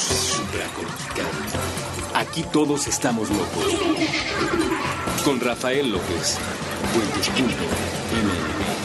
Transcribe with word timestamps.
supracortical. 0.00 1.26
Aquí 2.14 2.42
todos 2.44 2.86
estamos 2.86 3.28
locos. 3.30 3.76
Con 5.24 5.40
Rafael 5.40 5.90
López. 5.90 6.38
Puentes.mb. 6.94 8.79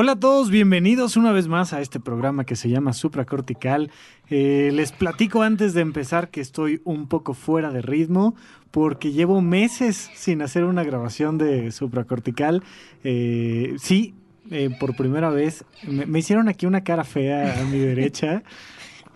Hola 0.00 0.12
a 0.12 0.20
todos, 0.20 0.48
bienvenidos 0.48 1.16
una 1.16 1.32
vez 1.32 1.48
más 1.48 1.72
a 1.72 1.80
este 1.80 1.98
programa 1.98 2.44
que 2.44 2.54
se 2.54 2.68
llama 2.68 2.92
Supracortical. 2.92 3.90
Eh, 4.30 4.70
les 4.72 4.92
platico 4.92 5.42
antes 5.42 5.74
de 5.74 5.80
empezar 5.80 6.30
que 6.30 6.40
estoy 6.40 6.80
un 6.84 7.08
poco 7.08 7.34
fuera 7.34 7.72
de 7.72 7.82
ritmo 7.82 8.36
porque 8.70 9.10
llevo 9.10 9.40
meses 9.40 10.08
sin 10.14 10.40
hacer 10.40 10.62
una 10.62 10.84
grabación 10.84 11.36
de 11.36 11.72
Supracortical. 11.72 12.62
Eh, 13.02 13.74
sí, 13.80 14.14
eh, 14.52 14.70
por 14.78 14.94
primera 14.94 15.30
vez 15.30 15.64
me, 15.84 16.06
me 16.06 16.20
hicieron 16.20 16.48
aquí 16.48 16.64
una 16.66 16.84
cara 16.84 17.02
fea 17.02 17.60
a 17.60 17.64
mi 17.64 17.80
derecha. 17.80 18.44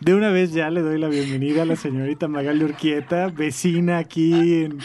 De 0.01 0.17
una 0.17 0.31
vez 0.31 0.53
ya 0.53 0.69
le 0.69 0.81
doy 0.81 0.99
la 0.99 1.07
bienvenida 1.07 1.63
a 1.63 1.65
la 1.65 1.77
señorita 1.77 2.27
Magali 2.27 2.65
Urquieta, 2.65 3.29
vecina 3.29 3.99
aquí. 3.99 4.65
En, 4.65 4.79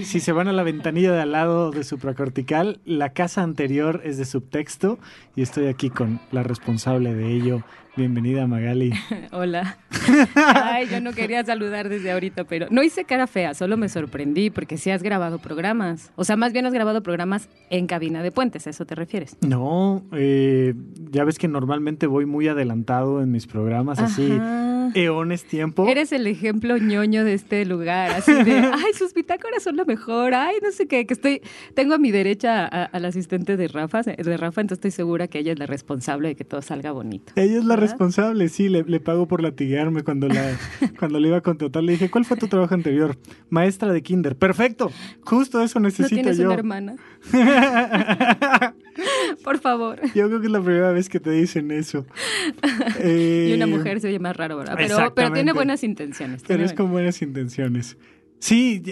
si 0.00 0.20
se 0.20 0.32
van 0.32 0.48
a 0.48 0.52
la 0.52 0.62
ventanilla 0.62 1.12
de 1.12 1.20
al 1.20 1.32
lado 1.32 1.70
de 1.70 1.84
supracortical, 1.84 2.80
la 2.84 3.10
casa 3.10 3.42
anterior 3.42 4.00
es 4.04 4.16
de 4.16 4.24
subtexto 4.24 4.98
y 5.36 5.42
estoy 5.42 5.66
aquí 5.66 5.90
con 5.90 6.20
la 6.30 6.42
responsable 6.42 7.14
de 7.14 7.32
ello. 7.32 7.62
Bienvenida 7.94 8.46
Magali. 8.46 8.94
Hola. 9.32 9.76
Ay, 10.34 10.88
yo 10.88 11.02
no 11.02 11.12
quería 11.12 11.44
saludar 11.44 11.90
desde 11.90 12.10
ahorita, 12.10 12.44
pero 12.44 12.68
no 12.70 12.82
hice 12.82 13.04
cara 13.04 13.26
fea, 13.26 13.52
solo 13.52 13.76
me 13.76 13.90
sorprendí 13.90 14.48
porque 14.48 14.78
sí 14.78 14.90
has 14.90 15.02
grabado 15.02 15.38
programas. 15.38 16.10
O 16.16 16.24
sea, 16.24 16.36
más 16.36 16.54
bien 16.54 16.64
has 16.64 16.72
grabado 16.72 17.02
programas 17.02 17.50
en 17.68 17.86
cabina 17.86 18.22
de 18.22 18.32
puentes, 18.32 18.66
¿a 18.66 18.70
eso 18.70 18.86
te 18.86 18.94
refieres? 18.94 19.36
No, 19.42 20.02
eh, 20.12 20.74
ya 21.10 21.24
ves 21.24 21.38
que 21.38 21.48
normalmente 21.48 22.06
voy 22.06 22.24
muy 22.24 22.48
adelantado 22.48 23.20
en 23.20 23.30
mis 23.30 23.46
programas, 23.46 23.98
así 23.98 24.32
Ajá. 24.32 24.71
Eones 24.94 25.44
tiempo. 25.44 25.86
Eres 25.88 26.12
el 26.12 26.26
ejemplo 26.26 26.76
ñoño 26.78 27.24
de 27.24 27.34
este 27.34 27.64
lugar, 27.64 28.10
así 28.10 28.32
de, 28.32 28.52
ay, 28.72 28.92
sus 28.96 29.14
bitácoras 29.14 29.62
son 29.62 29.76
lo 29.76 29.84
mejor, 29.84 30.34
ay, 30.34 30.56
no 30.62 30.70
sé 30.72 30.86
qué, 30.86 31.06
que 31.06 31.14
estoy, 31.14 31.42
tengo 31.74 31.94
a 31.94 31.98
mi 31.98 32.10
derecha 32.10 32.66
al 32.66 33.04
asistente 33.04 33.56
de 33.56 33.68
Rafa, 33.68 34.02
de 34.02 34.36
Rafa, 34.36 34.60
entonces 34.60 34.78
estoy 34.78 34.90
segura 34.90 35.28
que 35.28 35.38
ella 35.38 35.52
es 35.52 35.58
la 35.58 35.66
responsable 35.66 36.28
de 36.28 36.34
que 36.36 36.44
todo 36.44 36.62
salga 36.62 36.92
bonito. 36.92 37.32
Ella 37.36 37.58
es 37.58 37.64
la 37.64 37.74
¿verdad? 37.76 37.90
responsable, 37.90 38.48
sí, 38.48 38.68
le, 38.68 38.82
le 38.84 39.00
pago 39.00 39.26
por 39.28 39.42
latigarme 39.42 40.02
cuando 40.02 40.28
la, 40.28 40.58
cuando 40.98 41.18
le 41.20 41.28
iba 41.28 41.38
a 41.38 41.40
contratar. 41.40 41.82
Le 41.82 41.92
dije, 41.92 42.10
¿cuál 42.10 42.24
fue 42.24 42.36
tu 42.36 42.48
trabajo 42.48 42.74
anterior? 42.74 43.16
Maestra 43.50 43.92
de 43.92 44.02
kinder. 44.02 44.36
Perfecto, 44.36 44.90
justo 45.24 45.62
eso 45.62 45.80
¿No 45.80 45.88
necesito 45.88 46.14
tienes 46.14 46.38
yo. 46.38 46.46
una 46.46 46.54
hermana? 46.54 46.96
Por 49.44 49.58
favor. 49.58 50.00
Yo 50.14 50.28
creo 50.28 50.40
que 50.40 50.46
es 50.46 50.52
la 50.52 50.60
primera 50.60 50.92
vez 50.92 51.08
que 51.08 51.20
te 51.20 51.30
dicen 51.30 51.70
eso. 51.70 52.06
Eh, 52.98 53.48
Y 53.50 53.54
una 53.54 53.66
mujer 53.66 54.00
se 54.00 54.08
oye 54.08 54.18
más 54.18 54.36
raro, 54.36 54.56
¿verdad? 54.58 54.74
Pero, 54.76 55.14
pero 55.14 55.32
tiene 55.32 55.52
buenas 55.52 55.82
intenciones. 55.84 56.42
Pero 56.42 56.58
tiene 56.58 56.64
es 56.64 56.72
con 56.72 56.90
buenas 56.90 57.22
intenciones. 57.22 57.96
Sí, 58.42 58.82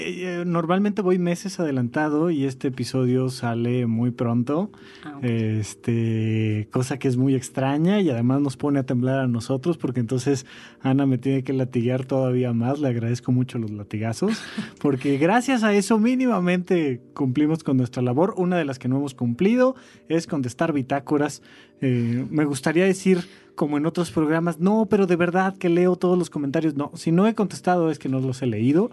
normalmente 0.46 1.02
voy 1.02 1.18
meses 1.18 1.58
adelantado 1.58 2.30
y 2.30 2.44
este 2.44 2.68
episodio 2.68 3.30
sale 3.30 3.88
muy 3.88 4.12
pronto. 4.12 4.70
Ah. 5.04 5.18
Este, 5.22 6.68
cosa 6.70 7.00
que 7.00 7.08
es 7.08 7.16
muy 7.16 7.34
extraña 7.34 8.00
y 8.00 8.10
además 8.10 8.40
nos 8.42 8.56
pone 8.56 8.78
a 8.78 8.86
temblar 8.86 9.18
a 9.18 9.26
nosotros 9.26 9.76
porque 9.76 9.98
entonces 9.98 10.46
Ana 10.82 11.04
me 11.04 11.18
tiene 11.18 11.42
que 11.42 11.52
latigar 11.52 12.04
todavía 12.04 12.52
más. 12.52 12.78
Le 12.78 12.86
agradezco 12.86 13.32
mucho 13.32 13.58
los 13.58 13.72
latigazos 13.72 14.40
porque 14.80 15.18
gracias 15.18 15.64
a 15.64 15.72
eso 15.72 15.98
mínimamente 15.98 17.02
cumplimos 17.12 17.64
con 17.64 17.76
nuestra 17.76 18.02
labor. 18.02 18.34
Una 18.36 18.56
de 18.56 18.64
las 18.64 18.78
que 18.78 18.86
no 18.86 18.98
hemos 18.98 19.14
cumplido 19.14 19.74
es 20.08 20.28
contestar 20.28 20.72
bitácoras. 20.72 21.42
Eh, 21.80 22.24
me 22.30 22.44
gustaría 22.44 22.84
decir 22.84 23.26
como 23.56 23.78
en 23.78 23.84
otros 23.84 24.12
programas, 24.12 24.60
no, 24.60 24.86
pero 24.88 25.08
de 25.08 25.16
verdad 25.16 25.56
que 25.58 25.68
leo 25.68 25.96
todos 25.96 26.16
los 26.16 26.30
comentarios. 26.30 26.76
No, 26.76 26.92
si 26.94 27.10
no 27.10 27.26
he 27.26 27.34
contestado 27.34 27.90
es 27.90 27.98
que 27.98 28.08
no 28.08 28.20
los 28.20 28.42
he 28.42 28.46
leído. 28.46 28.92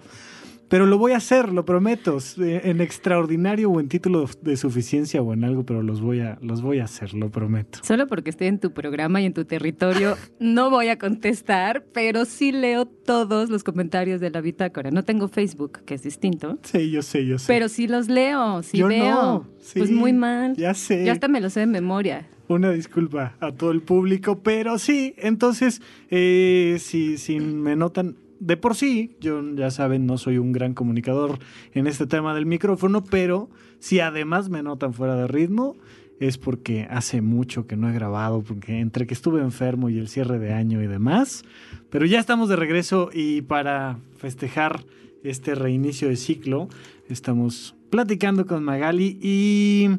Pero 0.69 0.85
lo 0.85 0.97
voy 0.97 1.13
a 1.13 1.17
hacer, 1.17 1.53
lo 1.53 1.63
prometo, 1.66 2.17
eh, 2.41 2.61
en 2.66 2.81
extraordinario 2.81 3.69
o 3.72 3.79
en 3.79 3.88
título 3.88 4.29
de 4.41 4.57
suficiencia 4.57 5.22
o 5.22 5.33
en 5.33 5.44
algo, 5.45 5.66
pero 5.66 5.81
los 5.81 6.01
voy 6.01 6.19
a, 6.19 6.38
los 6.41 6.61
voy 6.61 6.79
a 6.79 6.83
hacer, 6.83 7.13
lo 7.13 7.29
prometo. 7.29 7.79
Solo 7.83 8.07
porque 8.07 8.29
estoy 8.29 8.47
en 8.47 8.59
tu 8.59 8.72
programa 8.73 9.22
y 9.22 9.25
en 9.25 9.33
tu 9.33 9.45
territorio, 9.45 10.17
no 10.39 10.69
voy 10.69 10.89
a 10.89 10.97
contestar, 10.97 11.85
pero 11.94 12.25
sí 12.25 12.51
leo 12.51 12.85
todos 12.85 13.50
los 13.50 13.63
comentarios 13.63 14.19
de 14.19 14.29
la 14.29 14.41
bitácora. 14.41 14.91
No 14.91 15.03
tengo 15.03 15.28
Facebook, 15.29 15.79
que 15.85 15.94
es 15.94 16.03
distinto, 16.03 16.57
Sí, 16.63 16.91
yo 16.91 17.01
sé, 17.01 17.25
yo 17.25 17.39
sé. 17.39 17.45
pero 17.47 17.69
sí 17.69 17.88
los 17.88 18.09
leo, 18.09 18.61
sí 18.63 18.78
Yo 18.79 18.88
veo. 18.88 19.09
no, 19.13 19.47
sí, 19.59 19.79
pues 19.79 19.89
muy 19.91 20.11
mal. 20.13 20.55
Ya 20.57 20.73
sé. 20.73 21.05
Ya 21.05 21.13
hasta 21.13 21.28
me 21.29 21.39
lo 21.39 21.49
sé 21.49 21.61
de 21.61 21.67
memoria. 21.67 22.28
Una 22.49 22.72
disculpa 22.72 23.35
a 23.41 23.51
todo 23.51 23.72
el 23.72 23.81
público, 23.81 24.39
pero 24.41 24.79
sí, 24.79 25.13
entonces, 25.17 25.81
eh, 26.09 26.78
si, 26.79 27.17
si 27.17 27.39
me 27.39 27.75
notan, 27.75 28.16
de 28.39 28.57
por 28.57 28.75
sí, 28.75 29.15
yo 29.19 29.41
ya 29.55 29.71
saben, 29.71 30.05
no 30.05 30.17
soy 30.17 30.37
un 30.37 30.51
gran 30.51 30.73
comunicador 30.73 31.39
en 31.73 31.87
este 31.87 32.07
tema 32.07 32.33
del 32.33 32.45
micrófono, 32.45 33.03
pero 33.03 33.49
si 33.79 33.99
además 33.99 34.49
me 34.49 34.63
notan 34.63 34.93
fuera 34.93 35.15
de 35.15 35.27
ritmo, 35.27 35.75
es 36.19 36.37
porque 36.37 36.87
hace 36.89 37.21
mucho 37.21 37.67
que 37.67 37.77
no 37.77 37.89
he 37.89 37.93
grabado, 37.93 38.41
porque 38.41 38.79
entre 38.79 39.05
que 39.05 39.13
estuve 39.13 39.41
enfermo 39.41 39.89
y 39.89 39.99
el 39.99 40.07
cierre 40.07 40.39
de 40.39 40.53
año 40.53 40.81
y 40.81 40.87
demás, 40.87 41.43
pero 41.89 42.05
ya 42.05 42.19
estamos 42.19 42.49
de 42.49 42.55
regreso 42.55 43.09
y 43.13 43.41
para 43.41 43.99
festejar 44.17 44.83
este 45.23 45.55
reinicio 45.55 46.09
de 46.09 46.15
ciclo, 46.15 46.69
estamos 47.09 47.75
platicando 47.89 48.45
con 48.45 48.63
Magali 48.63 49.19
y... 49.21 49.89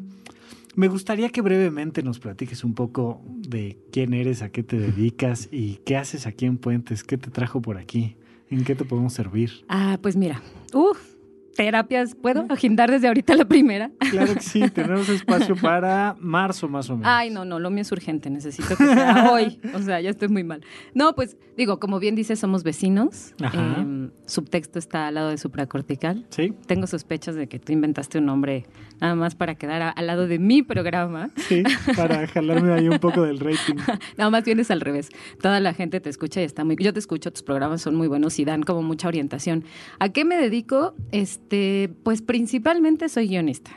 Me 0.75 0.87
gustaría 0.87 1.27
que 1.27 1.41
brevemente 1.41 2.03
nos 2.03 2.19
platiques 2.19 2.63
un 2.63 2.73
poco 2.73 3.21
de 3.25 3.77
quién 3.91 4.13
eres, 4.13 4.41
a 4.41 4.49
qué 4.49 4.63
te 4.63 4.79
dedicas 4.79 5.49
y 5.51 5.81
qué 5.85 5.97
haces 5.97 6.25
aquí 6.25 6.45
en 6.45 6.57
Puentes, 6.57 7.03
qué 7.03 7.17
te 7.17 7.31
trajo 7.31 7.61
por 7.61 7.77
aquí, 7.77 8.15
en 8.49 8.63
qué 8.63 8.75
te 8.75 8.85
podemos 8.85 9.13
servir. 9.13 9.63
Ah, 9.67 9.97
pues 10.01 10.15
mira. 10.15 10.41
Uf, 10.73 10.99
terapias, 11.63 12.15
¿puedo 12.15 12.45
agendar 12.47 12.89
desde 12.89 13.09
ahorita 13.09 13.35
la 13.35 13.43
primera? 13.43 13.91
Claro 14.11 14.33
que 14.33 14.39
sí, 14.39 14.61
tenemos 14.73 15.09
espacio 15.09 15.57
para 15.57 16.15
marzo 16.21 16.69
más 16.69 16.89
o 16.89 16.93
menos. 16.95 17.11
Ay, 17.13 17.29
no, 17.31 17.43
no, 17.43 17.59
lo 17.59 17.69
mío 17.69 17.81
es 17.81 17.91
urgente, 17.91 18.29
necesito 18.29 18.69
que 18.77 18.85
sea 18.85 19.29
hoy. 19.33 19.59
O 19.73 19.79
sea, 19.81 19.99
ya 19.99 20.09
estoy 20.09 20.29
muy 20.29 20.45
mal. 20.45 20.61
No, 20.93 21.13
pues 21.15 21.35
digo, 21.57 21.77
como 21.81 21.99
bien 21.99 22.15
dices, 22.15 22.39
somos 22.39 22.63
vecinos. 22.63 23.33
Ajá. 23.43 23.75
Em, 23.81 24.09
subtexto 24.25 24.79
está 24.79 25.07
al 25.07 25.15
lado 25.15 25.29
de 25.31 25.37
supracortical. 25.37 26.25
Sí, 26.29 26.53
Tengo 26.65 26.87
sospechas 26.87 27.35
de 27.35 27.47
que 27.49 27.59
tú 27.59 27.73
inventaste 27.73 28.19
un 28.19 28.27
nombre 28.27 28.65
nada 29.01 29.15
más 29.15 29.35
para 29.35 29.55
quedar 29.55 29.81
a- 29.81 29.89
al 29.89 30.07
lado 30.07 30.27
de 30.27 30.39
mi 30.39 30.63
programa. 30.63 31.29
sí, 31.35 31.63
para 31.97 32.25
jalarme 32.33 32.71
ahí 32.71 32.87
un 32.87 32.99
poco 32.99 33.23
del 33.23 33.37
rating. 33.37 33.75
Nada 34.17 34.29
más 34.29 34.45
vienes 34.45 34.71
al 34.71 34.79
revés. 34.79 35.09
Toda 35.41 35.59
la 35.59 35.73
gente 35.73 35.99
te 35.99 36.09
escucha 36.09 36.39
y 36.39 36.45
está 36.45 36.63
muy... 36.63 36.77
Yo 36.79 36.93
te 36.93 36.99
escucho, 36.99 37.33
tus 37.33 37.43
programas 37.43 37.81
son 37.81 37.95
muy 37.95 38.07
buenos 38.07 38.39
y 38.39 38.45
dan 38.45 38.63
como 38.63 38.81
mucha 38.81 39.09
orientación. 39.09 39.65
¿A 39.99 40.07
qué 40.07 40.23
me 40.23 40.37
dedico? 40.37 40.95
Este, 41.11 41.48
pues 42.03 42.21
principalmente 42.21 43.09
soy 43.09 43.27
guionista. 43.27 43.71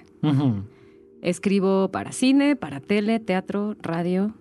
Escribo 1.22 1.91
para 1.91 2.12
cine, 2.12 2.56
para 2.56 2.81
tele, 2.81 3.21
teatro, 3.21 3.77
radio 3.81 4.34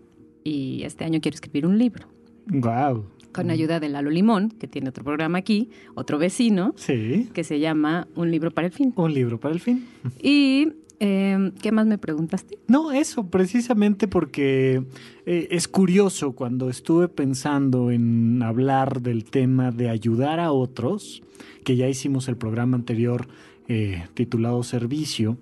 y 0.44 0.84
este 0.84 1.06
año 1.06 1.20
quiero 1.22 1.36
escribir 1.36 1.66
un 1.66 1.78
libro. 1.78 2.08
Guau. 2.48 3.06
Con 3.32 3.50
ayuda 3.50 3.80
de 3.80 3.88
Lalo 3.88 4.10
Limón, 4.10 4.50
que 4.50 4.68
tiene 4.68 4.90
otro 4.90 5.04
programa 5.06 5.38
aquí, 5.38 5.70
otro 5.96 6.18
vecino, 6.18 6.74
Sí, 6.76 7.30
que 7.34 7.44
se 7.46 7.60
llama 7.60 8.08
Un 8.16 8.30
libro 8.30 8.52
para 8.52 8.68
el 8.68 8.74
fin. 8.74 8.92
un 8.96 9.14
libro 9.14 9.40
para 9.40 9.54
el 9.54 9.62
fin. 9.62 9.88
Y, 10.22 10.74
eh, 11.04 11.52
¿qué 11.64 11.72
más 11.72 11.88
me 11.88 11.98
preguntaste? 11.98 12.60
No, 12.68 12.92
eso, 12.92 13.26
precisamente 13.26 14.08
porque 14.08 14.84
eh, 15.26 15.48
es 15.50 15.68
curioso 15.68 16.34
cuando 16.34 16.70
estuve 16.70 17.08
pensando 17.08 17.90
en 17.90 18.44
hablar 18.44 19.02
del 19.02 19.24
tema 19.24 19.72
de 19.72 19.90
ayudar 19.90 20.40
a 20.40 20.52
otros, 20.52 21.24
que 21.64 21.76
ya 21.76 21.90
hicimos 21.90 22.28
el 22.28 22.38
programa 22.38 22.78
anterior 22.78 23.28
eh, 23.68 24.04
titulado 24.14 24.62
Servicio, 24.62 25.40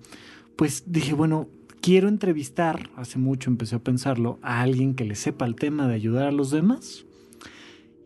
pues 0.56 0.86
dije, 0.86 1.14
bueno, 1.14 1.50
quiero 1.82 2.08
entrevistar, 2.08 2.90
hace 2.96 3.20
mucho 3.20 3.50
empecé 3.50 3.76
a 3.76 3.80
pensarlo, 3.80 4.40
a 4.42 4.62
alguien 4.62 4.96
que 4.96 5.04
le 5.04 5.16
sepa 5.16 5.46
el 5.46 5.56
tema 5.56 5.90
de 5.90 5.96
ayudar 5.96 6.28
a 6.28 6.32
los 6.32 6.52
demás. 6.52 7.06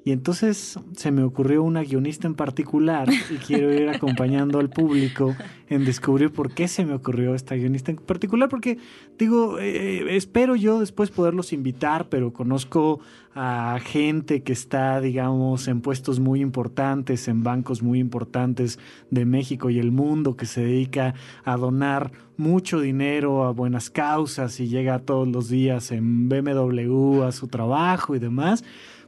Y 0.06 0.12
entonces 0.12 0.78
se 0.98 1.12
me 1.12 1.24
ocurrió 1.24 1.64
una 1.64 1.82
guionista 1.82 2.28
en 2.28 2.36
particular 2.36 3.08
y 3.30 3.36
quiero 3.38 3.74
ir 3.74 3.88
acompañando 3.88 4.60
al 4.60 4.70
público 4.70 5.34
en 5.70 5.86
descubrir 5.86 6.30
por 6.32 6.54
qué 6.54 6.68
se 6.68 6.86
me 6.86 6.94
ocurrió 6.94 7.34
esta 7.36 7.56
guionista 7.56 7.92
en 7.92 7.98
particular, 7.98 8.50
porque 8.50 8.78
digo, 9.18 9.60
eh, 9.60 10.18
espero 10.18 10.58
yo 10.58 10.82
después 10.82 11.10
poderlos 11.10 11.54
invitar, 11.54 12.10
pero 12.10 12.34
conozco 12.34 13.00
a 13.34 13.80
gente 13.82 14.44
que 14.44 14.52
está, 14.52 15.00
digamos, 15.00 15.70
en 15.70 15.80
puestos 15.80 16.20
muy 16.20 16.42
importantes, 16.42 17.30
en 17.30 17.42
bancos 17.42 17.82
muy 17.82 18.00
importantes 18.00 18.80
de 19.10 19.26
México 19.26 19.70
y 19.70 19.80
el 19.80 19.92
mundo, 19.92 20.36
que 20.36 20.46
se 20.46 20.66
dedica 20.66 21.16
a 21.46 21.56
donar 21.56 22.12
mucho 22.36 22.82
dinero 22.82 23.46
a 23.46 23.52
buenas 23.52 23.90
causas 23.90 24.60
y 24.60 24.68
llega 24.68 25.00
todos 25.00 25.30
los 25.30 25.50
días 25.50 25.92
en 25.92 26.28
BMW 26.28 27.24
a 27.24 27.32
su 27.32 27.48
trabajo 27.48 28.16
y 28.16 28.20
demás 28.20 28.64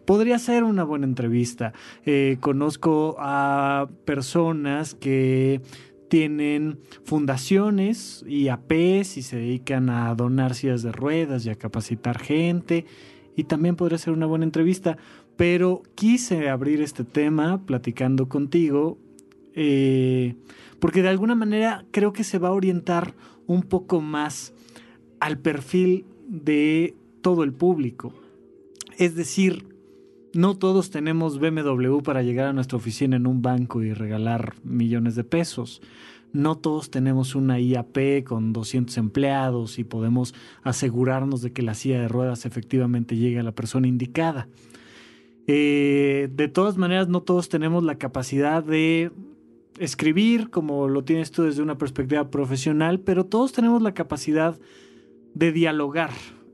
podría 0.05 0.39
ser 0.39 0.63
una 0.63 0.83
buena 0.83 1.05
entrevista. 1.05 1.73
Eh, 2.05 2.37
conozco 2.39 3.15
a 3.19 3.89
personas 4.05 4.95
que 4.95 5.61
tienen 6.09 6.79
fundaciones 7.03 8.23
y 8.27 8.47
APs 8.49 9.17
y 9.17 9.21
se 9.21 9.37
dedican 9.37 9.89
a 9.89 10.13
donar 10.15 10.55
sillas 10.55 10.83
de 10.83 10.91
ruedas 10.91 11.45
y 11.45 11.49
a 11.49 11.55
capacitar 11.55 12.19
gente. 12.19 12.85
Y 13.35 13.45
también 13.45 13.75
podría 13.75 13.97
ser 13.97 14.13
una 14.13 14.25
buena 14.25 14.45
entrevista. 14.45 14.97
Pero 15.35 15.83
quise 15.95 16.49
abrir 16.49 16.81
este 16.81 17.03
tema 17.03 17.65
platicando 17.65 18.29
contigo 18.29 18.97
eh, 19.55 20.35
porque 20.79 21.01
de 21.01 21.09
alguna 21.09 21.35
manera 21.35 21.85
creo 21.91 22.13
que 22.13 22.23
se 22.23 22.37
va 22.37 22.49
a 22.49 22.53
orientar 22.53 23.15
un 23.47 23.63
poco 23.63 24.01
más 24.01 24.53
al 25.19 25.39
perfil 25.39 26.05
de 26.27 26.95
todo 27.21 27.43
el 27.43 27.53
público. 27.53 28.13
Es 28.97 29.15
decir, 29.15 29.74
no 30.35 30.57
todos 30.57 30.89
tenemos 30.89 31.39
BMW 31.39 31.99
para 31.99 32.21
llegar 32.21 32.47
a 32.47 32.53
nuestra 32.53 32.77
oficina 32.77 33.15
en 33.15 33.25
un 33.25 33.41
banco 33.41 33.81
y 33.83 33.93
regalar 33.93 34.55
millones 34.63 35.15
de 35.15 35.23
pesos. 35.23 35.81
No 36.33 36.57
todos 36.57 36.91
tenemos 36.91 37.35
una 37.35 37.59
IAP 37.59 38.25
con 38.25 38.51
200 38.51 38.97
empleados 38.97 39.79
y 39.79 39.85
podemos 39.85 40.35
asegurarnos 40.63 41.41
de 41.41 41.53
que 41.53 41.61
la 41.61 41.73
silla 41.73 42.01
de 42.01 42.09
ruedas 42.09 42.45
efectivamente 42.45 43.15
llegue 43.15 43.39
a 43.39 43.43
la 43.43 43.53
persona 43.53 43.87
indicada. 43.87 44.49
Eh, 45.47 46.29
de 46.33 46.47
todas 46.49 46.75
maneras, 46.75 47.07
no 47.07 47.21
todos 47.21 47.47
tenemos 47.47 47.85
la 47.85 47.97
capacidad 47.97 48.61
de 48.61 49.11
escribir 49.79 50.49
como 50.49 50.89
lo 50.89 51.05
tienes 51.05 51.31
tú 51.31 51.43
desde 51.43 51.61
una 51.61 51.77
perspectiva 51.77 52.29
profesional, 52.29 52.99
pero 52.99 53.25
todos 53.25 53.53
tenemos 53.53 53.81
la 53.81 53.93
capacidad 53.93 54.59
de 55.33 55.53
dialogar. 55.53 56.11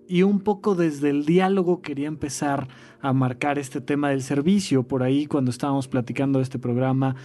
Y 0.08 0.22
un 0.22 0.42
poco 0.42 0.76
desde 0.76 1.10
el 1.10 1.26
diálogo 1.26 1.82
quería 1.82 2.08
empezar 2.08 2.68
a 3.02 3.14
marcar 3.14 3.60
este 3.60 3.82
tema 3.82 4.10
del 4.10 4.22
servicio. 4.22 4.84
Por 4.84 5.04
ahí 5.04 5.26
cuando 5.26 5.52
estábamos 5.52 5.88
platicando 5.88 6.40
de 6.40 6.44
este 6.44 6.60
programa 6.60 7.16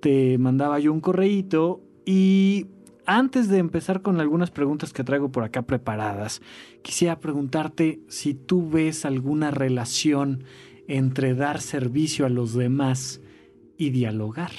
te 0.00 0.38
mandaba 0.38 0.78
yo 0.78 0.92
un 0.92 1.00
correíto 1.00 1.82
y 2.04 2.66
antes 3.06 3.48
de 3.48 3.58
empezar 3.58 4.02
con 4.02 4.20
algunas 4.20 4.50
preguntas 4.50 4.92
que 4.92 5.04
traigo 5.04 5.32
por 5.32 5.44
acá 5.44 5.62
preparadas, 5.62 6.42
quisiera 6.82 7.18
preguntarte 7.20 8.00
si 8.08 8.34
tú 8.34 8.68
ves 8.68 9.04
alguna 9.04 9.50
relación 9.50 10.44
entre 10.86 11.34
dar 11.34 11.60
servicio 11.60 12.26
a 12.26 12.28
los 12.28 12.54
demás 12.54 13.20
y 13.76 13.90
dialogar. 13.90 14.52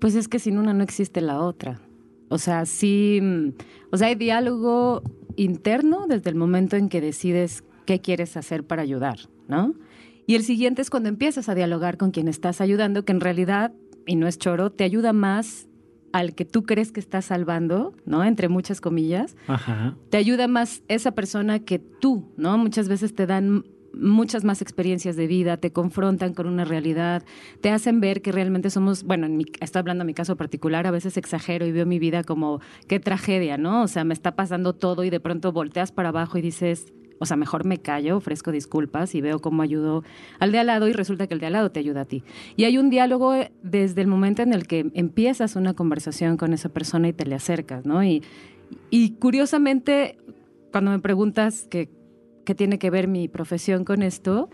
Pues 0.00 0.14
es 0.14 0.28
que 0.28 0.38
sin 0.38 0.58
una 0.58 0.72
no 0.72 0.82
existe 0.82 1.20
la 1.20 1.40
otra. 1.40 1.80
O 2.28 2.38
sea, 2.38 2.64
sí, 2.64 3.20
o 3.90 3.96
sea, 3.96 4.08
hay 4.08 4.14
diálogo 4.14 5.02
interno 5.36 6.06
desde 6.06 6.30
el 6.30 6.36
momento 6.36 6.76
en 6.76 6.88
que 6.88 7.00
decides 7.00 7.64
qué 7.90 8.00
quieres 8.00 8.36
hacer 8.36 8.64
para 8.64 8.82
ayudar, 8.82 9.18
¿no? 9.48 9.74
Y 10.24 10.36
el 10.36 10.44
siguiente 10.44 10.80
es 10.80 10.90
cuando 10.90 11.08
empiezas 11.08 11.48
a 11.48 11.56
dialogar 11.56 11.96
con 11.96 12.12
quien 12.12 12.28
estás 12.28 12.60
ayudando, 12.60 13.04
que 13.04 13.10
en 13.10 13.18
realidad, 13.18 13.72
y 14.06 14.14
no 14.14 14.28
es 14.28 14.38
choro, 14.38 14.70
te 14.70 14.84
ayuda 14.84 15.12
más 15.12 15.66
al 16.12 16.36
que 16.36 16.44
tú 16.44 16.62
crees 16.62 16.92
que 16.92 17.00
estás 17.00 17.24
salvando, 17.24 17.92
¿no? 18.04 18.22
Entre 18.22 18.48
muchas 18.48 18.80
comillas. 18.80 19.36
Ajá. 19.48 19.96
Te 20.08 20.18
ayuda 20.18 20.46
más 20.46 20.84
esa 20.86 21.16
persona 21.16 21.58
que 21.58 21.80
tú, 21.80 22.32
¿no? 22.36 22.58
Muchas 22.58 22.88
veces 22.88 23.12
te 23.12 23.26
dan 23.26 23.64
muchas 23.92 24.44
más 24.44 24.62
experiencias 24.62 25.16
de 25.16 25.26
vida, 25.26 25.56
te 25.56 25.72
confrontan 25.72 26.32
con 26.32 26.46
una 26.46 26.64
realidad, 26.64 27.24
te 27.60 27.70
hacen 27.70 28.00
ver 28.00 28.22
que 28.22 28.30
realmente 28.30 28.70
somos, 28.70 29.02
bueno, 29.02 29.26
en 29.26 29.36
mi, 29.36 29.46
estoy 29.60 29.80
hablando 29.80 30.04
de 30.04 30.06
mi 30.06 30.14
caso 30.14 30.36
particular, 30.36 30.86
a 30.86 30.92
veces 30.92 31.16
exagero 31.16 31.66
y 31.66 31.72
veo 31.72 31.86
mi 31.86 31.98
vida 31.98 32.22
como 32.22 32.60
qué 32.86 33.00
tragedia, 33.00 33.58
¿no? 33.58 33.82
O 33.82 33.88
sea, 33.88 34.04
me 34.04 34.14
está 34.14 34.36
pasando 34.36 34.74
todo 34.74 35.02
y 35.02 35.10
de 35.10 35.18
pronto 35.18 35.50
volteas 35.50 35.90
para 35.90 36.10
abajo 36.10 36.38
y 36.38 36.40
dices, 36.40 36.92
o 37.20 37.26
sea, 37.26 37.36
mejor 37.36 37.64
me 37.64 37.78
callo, 37.78 38.16
ofrezco 38.16 38.50
disculpas 38.50 39.14
y 39.14 39.20
veo 39.20 39.40
cómo 39.40 39.62
ayudo 39.62 40.02
al 40.38 40.50
de 40.50 40.58
al 40.58 40.66
lado 40.66 40.88
y 40.88 40.92
resulta 40.92 41.26
que 41.26 41.34
el 41.34 41.40
de 41.40 41.46
al 41.46 41.52
lado 41.52 41.70
te 41.70 41.78
ayuda 41.78 42.00
a 42.00 42.04
ti. 42.06 42.24
Y 42.56 42.64
hay 42.64 42.78
un 42.78 42.90
diálogo 42.90 43.34
desde 43.62 44.00
el 44.00 44.08
momento 44.08 44.42
en 44.42 44.52
el 44.52 44.66
que 44.66 44.90
empiezas 44.94 45.54
una 45.54 45.74
conversación 45.74 46.36
con 46.36 46.52
esa 46.52 46.70
persona 46.70 47.08
y 47.08 47.12
te 47.12 47.26
le 47.26 47.34
acercas, 47.34 47.84
¿no? 47.84 48.02
Y, 48.02 48.22
curiosamente, 49.18 50.16
cuando 50.72 50.90
me 50.92 50.98
preguntas 50.98 51.68
qué 51.70 51.88
tiene 52.56 52.78
que 52.78 52.90
ver 52.90 53.06
mi 53.06 53.28
profesión 53.28 53.84
con 53.84 54.02
esto, 54.02 54.48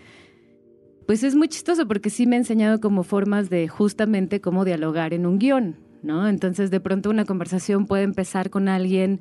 pues 1.07 1.23
es 1.23 1.37
muy 1.37 1.49
chistoso 1.49 1.87
porque 1.87 2.11
sí 2.11 2.27
me 2.27 2.37
ha 2.37 2.39
enseñado 2.41 2.81
como 2.81 3.05
formas 3.05 3.49
de 3.49 3.69
justamente 3.69 4.41
cómo 4.41 4.65
dialogar 4.65 5.15
en 5.15 5.25
un 5.25 5.39
guion, 5.39 5.77
¿no? 6.03 6.29
Entonces 6.29 6.71
de 6.71 6.81
pronto 6.81 7.11
una 7.11 7.25
conversación 7.25 7.87
puede 7.87 8.03
empezar 8.03 8.51
con 8.51 8.69
alguien, 8.69 9.21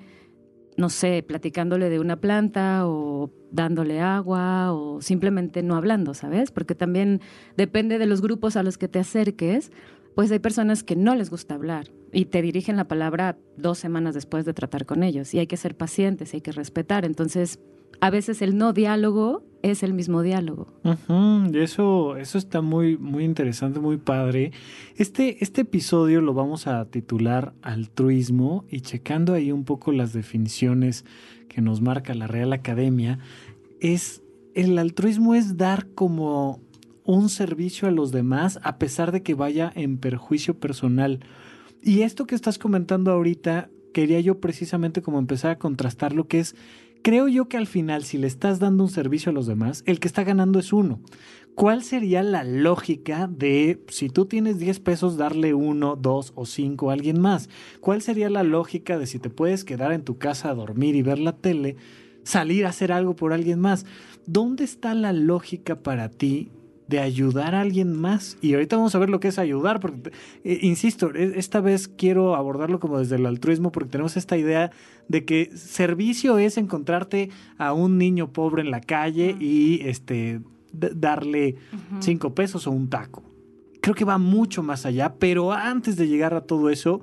no 0.77 0.89
sé, 0.89 1.23
platicándole 1.23 1.89
de 1.89 1.99
una 1.99 2.19
planta 2.19 2.87
o 2.87 3.31
dándole 3.51 4.01
agua 4.01 4.73
o 4.73 5.01
simplemente 5.01 5.63
no 5.63 5.75
hablando, 5.75 6.13
¿sabes? 6.13 6.51
Porque 6.51 6.75
también 6.75 7.21
depende 7.55 7.97
de 7.97 8.05
los 8.05 8.21
grupos 8.21 8.57
a 8.57 8.63
los 8.63 8.77
que 8.77 8.87
te 8.87 8.99
acerques, 8.99 9.71
pues 10.15 10.31
hay 10.31 10.39
personas 10.39 10.83
que 10.83 10.95
no 10.95 11.15
les 11.15 11.29
gusta 11.29 11.55
hablar 11.55 11.91
y 12.11 12.25
te 12.25 12.41
dirigen 12.41 12.77
la 12.77 12.87
palabra 12.87 13.37
dos 13.57 13.77
semanas 13.77 14.13
después 14.13 14.45
de 14.45 14.53
tratar 14.53 14.85
con 14.85 15.03
ellos 15.03 15.33
y 15.33 15.39
hay 15.39 15.47
que 15.47 15.57
ser 15.57 15.75
pacientes, 15.75 16.33
hay 16.33 16.41
que 16.41 16.51
respetar. 16.51 17.05
Entonces, 17.05 17.59
a 18.01 18.09
veces 18.09 18.41
el 18.41 18.57
no 18.57 18.73
diálogo 18.73 19.43
es 19.61 19.81
el 19.81 19.93
mismo 19.93 20.21
diálogo. 20.21 20.67
eso, 21.55 22.17
eso 22.17 22.37
está 22.37 22.61
muy, 22.61 22.97
muy 22.97 23.23
interesante, 23.23 23.79
muy 23.79 23.97
padre. 23.97 24.51
Este, 24.95 25.43
este 25.43 25.61
episodio 25.61 26.21
lo 26.21 26.33
vamos 26.33 26.67
a 26.67 26.85
titular 26.85 27.53
altruismo 27.63 28.65
y 28.69 28.81
checando 28.81 29.33
ahí 29.33 29.51
un 29.51 29.63
poco 29.63 29.91
las 29.91 30.13
definiciones 30.13 31.03
que 31.49 31.61
nos 31.61 31.81
marca 31.81 32.13
la 32.13 32.27
Real 32.27 32.53
Academia, 32.53 33.19
es 33.79 34.21
el 34.53 34.77
altruismo 34.77 35.35
es 35.35 35.57
dar 35.57 35.87
como 35.95 36.61
un 37.03 37.29
servicio 37.29 37.87
a 37.87 37.91
los 37.91 38.11
demás 38.11 38.59
a 38.63 38.77
pesar 38.77 39.11
de 39.11 39.23
que 39.23 39.33
vaya 39.33 39.71
en 39.75 39.97
perjuicio 39.97 40.59
personal. 40.59 41.21
Y 41.81 42.01
esto 42.01 42.25
que 42.25 42.35
estás 42.35 42.57
comentando 42.57 43.11
ahorita, 43.11 43.69
quería 43.93 44.19
yo 44.19 44.39
precisamente 44.39 45.01
como 45.01 45.19
empezar 45.19 45.51
a 45.51 45.59
contrastar 45.59 46.13
lo 46.13 46.27
que 46.27 46.39
es 46.39 46.55
creo 47.05 47.27
yo 47.27 47.47
que 47.47 47.57
al 47.57 47.67
final, 47.67 48.03
si 48.03 48.17
le 48.17 48.25
estás 48.25 48.57
dando 48.57 48.83
un 48.83 48.89
servicio 48.89 49.29
a 49.29 49.33
los 49.33 49.45
demás, 49.45 49.83
el 49.85 49.99
que 49.99 50.07
está 50.07 50.23
ganando 50.23 50.57
es 50.57 50.73
uno. 50.73 51.01
¿Cuál 51.53 51.83
sería 51.83 52.23
la 52.23 52.43
lógica 52.43 53.27
de, 53.27 53.85
si 53.89 54.09
tú 54.09 54.25
tienes 54.25 54.57
10 54.57 54.79
pesos, 54.79 55.15
darle 55.15 55.53
uno, 55.53 55.95
dos 55.95 56.33
o 56.33 56.47
cinco 56.47 56.89
a 56.89 56.93
alguien 56.93 57.21
más? 57.21 57.47
¿Cuál 57.79 58.01
sería 58.01 58.27
la 58.31 58.41
lógica 58.41 58.97
de 58.97 59.05
si 59.05 59.19
te 59.19 59.29
puedes 59.29 59.63
quedar 59.63 59.91
en 59.91 60.03
tu 60.03 60.17
casa 60.17 60.49
a 60.49 60.55
dormir 60.55 60.95
y 60.95 61.03
ver 61.03 61.19
la 61.19 61.37
tele, 61.37 61.75
salir 62.23 62.65
a 62.65 62.69
hacer 62.69 62.91
algo 62.91 63.15
por 63.15 63.33
alguien 63.33 63.59
más? 63.59 63.85
¿Dónde 64.25 64.63
está 64.63 64.95
la 64.95 65.13
lógica 65.13 65.83
para 65.83 66.09
ti 66.09 66.49
de 66.87 66.99
ayudar 66.99 67.55
a 67.55 67.61
alguien 67.61 67.93
más. 67.93 68.37
Y 68.41 68.53
ahorita 68.53 68.75
vamos 68.75 68.95
a 68.95 68.99
ver 68.99 69.09
lo 69.09 69.19
que 69.19 69.29
es 69.29 69.39
ayudar, 69.39 69.79
porque, 69.79 70.11
eh, 70.43 70.59
insisto, 70.61 71.13
e, 71.13 71.37
esta 71.39 71.61
vez 71.61 71.87
quiero 71.87 72.35
abordarlo 72.35 72.79
como 72.79 72.99
desde 72.99 73.15
el 73.15 73.25
altruismo, 73.25 73.71
porque 73.71 73.89
tenemos 73.89 74.17
esta 74.17 74.37
idea 74.37 74.71
de 75.07 75.25
que 75.25 75.51
servicio 75.55 76.37
es 76.37 76.57
encontrarte 76.57 77.29
a 77.57 77.73
un 77.73 77.97
niño 77.97 78.31
pobre 78.31 78.61
en 78.61 78.71
la 78.71 78.81
calle 78.81 79.35
y 79.39 79.81
este, 79.83 80.41
darle 80.71 81.55
cinco 81.99 82.33
pesos 82.33 82.67
o 82.67 82.71
un 82.71 82.89
taco. 82.89 83.23
Creo 83.81 83.95
que 83.95 84.05
va 84.05 84.17
mucho 84.17 84.63
más 84.63 84.85
allá, 84.85 85.15
pero 85.19 85.51
antes 85.51 85.95
de 85.95 86.07
llegar 86.07 86.33
a 86.33 86.41
todo 86.41 86.69
eso, 86.69 87.01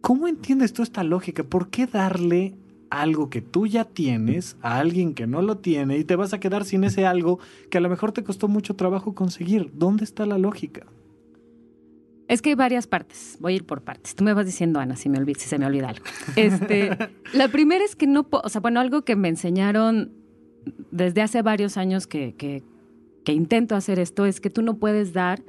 ¿cómo 0.00 0.28
entiendes 0.28 0.72
tú 0.72 0.82
esta 0.82 1.02
lógica? 1.02 1.42
¿Por 1.42 1.68
qué 1.70 1.86
darle 1.86 2.54
algo 2.90 3.30
que 3.30 3.42
tú 3.42 3.66
ya 3.66 3.84
tienes 3.84 4.56
a 4.62 4.78
alguien 4.78 5.14
que 5.14 5.26
no 5.26 5.42
lo 5.42 5.58
tiene 5.58 5.98
y 5.98 6.04
te 6.04 6.16
vas 6.16 6.32
a 6.32 6.40
quedar 6.40 6.64
sin 6.64 6.84
ese 6.84 7.06
algo 7.06 7.38
que 7.70 7.78
a 7.78 7.80
lo 7.80 7.88
mejor 7.88 8.12
te 8.12 8.24
costó 8.24 8.48
mucho 8.48 8.76
trabajo 8.76 9.14
conseguir. 9.14 9.70
¿Dónde 9.74 10.04
está 10.04 10.26
la 10.26 10.38
lógica? 10.38 10.86
Es 12.28 12.42
que 12.42 12.50
hay 12.50 12.54
varias 12.56 12.86
partes. 12.86 13.36
Voy 13.40 13.52
a 13.52 13.56
ir 13.56 13.66
por 13.66 13.82
partes. 13.82 14.14
Tú 14.14 14.24
me 14.24 14.34
vas 14.34 14.46
diciendo, 14.46 14.80
Ana, 14.80 14.96
si, 14.96 15.08
me 15.08 15.24
si 15.34 15.48
se 15.48 15.58
me 15.58 15.66
olvida 15.66 15.90
algo. 15.90 16.04
Este, 16.34 16.96
la 17.34 17.48
primera 17.48 17.84
es 17.84 17.94
que 17.94 18.06
no, 18.06 18.26
o 18.30 18.48
sea, 18.48 18.60
bueno, 18.60 18.80
algo 18.80 19.02
que 19.02 19.14
me 19.14 19.28
enseñaron 19.28 20.12
desde 20.90 21.22
hace 21.22 21.42
varios 21.42 21.76
años 21.76 22.08
que, 22.08 22.34
que, 22.34 22.64
que 23.24 23.32
intento 23.32 23.76
hacer 23.76 24.00
esto 24.00 24.26
es 24.26 24.40
que 24.40 24.50
tú 24.50 24.62
no 24.62 24.78
puedes 24.78 25.12
dar 25.12 25.42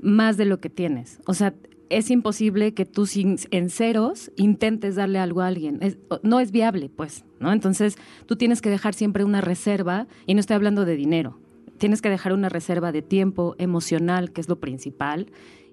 más 0.00 0.36
de 0.36 0.44
lo 0.44 0.60
que 0.60 0.68
tienes. 0.68 1.20
O 1.26 1.32
sea, 1.32 1.54
es 1.90 2.10
imposible 2.10 2.74
que 2.74 2.84
tú 2.84 3.06
sin, 3.06 3.36
en 3.50 3.70
ceros 3.70 4.30
intentes 4.36 4.96
darle 4.96 5.18
algo 5.18 5.40
a 5.40 5.46
alguien. 5.46 5.80
no 6.22 6.40
es 6.40 6.50
viable, 6.50 6.90
pues, 6.94 7.24
¿no? 7.40 7.52
Entonces, 7.52 7.96
tú 8.26 8.36
tienes 8.36 8.60
que 8.60 8.70
dejar 8.70 8.94
siempre 8.94 9.24
una 9.24 9.40
reserva, 9.40 10.06
y 10.26 10.34
no 10.34 10.40
estoy 10.40 10.54
hablando 10.54 10.84
de 10.84 10.96
dinero, 10.96 11.38
tienes 11.78 12.02
que 12.02 12.10
dejar 12.10 12.32
una 12.32 12.48
reserva 12.48 12.92
de 12.92 13.02
tiempo 13.02 13.54
emocional, 13.58 14.32
que 14.32 14.40
es 14.40 14.48
lo 14.48 14.60
principal, 14.60 15.26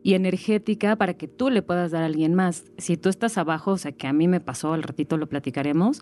y 0.03 0.15
energética 0.15 0.95
para 0.95 1.13
que 1.13 1.27
tú 1.27 1.49
le 1.49 1.61
puedas 1.61 1.91
dar 1.91 2.03
a 2.03 2.07
alguien 2.07 2.33
más. 2.33 2.65
Si 2.77 2.97
tú 2.97 3.09
estás 3.09 3.37
abajo, 3.37 3.71
o 3.71 3.77
sea, 3.77 3.91
que 3.91 4.07
a 4.07 4.13
mí 4.13 4.27
me 4.27 4.39
pasó, 4.39 4.73
al 4.73 4.83
ratito 4.83 5.17
lo 5.17 5.29
platicaremos, 5.29 6.01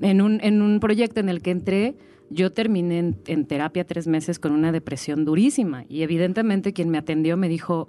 en 0.00 0.20
un, 0.20 0.38
en 0.42 0.62
un 0.62 0.80
proyecto 0.80 1.20
en 1.20 1.28
el 1.28 1.42
que 1.42 1.50
entré, 1.50 1.96
yo 2.30 2.52
terminé 2.52 2.98
en, 2.98 3.16
en 3.26 3.46
terapia 3.46 3.86
tres 3.86 4.06
meses 4.06 4.38
con 4.38 4.52
una 4.52 4.70
depresión 4.70 5.24
durísima, 5.24 5.84
y 5.88 6.02
evidentemente 6.02 6.72
quien 6.72 6.90
me 6.90 6.98
atendió 6.98 7.36
me 7.36 7.48
dijo, 7.48 7.88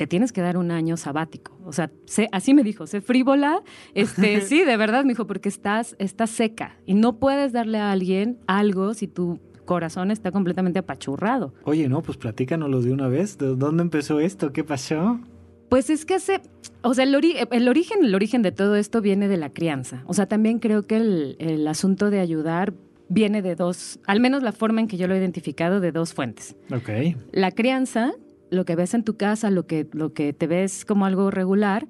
te 0.00 0.06
tienes 0.06 0.32
que 0.32 0.40
dar 0.40 0.56
un 0.56 0.70
año 0.70 0.96
sabático. 0.96 1.58
O 1.66 1.74
sea, 1.74 1.90
así 2.32 2.54
me 2.54 2.62
dijo, 2.62 2.86
sé 2.86 3.02
frívola. 3.02 3.60
Este, 3.94 4.40
sí, 4.48 4.64
de 4.64 4.78
verdad, 4.78 5.04
me 5.04 5.10
dijo, 5.10 5.26
porque 5.26 5.50
estás, 5.50 5.94
estás 5.98 6.30
seca 6.30 6.78
y 6.86 6.94
no 6.94 7.18
puedes 7.18 7.52
darle 7.52 7.76
a 7.76 7.90
alguien 7.92 8.38
algo 8.46 8.94
si 8.94 9.08
tu 9.08 9.38
corazón 9.66 10.10
está 10.10 10.32
completamente 10.32 10.78
apachurrado. 10.78 11.52
Oye, 11.64 11.86
no, 11.90 12.00
pues 12.00 12.16
platícanoslo 12.16 12.80
de 12.80 12.92
una 12.94 13.08
vez. 13.08 13.36
¿De 13.36 13.54
dónde 13.54 13.82
empezó 13.82 14.20
esto? 14.20 14.54
¿Qué 14.54 14.64
pasó? 14.64 15.20
Pues 15.68 15.90
es 15.90 16.06
que 16.06 16.14
hace, 16.14 16.40
o 16.80 16.94
sea, 16.94 17.04
el, 17.04 17.14
ori- 17.14 17.46
el 17.50 17.68
origen, 17.68 18.02
el 18.02 18.14
origen 18.14 18.40
de 18.40 18.52
todo 18.52 18.74
esto 18.76 19.02
viene 19.02 19.28
de 19.28 19.36
la 19.36 19.50
crianza. 19.50 20.02
O 20.06 20.14
sea, 20.14 20.24
también 20.24 20.60
creo 20.60 20.86
que 20.86 20.96
el, 20.96 21.36
el 21.40 21.68
asunto 21.68 22.08
de 22.08 22.20
ayudar 22.20 22.72
viene 23.10 23.42
de 23.42 23.54
dos, 23.54 24.00
al 24.06 24.18
menos 24.20 24.42
la 24.42 24.52
forma 24.52 24.80
en 24.80 24.88
que 24.88 24.96
yo 24.96 25.06
lo 25.08 25.14
he 25.14 25.18
identificado, 25.18 25.80
de 25.80 25.92
dos 25.92 26.14
fuentes. 26.14 26.56
Ok. 26.72 26.88
La 27.32 27.50
crianza, 27.50 28.12
lo 28.50 28.64
que 28.64 28.76
ves 28.76 28.94
en 28.94 29.04
tu 29.04 29.16
casa, 29.16 29.50
lo 29.50 29.66
que, 29.66 29.88
lo 29.92 30.12
que 30.12 30.32
te 30.32 30.46
ves 30.46 30.84
como 30.84 31.06
algo 31.06 31.30
regular. 31.30 31.88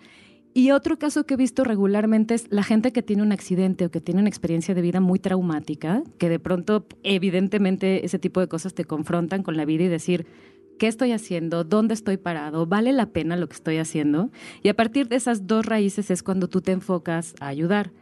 Y 0.53 0.73
otro 0.73 0.99
caso 0.99 1.25
que 1.25 1.35
he 1.35 1.37
visto 1.37 1.63
regularmente 1.63 2.35
es 2.35 2.47
la 2.51 2.65
gente 2.65 2.93
que 2.93 3.03
tiene 3.03 3.23
un 3.23 3.33
accidente 3.33 3.87
o 3.87 3.91
que 3.91 4.01
tiene 4.01 4.21
una 4.21 4.29
experiencia 4.29 4.75
de 4.75 4.83
vida 4.83 5.01
muy 5.01 5.21
traumática, 5.21 6.03
que 6.19 6.29
de 6.29 6.41
pronto, 6.41 6.87
evidentemente, 7.05 8.05
ese 8.05 8.19
tipo 8.19 8.41
de 8.41 8.49
cosas 8.49 8.75
te 8.75 8.85
confrontan 8.85 9.45
con 9.45 9.57
la 9.57 9.65
vida 9.65 9.85
y 9.85 9.89
decir, 9.89 10.27
¿qué 10.79 10.89
estoy 10.89 11.13
haciendo? 11.13 11.63
¿Dónde 11.63 11.95
estoy 11.95 12.17
parado? 12.17 12.67
¿Vale 12.67 12.93
la 12.93 13.07
pena 13.07 13.37
lo 13.37 13.49
que 13.49 13.55
estoy 13.55 13.77
haciendo? 13.77 14.31
Y 14.63 14.71
a 14.71 14.75
partir 14.75 15.09
de 15.09 15.17
esas 15.17 15.47
dos 15.47 15.67
raíces 15.67 16.11
es 16.11 16.25
cuando 16.25 16.49
tú 16.49 16.63
te 16.63 16.73
enfocas 16.73 17.35
a 17.39 17.47
ayudar. 17.47 17.93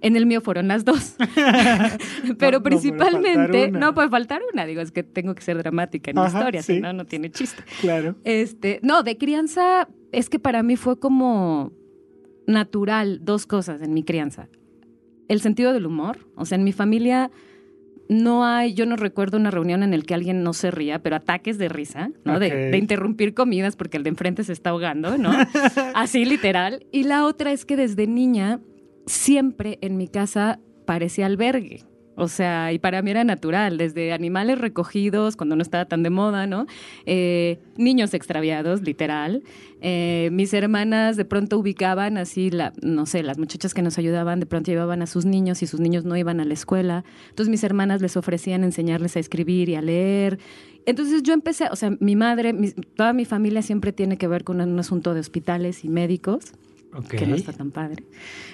En 0.00 0.16
el 0.16 0.26
mío 0.26 0.40
fueron 0.40 0.68
las 0.68 0.84
dos. 0.84 1.16
Pero 2.38 2.58
No, 2.58 2.58
no 2.58 2.62
puede 2.62 2.62
faltar 2.62 2.62
principalmente, 2.62 3.70
no 3.70 3.94
puede 3.94 4.08
faltar 4.08 4.40
una, 4.52 4.66
digo, 4.66 4.80
es 4.80 4.92
que 4.92 5.02
tengo 5.02 5.34
que 5.34 5.42
ser 5.42 5.58
dramática 5.58 6.10
en 6.10 6.16
mi 6.16 6.22
Ajá, 6.22 6.38
historia, 6.38 6.62
sí. 6.62 6.74
si 6.74 6.80
no, 6.80 6.92
no 6.92 7.04
tiene 7.04 7.30
chiste. 7.30 7.62
Claro. 7.80 8.16
Este, 8.24 8.80
no, 8.82 9.02
de 9.02 9.16
crianza 9.18 9.88
es 10.12 10.28
que 10.28 10.38
para 10.38 10.62
mí 10.62 10.76
fue 10.76 10.98
como 10.98 11.72
natural 12.46 13.20
dos 13.22 13.46
cosas 13.46 13.82
en 13.82 13.92
mi 13.92 14.04
crianza. 14.04 14.48
El 15.28 15.40
sentido 15.40 15.72
del 15.72 15.84
humor, 15.86 16.26
o 16.36 16.46
sea, 16.46 16.56
en 16.56 16.64
mi 16.64 16.72
familia 16.72 17.30
no 18.08 18.44
hay, 18.46 18.72
yo 18.72 18.86
no 18.86 18.96
recuerdo 18.96 19.36
una 19.36 19.50
reunión 19.50 19.82
en 19.82 19.92
la 19.92 20.00
que 20.00 20.14
alguien 20.14 20.42
no 20.42 20.54
se 20.54 20.70
ría, 20.70 21.02
pero 21.02 21.16
ataques 21.16 21.58
de 21.58 21.68
risa, 21.68 22.10
¿no? 22.24 22.38
De 22.38 22.76
interrumpir 22.78 23.34
comidas 23.34 23.76
porque 23.76 23.98
el 23.98 24.02
de 24.02 24.08
enfrente 24.08 24.44
se 24.44 24.54
está 24.54 24.70
ahogando, 24.70 25.18
¿no? 25.18 25.30
Así 25.94 26.24
literal. 26.24 26.86
Y 26.90 27.02
la 27.04 27.26
otra 27.26 27.52
es 27.52 27.66
que 27.66 27.76
desde 27.76 28.06
niña 28.06 28.60
siempre 29.08 29.78
en 29.80 29.96
mi 29.96 30.08
casa 30.08 30.60
parecía 30.86 31.26
albergue. 31.26 31.84
O 32.20 32.26
sea, 32.26 32.72
y 32.72 32.80
para 32.80 33.00
mí 33.00 33.12
era 33.12 33.22
natural, 33.22 33.78
desde 33.78 34.12
animales 34.12 34.58
recogidos 34.58 35.36
cuando 35.36 35.54
no 35.54 35.62
estaba 35.62 35.84
tan 35.84 36.02
de 36.02 36.10
moda, 36.10 36.48
¿no? 36.48 36.66
Eh, 37.06 37.60
niños 37.76 38.12
extraviados, 38.12 38.82
literal. 38.82 39.44
Eh, 39.80 40.28
mis 40.32 40.52
hermanas 40.52 41.16
de 41.16 41.24
pronto 41.24 41.56
ubicaban 41.60 42.18
así, 42.18 42.50
la, 42.50 42.72
no 42.82 43.06
sé, 43.06 43.22
las 43.22 43.38
muchachas 43.38 43.72
que 43.72 43.82
nos 43.82 43.98
ayudaban 43.98 44.40
de 44.40 44.46
pronto 44.46 44.68
llevaban 44.72 45.00
a 45.00 45.06
sus 45.06 45.26
niños 45.26 45.62
y 45.62 45.68
sus 45.68 45.78
niños 45.78 46.04
no 46.04 46.16
iban 46.16 46.40
a 46.40 46.44
la 46.44 46.54
escuela. 46.54 47.04
Entonces 47.28 47.50
mis 47.50 47.62
hermanas 47.62 48.02
les 48.02 48.16
ofrecían 48.16 48.64
enseñarles 48.64 49.16
a 49.16 49.20
escribir 49.20 49.68
y 49.68 49.76
a 49.76 49.80
leer. 49.80 50.40
Entonces 50.86 51.22
yo 51.22 51.34
empecé, 51.34 51.66
o 51.70 51.76
sea, 51.76 51.92
mi 52.00 52.16
madre, 52.16 52.52
mi- 52.52 52.72
toda 52.72 53.12
mi 53.12 53.26
familia 53.26 53.62
siempre 53.62 53.92
tiene 53.92 54.16
que 54.18 54.26
ver 54.26 54.42
con 54.42 54.60
un 54.60 54.76
asunto 54.80 55.14
de 55.14 55.20
hospitales 55.20 55.84
y 55.84 55.88
médicos 55.88 56.52
Que 57.08 57.26
no 57.26 57.36
está 57.36 57.52
tan 57.52 57.70
padre. 57.70 58.04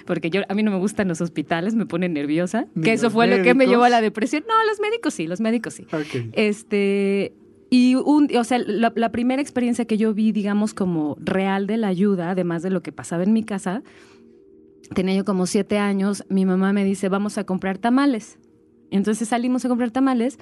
Porque 0.05 0.29
yo, 0.29 0.41
a 0.47 0.53
mí 0.53 0.63
no 0.63 0.71
me 0.71 0.77
gustan 0.77 1.07
los 1.07 1.21
hospitales, 1.21 1.73
me 1.75 1.85
pone 1.85 2.09
nerviosa. 2.09 2.67
Que 2.83 2.93
eso 2.93 3.09
fue 3.09 3.27
lo 3.27 3.41
que 3.43 3.53
me 3.53 3.65
llevó 3.65 3.83
a 3.83 3.89
la 3.89 4.01
depresión. 4.01 4.43
No, 4.47 4.53
los 4.69 4.79
médicos 4.79 5.13
sí, 5.13 5.27
los 5.27 5.39
médicos 5.39 5.75
sí. 5.75 5.87
Este, 6.33 7.33
y 7.69 7.95
un, 7.95 8.29
o 8.35 8.43
sea, 8.43 8.59
la, 8.59 8.91
la 8.95 9.11
primera 9.11 9.41
experiencia 9.41 9.85
que 9.85 9.97
yo 9.97 10.13
vi, 10.13 10.31
digamos, 10.31 10.73
como 10.73 11.17
real 11.19 11.65
de 11.65 11.77
la 11.77 11.87
ayuda, 11.87 12.31
además 12.31 12.61
de 12.61 12.69
lo 12.69 12.81
que 12.83 12.91
pasaba 12.91 13.23
en 13.23 13.33
mi 13.33 13.43
casa, 13.43 13.83
tenía 14.93 15.15
yo 15.15 15.25
como 15.25 15.45
siete 15.45 15.77
años, 15.77 16.23
mi 16.29 16.45
mamá 16.45 16.73
me 16.73 16.83
dice, 16.83 17.09
vamos 17.09 17.37
a 17.37 17.45
comprar 17.45 17.77
tamales. 17.77 18.37
Entonces 18.91 19.27
salimos 19.27 19.65
a 19.65 19.69
comprar 19.69 19.91
tamales 19.91 20.37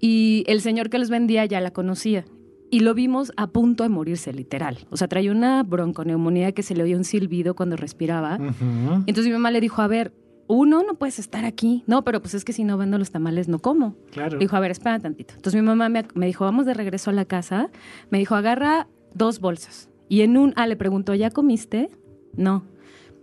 y 0.00 0.44
el 0.48 0.60
señor 0.60 0.90
que 0.90 0.98
los 0.98 1.10
vendía 1.10 1.44
ya 1.44 1.60
la 1.60 1.70
conocía. 1.70 2.24
Y 2.70 2.80
lo 2.80 2.94
vimos 2.94 3.32
a 3.36 3.46
punto 3.48 3.84
de 3.84 3.88
morirse, 3.88 4.32
literal. 4.32 4.78
O 4.90 4.96
sea, 4.96 5.08
traía 5.08 5.30
una 5.30 5.62
bronconeumonía 5.62 6.52
que 6.52 6.62
se 6.62 6.74
le 6.74 6.82
oía 6.82 6.96
un 6.96 7.04
silbido 7.04 7.54
cuando 7.54 7.76
respiraba. 7.76 8.38
Entonces 8.38 9.26
mi 9.26 9.32
mamá 9.32 9.50
le 9.50 9.60
dijo, 9.60 9.82
a 9.82 9.86
ver, 9.86 10.12
uno, 10.48 10.82
no 10.82 10.94
puedes 10.94 11.18
estar 11.18 11.44
aquí. 11.44 11.84
No, 11.86 12.04
pero 12.04 12.20
pues 12.20 12.34
es 12.34 12.44
que 12.44 12.52
si 12.52 12.64
no 12.64 12.76
vendo 12.76 12.98
los 12.98 13.10
tamales, 13.10 13.48
no 13.48 13.58
como. 13.58 13.96
Claro. 14.10 14.38
Dijo, 14.38 14.56
a 14.56 14.60
ver, 14.60 14.70
espera 14.70 14.98
tantito. 14.98 15.34
Entonces 15.34 15.60
mi 15.60 15.66
mamá 15.66 15.88
me, 15.88 16.04
me 16.14 16.26
dijo, 16.26 16.44
vamos 16.44 16.66
de 16.66 16.74
regreso 16.74 17.10
a 17.10 17.12
la 17.12 17.24
casa. 17.24 17.70
Me 18.10 18.18
dijo, 18.18 18.34
agarra 18.34 18.88
dos 19.14 19.40
bolsas. 19.40 19.88
Y 20.08 20.20
en 20.22 20.36
un, 20.36 20.52
ah, 20.56 20.66
le 20.66 20.76
preguntó, 20.76 21.14
¿ya 21.14 21.30
comiste? 21.30 21.90
No. 22.36 22.64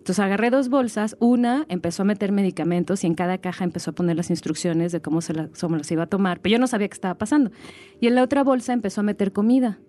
Entonces 0.03 0.19
agarré 0.19 0.49
dos 0.49 0.67
bolsas. 0.67 1.15
Una 1.21 1.65
empezó 1.69 2.01
a 2.01 2.05
meter 2.05 2.33
medicamentos 2.33 3.05
y 3.05 3.07
en 3.07 3.15
cada 3.15 3.37
caja 3.37 3.63
empezó 3.63 3.91
a 3.91 3.93
poner 3.93 4.17
las 4.17 4.29
instrucciones 4.31 4.91
de 4.91 5.01
cómo 5.01 5.21
se, 5.21 5.33
los 5.33 5.91
iba 5.91 6.03
a 6.03 6.07
tomar. 6.07 6.41
Pero 6.41 6.51
yo 6.51 6.59
no 6.59 6.67
sabía 6.67 6.89
qué 6.89 6.93
estaba 6.93 7.17
pasando. 7.17 7.51
Y 8.01 8.07
en 8.07 8.15
la 8.15 8.23
otra 8.23 8.43
bolsa 8.43 8.73
empezó 8.73 8.99
a 8.99 9.05
meter 9.05 9.31
comida 9.31 9.79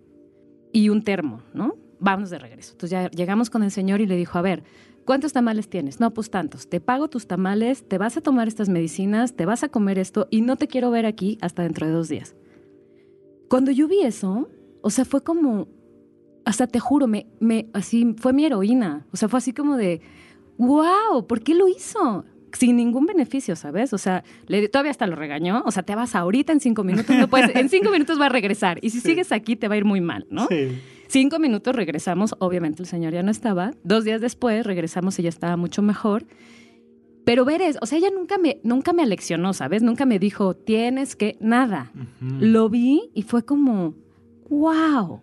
y 0.72 0.88
un 0.88 1.02
termo, 1.02 1.42
¿no? 1.52 1.74
Vamos 1.98 2.30
de 2.30 2.38
regreso. 2.38 2.74
Entonces 2.74 2.90
ya 2.90 3.10
llegamos 3.10 3.50
con 3.50 3.64
el 3.64 3.72
señor 3.72 4.00
y 4.00 4.06
le 4.06 4.14
dijo, 4.14 4.38
a 4.38 4.42
ver, 4.42 4.62
¿cuántos 5.04 5.32
tamales 5.32 5.68
tienes? 5.68 5.98
No, 5.98 6.14
pues 6.14 6.30
tantos. 6.30 6.68
Te 6.68 6.78
pago 6.78 7.10
tus 7.10 7.26
tamales, 7.26 7.88
te 7.88 7.98
vas 7.98 8.16
a 8.16 8.20
tomar 8.20 8.46
estas 8.46 8.68
medicinas, 8.68 9.34
te 9.34 9.46
vas 9.46 9.64
a 9.64 9.68
comer 9.68 9.98
esto 9.98 10.28
y 10.30 10.42
no 10.42 10.54
te 10.54 10.68
quiero 10.68 10.92
ver 10.92 11.06
aquí 11.06 11.38
hasta 11.40 11.64
dentro 11.64 11.88
de 11.88 11.92
dos 11.92 12.08
días. 12.08 12.36
Cuando 13.48 13.72
yo 13.72 13.88
vi 13.88 14.02
eso, 14.02 14.48
o 14.80 14.90
sea, 14.90 15.04
fue 15.04 15.24
como, 15.24 15.66
hasta 16.44 16.66
te 16.66 16.80
juro, 16.80 17.06
me, 17.06 17.26
me, 17.40 17.66
así, 17.72 18.14
fue 18.18 18.32
mi 18.32 18.44
heroína. 18.44 19.06
O 19.12 19.16
sea, 19.16 19.28
fue 19.28 19.38
así 19.38 19.52
como 19.52 19.76
de, 19.76 20.00
wow, 20.58 21.26
¿por 21.26 21.40
qué 21.42 21.54
lo 21.54 21.68
hizo? 21.68 22.24
Sin 22.52 22.76
ningún 22.76 23.06
beneficio, 23.06 23.56
¿sabes? 23.56 23.92
O 23.92 23.98
sea, 23.98 24.22
le, 24.46 24.68
todavía 24.68 24.90
hasta 24.92 25.06
lo 25.06 25.16
regañó. 25.16 25.62
O 25.66 25.70
sea, 25.72 25.82
te 25.82 25.94
vas 25.96 26.14
ahorita 26.14 26.52
en 26.52 26.60
cinco 26.60 26.84
minutos, 26.84 27.16
no 27.16 27.28
puedes, 27.28 27.54
en 27.56 27.68
cinco 27.68 27.90
minutos 27.90 28.20
va 28.20 28.26
a 28.26 28.28
regresar. 28.28 28.78
Y 28.82 28.90
si 28.90 29.00
Sí. 29.00 29.08
sigues 29.08 29.32
aquí, 29.32 29.56
te 29.56 29.66
va 29.68 29.74
a 29.74 29.78
ir 29.78 29.84
muy 29.84 30.00
mal, 30.00 30.26
¿no? 30.30 30.46
Sí. 30.46 30.78
Cinco 31.08 31.38
minutos 31.38 31.74
regresamos, 31.74 32.34
obviamente 32.38 32.82
el 32.82 32.86
señor 32.88 33.12
ya 33.12 33.22
no 33.22 33.30
estaba. 33.30 33.72
Dos 33.82 34.04
días 34.04 34.20
después 34.20 34.64
regresamos 34.64 35.18
y 35.18 35.22
ya 35.22 35.28
estaba 35.28 35.56
mucho 35.56 35.82
mejor. 35.82 36.26
Pero 37.24 37.44
ver 37.44 37.62
es, 37.62 37.78
o 37.80 37.86
sea, 37.86 37.98
ella 37.98 38.10
nunca 38.14 38.36
me, 38.38 38.60
nunca 38.64 38.92
me 38.92 39.02
aleccionó, 39.02 39.52
¿sabes? 39.52 39.82
Nunca 39.82 40.04
me 40.06 40.18
dijo, 40.18 40.54
tienes 40.54 41.16
que, 41.16 41.36
nada. 41.40 41.90
Lo 42.20 42.68
vi 42.68 43.10
y 43.14 43.22
fue 43.22 43.44
como, 43.44 43.94
wow. 44.48 45.22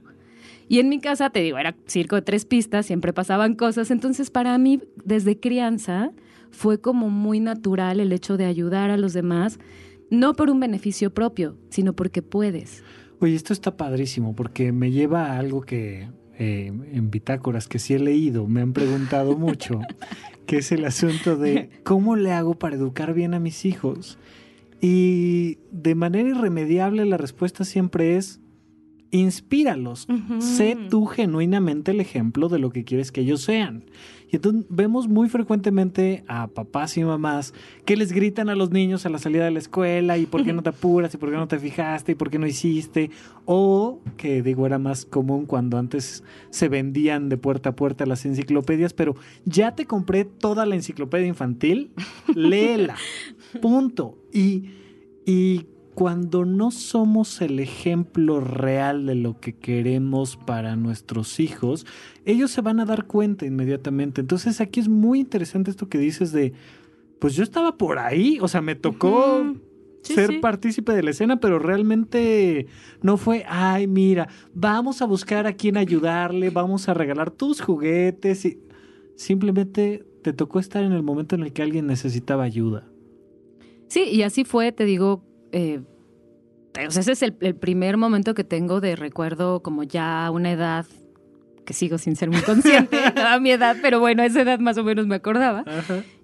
Y 0.71 0.79
en 0.79 0.87
mi 0.87 1.01
casa, 1.01 1.29
te 1.31 1.41
digo, 1.41 1.57
era 1.57 1.75
circo 1.85 2.15
de 2.15 2.21
tres 2.21 2.45
pistas, 2.45 2.85
siempre 2.85 3.11
pasaban 3.11 3.55
cosas. 3.55 3.91
Entonces, 3.91 4.29
para 4.29 4.57
mí, 4.57 4.79
desde 5.03 5.37
crianza, 5.37 6.13
fue 6.49 6.79
como 6.79 7.09
muy 7.09 7.41
natural 7.41 7.99
el 7.99 8.13
hecho 8.13 8.37
de 8.37 8.45
ayudar 8.45 8.89
a 8.89 8.95
los 8.95 9.11
demás, 9.11 9.59
no 10.09 10.33
por 10.33 10.49
un 10.49 10.61
beneficio 10.61 11.13
propio, 11.13 11.57
sino 11.67 11.91
porque 11.91 12.21
puedes. 12.21 12.85
Oye, 13.19 13.35
esto 13.35 13.51
está 13.51 13.75
padrísimo 13.75 14.33
porque 14.33 14.71
me 14.71 14.91
lleva 14.91 15.33
a 15.33 15.39
algo 15.39 15.59
que 15.59 16.07
eh, 16.39 16.67
en 16.67 17.11
bitácoras 17.11 17.67
que 17.67 17.77
sí 17.77 17.95
he 17.95 17.99
leído, 17.99 18.47
me 18.47 18.61
han 18.61 18.71
preguntado 18.71 19.37
mucho, 19.37 19.81
que 20.45 20.59
es 20.59 20.71
el 20.71 20.85
asunto 20.85 21.35
de 21.35 21.69
cómo 21.83 22.15
le 22.15 22.31
hago 22.31 22.57
para 22.57 22.77
educar 22.77 23.13
bien 23.13 23.33
a 23.33 23.41
mis 23.41 23.65
hijos. 23.65 24.17
Y 24.79 25.57
de 25.69 25.95
manera 25.95 26.29
irremediable 26.29 27.03
la 27.03 27.17
respuesta 27.17 27.65
siempre 27.65 28.15
es, 28.15 28.40
inspíralos. 29.11 30.07
Sé 30.39 30.77
tú 30.89 31.05
genuinamente 31.05 31.91
el 31.91 31.99
ejemplo 31.99 32.49
de 32.49 32.59
lo 32.59 32.71
que 32.71 32.83
quieres 32.83 33.11
que 33.11 33.21
ellos 33.21 33.41
sean. 33.41 33.83
Y 34.31 34.37
entonces 34.37 34.65
vemos 34.69 35.09
muy 35.09 35.27
frecuentemente 35.27 36.23
a 36.25 36.47
papás 36.47 36.95
y 36.95 37.03
mamás 37.03 37.53
que 37.83 37.97
les 37.97 38.13
gritan 38.13 38.47
a 38.47 38.55
los 38.55 38.71
niños 38.71 39.05
a 39.05 39.09
la 39.09 39.19
salida 39.19 39.43
de 39.43 39.51
la 39.51 39.59
escuela 39.59 40.17
y 40.17 40.25
por 40.25 40.45
qué 40.45 40.53
no 40.53 40.63
te 40.63 40.69
apuras 40.69 41.13
y 41.13 41.17
por 41.17 41.31
qué 41.31 41.35
no 41.35 41.49
te 41.49 41.59
fijaste 41.59 42.13
y 42.13 42.15
por 42.15 42.29
qué 42.29 42.39
no 42.39 42.47
hiciste. 42.47 43.11
O 43.43 43.99
que 44.15 44.41
digo 44.41 44.65
era 44.65 44.79
más 44.79 45.03
común 45.03 45.45
cuando 45.45 45.77
antes 45.77 46.23
se 46.49 46.69
vendían 46.69 47.27
de 47.27 47.35
puerta 47.35 47.69
a 47.69 47.75
puerta 47.75 48.05
las 48.05 48.25
enciclopedias, 48.25 48.93
pero 48.93 49.15
ya 49.43 49.75
te 49.75 49.85
compré 49.85 50.23
toda 50.23 50.65
la 50.65 50.75
enciclopedia 50.75 51.27
infantil, 51.27 51.91
léela. 52.33 52.95
Punto. 53.61 54.17
Y, 54.31 54.69
y 55.25 55.65
cuando 55.93 56.45
no 56.45 56.71
somos 56.71 57.41
el 57.41 57.59
ejemplo 57.59 58.39
real 58.39 59.05
de 59.05 59.15
lo 59.15 59.39
que 59.39 59.53
queremos 59.53 60.37
para 60.37 60.75
nuestros 60.75 61.39
hijos, 61.39 61.85
ellos 62.25 62.51
se 62.51 62.61
van 62.61 62.79
a 62.79 62.85
dar 62.85 63.05
cuenta 63.05 63.45
inmediatamente. 63.45 64.21
Entonces 64.21 64.61
aquí 64.61 64.79
es 64.79 64.87
muy 64.87 65.19
interesante 65.19 65.71
esto 65.71 65.89
que 65.89 65.97
dices 65.97 66.31
de, 66.31 66.53
pues 67.19 67.35
yo 67.35 67.43
estaba 67.43 67.77
por 67.77 67.99
ahí, 67.99 68.39
o 68.41 68.47
sea, 68.47 68.61
me 68.61 68.75
tocó. 68.75 69.43
Sí, 70.03 70.15
ser 70.15 70.31
sí. 70.31 70.39
partícipe 70.39 70.93
de 70.93 71.03
la 71.03 71.11
escena, 71.11 71.39
pero 71.39 71.59
realmente 71.59 72.65
no 73.03 73.17
fue, 73.17 73.45
ay, 73.47 73.85
mira, 73.85 74.27
vamos 74.51 75.03
a 75.03 75.05
buscar 75.05 75.45
a 75.45 75.53
quién 75.53 75.77
ayudarle, 75.77 76.49
vamos 76.49 76.89
a 76.89 76.95
regalar 76.95 77.29
tus 77.29 77.61
juguetes 77.61 78.43
y 78.45 78.57
simplemente 79.15 80.03
te 80.23 80.33
tocó 80.33 80.57
estar 80.57 80.83
en 80.83 80.93
el 80.93 81.03
momento 81.03 81.35
en 81.35 81.43
el 81.43 81.53
que 81.53 81.61
alguien 81.61 81.85
necesitaba 81.85 82.43
ayuda. 82.43 82.87
Sí, 83.89 84.05
y 84.05 84.23
así 84.23 84.43
fue, 84.43 84.71
te 84.71 84.85
digo, 84.85 85.23
eh, 85.51 85.81
o 86.87 86.91
sea, 86.91 87.01
ese 87.01 87.11
es 87.11 87.21
el, 87.21 87.35
el 87.41 87.55
primer 87.55 87.97
momento 87.97 88.33
que 88.33 88.43
tengo 88.43 88.81
de 88.81 88.95
recuerdo 88.95 89.61
como 89.61 89.83
ya 89.83 90.25
a 90.25 90.31
una 90.31 90.51
edad 90.51 90.85
que 91.65 91.73
sigo 91.73 91.97
sin 91.97 92.15
ser 92.15 92.29
muy 92.29 92.41
consciente 92.41 92.97
a 93.15 93.39
mi 93.39 93.51
edad, 93.51 93.77
pero 93.81 93.99
bueno, 93.99 94.23
a 94.23 94.25
esa 94.25 94.41
edad 94.41 94.59
más 94.59 94.77
o 94.77 94.83
menos 94.83 95.07
me 95.07 95.15
acordaba. 95.15 95.63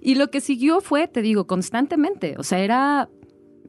Y 0.02 0.16
lo 0.16 0.32
que 0.32 0.42
siguió 0.42 0.82
fue, 0.82 1.08
te 1.08 1.22
digo, 1.22 1.48
constantemente, 1.48 2.36
o 2.38 2.44
sea, 2.44 2.60
era 2.60 3.10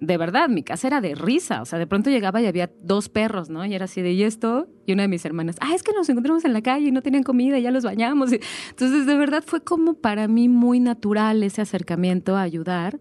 de 0.01 0.17
verdad, 0.17 0.49
mi 0.49 0.63
casa 0.63 0.87
era 0.87 1.01
de 1.01 1.15
risa. 1.15 1.63
O 1.63 1.65
sea, 1.65 1.79
de 1.79 1.87
pronto 1.87 2.11
llegaba 2.11 2.41
y 2.41 2.47
había 2.47 2.71
dos 2.83 3.09
perros, 3.09 3.51
¿no? 3.51 3.65
Y 3.65 3.75
era 3.75 3.87
así 3.87 4.03
de, 4.03 4.13
¿y 4.13 4.23
esto? 4.23 4.69
Y 4.87 4.93
una 4.93 5.03
de 5.03 5.09
mis 5.09 5.25
hermanas, 5.25 5.57
ah, 5.61 5.75
es 5.75 5.83
que 5.83 5.93
nos 5.93 6.09
encontramos 6.09 6.45
en 6.45 6.53
la 6.53 6.63
calle 6.63 6.89
y 6.89 6.93
no 6.93 7.03
tenían 7.03 7.23
comida 7.23 7.59
y 7.59 7.63
ya 7.63 7.71
los 7.71 7.85
bañamos. 7.85 8.31
Entonces, 8.33 9.07
de 9.07 9.17
verdad 9.17 9.43
fue 9.45 9.63
como 9.63 9.95
para 9.95 10.29
mí 10.29 10.49
muy 10.49 10.81
natural 10.81 11.43
ese 11.43 11.63
acercamiento 11.63 12.37
a 12.37 12.43
ayudar. 12.43 12.99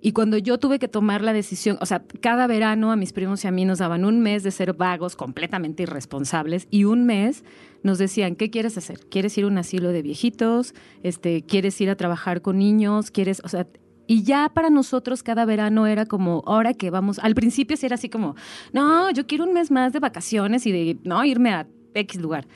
Y 0.00 0.12
cuando 0.12 0.38
yo 0.38 0.58
tuve 0.58 0.78
que 0.78 0.88
tomar 0.88 1.22
la 1.22 1.32
decisión, 1.32 1.76
o 1.80 1.86
sea, 1.86 2.02
cada 2.20 2.46
verano 2.46 2.90
a 2.90 2.96
mis 2.96 3.12
primos 3.12 3.44
y 3.44 3.48
a 3.48 3.50
mí 3.50 3.64
nos 3.64 3.78
daban 3.78 4.04
un 4.04 4.20
mes 4.20 4.42
de 4.42 4.50
ser 4.50 4.72
vagos, 4.72 5.14
completamente 5.14 5.82
irresponsables, 5.82 6.66
y 6.70 6.84
un 6.84 7.04
mes 7.04 7.44
nos 7.82 7.98
decían, 7.98 8.34
¿qué 8.36 8.50
quieres 8.50 8.78
hacer? 8.78 9.00
¿Quieres 9.10 9.36
ir 9.36 9.44
a 9.44 9.48
un 9.48 9.58
asilo 9.58 9.90
de 9.90 10.02
viejitos? 10.02 10.74
Este, 11.02 11.42
¿Quieres 11.42 11.80
ir 11.80 11.90
a 11.90 11.96
trabajar 11.96 12.40
con 12.40 12.58
niños? 12.58 13.10
¿Quieres, 13.10 13.42
o 13.44 13.48
sea, 13.48 13.66
y 14.06 14.22
ya 14.24 14.50
para 14.52 14.70
nosotros 14.70 15.22
cada 15.22 15.44
verano 15.44 15.86
era 15.86 16.06
como, 16.06 16.42
ahora 16.46 16.74
que 16.74 16.90
vamos, 16.90 17.18
al 17.18 17.34
principio 17.34 17.76
sí 17.76 17.86
era 17.86 17.94
así 17.94 18.08
como, 18.08 18.34
no, 18.72 19.10
yo 19.10 19.26
quiero 19.26 19.44
un 19.44 19.52
mes 19.52 19.70
más 19.70 19.92
de 19.92 20.00
vacaciones 20.00 20.66
y 20.66 20.72
de, 20.72 20.98
no, 21.04 21.24
irme 21.24 21.52
a 21.52 21.68
X 21.94 22.20
lugar. 22.20 22.48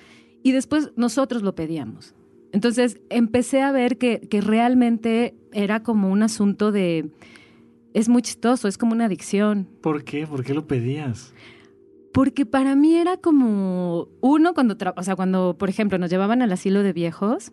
Y 0.42 0.52
después 0.52 0.90
nosotros 0.96 1.42
lo 1.42 1.54
pedíamos. 1.54 2.13
Entonces 2.54 3.00
empecé 3.10 3.62
a 3.62 3.72
ver 3.72 3.98
que, 3.98 4.20
que 4.20 4.40
realmente 4.40 5.34
era 5.50 5.82
como 5.82 6.12
un 6.12 6.22
asunto 6.22 6.70
de, 6.70 7.10
es 7.94 8.08
muy 8.08 8.22
chistoso, 8.22 8.68
es 8.68 8.78
como 8.78 8.92
una 8.92 9.06
adicción. 9.06 9.68
¿Por 9.80 10.04
qué? 10.04 10.24
¿Por 10.24 10.44
qué 10.44 10.54
lo 10.54 10.64
pedías? 10.64 11.34
Porque 12.12 12.46
para 12.46 12.76
mí 12.76 12.94
era 12.94 13.16
como 13.16 14.06
uno 14.20 14.54
cuando, 14.54 14.76
o 14.96 15.02
sea, 15.02 15.16
cuando, 15.16 15.56
por 15.58 15.68
ejemplo, 15.68 15.98
nos 15.98 16.10
llevaban 16.10 16.42
al 16.42 16.52
asilo 16.52 16.84
de 16.84 16.92
viejos, 16.92 17.50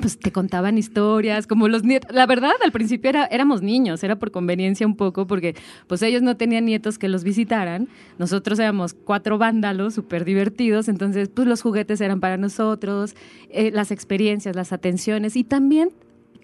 pues 0.00 0.18
te 0.18 0.32
contaban 0.32 0.78
historias, 0.78 1.46
como 1.46 1.68
los 1.68 1.84
nietos. 1.84 2.14
La 2.14 2.26
verdad, 2.26 2.52
al 2.64 2.72
principio 2.72 3.10
era, 3.10 3.26
éramos 3.26 3.62
niños, 3.62 4.02
era 4.02 4.16
por 4.16 4.30
conveniencia 4.30 4.86
un 4.86 4.96
poco, 4.96 5.26
porque 5.26 5.54
pues 5.86 6.02
ellos 6.02 6.22
no 6.22 6.36
tenían 6.36 6.64
nietos 6.64 6.98
que 6.98 7.08
los 7.08 7.24
visitaran. 7.24 7.88
Nosotros 8.18 8.58
éramos 8.58 8.94
cuatro 8.94 9.38
vándalos 9.38 9.94
súper 9.94 10.24
divertidos, 10.24 10.88
entonces 10.88 11.28
pues 11.28 11.46
los 11.46 11.62
juguetes 11.62 12.00
eran 12.00 12.20
para 12.20 12.36
nosotros, 12.36 13.14
eh, 13.50 13.70
las 13.72 13.90
experiencias, 13.90 14.56
las 14.56 14.72
atenciones 14.72 15.36
y 15.36 15.44
también 15.44 15.90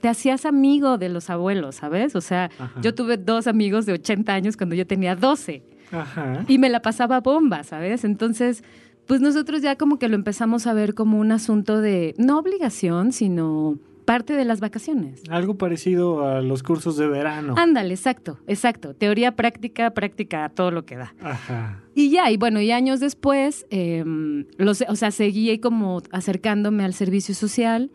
te 0.00 0.08
hacías 0.08 0.44
amigo 0.44 0.98
de 0.98 1.08
los 1.08 1.28
abuelos, 1.30 1.76
¿sabes? 1.76 2.14
O 2.14 2.20
sea, 2.20 2.50
yo 2.82 2.94
tuve 2.94 3.16
dos 3.16 3.46
amigos 3.46 3.84
de 3.86 3.94
80 3.94 4.32
años 4.32 4.56
cuando 4.56 4.74
yo 4.76 4.86
tenía 4.86 5.16
12 5.16 5.62
Ajá. 5.90 6.44
y 6.46 6.58
me 6.58 6.68
la 6.68 6.82
pasaba 6.82 7.20
bomba, 7.20 7.64
¿sabes? 7.64 8.04
Entonces 8.04 8.62
pues 9.08 9.22
nosotros 9.22 9.62
ya 9.62 9.76
como 9.76 9.98
que 9.98 10.08
lo 10.08 10.14
empezamos 10.14 10.66
a 10.66 10.74
ver 10.74 10.94
como 10.94 11.18
un 11.18 11.32
asunto 11.32 11.80
de, 11.80 12.14
no 12.18 12.38
obligación, 12.38 13.12
sino 13.12 13.78
parte 14.04 14.34
de 14.34 14.44
las 14.44 14.60
vacaciones. 14.60 15.22
Algo 15.30 15.56
parecido 15.56 16.26
a 16.26 16.42
los 16.42 16.62
cursos 16.62 16.98
de 16.98 17.08
verano. 17.08 17.54
Ándale, 17.56 17.94
exacto, 17.94 18.38
exacto. 18.46 18.94
Teoría 18.94 19.34
práctica, 19.34 19.90
práctica, 19.92 20.50
todo 20.50 20.70
lo 20.70 20.84
que 20.84 20.96
da. 20.96 21.14
Ajá. 21.22 21.82
Y 21.94 22.10
ya, 22.10 22.30
y 22.30 22.36
bueno, 22.36 22.60
y 22.60 22.70
años 22.70 23.00
después, 23.00 23.66
em, 23.70 24.44
los, 24.58 24.84
o 24.86 24.94
sea, 24.94 25.10
seguí 25.10 25.58
como 25.58 26.02
acercándome 26.10 26.84
al 26.84 26.92
servicio 26.92 27.34
social 27.34 27.90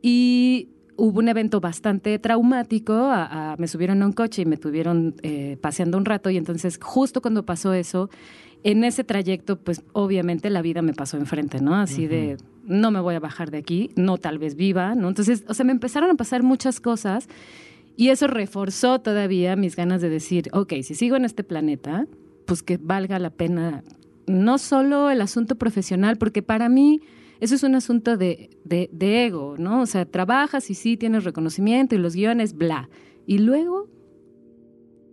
y 0.00 0.68
hubo 0.96 1.18
un 1.18 1.28
evento 1.28 1.60
bastante 1.60 2.18
traumático, 2.20 3.10
me 3.58 3.66
subieron 3.66 4.02
a 4.02 4.06
un 4.06 4.12
coche 4.12 4.42
y 4.42 4.46
me 4.46 4.56
tuvieron 4.56 5.16
eh, 5.22 5.58
paseando 5.60 5.98
un 5.98 6.04
rato 6.04 6.30
y 6.30 6.36
entonces 6.36 6.78
justo 6.80 7.20
cuando 7.20 7.44
pasó 7.44 7.72
eso, 7.72 8.10
en 8.64 8.84
ese 8.84 9.04
trayecto, 9.04 9.58
pues 9.58 9.82
obviamente 9.92 10.50
la 10.50 10.62
vida 10.62 10.82
me 10.82 10.92
pasó 10.92 11.16
enfrente, 11.16 11.60
¿no? 11.60 11.74
Así 11.74 12.06
de, 12.06 12.36
no 12.64 12.90
me 12.90 13.00
voy 13.00 13.14
a 13.14 13.20
bajar 13.20 13.50
de 13.50 13.58
aquí, 13.58 13.90
no 13.96 14.18
tal 14.18 14.38
vez 14.38 14.54
viva, 14.54 14.94
¿no? 14.94 15.08
Entonces, 15.08 15.44
o 15.48 15.54
sea, 15.54 15.64
me 15.64 15.72
empezaron 15.72 16.10
a 16.10 16.14
pasar 16.14 16.42
muchas 16.42 16.80
cosas 16.80 17.28
y 17.96 18.08
eso 18.08 18.26
reforzó 18.26 19.00
todavía 19.00 19.56
mis 19.56 19.76
ganas 19.76 20.00
de 20.00 20.08
decir, 20.08 20.48
ok, 20.52 20.74
si 20.82 20.94
sigo 20.94 21.16
en 21.16 21.24
este 21.24 21.44
planeta, 21.44 22.06
pues 22.46 22.62
que 22.62 22.76
valga 22.76 23.18
la 23.18 23.30
pena 23.30 23.82
no 24.26 24.58
solo 24.58 25.10
el 25.10 25.20
asunto 25.20 25.56
profesional, 25.56 26.16
porque 26.16 26.42
para 26.42 26.68
mí 26.68 27.00
eso 27.40 27.56
es 27.56 27.64
un 27.64 27.74
asunto 27.74 28.16
de, 28.16 28.50
de, 28.64 28.88
de 28.92 29.26
ego, 29.26 29.56
¿no? 29.58 29.82
O 29.82 29.86
sea, 29.86 30.04
trabajas 30.04 30.70
y 30.70 30.74
sí 30.74 30.96
tienes 30.96 31.24
reconocimiento 31.24 31.96
y 31.96 31.98
los 31.98 32.14
guiones, 32.14 32.54
bla. 32.54 32.88
Y 33.26 33.38
luego 33.38 33.88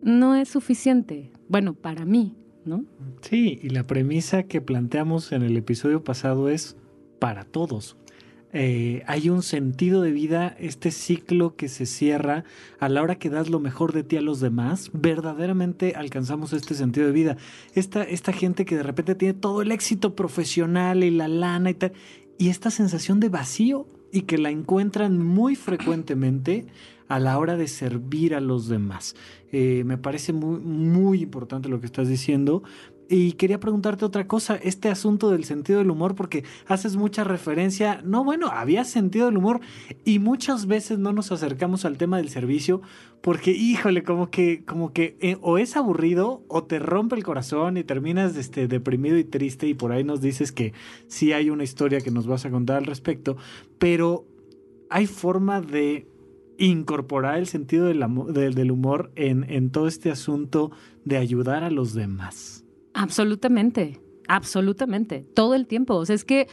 no 0.04 0.36
es 0.36 0.50
suficiente. 0.50 1.32
Bueno, 1.48 1.74
para 1.74 2.06
mí, 2.06 2.36
Sí, 3.22 3.60
y 3.62 3.70
la 3.70 3.84
premisa 3.84 4.44
que 4.44 4.62
planteamos 4.62 5.32
en 5.32 5.44
el 5.44 5.58
episodio 5.58 6.04
pasado 6.04 6.50
es 6.50 6.78
para 7.20 7.44
todos. 7.44 7.98
Eh, 8.52 9.04
hay 9.06 9.30
un 9.30 9.44
sentido 9.44 10.02
de 10.02 10.12
vida, 10.12 10.56
este 10.60 10.90
ciclo 10.90 11.56
que 11.56 11.68
se 11.68 11.86
cierra 11.86 12.46
a 12.80 12.90
la 12.90 13.04
hora 13.04 13.20
que 13.20 13.30
das 13.30 13.50
lo 13.50 13.60
mejor 13.60 13.94
de 13.94 14.04
ti 14.04 14.18
a 14.18 14.22
los 14.22 14.40
demás, 14.40 14.90
verdaderamente 14.94 15.94
alcanzamos 15.96 16.54
este 16.54 16.74
sentido 16.74 17.06
de 17.06 17.14
vida. 17.14 17.38
Esta, 17.76 18.02
esta 18.04 18.34
gente 18.34 18.66
que 18.66 18.76
de 18.76 18.84
repente 18.84 19.14
tiene 19.14 19.36
todo 19.36 19.62
el 19.62 19.72
éxito 19.72 20.16
profesional 20.16 21.04
y 21.04 21.12
la 21.12 21.28
lana 21.28 21.70
y 21.70 21.76
tal, 21.76 21.94
y 22.40 22.50
esta 22.50 22.72
sensación 22.72 23.20
de 23.20 23.30
vacío 23.30 23.88
y 24.12 24.24
que 24.24 24.40
la 24.40 24.50
encuentran 24.50 25.24
muy 25.24 25.56
frecuentemente 25.56 26.66
a 27.10 27.20
la 27.20 27.38
hora 27.38 27.58
de 27.58 27.68
servir 27.68 28.34
a 28.36 28.40
los 28.40 28.70
demás. 28.70 29.16
Eh, 29.52 29.84
me 29.86 29.98
parece 29.98 30.32
muy, 30.32 30.60
muy 30.60 31.22
importante 31.22 31.68
lo 31.68 31.80
que 31.80 31.88
estás 31.88 32.08
diciendo. 32.08 32.64
Y 33.12 33.32
quería 33.32 33.60
preguntarte 33.60 34.06
otra 34.06 34.28
cosa, 34.28 34.56
este 34.58 34.88
asunto 34.88 35.32
del 35.32 35.44
sentido 35.44 35.80
del 35.80 35.90
humor, 35.90 36.14
porque 36.14 36.44
haces 36.68 36.96
mucha 36.96 37.24
referencia, 37.24 38.04
no, 38.06 38.24
bueno, 38.24 38.50
había 38.50 38.84
sentido 38.84 39.26
del 39.26 39.38
humor 39.38 39.62
y 40.06 40.20
muchas 40.20 40.68
veces 40.68 41.00
no 41.00 41.12
nos 41.12 41.32
acercamos 41.32 41.86
al 41.86 41.98
tema 41.98 42.18
del 42.18 42.30
servicio 42.30 42.84
porque, 43.22 43.50
híjole, 43.50 44.04
como 44.04 44.30
que, 44.30 44.64
como 44.64 44.94
que 44.94 45.18
eh, 45.22 45.38
o 45.42 45.58
es 45.58 45.76
aburrido 45.76 46.44
o 46.48 46.66
te 46.66 46.78
rompe 46.78 47.16
el 47.16 47.24
corazón 47.24 47.78
y 47.78 47.84
terminas 47.84 48.36
este, 48.36 48.68
deprimido 48.68 49.18
y 49.18 49.24
triste 49.24 49.66
y 49.66 49.74
por 49.74 49.92
ahí 49.92 50.04
nos 50.04 50.22
dices 50.22 50.52
que 50.52 50.74
sí 51.08 51.34
hay 51.34 51.50
una 51.50 51.64
historia 51.64 52.02
que 52.02 52.12
nos 52.12 52.28
vas 52.28 52.46
a 52.46 52.52
contar 52.52 52.78
al 52.78 52.86
respecto, 52.86 53.38
pero 53.80 54.28
hay 54.92 55.08
forma 55.08 55.62
de 55.62 56.06
incorporar 56.60 57.38
el 57.38 57.48
sentido 57.48 57.88
del, 57.88 58.04
del 58.54 58.72
humor 58.72 59.12
en, 59.16 59.46
en 59.50 59.72
todo 59.72 59.88
este 59.88 60.12
asunto 60.12 60.72
de 61.06 61.18
ayudar 61.18 61.64
a 61.64 61.72
los 61.72 61.94
demás. 61.94 62.66
Absolutamente, 62.94 64.00
absolutamente, 64.28 65.26
todo 65.34 65.56
el 65.56 65.68
tiempo. 65.68 65.96
O 65.96 66.06
sea, 66.06 66.16
es 66.16 66.26
que 66.26 66.48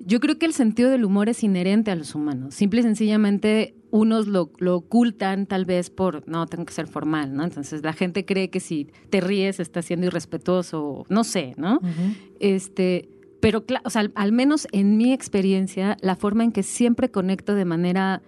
yo 0.00 0.20
creo 0.20 0.38
que 0.38 0.46
el 0.46 0.52
sentido 0.52 0.90
del 0.90 1.04
humor 1.04 1.28
es 1.28 1.42
inherente 1.44 1.90
a 1.90 1.94
los 1.94 2.14
humanos. 2.14 2.54
Simple 2.54 2.80
y 2.80 2.82
sencillamente 2.82 3.74
unos 3.90 4.26
lo, 4.26 4.50
lo, 4.58 4.76
ocultan 4.76 5.46
tal 5.46 5.64
vez 5.64 5.88
por, 5.88 6.28
no, 6.28 6.46
tengo 6.46 6.64
que 6.64 6.72
ser 6.72 6.88
formal, 6.88 7.34
¿no? 7.34 7.44
Entonces 7.44 7.84
la 7.84 7.92
gente 7.92 8.24
cree 8.24 8.50
que 8.50 8.58
si 8.58 8.88
te 9.08 9.20
ríes 9.20 9.60
estás 9.60 9.84
siendo 9.84 10.06
irrespetuoso, 10.06 11.06
no 11.08 11.22
sé, 11.22 11.54
¿no? 11.56 11.78
Este, 12.40 13.08
pero, 13.38 13.64
o 13.84 13.90
sea, 13.90 14.10
al 14.16 14.32
menos 14.32 14.66
en 14.72 14.96
mi 14.96 15.12
experiencia, 15.12 15.96
la 16.00 16.16
forma 16.16 16.42
en 16.42 16.50
que 16.50 16.64
siempre 16.64 17.12
conecto 17.12 17.54
de 17.54 17.64
manera 17.64 18.20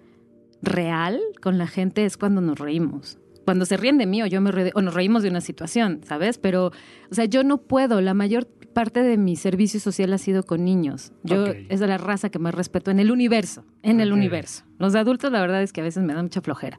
real 0.67 1.21
con 1.41 1.57
la 1.59 1.67
gente 1.67 2.05
es 2.05 2.17
cuando 2.17 2.41
nos 2.41 2.59
reímos. 2.59 3.19
Cuando 3.45 3.65
se 3.65 3.77
ríen 3.77 3.97
de 3.97 4.07
mí 4.07 4.23
o 4.23 4.27
yo 4.27 4.41
me 4.41 4.73
o 4.75 4.83
nos 4.83 4.93
reímos 4.93 5.23
de 5.23 5.31
una 5.31 5.41
situación, 5.41 6.01
¿sabes? 6.05 6.37
Pero, 6.37 6.73
o 7.11 7.15
sea, 7.15 7.27
yo 7.27 7.45
no 7.45 7.59
puedo. 7.59 8.01
La 8.01 8.13
mayor 8.13 8.47
parte 8.77 9.03
de 9.03 9.17
mi 9.17 9.37
servicio 9.37 9.81
social 9.81 10.13
ha 10.13 10.19
sido 10.19 10.43
con 10.43 10.65
niños. 10.65 11.13
Yo 11.23 11.47
es 11.47 11.81
de 11.81 11.87
la 11.87 11.97
raza 11.97 12.29
que 12.29 12.39
más 12.39 12.55
respeto 12.55 12.91
en 12.91 13.01
el 13.01 13.11
universo, 13.11 13.65
en 13.83 14.01
el 14.01 14.13
universo. 14.13 14.65
Los 14.79 14.95
adultos, 14.95 15.33
la 15.33 15.41
verdad 15.41 15.63
es 15.63 15.73
que 15.73 15.81
a 15.81 15.85
veces 15.85 16.03
me 16.03 16.13
dan 16.13 16.25
mucha 16.25 16.43
flojera. 16.43 16.79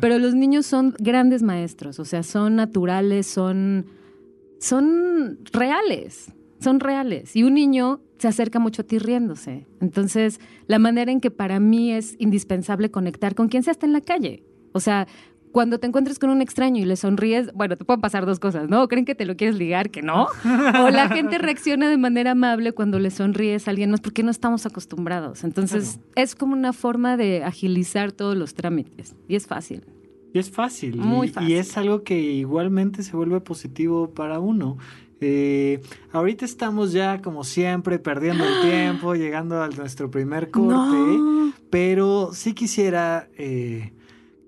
Pero 0.00 0.18
los 0.18 0.34
niños 0.34 0.66
son 0.66 0.94
grandes 0.98 1.42
maestros, 1.42 1.98
o 2.00 2.04
sea, 2.04 2.22
son 2.22 2.56
naturales, 2.56 3.28
son, 3.28 3.86
son 4.58 5.38
reales, 5.52 6.34
son 6.62 6.80
reales. 6.80 7.34
Y 7.36 7.42
un 7.42 7.54
niño 7.54 8.00
se 8.18 8.28
acerca 8.28 8.58
mucho 8.58 8.82
a 8.82 8.84
ti 8.84 8.98
riéndose. 8.98 9.66
Entonces, 9.80 10.40
la 10.66 10.78
manera 10.78 11.10
en 11.10 11.20
que 11.20 11.30
para 11.30 11.60
mí 11.60 11.92
es 11.92 12.16
indispensable 12.18 12.90
conectar 12.90 13.34
con 13.34 13.48
quien 13.48 13.62
sea 13.62 13.72
está 13.72 13.86
en 13.86 13.92
la 13.92 14.00
calle. 14.00 14.44
O 14.72 14.80
sea, 14.80 15.06
cuando 15.52 15.78
te 15.78 15.86
encuentres 15.86 16.18
con 16.18 16.30
un 16.30 16.40
extraño 16.40 16.80
y 16.80 16.84
le 16.84 16.96
sonríes, 16.96 17.52
bueno, 17.52 17.76
te 17.76 17.84
pueden 17.84 18.00
pasar 18.00 18.24
dos 18.24 18.40
cosas, 18.40 18.68
¿no? 18.68 18.88
creen 18.88 19.04
que 19.04 19.14
te 19.14 19.26
lo 19.26 19.36
quieres 19.36 19.56
ligar, 19.56 19.90
que 19.90 20.02
no. 20.02 20.26
O 20.44 20.90
la 20.90 21.08
gente 21.08 21.38
reacciona 21.38 21.88
de 21.90 21.98
manera 21.98 22.32
amable 22.32 22.72
cuando 22.72 22.98
le 22.98 23.10
sonríes 23.10 23.68
a 23.68 23.70
alguien 23.70 23.90
más 23.90 24.00
porque 24.00 24.22
no 24.22 24.30
estamos 24.30 24.66
acostumbrados. 24.66 25.44
Entonces, 25.44 26.00
es 26.16 26.34
como 26.34 26.54
una 26.54 26.72
forma 26.72 27.16
de 27.16 27.44
agilizar 27.44 28.12
todos 28.12 28.36
los 28.36 28.54
trámites. 28.54 29.14
Y 29.28 29.36
es 29.36 29.46
fácil. 29.46 29.84
Y 30.32 30.38
es 30.38 30.50
fácil. 30.50 30.96
Muy 30.96 31.28
fácil. 31.28 31.50
y 31.50 31.54
es 31.54 31.76
algo 31.76 32.02
que 32.02 32.18
igualmente 32.18 33.02
se 33.02 33.14
vuelve 33.14 33.40
positivo 33.40 34.14
para 34.14 34.40
uno. 34.40 34.78
Eh, 35.22 35.80
ahorita 36.12 36.44
estamos 36.44 36.92
ya, 36.92 37.22
como 37.22 37.44
siempre, 37.44 37.98
perdiendo 37.98 38.44
el 38.44 38.62
tiempo, 38.70 39.14
llegando 39.14 39.62
a 39.62 39.68
nuestro 39.68 40.10
primer 40.10 40.50
corte, 40.50 41.54
pero 41.70 42.30
sí 42.32 42.54
quisiera 42.54 43.28
eh, 43.36 43.92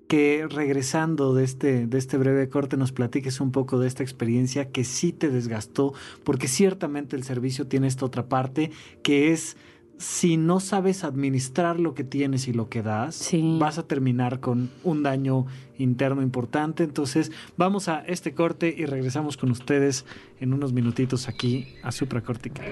que 0.07 0.47
regresando 0.49 1.33
de 1.33 1.43
este, 1.43 1.87
de 1.87 1.97
este 1.97 2.17
breve 2.17 2.49
corte 2.49 2.77
nos 2.77 2.91
platiques 2.91 3.41
un 3.41 3.51
poco 3.51 3.79
de 3.79 3.87
esta 3.87 4.03
experiencia 4.03 4.71
que 4.71 4.83
sí 4.83 5.11
te 5.11 5.29
desgastó, 5.29 5.93
porque 6.23 6.47
ciertamente 6.47 7.15
el 7.15 7.23
servicio 7.23 7.67
tiene 7.67 7.87
esta 7.87 8.05
otra 8.05 8.27
parte 8.27 8.71
que 9.01 9.31
es 9.31 9.57
si 9.97 10.37
no 10.37 10.59
sabes 10.59 11.03
administrar 11.03 11.79
lo 11.79 11.93
que 11.93 12.03
tienes 12.03 12.47
y 12.47 12.53
lo 12.53 12.67
que 12.69 12.81
das, 12.81 13.15
Sí. 13.15 13.57
vas 13.59 13.77
a 13.77 13.83
terminar 13.87 14.39
con 14.39 14.69
un 14.83 15.03
daño 15.03 15.45
interno 15.77 16.21
importante. 16.21 16.83
Entonces, 16.83 17.31
vamos 17.57 17.87
a 17.87 17.99
este 17.99 18.33
corte 18.33 18.73
y 18.77 18.85
regresamos 18.85 19.37
con 19.37 19.51
ustedes 19.51 20.05
en 20.39 20.53
unos 20.53 20.73
minutitos 20.73 21.27
aquí 21.27 21.67
a 21.83 21.91
Supracortical. 21.91 22.65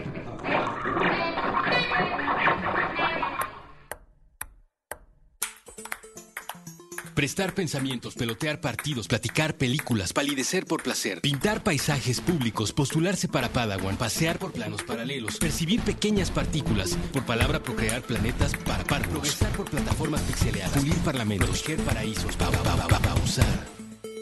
Prestar 7.14 7.54
pensamientos, 7.54 8.16
pelotear 8.16 8.60
partidos, 8.60 9.08
platicar 9.08 9.56
películas, 9.56 10.14
palidecer 10.14 10.66
por 10.66 10.82
placer, 10.82 11.22
pintar 11.22 11.64
paisajes 11.64 12.20
públicos, 12.20 12.74
postularse 12.74 13.28
para 13.28 13.50
Padawan, 13.50 13.98
pasear 13.98 14.40
por 14.40 14.52
planos 14.52 14.82
paralelos, 14.82 15.38
percibir 15.38 15.80
pequeñas 15.82 16.32
partículas, 16.32 16.98
por 17.12 17.24
palabra 17.24 17.62
procrear 17.62 18.02
planetas 18.02 18.54
para 18.66 18.84
par, 18.84 19.08
progresar 19.08 19.52
por 19.52 19.70
plataformas 19.70 20.22
pixeleadas, 20.22 20.76
pulir 20.76 20.96
parlamentos, 20.98 21.50
proteger 21.50 21.80
paraísos, 21.86 22.36
pa, 22.36 22.50
pa, 22.50 22.64
pa, 22.64 22.88
pa, 22.88 23.00
pausar. 23.00 23.68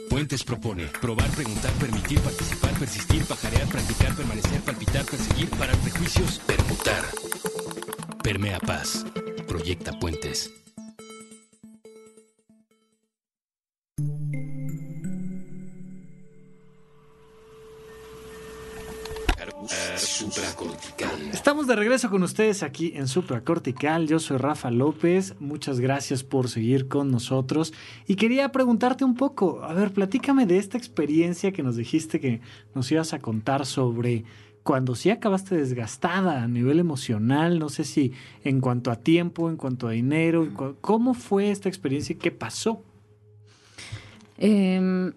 Puentes 0.10 0.44
propone 0.44 0.88
probar, 1.00 1.30
preguntar, 1.32 1.72
permitir, 1.74 2.20
participar, 2.20 2.74
persistir, 2.78 3.24
pajarear, 3.24 3.68
practicar, 3.70 4.14
permanecer, 4.14 4.60
palpitar, 4.62 5.06
perseguir, 5.06 5.50
parar 5.52 5.78
prejuicios, 5.78 6.40
permutar. 6.40 7.06
Permea 8.22 8.60
paz. 8.60 9.06
Proyecta 9.48 9.98
puentes. 9.98 10.61
Supracortical. 19.96 21.30
Estamos 21.32 21.68
de 21.68 21.76
regreso 21.76 22.10
con 22.10 22.24
ustedes 22.24 22.64
aquí 22.64 22.94
en 22.96 23.08
Supracortical. 23.08 24.08
Yo 24.08 24.20
soy 24.20 24.38
Rafa 24.38 24.72
López. 24.72 25.36
Muchas 25.40 25.80
gracias 25.80 26.24
por 26.24 26.50
seguir 26.50 26.88
con 26.88 27.12
nosotros. 27.12 27.74
Y 28.08 28.16
quería 28.16 28.52
preguntarte 28.52 29.06
un 29.06 29.16
poco, 29.16 29.64
a 29.64 29.74
ver, 29.74 29.92
platícame 29.92 30.46
de 30.46 30.58
esta 30.58 30.78
experiencia 30.78 31.52
que 31.52 31.64
nos 31.64 31.76
dijiste 31.76 32.20
que 32.20 32.42
nos 32.76 32.92
ibas 32.92 33.14
a 33.14 33.20
contar 33.20 33.66
sobre 33.66 34.26
cuando 34.64 34.96
sí 34.96 35.10
acabaste 35.10 35.56
desgastada 35.56 36.44
a 36.44 36.48
nivel 36.48 36.80
emocional, 36.80 37.58
no 37.58 37.70
sé 37.70 37.84
si 37.84 38.14
en 38.44 38.62
cuanto 38.62 38.92
a 38.92 38.98
tiempo, 38.98 39.50
en 39.50 39.58
cuanto 39.58 39.88
a 39.88 39.92
dinero, 39.92 40.76
¿cómo 40.82 41.14
fue 41.14 41.50
esta 41.50 41.68
experiencia 41.68 42.14
y 42.14 42.18
qué 42.18 42.32
pasó? 42.32 42.84
Em, 44.38 45.14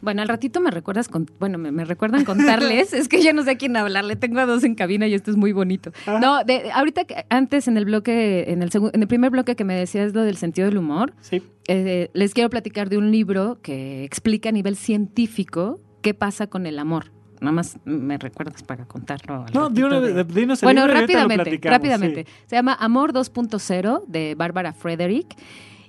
bueno, 0.00 0.22
al 0.22 0.28
ratito 0.28 0.60
me 0.60 0.70
recuerdas 0.70 1.08
con, 1.08 1.30
bueno, 1.38 1.58
me, 1.58 1.70
me 1.72 1.84
recuerdan 1.84 2.24
contarles, 2.24 2.92
es 2.92 3.08
que 3.08 3.22
ya 3.22 3.32
no 3.32 3.42
sé 3.44 3.52
a 3.52 3.54
quién 3.56 3.76
hablarle, 3.76 4.16
tengo 4.16 4.40
a 4.40 4.46
dos 4.46 4.64
en 4.64 4.74
cabina 4.74 5.06
y 5.06 5.14
esto 5.14 5.30
es 5.30 5.36
muy 5.36 5.52
bonito. 5.52 5.92
Ah. 6.06 6.18
No, 6.20 6.44
de, 6.44 6.70
ahorita 6.72 7.04
que- 7.04 7.24
antes 7.30 7.68
en 7.68 7.76
el 7.76 7.84
bloque, 7.84 8.46
en 8.48 8.62
el 8.62 8.70
segu- 8.70 8.90
en 8.92 9.02
el 9.02 9.08
primer 9.08 9.30
bloque 9.30 9.54
que 9.56 9.64
me 9.64 9.74
decías 9.74 10.14
lo 10.14 10.22
del 10.22 10.36
sentido 10.36 10.66
del 10.68 10.78
humor, 10.78 11.12
Sí. 11.20 11.42
eh, 11.68 12.10
les 12.12 12.34
quiero 12.34 12.50
platicar 12.50 12.88
de 12.88 12.98
un 12.98 13.10
libro 13.12 13.58
que 13.62 14.04
explica 14.04 14.48
a 14.48 14.52
nivel 14.52 14.76
científico 14.76 15.80
qué 16.02 16.14
pasa 16.14 16.46
con 16.48 16.66
el 16.66 16.78
amor. 16.78 17.12
Nada 17.40 17.52
más 17.52 17.76
me 17.84 18.18
recuerdas 18.18 18.62
para 18.62 18.84
contarlo. 18.86 19.46
No, 19.52 19.68
ratito 19.68 20.00
de- 20.00 20.24
dinos 20.24 20.62
el 20.62 20.66
bueno, 20.66 20.86
libro 20.86 21.00
rápidamente, 21.00 21.58
rápidamente. 21.62 22.24
sí. 22.24 22.30
Se 22.46 22.54
llama 22.56 22.76
Amor 22.78 23.12
2.0 23.12 24.04
de 24.06 24.34
Bárbara 24.36 24.72
Frederick. 24.72 25.34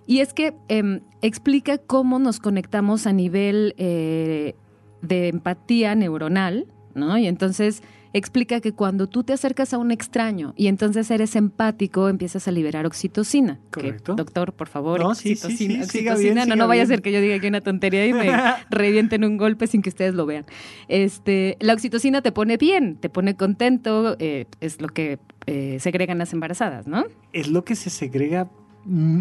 Y 0.05 0.19
es 0.19 0.33
que 0.33 0.53
em, 0.67 1.01
explica 1.21 1.77
cómo 1.77 2.19
nos 2.19 2.39
conectamos 2.39 3.07
a 3.07 3.13
nivel 3.13 3.73
eh, 3.77 4.55
de 5.01 5.29
empatía 5.29 5.95
neuronal, 5.95 6.67
¿no? 6.95 7.17
Y 7.17 7.27
entonces 7.27 7.81
explica 8.15 8.61
que 8.61 8.73
cuando 8.73 9.07
tú 9.07 9.23
te 9.23 9.33
acercas 9.33 9.73
a 9.73 9.79
un 9.79 9.91
extraño 9.91 10.53
y 10.55 10.67
entonces 10.67 11.09
eres 11.09 11.35
empático, 11.35 12.09
empiezas 12.09 12.47
a 12.47 12.51
liberar 12.51 12.85
oxitocina. 12.85 13.59
Que, 13.71 13.81
Correcto. 13.81 14.13
doctor, 14.15 14.53
por 14.53 14.67
favor, 14.67 14.99
No, 14.99 15.15
sí, 15.15 15.35
sí, 15.35 15.45
oxitocina, 15.45 15.73
sí, 15.85 15.99
oxitocina. 15.99 16.33
bien, 16.45 16.49
no, 16.49 16.55
no 16.55 16.67
vaya 16.67 16.83
a 16.83 16.85
ser 16.85 17.01
que 17.01 17.11
yo 17.11 17.19
diga 17.19 17.35
aquí 17.35 17.47
una 17.47 17.61
tontería 17.61 18.05
y 18.05 18.13
me 18.13 18.27
revienten 18.69 19.23
un 19.23 19.37
golpe 19.37 19.65
sin 19.65 19.81
que 19.81 19.89
ustedes 19.89 20.13
lo 20.13 20.27
vean. 20.27 20.45
Este, 20.87 21.57
la 21.59 21.73
oxitocina 21.73 22.21
te 22.21 22.31
pone 22.31 22.57
bien, 22.57 22.97
te 22.97 23.09
pone 23.09 23.35
contento, 23.35 24.15
eh, 24.19 24.45
es 24.59 24.79
lo 24.79 24.89
que 24.89 25.17
eh, 25.47 25.77
segregan 25.79 26.19
las 26.19 26.33
embarazadas, 26.33 26.87
¿no? 26.87 27.05
es 27.33 27.47
lo 27.47 27.65
que 27.65 27.75
se 27.75 27.89
segrega 27.89 28.47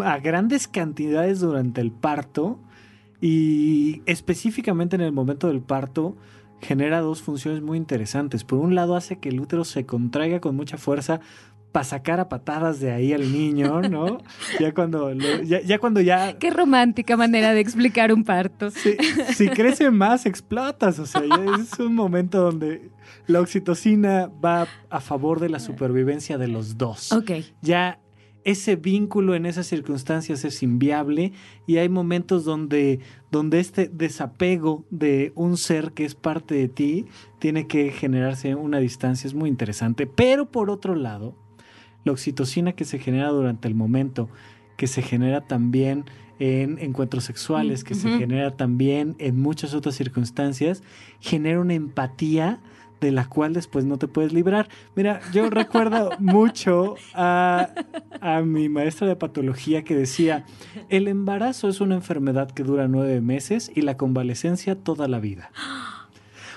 a 0.04 0.18
grandes 0.18 0.66
cantidades 0.68 1.40
durante 1.40 1.80
el 1.80 1.92
parto 1.92 2.58
y 3.20 4.02
específicamente 4.06 4.96
en 4.96 5.02
el 5.02 5.12
momento 5.12 5.48
del 5.48 5.60
parto 5.60 6.16
genera 6.60 7.00
dos 7.00 7.22
funciones 7.22 7.62
muy 7.62 7.78
interesantes. 7.78 8.44
Por 8.44 8.58
un 8.58 8.74
lado 8.74 8.96
hace 8.96 9.18
que 9.18 9.28
el 9.28 9.40
útero 9.40 9.64
se 9.64 9.84
contraiga 9.86 10.40
con 10.40 10.56
mucha 10.56 10.76
fuerza 10.76 11.20
para 11.72 11.84
sacar 11.84 12.20
a 12.20 12.28
patadas 12.28 12.80
de 12.80 12.90
ahí 12.92 13.12
al 13.14 13.32
niño, 13.32 13.80
¿no? 13.82 14.18
Ya 14.60 14.74
cuando, 14.74 15.14
lo- 15.14 15.42
ya, 15.42 15.60
ya 15.62 15.78
cuando 15.78 16.00
ya 16.00 16.38
Qué 16.38 16.50
romántica 16.50 17.16
manera 17.16 17.54
de 17.54 17.60
explicar 17.60 18.12
un 18.12 18.24
parto. 18.24 18.70
si, 18.70 18.96
si 19.34 19.48
crece 19.48 19.90
más, 19.90 20.26
explotas. 20.26 20.98
O 20.98 21.06
sea, 21.06 21.22
ya 21.24 21.56
es 21.62 21.78
un 21.78 21.94
momento 21.94 22.42
donde 22.42 22.90
la 23.26 23.40
oxitocina 23.40 24.30
va 24.44 24.66
a 24.90 25.00
favor 25.00 25.40
de 25.40 25.48
la 25.48 25.60
supervivencia 25.60 26.36
de 26.38 26.48
los 26.48 26.76
dos. 26.76 27.10
Ok. 27.12 27.30
Ya 27.62 27.98
ese 28.44 28.76
vínculo 28.76 29.34
en 29.34 29.46
esas 29.46 29.66
circunstancias 29.66 30.44
es 30.44 30.62
inviable 30.62 31.32
y 31.66 31.76
hay 31.76 31.88
momentos 31.88 32.44
donde, 32.44 33.00
donde 33.30 33.60
este 33.60 33.88
desapego 33.88 34.84
de 34.90 35.32
un 35.34 35.56
ser 35.56 35.92
que 35.92 36.04
es 36.04 36.14
parte 36.14 36.54
de 36.54 36.68
ti 36.68 37.06
tiene 37.38 37.66
que 37.66 37.90
generarse 37.90 38.54
una 38.54 38.78
distancia. 38.78 39.26
Es 39.28 39.34
muy 39.34 39.48
interesante. 39.48 40.06
Pero 40.06 40.50
por 40.50 40.70
otro 40.70 40.94
lado, 40.94 41.36
la 42.04 42.12
oxitocina 42.12 42.72
que 42.72 42.84
se 42.84 42.98
genera 42.98 43.28
durante 43.28 43.68
el 43.68 43.74
momento, 43.74 44.28
que 44.76 44.86
se 44.86 45.02
genera 45.02 45.42
también 45.42 46.04
en 46.38 46.78
encuentros 46.80 47.24
sexuales, 47.24 47.84
que 47.84 47.94
se 47.94 48.18
genera 48.18 48.56
también 48.56 49.14
en 49.18 49.40
muchas 49.40 49.74
otras 49.74 49.94
circunstancias, 49.94 50.82
genera 51.20 51.60
una 51.60 51.74
empatía 51.74 52.60
de 53.02 53.12
la 53.12 53.26
cual 53.26 53.52
después 53.52 53.84
no 53.84 53.98
te 53.98 54.08
puedes 54.08 54.32
librar. 54.32 54.68
Mira, 54.94 55.20
yo 55.32 55.50
recuerdo 55.50 56.10
mucho 56.18 56.94
a, 57.14 57.68
a 58.20 58.40
mi 58.42 58.68
maestra 58.68 59.06
de 59.06 59.16
patología 59.16 59.82
que 59.82 59.94
decía, 59.94 60.46
el 60.88 61.08
embarazo 61.08 61.68
es 61.68 61.80
una 61.80 61.96
enfermedad 61.96 62.50
que 62.50 62.62
dura 62.62 62.88
nueve 62.88 63.20
meses 63.20 63.70
y 63.74 63.82
la 63.82 63.96
convalecencia 63.96 64.76
toda 64.76 65.08
la 65.08 65.18
vida. 65.18 65.50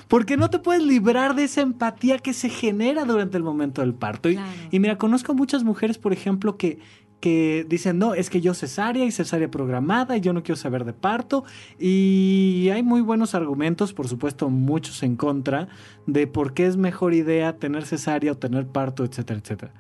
Porque 0.08 0.38
no 0.38 0.52
te 0.52 0.60
puedes 0.60 0.84
librar 0.84 1.34
de 1.34 1.46
esa 1.46 1.62
empatía 1.62 2.20
que 2.20 2.34
se 2.34 2.50
genera 2.50 3.06
durante 3.06 3.38
el 3.38 3.44
momento 3.44 3.82
del 3.82 3.96
parto. 3.96 4.30
Y, 4.30 4.40
y 4.70 4.80
mira, 4.80 5.00
conozco 5.00 5.34
muchas 5.34 5.64
mujeres, 5.64 5.98
por 5.98 6.14
ejemplo, 6.14 6.58
que, 6.58 6.78
que 7.26 7.66
dicen, 7.68 7.98
no, 7.98 8.14
es 8.14 8.30
que 8.30 8.40
yo 8.40 8.54
cesárea 8.54 9.04
y 9.04 9.12
cesárea 9.12 9.50
programada 9.50 10.16
y 10.16 10.22
yo 10.22 10.32
no 10.32 10.44
quiero 10.44 10.58
saber 10.58 10.86
de 10.86 10.94
parto. 10.94 11.44
Y 11.80 12.70
hay 12.72 12.84
muy 12.84 13.02
buenos 13.02 13.34
argumentos, 13.34 13.94
por 13.94 14.08
supuesto, 14.08 14.52
muchos 14.52 15.02
en 15.02 15.16
contra, 15.16 15.68
de 16.06 16.28
por 16.28 16.54
qué 16.54 16.68
es 16.68 16.78
mejor 16.78 17.16
idea 17.16 17.58
tener 17.58 17.84
cesárea 17.88 18.34
o 18.34 18.38
tener 18.38 18.68
parto, 18.68 19.04
etcétera, 19.04 19.40
etcétera. 19.40 19.74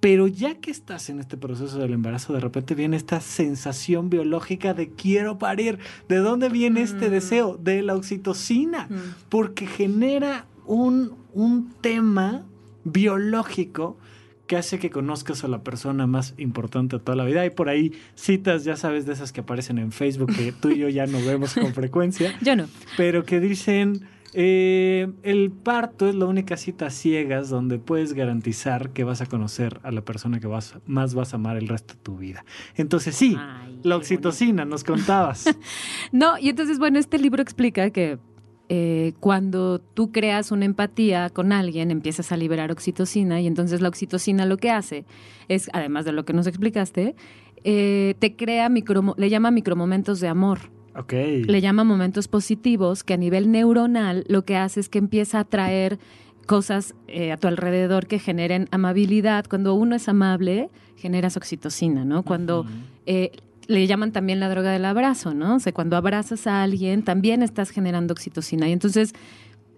Pero 0.00 0.26
ya 0.26 0.56
que 0.56 0.72
estás 0.72 1.08
en 1.08 1.20
este 1.20 1.36
proceso 1.36 1.78
del 1.78 1.92
embarazo, 1.92 2.32
de 2.32 2.40
repente 2.40 2.74
viene 2.74 2.96
esta 2.96 3.20
sensación 3.20 4.10
biológica 4.10 4.74
de 4.74 4.90
quiero 4.90 5.38
parir. 5.38 5.78
¿De 6.08 6.16
dónde 6.16 6.48
viene 6.48 6.82
este 6.82 7.06
Mm. 7.06 7.10
deseo? 7.12 7.56
De 7.62 7.80
la 7.82 7.94
oxitocina 7.94 8.88
Mm. 8.90 8.96
porque 9.28 9.68
genera 9.68 10.46
un, 10.66 11.12
un 11.32 11.72
tema 11.80 12.42
biológico 12.82 13.96
que 14.48 14.56
hace 14.56 14.80
que 14.80 14.90
conozcas 14.90 15.44
a 15.44 15.48
la 15.48 15.62
persona 15.62 16.08
más 16.08 16.34
importante 16.38 16.96
de 16.96 17.02
toda 17.04 17.14
la 17.14 17.24
vida. 17.24 17.42
Hay 17.42 17.50
por 17.50 17.68
ahí 17.68 17.92
citas, 18.16 18.64
ya 18.64 18.74
sabes, 18.74 19.06
de 19.06 19.12
esas 19.12 19.30
que 19.32 19.42
aparecen 19.42 19.78
en 19.78 19.92
Facebook 19.92 20.34
que 20.34 20.50
tú 20.50 20.70
y 20.70 20.78
yo 20.78 20.88
ya 20.88 21.06
no 21.06 21.24
vemos 21.24 21.54
con 21.54 21.72
frecuencia, 21.74 22.36
Yo 22.42 22.56
no. 22.56 22.66
pero 22.96 23.24
que 23.24 23.38
dicen, 23.38 24.08
eh, 24.34 25.08
el 25.22 25.50
parto 25.50 26.08
es 26.08 26.14
la 26.14 26.26
única 26.26 26.56
cita 26.56 26.90
ciegas 26.90 27.50
donde 27.50 27.78
puedes 27.78 28.14
garantizar 28.14 28.90
que 28.90 29.04
vas 29.04 29.20
a 29.20 29.26
conocer 29.26 29.80
a 29.82 29.90
la 29.90 30.02
persona 30.02 30.40
que 30.40 30.46
vas, 30.46 30.78
más 30.86 31.14
vas 31.14 31.32
a 31.34 31.36
amar 31.36 31.56
el 31.56 31.68
resto 31.68 31.94
de 31.94 32.00
tu 32.00 32.16
vida. 32.16 32.44
Entonces 32.74 33.14
sí, 33.14 33.36
Ay, 33.38 33.78
la 33.82 33.96
oxitocina, 33.96 34.64
nos 34.64 34.82
contabas. 34.82 35.44
No, 36.10 36.38
y 36.38 36.48
entonces, 36.48 36.78
bueno, 36.78 36.98
este 36.98 37.18
libro 37.18 37.42
explica 37.42 37.90
que 37.90 38.18
eh, 38.68 39.14
cuando 39.20 39.78
tú 39.78 40.12
creas 40.12 40.52
una 40.52 40.66
empatía 40.66 41.30
con 41.30 41.52
alguien, 41.52 41.90
empiezas 41.90 42.32
a 42.32 42.36
liberar 42.36 42.70
oxitocina 42.70 43.40
y 43.40 43.46
entonces 43.46 43.80
la 43.80 43.88
oxitocina 43.88 44.44
lo 44.44 44.58
que 44.58 44.70
hace 44.70 45.04
es, 45.48 45.70
además 45.72 46.04
de 46.04 46.12
lo 46.12 46.24
que 46.24 46.34
nos 46.34 46.46
explicaste, 46.46 47.14
eh, 47.64 48.14
te 48.18 48.36
crea 48.36 48.68
micro, 48.68 49.14
le 49.16 49.30
llama 49.30 49.50
micromomentos 49.50 50.20
de 50.20 50.28
amor. 50.28 50.70
ok. 50.94 51.12
Le 51.12 51.60
llama 51.60 51.84
momentos 51.84 52.28
positivos 52.28 53.04
que 53.04 53.14
a 53.14 53.16
nivel 53.16 53.50
neuronal 53.50 54.24
lo 54.28 54.44
que 54.44 54.56
hace 54.56 54.80
es 54.80 54.88
que 54.88 54.98
empieza 54.98 55.40
a 55.40 55.44
traer 55.44 55.98
cosas 56.46 56.94
eh, 57.08 57.32
a 57.32 57.36
tu 57.36 57.46
alrededor 57.46 58.06
que 58.06 58.18
generen 58.18 58.68
amabilidad. 58.70 59.46
Cuando 59.46 59.74
uno 59.74 59.96
es 59.96 60.08
amable, 60.08 60.70
generas 60.96 61.36
oxitocina, 61.36 62.04
¿no? 62.04 62.22
Cuando 62.22 62.66
eh, 63.06 63.32
le 63.68 63.86
llaman 63.86 64.10
también 64.12 64.40
la 64.40 64.48
droga 64.48 64.72
del 64.72 64.84
abrazo, 64.84 65.34
¿no? 65.34 65.54
O 65.56 65.60
sea, 65.60 65.72
cuando 65.72 65.96
abrazas 65.96 66.46
a 66.48 66.62
alguien, 66.62 67.02
también 67.04 67.42
estás 67.42 67.70
generando 67.70 68.12
oxitocina. 68.12 68.68
Y 68.68 68.72
entonces, 68.72 69.12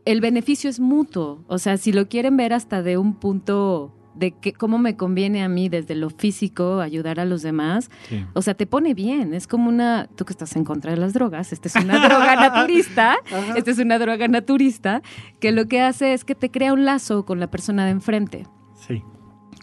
el 0.06 0.20
beneficio 0.22 0.70
es 0.70 0.80
mutuo. 0.80 1.44
O 1.48 1.58
sea, 1.58 1.76
si 1.76 1.92
lo 1.92 2.08
quieren 2.08 2.36
ver 2.36 2.52
hasta 2.54 2.82
de 2.82 2.96
un 2.96 3.14
punto 3.20 3.94
de 4.14 4.32
que 4.32 4.52
cómo 4.52 4.76
me 4.78 4.96
conviene 4.96 5.42
a 5.42 5.48
mí 5.48 5.68
desde 5.68 5.94
lo 5.94 6.10
físico 6.10 6.80
ayudar 6.80 7.20
a 7.20 7.24
los 7.24 7.42
demás, 7.42 7.90
Sí. 8.08 8.24
o 8.34 8.42
sea, 8.42 8.54
te 8.54 8.66
pone 8.66 8.92
bien. 8.94 9.34
Es 9.34 9.46
como 9.46 9.68
una, 9.68 10.08
tú 10.16 10.24
que 10.24 10.32
estás 10.32 10.56
en 10.56 10.64
contra 10.64 10.90
de 10.90 10.96
las 10.96 11.12
drogas, 11.12 11.52
esta 11.52 11.68
es 11.68 11.76
una 11.76 11.94
droga 12.08 12.36
naturista, 12.36 13.16
esta 13.56 13.70
es 13.70 13.78
una 13.78 13.98
droga 13.98 14.26
naturista, 14.28 15.00
que 15.40 15.52
lo 15.52 15.66
que 15.66 15.80
hace 15.80 16.12
es 16.12 16.24
que 16.24 16.34
te 16.34 16.50
crea 16.50 16.72
un 16.72 16.84
lazo 16.84 17.24
con 17.24 17.38
la 17.40 17.50
persona 17.50 17.84
de 17.84 17.90
enfrente. 17.92 18.46
Sí. 18.86 19.02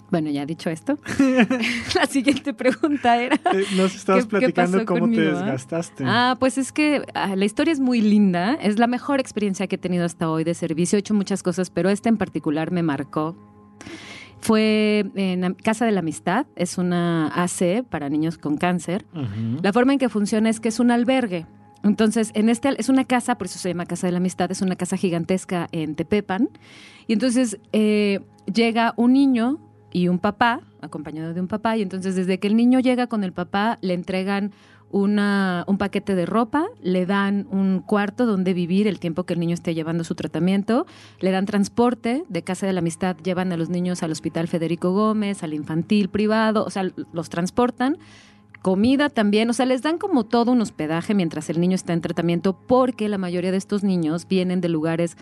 Bueno, 0.09 0.29
ya 0.29 0.45
dicho 0.45 0.69
esto, 0.69 0.97
la 1.95 2.05
siguiente 2.05 2.53
pregunta 2.53 3.21
era... 3.21 3.35
Eh, 3.53 3.65
Nos 3.75 3.93
estabas 3.93 4.23
¿Qué- 4.25 4.29
qué 4.29 4.39
platicando 4.39 4.77
pasó 4.77 4.85
cómo 4.85 4.99
conmigo, 5.01 5.23
te 5.23 5.29
ah? 5.29 5.33
desgastaste. 5.33 6.03
Ah, 6.07 6.37
pues 6.39 6.57
es 6.57 6.71
que 6.71 7.03
ah, 7.13 7.35
la 7.35 7.43
historia 7.43 7.73
es 7.73 7.79
muy 7.81 7.99
linda. 7.99 8.53
Es 8.55 8.79
la 8.79 8.87
mejor 8.87 9.19
experiencia 9.19 9.67
que 9.67 9.75
he 9.75 9.79
tenido 9.79 10.05
hasta 10.05 10.29
hoy 10.29 10.43
de 10.45 10.53
servicio. 10.53 10.95
He 10.97 10.99
hecho 11.01 11.13
muchas 11.13 11.43
cosas, 11.43 11.69
pero 11.69 11.89
esta 11.89 12.07
en 12.07 12.15
particular 12.17 12.71
me 12.71 12.83
marcó. 12.83 13.35
Fue 14.39 15.05
en 15.15 15.53
Casa 15.55 15.85
de 15.85 15.91
la 15.91 15.99
Amistad. 15.99 16.45
Es 16.55 16.77
una 16.77 17.27
AC 17.29 17.83
para 17.89 18.07
niños 18.09 18.37
con 18.37 18.57
cáncer. 18.57 19.05
La 19.61 19.73
forma 19.73 19.93
en 19.93 19.99
que 19.99 20.09
funciona 20.09 20.49
es 20.49 20.59
que 20.59 20.69
es 20.69 20.79
un 20.79 20.91
albergue. 20.91 21.45
Entonces, 21.83 22.31
en 22.33 22.49
este 22.49 22.69
es 22.79 22.89
una 22.89 23.05
casa, 23.05 23.37
por 23.37 23.47
eso 23.47 23.59
se 23.59 23.69
llama 23.69 23.85
Casa 23.85 24.07
de 24.07 24.11
la 24.11 24.17
Amistad, 24.17 24.51
es 24.51 24.61
una 24.61 24.75
casa 24.75 24.97
gigantesca 24.97 25.67
en 25.71 25.95
Tepepan. 25.95 26.49
Y 27.07 27.13
entonces 27.13 27.59
eh, 27.71 28.19
llega 28.51 28.93
un 28.97 29.13
niño 29.13 29.59
y 29.91 30.07
un 30.07 30.19
papá, 30.19 30.61
acompañado 30.81 31.33
de 31.33 31.41
un 31.41 31.47
papá, 31.47 31.77
y 31.77 31.81
entonces 31.81 32.15
desde 32.15 32.39
que 32.39 32.47
el 32.47 32.55
niño 32.55 32.79
llega 32.79 33.07
con 33.07 33.23
el 33.23 33.33
papá, 33.33 33.77
le 33.81 33.93
entregan 33.93 34.51
una, 34.89 35.65
un 35.67 35.77
paquete 35.77 36.15
de 36.15 36.25
ropa, 36.25 36.65
le 36.81 37.05
dan 37.05 37.47
un 37.51 37.79
cuarto 37.79 38.25
donde 38.25 38.53
vivir 38.53 38.87
el 38.87 38.99
tiempo 38.99 39.25
que 39.25 39.33
el 39.33 39.39
niño 39.39 39.53
esté 39.53 39.73
llevando 39.73 40.03
su 40.03 40.15
tratamiento, 40.15 40.85
le 41.19 41.31
dan 41.31 41.45
transporte 41.45 42.23
de 42.29 42.43
Casa 42.43 42.65
de 42.65 42.73
la 42.73 42.79
Amistad, 42.79 43.17
llevan 43.17 43.51
a 43.51 43.57
los 43.57 43.69
niños 43.69 44.03
al 44.03 44.11
Hospital 44.11 44.47
Federico 44.47 44.91
Gómez, 44.91 45.43
al 45.43 45.53
infantil 45.53 46.09
privado, 46.09 46.63
o 46.63 46.69
sea, 46.69 46.89
los 47.11 47.29
transportan 47.29 47.97
comida 48.61 49.09
también, 49.09 49.49
o 49.49 49.53
sea, 49.53 49.65
les 49.65 49.81
dan 49.81 49.97
como 49.97 50.25
todo 50.25 50.51
un 50.51 50.61
hospedaje 50.61 51.13
mientras 51.13 51.49
el 51.49 51.59
niño 51.59 51.75
está 51.75 51.93
en 51.93 52.01
tratamiento 52.01 52.57
porque 52.67 53.07
la 53.07 53.17
mayoría 53.17 53.51
de 53.51 53.57
estos 53.57 53.83
niños 53.83 54.27
vienen 54.27 54.61
de 54.61 54.69
lugares 54.69 55.15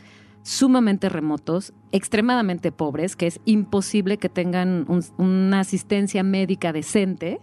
sumamente 0.48 1.10
remotos, 1.10 1.74
extremadamente 1.92 2.72
pobres, 2.72 3.16
que 3.16 3.26
es 3.26 3.40
imposible 3.46 4.18
que 4.20 4.30
tengan 4.30 4.86
un- 4.88 5.04
una 5.18 5.62
asistencia 5.62 6.22
médica 6.22 6.72
decente. 6.72 7.40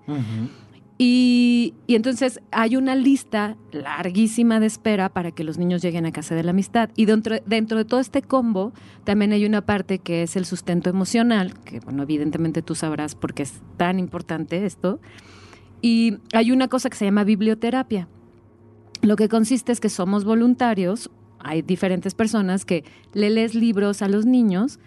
Y, 0.98 1.74
y 1.88 1.96
entonces 1.96 2.40
hay 2.52 2.76
una 2.76 2.94
lista 2.94 3.56
larguísima 3.72 4.60
de 4.60 4.66
espera 4.66 5.08
para 5.08 5.32
que 5.32 5.42
los 5.42 5.58
niños 5.58 5.82
lleguen 5.82 6.06
a 6.06 6.12
casa 6.12 6.36
de 6.36 6.44
la 6.44 6.50
amistad. 6.52 6.90
Y 6.94 7.06
dentro, 7.06 7.36
dentro 7.44 7.76
de 7.78 7.84
todo 7.84 7.98
este 7.98 8.22
combo 8.22 8.72
también 9.02 9.32
hay 9.32 9.44
una 9.46 9.62
parte 9.62 9.98
que 9.98 10.22
es 10.22 10.36
el 10.36 10.44
sustento 10.44 10.90
emocional, 10.90 11.58
que 11.64 11.80
bueno, 11.80 12.04
evidentemente 12.04 12.62
tú 12.62 12.76
sabrás 12.76 13.16
porque 13.16 13.42
es 13.42 13.54
tan 13.78 13.98
importante 13.98 14.64
esto. 14.64 15.00
Y 15.80 16.18
hay 16.34 16.52
una 16.52 16.68
cosa 16.68 16.88
que 16.88 16.96
se 16.96 17.04
llama 17.06 17.24
biblioterapia. 17.24 18.06
Lo 19.00 19.16
que 19.16 19.28
consiste 19.28 19.72
es 19.72 19.80
que 19.80 19.88
somos 19.88 20.24
voluntarios, 20.24 21.10
hay 21.44 21.62
diferentes 21.62 22.14
personas 22.14 22.64
que 22.64 22.84
le 23.12 23.30
lees 23.30 23.54
libros 23.54 24.02
a 24.02 24.08
los 24.08 24.26
niños, 24.26 24.78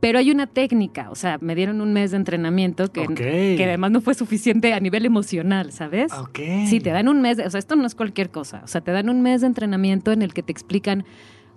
pero 0.00 0.20
hay 0.20 0.30
una 0.30 0.46
técnica, 0.46 1.10
o 1.10 1.16
sea, 1.16 1.38
me 1.40 1.56
dieron 1.56 1.80
un 1.80 1.92
mes 1.92 2.12
de 2.12 2.18
entrenamiento 2.18 2.92
que, 2.92 3.02
además 3.66 3.90
no 3.90 4.00
fue 4.00 4.14
suficiente 4.14 4.72
a 4.72 4.78
nivel 4.80 5.04
emocional, 5.04 5.72
¿sabes? 5.72 6.12
Sí, 6.68 6.78
te 6.80 6.90
dan 6.90 7.08
un 7.08 7.20
mes, 7.20 7.36
de- 7.36 7.46
o 7.46 7.50
sea, 7.50 7.58
esto 7.58 7.74
no 7.74 7.84
es 7.84 7.96
cualquier 7.96 8.30
cosa, 8.30 8.60
o 8.62 8.68
sea, 8.68 8.80
te 8.80 8.92
dan 8.92 9.08
un 9.08 9.22
mes 9.22 9.40
de 9.40 9.48
entrenamiento 9.48 10.12
en 10.12 10.22
el 10.22 10.32
que 10.34 10.44
te 10.44 10.52
explican 10.52 11.04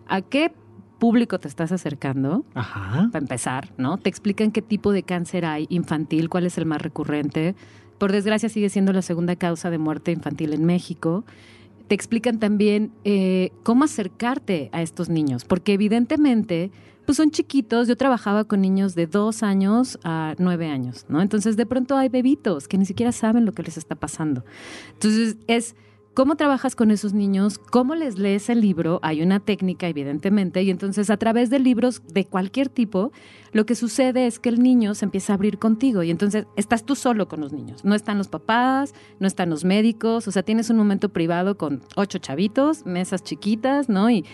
a 0.07 0.21
qué 0.21 0.51
público 0.97 1.39
te 1.39 1.47
estás 1.47 1.71
acercando, 1.71 2.43
Ajá. 2.55 3.09
para 3.11 3.21
empezar, 3.23 3.73
¿no? 3.77 3.97
Te 3.97 4.09
explican 4.09 4.51
qué 4.51 4.61
tipo 4.63 4.91
de 4.91 5.03
cáncer 5.03 5.45
hay 5.45 5.67
infantil, 5.69 6.27
cuál 6.29 6.45
es 6.47 6.57
el 6.57 6.65
más 6.65 6.81
recurrente. 6.81 7.55
Por 7.99 8.11
desgracia 8.11 8.49
sigue 8.49 8.69
siendo 8.69 8.91
la 8.93 9.01
segunda 9.03 9.35
causa 9.35 9.69
de 9.69 9.77
muerte 9.77 10.11
infantil 10.11 10.53
en 10.53 10.65
México. 10.65 11.23
Te 11.91 11.95
explican 11.95 12.39
también 12.39 12.93
eh, 13.03 13.51
cómo 13.63 13.83
acercarte 13.83 14.69
a 14.71 14.81
estos 14.81 15.09
niños, 15.09 15.43
porque 15.43 15.73
evidentemente 15.73 16.71
pues 17.05 17.17
son 17.17 17.31
chiquitos. 17.31 17.89
Yo 17.89 17.97
trabajaba 17.97 18.45
con 18.45 18.61
niños 18.61 18.95
de 18.95 19.07
dos 19.07 19.43
años 19.43 19.99
a 20.05 20.33
nueve 20.37 20.67
años, 20.67 21.05
¿no? 21.09 21.21
Entonces 21.21 21.57
de 21.57 21.65
pronto 21.65 21.97
hay 21.97 22.07
bebitos 22.07 22.69
que 22.69 22.77
ni 22.77 22.85
siquiera 22.85 23.11
saben 23.11 23.43
lo 23.43 23.51
que 23.51 23.63
les 23.63 23.75
está 23.75 23.95
pasando. 23.95 24.45
Entonces 24.93 25.35
es 25.47 25.75
cómo 26.13 26.35
trabajas 26.35 26.75
con 26.75 26.91
esos 26.91 27.13
niños, 27.13 27.57
cómo 27.57 27.95
les 27.95 28.17
lees 28.19 28.49
el 28.49 28.59
libro, 28.61 28.99
hay 29.01 29.21
una 29.21 29.39
técnica 29.39 29.87
evidentemente, 29.87 30.61
y 30.61 30.69
entonces 30.69 31.09
a 31.09 31.17
través 31.17 31.49
de 31.49 31.59
libros 31.59 32.01
de 32.13 32.25
cualquier 32.25 32.67
tipo, 32.69 33.11
lo 33.53 33.65
que 33.65 33.75
sucede 33.75 34.27
es 34.27 34.37
que 34.39 34.49
el 34.49 34.61
niño 34.61 34.93
se 34.93 35.05
empieza 35.05 35.31
a 35.33 35.35
abrir 35.35 35.57
contigo 35.57 36.03
y 36.03 36.11
entonces 36.11 36.47
estás 36.57 36.85
tú 36.85 36.95
solo 36.95 37.27
con 37.27 37.39
los 37.39 37.53
niños, 37.53 37.85
no 37.85 37.95
están 37.95 38.17
los 38.17 38.27
papás, 38.27 38.93
no 39.19 39.27
están 39.27 39.49
los 39.49 39.63
médicos, 39.63 40.27
o 40.27 40.31
sea, 40.31 40.43
tienes 40.43 40.69
un 40.69 40.77
momento 40.77 41.09
privado 41.09 41.57
con 41.57 41.81
ocho 41.95 42.17
chavitos, 42.19 42.85
mesas 42.85 43.23
chiquitas, 43.23 43.87
¿no? 43.87 44.09
Y, 44.09 44.25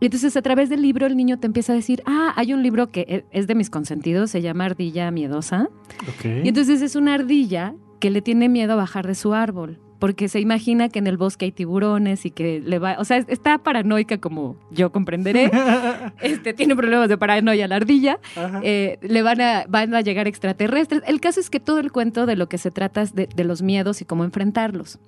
y 0.00 0.06
entonces 0.06 0.34
a 0.38 0.40
través 0.42 0.70
del 0.70 0.80
libro 0.80 1.06
el 1.06 1.14
niño 1.18 1.38
te 1.38 1.46
empieza 1.46 1.74
a 1.74 1.76
decir, 1.76 2.02
ah, 2.06 2.32
hay 2.36 2.54
un 2.54 2.62
libro 2.62 2.90
que 2.90 3.00
e- 3.06 3.24
es 3.32 3.46
de 3.46 3.54
mis 3.54 3.68
consentidos, 3.68 4.30
se 4.30 4.40
llama 4.40 4.64
Ardilla 4.64 5.10
Miedosa, 5.10 5.68
Ok. 6.08 6.24
y 6.44 6.48
entonces 6.48 6.80
es 6.80 6.96
una 6.96 7.12
ardilla 7.12 7.74
que 7.98 8.08
le 8.08 8.22
tiene 8.22 8.48
miedo 8.48 8.72
a 8.72 8.76
bajar 8.76 9.06
de 9.06 9.14
su 9.14 9.34
árbol, 9.34 9.78
porque 10.00 10.28
se 10.28 10.40
imagina 10.40 10.88
que 10.88 10.98
en 10.98 11.06
el 11.06 11.16
bosque 11.16 11.44
hay 11.44 11.52
tiburones 11.52 12.26
y 12.26 12.30
que 12.30 12.60
le 12.60 12.80
va, 12.80 12.96
o 12.98 13.04
sea, 13.04 13.18
está 13.18 13.58
paranoica 13.58 14.18
como 14.18 14.56
yo 14.72 14.90
comprenderé. 14.90 15.50
Este 16.20 16.54
tiene 16.54 16.74
problemas 16.74 17.08
de 17.08 17.16
paranoia 17.16 17.68
la 17.68 17.76
ardilla. 17.76 18.18
Eh, 18.62 18.98
le 19.02 19.22
van 19.22 19.40
a, 19.40 19.64
van 19.68 19.94
a 19.94 20.00
llegar 20.00 20.26
extraterrestres. 20.26 21.02
El 21.06 21.20
caso 21.20 21.38
es 21.38 21.50
que 21.50 21.60
todo 21.60 21.78
el 21.78 21.92
cuento 21.92 22.26
de 22.26 22.36
lo 22.36 22.48
que 22.48 22.58
se 22.58 22.70
trata 22.70 23.02
es 23.02 23.14
de, 23.14 23.28
de 23.34 23.44
los 23.44 23.62
miedos 23.62 24.00
y 24.00 24.04
cómo 24.04 24.24
enfrentarlos. 24.24 24.98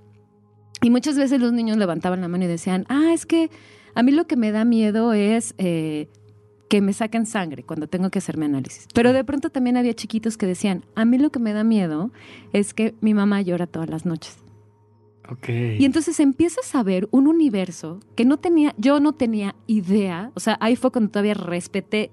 Y 0.83 0.91
muchas 0.91 1.17
veces 1.17 1.41
los 1.41 1.53
niños 1.53 1.77
levantaban 1.77 2.21
la 2.21 2.29
mano 2.29 2.45
y 2.45 2.49
decían, 2.49 2.85
ah, 2.89 3.13
es 3.13 3.25
que 3.25 3.51
a 3.95 4.03
mí 4.03 4.13
lo 4.13 4.27
que 4.27 4.37
me 4.37 4.53
da 4.53 4.65
miedo 4.65 5.13
es 5.13 5.55
eh, 5.59 6.09
que 6.69 6.81
me 6.81 6.93
saquen 6.93 7.27
sangre 7.27 7.63
cuando 7.63 7.87
tengo 7.87 8.11
que 8.11 8.19
hacerme 8.19 8.47
análisis. 8.47 8.89
Pero 8.95 9.13
de 9.13 9.25
pronto 9.25 9.51
también 9.51 9.77
había 9.77 9.95
chiquitos 9.95 10.37
que 10.37 10.47
decían, 10.47 10.85
a 10.95 11.05
mí 11.05 11.19
lo 11.19 11.31
que 11.31 11.39
me 11.39 11.53
da 11.53 11.65
miedo 11.65 12.11
es 12.53 12.75
que 12.75 12.95
mi 13.01 13.15
mamá 13.15 13.43
llora 13.43 13.67
todas 13.67 13.89
las 13.89 14.05
noches. 14.05 14.42
Y 15.79 15.85
entonces 15.85 16.19
empiezas 16.21 16.75
a 16.75 16.83
ver 16.83 17.09
un 17.13 17.27
universo 17.29 18.01
que 18.17 18.25
no 18.25 18.39
tenía, 18.39 18.75
yo 18.77 19.01
no 19.01 19.13
tenía 19.13 19.55
idea, 19.67 20.31
o 20.35 20.41
sea, 20.41 20.57
ahí 20.61 20.77
fue 20.77 20.91
cuando 20.91 21.11
todavía 21.11 21.35
respeté 21.35 22.11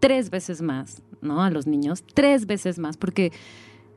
tres 0.00 0.30
veces 0.30 0.62
más, 0.62 1.02
¿no? 1.20 1.42
A 1.42 1.50
los 1.50 1.66
niños, 1.66 2.04
tres 2.14 2.46
veces 2.46 2.78
más, 2.78 2.96
porque 2.96 3.32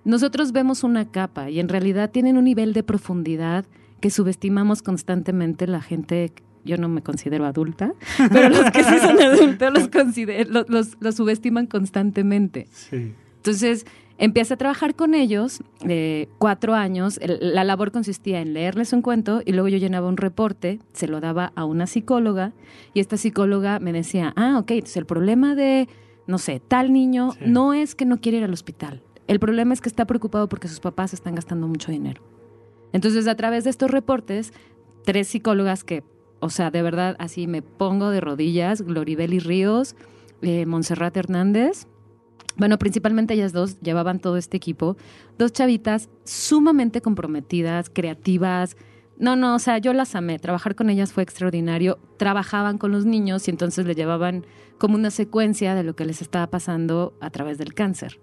nosotros 0.06 0.52
vemos 0.54 0.84
una 0.84 1.10
capa 1.12 1.50
y 1.50 1.60
en 1.60 1.70
realidad 1.70 2.12
tienen 2.12 2.38
un 2.38 2.46
nivel 2.46 2.74
de 2.74 2.84
profundidad 2.84 3.66
que 4.00 4.10
subestimamos 4.10 4.82
constantemente 4.82 5.68
la 5.68 5.82
gente. 5.82 6.32
Yo 6.66 6.78
no 6.78 6.90
me 6.90 7.02
considero 7.02 7.46
adulta, 7.46 7.94
pero 8.32 8.50
los 8.50 8.72
que 8.72 8.84
sí 8.84 9.00
son 9.00 9.22
adultos 9.22 9.74
los, 9.74 10.50
los, 10.50 10.70
los- 10.70 10.98
los 11.00 11.16
subestiman 11.16 11.68
constantemente. 11.68 12.68
Sí. 12.72 13.14
Entonces, 13.38 13.86
empecé 14.18 14.54
a 14.56 14.58
trabajar 14.58 14.96
con 14.96 15.14
ellos 15.14 15.62
eh, 15.88 16.28
cuatro 16.38 16.74
años. 16.74 17.20
El- 17.22 17.40
la 17.56 17.64
labor 17.64 17.92
consistía 17.92 18.42
en 18.42 18.54
leerles 18.54 18.94
un 18.94 19.02
cuento 19.02 19.42
y 19.46 19.52
luego 19.52 19.68
yo 19.68 19.78
llenaba 19.78 20.08
un 20.08 20.18
reporte, 20.18 20.80
se 20.94 21.08
lo 21.08 21.20
daba 21.22 21.52
a 21.56 21.66
una 21.66 21.88
psicóloga 21.88 22.54
y 22.94 23.00
esta 23.00 23.18
psicóloga 23.18 23.80
me 23.80 23.94
decía, 23.94 24.34
ah, 24.36 24.58
ok, 24.60 24.72
entonces 24.72 24.98
el 24.98 25.06
problema 25.06 25.56
de, 25.56 25.88
no 26.26 26.38
sé, 26.38 26.60
tal 26.60 26.92
niño 26.94 27.32
Sí. 27.34 27.40
no 27.46 27.74
es 27.74 27.96
que 27.96 28.06
no 28.06 28.20
quiere 28.20 28.40
ir 28.40 28.44
al 28.44 28.54
hospital. 28.54 29.02
El 29.28 29.40
problema 29.40 29.74
es 29.74 29.82
que 29.82 29.90
está 29.90 30.06
preocupado 30.06 30.48
porque 30.50 30.68
sus 30.68 30.80
papás 30.80 31.14
están 31.14 31.36
gastando 31.36 31.68
mucho 31.68 31.92
dinero. 31.92 32.22
Entonces, 32.94 33.28
a 33.28 33.36
través 33.36 33.66
de 33.66 33.70
estos 33.70 33.92
reportes, 33.92 34.54
tres 35.04 35.28
psicólogas 35.28 35.84
que, 35.84 36.04
o 36.40 36.50
sea, 36.50 36.72
de 36.72 36.82
verdad, 36.82 37.18
así 37.20 37.46
me 37.46 37.62
pongo 37.62 38.10
de 38.10 38.22
rodillas, 38.22 38.82
Gloribeli 38.82 39.40
Ríos, 39.40 39.96
eh, 40.42 40.66
Montserrat 40.66 41.18
Hernández, 41.18 41.88
bueno, 42.58 42.78
principalmente 42.80 43.36
ellas 43.36 43.54
dos 43.54 43.80
llevaban 43.82 44.20
todo 44.20 44.38
este 44.38 44.58
equipo, 44.58 44.98
dos 45.38 45.54
chavitas 45.54 46.10
sumamente 46.24 47.02
comprometidas, 47.02 47.90
creativas. 47.90 48.76
No, 49.20 49.36
no, 49.36 49.56
o 49.56 49.60
sea, 49.60 49.78
yo 49.78 49.94
las 49.94 50.16
amé. 50.16 50.40
Trabajar 50.40 50.76
con 50.76 50.90
ellas 50.90 51.14
fue 51.14 51.24
extraordinario. 51.24 52.00
Trabajaban 52.18 52.78
con 52.78 52.92
los 52.92 53.06
niños 53.06 53.48
y 53.48 53.52
entonces 53.52 53.86
le 53.86 53.96
llevaban 53.96 54.46
como 54.78 54.96
una 54.96 55.12
secuencia 55.12 55.76
de 55.76 55.84
lo 55.84 55.96
que 55.96 56.06
les 56.06 56.22
estaba 56.22 56.48
pasando 56.48 57.14
a 57.20 57.30
través 57.30 57.58
del 57.58 57.74
cáncer. 57.74 58.20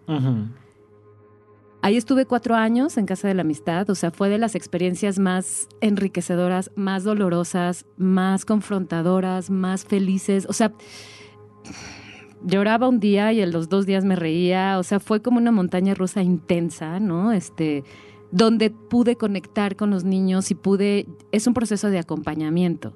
Ahí 1.82 1.96
estuve 1.96 2.24
cuatro 2.26 2.54
años 2.54 2.96
en 2.96 3.06
Casa 3.06 3.28
de 3.28 3.34
la 3.34 3.42
Amistad, 3.42 3.90
o 3.90 3.94
sea, 3.94 4.10
fue 4.10 4.30
de 4.30 4.38
las 4.38 4.54
experiencias 4.54 5.18
más 5.18 5.68
enriquecedoras, 5.80 6.70
más 6.76 7.04
dolorosas, 7.04 7.84
más 7.98 8.44
confrontadoras, 8.44 9.50
más 9.50 9.84
felices. 9.84 10.46
O 10.48 10.54
sea, 10.54 10.72
lloraba 12.44 12.88
un 12.88 13.00
día 13.00 13.32
y 13.32 13.40
en 13.40 13.50
los 13.52 13.68
dos 13.68 13.86
días 13.86 14.04
me 14.04 14.16
reía, 14.16 14.78
o 14.78 14.82
sea, 14.82 15.00
fue 15.00 15.20
como 15.22 15.38
una 15.38 15.50
montaña 15.52 15.94
rusa 15.94 16.22
intensa, 16.22 17.00
¿no? 17.00 17.32
Este, 17.32 17.84
donde 18.30 18.70
pude 18.70 19.16
conectar 19.16 19.76
con 19.76 19.90
los 19.90 20.04
niños 20.04 20.50
y 20.50 20.54
pude, 20.54 21.06
es 21.32 21.46
un 21.46 21.54
proceso 21.54 21.88
de 21.90 21.98
acompañamiento. 21.98 22.92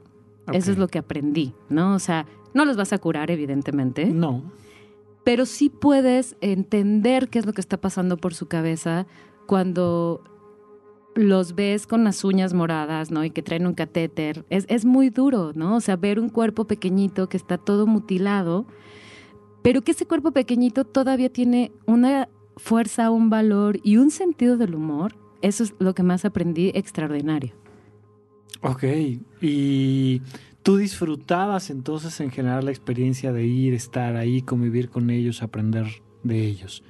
Eso 0.52 0.72
es 0.72 0.78
lo 0.78 0.88
que 0.88 0.98
aprendí, 0.98 1.52
¿no? 1.68 1.94
O 1.94 1.98
sea, 1.98 2.24
no 2.54 2.64
los 2.64 2.76
vas 2.76 2.92
a 2.94 2.98
curar, 2.98 3.30
evidentemente, 3.30 4.06
No. 4.06 4.42
pero 5.24 5.44
sí 5.44 5.68
puedes 5.68 6.36
entender 6.40 7.28
qué 7.28 7.38
es 7.38 7.44
lo 7.46 7.52
que 7.52 7.60
está 7.60 7.76
pasando 7.78 8.16
por 8.16 8.32
su 8.32 8.46
cabeza 8.46 9.06
cuando 9.46 10.22
los 11.14 11.54
ves 11.54 11.86
con 11.86 12.04
las 12.04 12.24
uñas 12.24 12.54
moradas, 12.54 13.10
¿no? 13.10 13.24
Y 13.24 13.30
que 13.30 13.42
traen 13.42 13.66
un 13.66 13.74
catéter. 13.74 14.44
Es, 14.50 14.64
es 14.68 14.84
muy 14.86 15.10
duro, 15.10 15.52
¿no? 15.54 15.76
O 15.76 15.80
sea, 15.80 15.96
ver 15.96 16.18
un 16.20 16.28
cuerpo 16.30 16.66
pequeñito 16.66 17.28
que 17.28 17.36
está 17.36 17.58
todo 17.58 17.86
mutilado, 17.86 18.64
pero 19.62 19.82
que 19.82 19.92
ese 19.92 20.06
cuerpo 20.06 20.32
pequeñito 20.32 20.84
todavía 20.84 21.30
tiene 21.32 21.72
una 21.86 22.28
fuerza, 22.56 23.10
un 23.10 23.30
valor 23.30 23.78
y 23.82 23.96
un 23.96 24.10
sentido 24.10 24.56
del 24.56 24.74
humor. 24.74 25.16
Eso 25.42 25.62
es 25.64 25.74
lo 25.78 25.94
que 25.94 26.02
más 26.02 26.24
aprendí 26.24 26.70
extraordinario. 26.74 27.54
Ok, 28.62 28.84
y 29.40 30.20
tú 30.64 30.76
disfrutabas 30.78 31.70
entonces 31.70 32.18
en 32.20 32.30
general 32.30 32.64
la 32.64 32.70
experiencia 32.72 33.32
de 33.32 33.46
ir, 33.46 33.74
estar 33.74 34.16
ahí, 34.16 34.42
convivir 34.42 34.88
con 34.90 35.10
ellos, 35.10 35.42
aprender 35.42 35.86
de 36.24 36.44
ellos. 36.44 36.82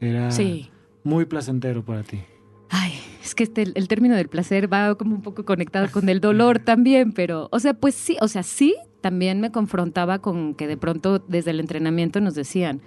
Era 0.00 0.30
Sí. 0.30 0.70
muy 1.02 1.24
placentero 1.24 1.84
para 1.84 2.02
ti. 2.04 2.20
Ay, 2.68 2.92
es 3.24 3.34
que 3.34 3.42
este, 3.44 3.62
el 3.74 3.88
término 3.88 4.14
del 4.14 4.28
placer 4.28 4.72
va 4.72 4.94
como 4.96 5.16
un 5.16 5.22
poco 5.22 5.44
conectado 5.44 5.88
con 5.90 6.08
el 6.08 6.20
dolor 6.20 6.60
también, 6.60 7.12
pero, 7.12 7.48
o 7.50 7.58
sea, 7.58 7.74
pues 7.74 7.94
sí, 7.96 8.16
o 8.20 8.28
sea, 8.28 8.42
sí, 8.44 8.76
también 9.06 9.40
me 9.40 9.52
confrontaba 9.52 10.18
con 10.18 10.56
que 10.56 10.66
de 10.66 10.76
pronto 10.76 11.20
desde 11.20 11.52
el 11.52 11.60
entrenamiento 11.60 12.20
nos 12.20 12.34
decían, 12.34 12.80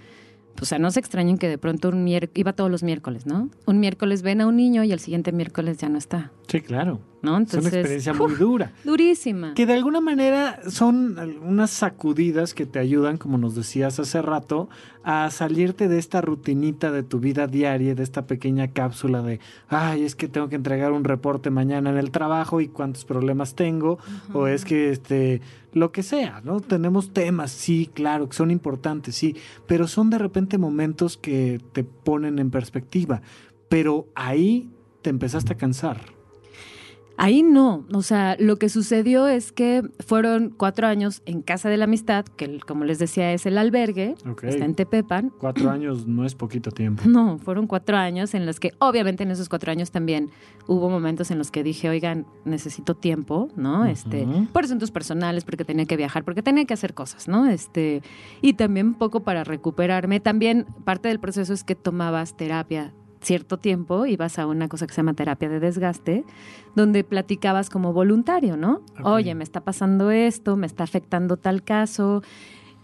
o 0.62 0.66
sea, 0.66 0.78
no 0.78 0.92
se 0.92 1.00
extrañen 1.00 1.38
que 1.38 1.48
de 1.48 1.58
pronto 1.58 1.88
un 1.88 2.04
miércoles, 2.04 2.38
iba 2.38 2.52
todos 2.52 2.70
los 2.70 2.84
miércoles, 2.84 3.26
¿no? 3.26 3.50
Un 3.66 3.80
miércoles 3.80 4.22
ven 4.22 4.42
a 4.42 4.48
un 4.48 4.58
niño 4.58 4.84
y 4.84 4.92
el 4.92 5.00
siguiente 5.00 5.32
miércoles 5.32 5.78
ya 5.78 5.88
no 5.88 5.98
está, 5.98 6.34
Sí, 6.48 6.60
claro. 6.60 7.00
¿No? 7.22 7.38
es 7.40 7.54
una 7.54 7.70
experiencia 7.70 8.14
muy 8.14 8.36
dura. 8.36 8.72
durísima. 8.84 9.54
Que 9.54 9.66
de 9.66 9.74
alguna 9.74 10.02
manera 10.02 10.60
son 10.70 11.18
unas 11.42 11.72
sacudidas 11.72 12.54
que 12.54 12.66
te 12.66 12.80
ayudan, 12.80 13.18
como 13.18 13.38
nos 13.38 13.56
decías 13.56 14.00
hace 14.00 14.22
rato, 14.22 14.70
a 15.04 15.30
salirte 15.32 15.88
de 15.88 15.98
esta 15.98 16.22
rutinita 16.22 16.92
de 16.92 17.04
tu 17.04 17.20
vida 17.20 17.48
diaria, 17.48 17.96
de 17.96 18.04
esta 18.04 18.28
pequeña 18.28 18.70
cápsula 18.70 19.22
de, 19.22 19.40
ay, 19.68 20.04
es 20.04 20.16
que 20.16 20.28
tengo 20.28 20.50
que 20.50 20.56
entregar 20.56 20.92
un 20.92 21.04
reporte 21.04 21.50
mañana 21.50 21.90
en 21.90 21.98
el 21.98 22.12
trabajo 22.12 22.62
y 22.62 22.68
cuántos 22.68 23.06
problemas 23.06 23.56
tengo, 23.56 23.98
o 24.34 24.48
es 24.48 24.66
que 24.66 24.90
este, 24.90 25.42
lo 25.74 25.92
que 25.92 26.04
sea, 26.04 26.42
¿no? 26.44 26.60
Tenemos 26.60 27.12
temas, 27.14 27.52
sí, 27.52 27.90
claro, 27.94 28.30
que 28.30 28.36
son 28.36 28.52
importantes, 28.52 29.16
sí, 29.16 29.36
pero 29.68 29.88
son 29.88 30.10
de 30.10 30.18
repente 30.18 30.58
momentos 30.58 31.18
que 31.18 31.62
te 31.72 31.84
ponen 31.84 32.40
en 32.40 32.52
perspectiva, 32.52 33.22
pero 33.70 34.08
ahí 34.16 34.70
te 35.02 35.10
empezaste 35.10 35.54
a 35.54 35.58
cansar. 35.58 36.19
Ahí 37.22 37.44
no, 37.44 37.86
o 37.94 38.02
sea, 38.02 38.38
lo 38.40 38.56
que 38.56 38.70
sucedió 38.70 39.28
es 39.28 39.52
que 39.52 39.84
fueron 40.00 40.52
cuatro 40.56 40.88
años 40.88 41.22
en 41.26 41.42
Casa 41.42 41.68
de 41.68 41.76
la 41.76 41.84
Amistad, 41.84 42.24
que 42.24 42.62
como 42.62 42.86
les 42.86 42.98
decía 42.98 43.34
es 43.34 43.46
el 43.46 43.58
albergue, 43.58 44.16
está 44.44 44.64
en 44.64 44.74
Tepepan. 44.74 45.30
Cuatro 45.38 45.70
años 45.70 46.08
no 46.08 46.26
es 46.26 46.34
poquito 46.34 46.72
tiempo. 46.72 47.04
No, 47.06 47.38
fueron 47.38 47.68
cuatro 47.68 47.98
años 47.98 48.34
en 48.36 48.46
los 48.46 48.62
que, 48.62 48.72
obviamente 48.80 49.24
en 49.24 49.32
esos 49.32 49.50
cuatro 49.50 49.70
años 49.70 49.92
también 49.92 50.30
hubo 50.66 50.90
momentos 50.90 51.30
en 51.30 51.40
los 51.40 51.52
que 51.52 51.62
dije, 51.62 51.90
oigan, 51.90 52.26
necesito 52.46 52.96
tiempo, 52.96 53.50
¿no? 53.58 53.86
Este, 53.86 54.26
por 54.54 54.64
asuntos 54.64 54.90
personales, 54.90 55.44
porque 55.44 55.66
tenía 55.66 55.86
que 55.86 55.98
viajar, 55.98 56.24
porque 56.24 56.42
tenía 56.42 56.64
que 56.64 56.74
hacer 56.74 56.94
cosas, 56.94 57.28
¿no? 57.28 57.48
Este, 57.48 58.02
y 58.42 58.54
también 58.54 58.88
un 58.88 58.94
poco 58.94 59.26
para 59.26 59.44
recuperarme. 59.44 60.22
También 60.22 60.68
parte 60.86 61.10
del 61.10 61.20
proceso 61.20 61.52
es 61.52 61.66
que 61.66 61.76
tomabas 61.76 62.38
terapia 62.38 62.94
cierto 63.22 63.58
tiempo, 63.58 64.06
ibas 64.06 64.40
a 64.40 64.48
una 64.48 64.68
cosa 64.68 64.88
que 64.88 64.94
se 64.94 64.98
llama 64.98 65.14
terapia 65.14 65.50
de 65.50 65.60
desgaste, 65.60 66.26
donde 66.76 67.04
platicabas 67.04 67.70
como 67.70 67.94
voluntario, 67.94 68.58
¿no? 68.58 68.82
Oye, 69.04 69.36
me 69.36 69.44
está 69.44 69.62
pasando 69.62 70.12
esto, 70.12 70.56
me 70.56 70.68
está 70.68 70.84
afectando 70.84 71.38
tal 71.38 71.64
caso, 71.64 72.22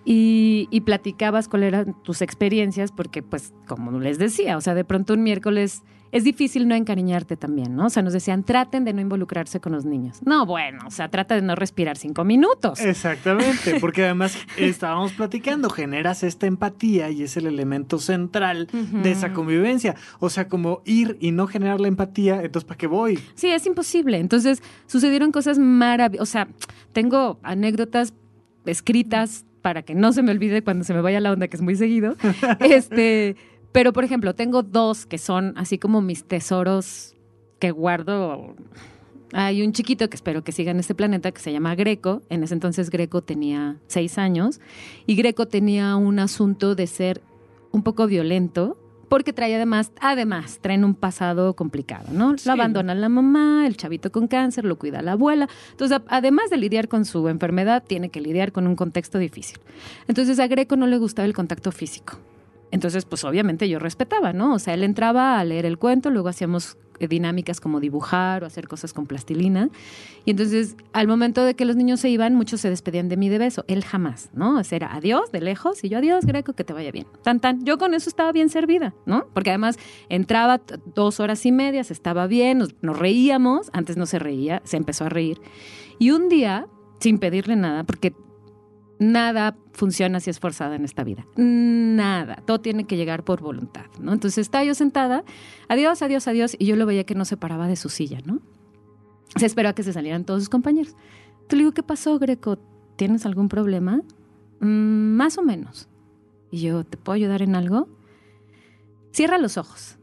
y, 0.05 0.67
y 0.69 0.81
platicabas 0.81 1.47
cuáles 1.47 1.69
eran 1.69 2.01
tus 2.03 2.21
experiencias, 2.21 2.91
porque 2.91 3.23
pues 3.23 3.53
como 3.67 3.99
les 3.99 4.19
decía, 4.19 4.55
o 4.55 4.61
sea, 4.61 4.75
de 4.75 4.85
pronto 4.85 5.13
un 5.13 5.23
miércoles 5.23 5.81
es 6.11 6.23
difícil 6.23 6.67
no 6.67 6.75
encariñarte 6.75 7.37
también, 7.37 7.75
¿no? 7.75 7.87
O 7.87 7.89
sea, 7.89 8.03
nos 8.03 8.13
decían, 8.13 8.43
traten 8.43 8.85
de 8.85 8.93
no 8.93 9.01
involucrarse 9.01 9.59
con 9.59 9.73
los 9.73 9.85
niños. 9.85 10.19
No, 10.25 10.45
bueno, 10.45 10.79
o 10.87 10.91
sea, 10.91 11.09
trata 11.09 11.35
de 11.35 11.41
no 11.41 11.55
respirar 11.55 11.97
cinco 11.97 12.23
minutos. 12.23 12.79
Exactamente, 12.79 13.77
porque 13.81 14.03
además 14.03 14.37
estábamos 14.57 15.13
platicando, 15.13 15.69
generas 15.69 16.23
esta 16.23 16.47
empatía 16.47 17.09
y 17.09 17.23
es 17.23 17.37
el 17.37 17.47
elemento 17.47 17.99
central 17.99 18.67
de 18.71 19.11
esa 19.11 19.33
convivencia. 19.33 19.95
O 20.19 20.29
sea, 20.29 20.47
como 20.47 20.81
ir 20.85 21.17
y 21.19 21.31
no 21.31 21.47
generar 21.47 21.79
la 21.79 21.87
empatía, 21.87 22.41
entonces 22.41 22.65
¿para 22.65 22.77
qué 22.77 22.87
voy? 22.87 23.19
Sí, 23.35 23.49
es 23.49 23.65
imposible. 23.65 24.17
Entonces, 24.19 24.61
sucedieron 24.87 25.31
cosas 25.31 25.59
maravillosas. 25.59 26.21
O 26.21 26.25
sea, 26.25 26.47
tengo 26.93 27.39
anécdotas 27.43 28.13
escritas 28.65 29.45
para 29.61 29.81
que 29.81 29.95
no 29.95 30.13
se 30.13 30.21
me 30.21 30.31
olvide 30.31 30.63
cuando 30.63 30.83
se 30.83 30.93
me 30.93 31.01
vaya 31.01 31.19
la 31.19 31.31
onda, 31.31 31.47
que 31.47 31.57
es 31.57 31.61
muy 31.63 31.75
seguido. 31.75 32.15
este, 32.59 33.35
pero, 33.75 33.91
por 33.91 34.05
ejemplo, 34.05 34.33
tengo 34.33 34.63
dos 34.63 35.05
que 35.05 35.17
son 35.17 35.51
así 35.57 35.77
como 35.77 35.99
mis 35.99 36.23
tesoros 36.23 37.13
que 37.59 37.71
guardo. 37.71 38.55
Hay 39.33 39.63
un 39.63 39.73
chiquito 39.73 40.09
que 40.09 40.15
espero 40.15 40.45
que 40.45 40.53
siga 40.53 40.71
en 40.71 40.79
este 40.79 40.95
planeta 40.95 41.33
que 41.33 41.41
se 41.41 41.51
llama 41.51 41.75
Greco. 41.75 42.21
En 42.29 42.41
ese 42.41 42.53
entonces 42.53 42.89
Greco 42.89 43.21
tenía 43.21 43.75
seis 43.87 44.17
años 44.17 44.61
y 45.05 45.17
Greco 45.17 45.49
tenía 45.49 45.97
un 45.97 46.19
asunto 46.19 46.73
de 46.73 46.87
ser 46.87 47.21
un 47.71 47.83
poco 47.83 48.07
violento 48.07 48.77
porque 49.09 49.33
trae 49.33 49.53
además, 49.53 49.91
además, 49.99 50.59
traen 50.61 50.85
un 50.85 50.95
pasado 50.95 51.53
complicado, 51.57 52.05
¿no? 52.13 52.37
Sí. 52.37 52.47
Lo 52.47 52.53
abandona 52.53 52.95
la 52.95 53.09
mamá, 53.09 53.67
el 53.67 53.75
chavito 53.75 54.09
con 54.09 54.29
cáncer, 54.29 54.63
lo 54.63 54.79
cuida 54.79 55.01
la 55.01 55.11
abuela. 55.11 55.49
Entonces, 55.71 55.99
además 56.07 56.49
de 56.49 56.55
lidiar 56.55 56.87
con 56.87 57.03
su 57.03 57.27
enfermedad, 57.27 57.83
tiene 57.85 58.07
que 58.07 58.21
lidiar 58.21 58.53
con 58.53 58.67
un 58.67 58.77
contexto 58.77 59.19
difícil. 59.19 59.59
Entonces, 60.07 60.39
a 60.39 60.47
Greco 60.47 60.77
no 60.77 60.87
le 60.87 60.97
gustaba 60.97 61.25
el 61.25 61.33
contacto 61.33 61.73
físico. 61.73 62.17
Entonces, 62.71 63.05
pues 63.05 63.23
obviamente 63.23 63.69
yo 63.69 63.79
respetaba, 63.79 64.33
¿no? 64.33 64.53
O 64.53 64.59
sea, 64.59 64.73
él 64.73 64.83
entraba 64.83 65.39
a 65.39 65.43
leer 65.43 65.65
el 65.65 65.77
cuento, 65.77 66.09
luego 66.09 66.29
hacíamos 66.29 66.77
eh, 66.99 67.07
dinámicas 67.07 67.59
como 67.59 67.79
dibujar 67.79 68.43
o 68.43 68.45
hacer 68.45 68.67
cosas 68.67 68.93
con 68.93 69.05
plastilina. 69.05 69.69
Y 70.23 70.31
entonces, 70.31 70.75
al 70.93 71.07
momento 71.07 71.43
de 71.43 71.55
que 71.55 71.65
los 71.65 71.75
niños 71.75 71.99
se 71.99 72.09
iban, 72.09 72.35
muchos 72.35 72.61
se 72.61 72.69
despedían 72.69 73.09
de 73.09 73.17
mí 73.17 73.29
de 73.29 73.37
beso. 73.37 73.65
Él 73.67 73.83
jamás, 73.83 74.29
¿no? 74.33 74.59
O 74.59 74.63
sea, 74.63 74.77
era 74.77 74.95
adiós 74.95 75.31
de 75.31 75.41
lejos 75.41 75.83
y 75.83 75.89
yo 75.89 75.97
adiós, 75.97 76.25
Greco, 76.25 76.53
que 76.53 76.63
te 76.63 76.73
vaya 76.73 76.91
bien. 76.91 77.07
Tan, 77.23 77.39
tan. 77.39 77.63
Yo 77.65 77.77
con 77.77 77.93
eso 77.93 78.09
estaba 78.09 78.31
bien 78.31 78.49
servida, 78.49 78.93
¿no? 79.05 79.27
Porque 79.33 79.49
además 79.49 79.77
entraba 80.09 80.61
dos 80.93 81.19
horas 81.19 81.45
y 81.45 81.51
media, 81.51 81.81
estaba 81.81 82.27
bien, 82.27 82.59
nos, 82.59 82.75
nos 82.81 82.97
reíamos. 82.97 83.69
Antes 83.73 83.97
no 83.97 84.05
se 84.05 84.19
reía, 84.19 84.61
se 84.63 84.77
empezó 84.77 85.05
a 85.05 85.09
reír. 85.09 85.39
Y 85.99 86.11
un 86.11 86.29
día, 86.29 86.67
sin 86.99 87.19
pedirle 87.19 87.55
nada, 87.55 87.83
porque 87.83 88.13
nada 88.99 89.57
funciona 89.73 90.19
si 90.19 90.29
es 90.29 90.39
forzada 90.39 90.75
en 90.75 90.85
esta 90.85 91.03
vida. 91.03 91.25
Nada. 91.35 92.37
Todo 92.45 92.61
tiene 92.61 92.85
que 92.85 92.95
llegar 92.97 93.23
por 93.23 93.41
voluntad, 93.41 93.85
¿no? 93.99 94.13
Entonces 94.13 94.37
estaba 94.39 94.63
yo 94.63 94.73
sentada, 94.75 95.23
adiós, 95.67 96.01
adiós, 96.01 96.27
adiós, 96.27 96.55
y 96.57 96.65
yo 96.65 96.75
lo 96.75 96.85
veía 96.85 97.03
que 97.05 97.15
no 97.15 97.25
se 97.25 97.37
paraba 97.37 97.67
de 97.67 97.75
su 97.75 97.89
silla, 97.89 98.19
¿no? 98.25 98.39
Se 99.35 99.45
esperó 99.45 99.69
a 99.69 99.73
que 99.73 99.83
se 99.83 99.91
salieran 99.93 100.23
todos 100.23 100.41
sus 100.43 100.49
compañeros. 100.49 100.95
Te 101.47 101.55
le 101.55 101.61
digo, 101.63 101.73
¿qué 101.73 101.83
pasó, 101.83 102.17
Greco? 102.19 102.57
¿Tienes 102.95 103.25
algún 103.25 103.49
problema? 103.49 104.01
"Mm, 104.61 105.15
más 105.17 105.37
o 105.37 105.43
menos. 105.43 105.89
Y 106.51 106.61
yo, 106.61 106.85
¿te 106.85 106.95
puedo 106.97 107.15
ayudar 107.15 107.41
en 107.41 107.55
algo? 107.55 107.89
Cierra 109.11 109.37
los 109.37 109.57
ojos. 109.57 109.97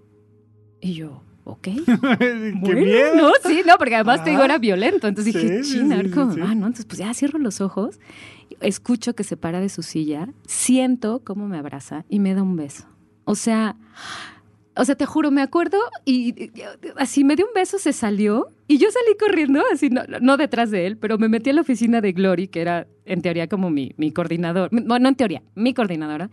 Y 0.80 0.94
yo, 0.94 1.22
ok. 1.44 1.62
¡Qué 2.18 2.52
Bueno, 2.60 2.80
miedo! 2.80 3.14
No, 3.16 3.30
sí, 3.44 3.62
no, 3.66 3.76
porque 3.78 3.94
además 3.94 4.22
te 4.24 4.30
digo, 4.30 4.42
Ajá. 4.42 4.52
era 4.52 4.58
violento. 4.58 5.06
Entonces 5.08 5.32
dije, 5.34 5.62
Sí, 5.64 5.78
china, 5.78 6.00
sí, 6.02 6.08
sí, 6.10 6.40
va, 6.40 6.54
¿no? 6.54 6.66
Entonces, 6.66 6.84
pues 6.86 6.98
ya 6.98 7.12
cierro 7.14 7.38
los 7.38 7.60
ojos, 7.60 7.98
escucho 8.60 9.14
que 9.14 9.24
se 9.24 9.36
para 9.36 9.60
de 9.60 9.68
su 9.68 9.82
silla, 9.82 10.28
siento 10.46 11.22
cómo 11.24 11.48
me 11.48 11.58
abraza 11.58 12.04
y 12.08 12.18
me 12.18 12.34
da 12.34 12.42
un 12.42 12.56
beso. 12.56 12.86
O 13.24 13.34
sea, 13.34 13.76
o 14.74 14.84
sea, 14.84 14.94
te 14.94 15.04
juro, 15.04 15.30
me 15.30 15.42
acuerdo 15.42 15.78
y, 16.04 16.50
así 16.96 17.24
me 17.24 17.36
dio 17.36 17.46
un 17.46 17.52
beso, 17.54 17.78
se 17.78 17.92
salió 17.92 18.48
y 18.66 18.78
yo 18.78 18.88
salí 18.90 19.16
corriendo, 19.18 19.62
así, 19.72 19.90
no, 19.90 20.02
no 20.20 20.36
detrás 20.36 20.70
de 20.70 20.86
él, 20.86 20.96
pero 20.96 21.18
me 21.18 21.28
metí 21.28 21.50
a 21.50 21.52
la 21.52 21.60
oficina 21.60 22.00
de 22.00 22.12
Glory, 22.12 22.48
que 22.48 22.62
era 22.62 22.86
en 23.04 23.20
teoría 23.20 23.48
como 23.48 23.70
mi, 23.70 23.92
mi 23.98 24.12
coordinador, 24.12 24.70
bueno, 24.70 24.98
no 24.98 25.08
en 25.08 25.14
teoría, 25.14 25.42
mi 25.54 25.74
coordinadora. 25.74 26.30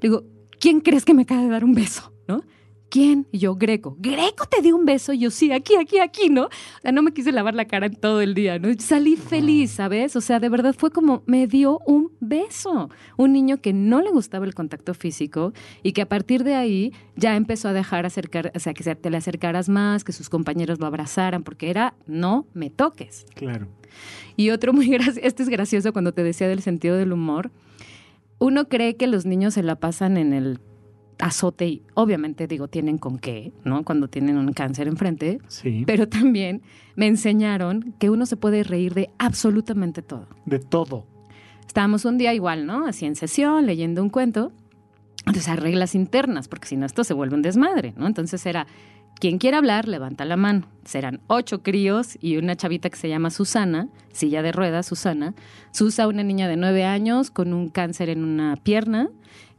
Digo, 0.00 0.24
¿quién 0.58 0.80
crees 0.80 1.04
que 1.04 1.12
me 1.12 1.22
acaba 1.22 1.42
de 1.42 1.48
dar 1.48 1.64
un 1.64 1.74
beso? 1.74 2.12
¿No? 2.26 2.42
¿Quién? 2.92 3.26
Y 3.32 3.38
yo, 3.38 3.54
Greco. 3.54 3.96
¿Greco 3.98 4.44
te 4.44 4.60
dio 4.60 4.76
un 4.76 4.84
beso? 4.84 5.14
Y 5.14 5.20
yo, 5.20 5.30
sí, 5.30 5.50
aquí, 5.50 5.76
aquí, 5.76 5.98
aquí, 5.98 6.28
¿no? 6.28 6.44
O 6.44 6.50
sea, 6.82 6.92
no 6.92 7.02
me 7.02 7.14
quise 7.14 7.32
lavar 7.32 7.54
la 7.54 7.64
cara 7.64 7.86
en 7.86 7.96
todo 7.96 8.20
el 8.20 8.34
día, 8.34 8.58
¿no? 8.58 8.68
Salí 8.80 9.16
feliz, 9.16 9.70
¿sabes? 9.70 10.14
O 10.14 10.20
sea, 10.20 10.40
de 10.40 10.50
verdad 10.50 10.74
fue 10.76 10.90
como, 10.90 11.22
me 11.24 11.46
dio 11.46 11.78
un 11.86 12.12
beso. 12.20 12.90
Un 13.16 13.32
niño 13.32 13.62
que 13.62 13.72
no 13.72 14.02
le 14.02 14.10
gustaba 14.10 14.44
el 14.44 14.52
contacto 14.54 14.92
físico 14.92 15.54
y 15.82 15.92
que 15.92 16.02
a 16.02 16.06
partir 16.06 16.44
de 16.44 16.54
ahí 16.54 16.92
ya 17.16 17.34
empezó 17.34 17.68
a 17.68 17.72
dejar 17.72 18.04
acercar, 18.04 18.52
o 18.54 18.58
sea, 18.58 18.74
que 18.74 18.94
te 18.94 19.08
le 19.08 19.16
acercaras 19.16 19.70
más, 19.70 20.04
que 20.04 20.12
sus 20.12 20.28
compañeros 20.28 20.78
lo 20.78 20.84
abrazaran, 20.84 21.44
porque 21.44 21.70
era, 21.70 21.94
no 22.06 22.46
me 22.52 22.68
toques. 22.68 23.24
Claro. 23.34 23.68
Y 24.36 24.50
otro 24.50 24.74
muy 24.74 24.88
gracioso, 24.88 25.20
este 25.22 25.42
es 25.42 25.48
gracioso 25.48 25.94
cuando 25.94 26.12
te 26.12 26.22
decía 26.22 26.46
del 26.46 26.60
sentido 26.60 26.96
del 26.98 27.14
humor. 27.14 27.52
Uno 28.38 28.68
cree 28.68 28.96
que 28.96 29.06
los 29.06 29.24
niños 29.24 29.54
se 29.54 29.62
la 29.62 29.76
pasan 29.76 30.18
en 30.18 30.34
el 30.34 30.60
azote 31.22 31.66
y 31.68 31.82
obviamente 31.94 32.46
digo, 32.46 32.68
tienen 32.68 32.98
con 32.98 33.18
qué, 33.18 33.52
¿no? 33.64 33.84
Cuando 33.84 34.08
tienen 34.08 34.36
un 34.36 34.52
cáncer 34.52 34.88
enfrente, 34.88 35.38
Sí. 35.46 35.84
pero 35.86 36.08
también 36.08 36.62
me 36.96 37.06
enseñaron 37.06 37.94
que 37.98 38.10
uno 38.10 38.26
se 38.26 38.36
puede 38.36 38.64
reír 38.64 38.92
de 38.94 39.08
absolutamente 39.18 40.02
todo. 40.02 40.26
De 40.46 40.58
todo. 40.58 41.06
Estábamos 41.66 42.04
un 42.04 42.18
día 42.18 42.34
igual, 42.34 42.66
¿no? 42.66 42.86
Así 42.86 43.06
en 43.06 43.14
sesión, 43.16 43.66
leyendo 43.66 44.02
un 44.02 44.10
cuento. 44.10 44.52
Entonces 45.20 45.48
hay 45.48 45.56
reglas 45.56 45.94
internas, 45.94 46.48
porque 46.48 46.66
si 46.66 46.76
no 46.76 46.84
esto 46.84 47.04
se 47.04 47.14
vuelve 47.14 47.36
un 47.36 47.42
desmadre, 47.42 47.94
¿no? 47.96 48.08
Entonces 48.08 48.44
era, 48.44 48.66
quien 49.20 49.38
quiera 49.38 49.58
hablar, 49.58 49.86
levanta 49.86 50.24
la 50.24 50.36
mano. 50.36 50.66
Serán 50.84 51.20
ocho 51.28 51.62
críos 51.62 52.18
y 52.20 52.36
una 52.36 52.56
chavita 52.56 52.90
que 52.90 52.96
se 52.96 53.08
llama 53.08 53.30
Susana, 53.30 53.86
silla 54.10 54.42
de 54.42 54.50
ruedas, 54.50 54.86
Susana. 54.86 55.34
Susa, 55.70 56.08
una 56.08 56.24
niña 56.24 56.48
de 56.48 56.56
nueve 56.56 56.84
años 56.84 57.30
con 57.30 57.52
un 57.52 57.68
cáncer 57.68 58.08
en 58.10 58.24
una 58.24 58.56
pierna. 58.56 59.08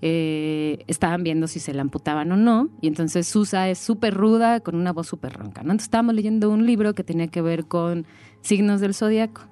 Eh, 0.05 0.83
estaban 0.87 1.23
viendo 1.23 1.47
si 1.47 1.61
se 1.61 1.73
la 1.73 1.81
amputaban 1.81 2.29
o 2.33 2.35
no. 2.35 2.67
Y 2.81 2.87
entonces 2.87 3.25
Susa 3.25 3.69
es 3.69 3.77
súper 3.77 4.13
ruda, 4.13 4.59
con 4.59 4.75
una 4.75 4.91
voz 4.91 5.07
súper 5.07 5.31
ronca, 5.31 5.63
¿no? 5.63 5.71
Entonces 5.71 5.85
estábamos 5.85 6.13
leyendo 6.13 6.49
un 6.49 6.65
libro 6.65 6.93
que 6.93 7.05
tenía 7.05 7.27
que 7.27 7.41
ver 7.41 7.67
con 7.67 8.05
signos 8.41 8.81
del 8.81 8.93
zodiaco. 8.93 9.43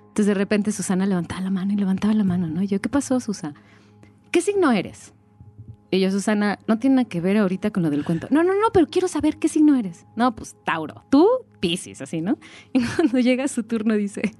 Entonces 0.00 0.26
de 0.26 0.34
repente 0.34 0.72
Susana 0.72 1.06
levantaba 1.06 1.42
la 1.42 1.50
mano 1.50 1.72
y 1.74 1.76
levantaba 1.76 2.12
la 2.12 2.24
mano, 2.24 2.48
¿no? 2.48 2.60
Y 2.60 2.66
yo, 2.66 2.80
¿qué 2.80 2.88
pasó, 2.88 3.20
Susa? 3.20 3.54
¿Qué 4.32 4.40
signo 4.40 4.72
eres? 4.72 5.14
Y 5.92 6.00
yo, 6.00 6.10
Susana, 6.10 6.58
no 6.66 6.80
tiene 6.80 6.96
nada 6.96 7.08
que 7.08 7.20
ver 7.20 7.36
ahorita 7.36 7.70
con 7.70 7.84
lo 7.84 7.90
del 7.90 8.04
cuento. 8.04 8.26
No, 8.32 8.42
no, 8.42 8.52
no, 8.54 8.72
pero 8.72 8.88
quiero 8.88 9.06
saber 9.06 9.36
qué 9.36 9.46
signo 9.46 9.76
eres. 9.76 10.06
No, 10.16 10.34
pues 10.34 10.56
Tauro. 10.64 11.04
Tú, 11.08 11.28
Pisces, 11.60 12.02
así, 12.02 12.20
¿no? 12.20 12.36
Y 12.72 12.80
cuando 12.84 13.20
llega 13.20 13.46
su 13.46 13.62
turno 13.62 13.94
dice, 13.94 14.32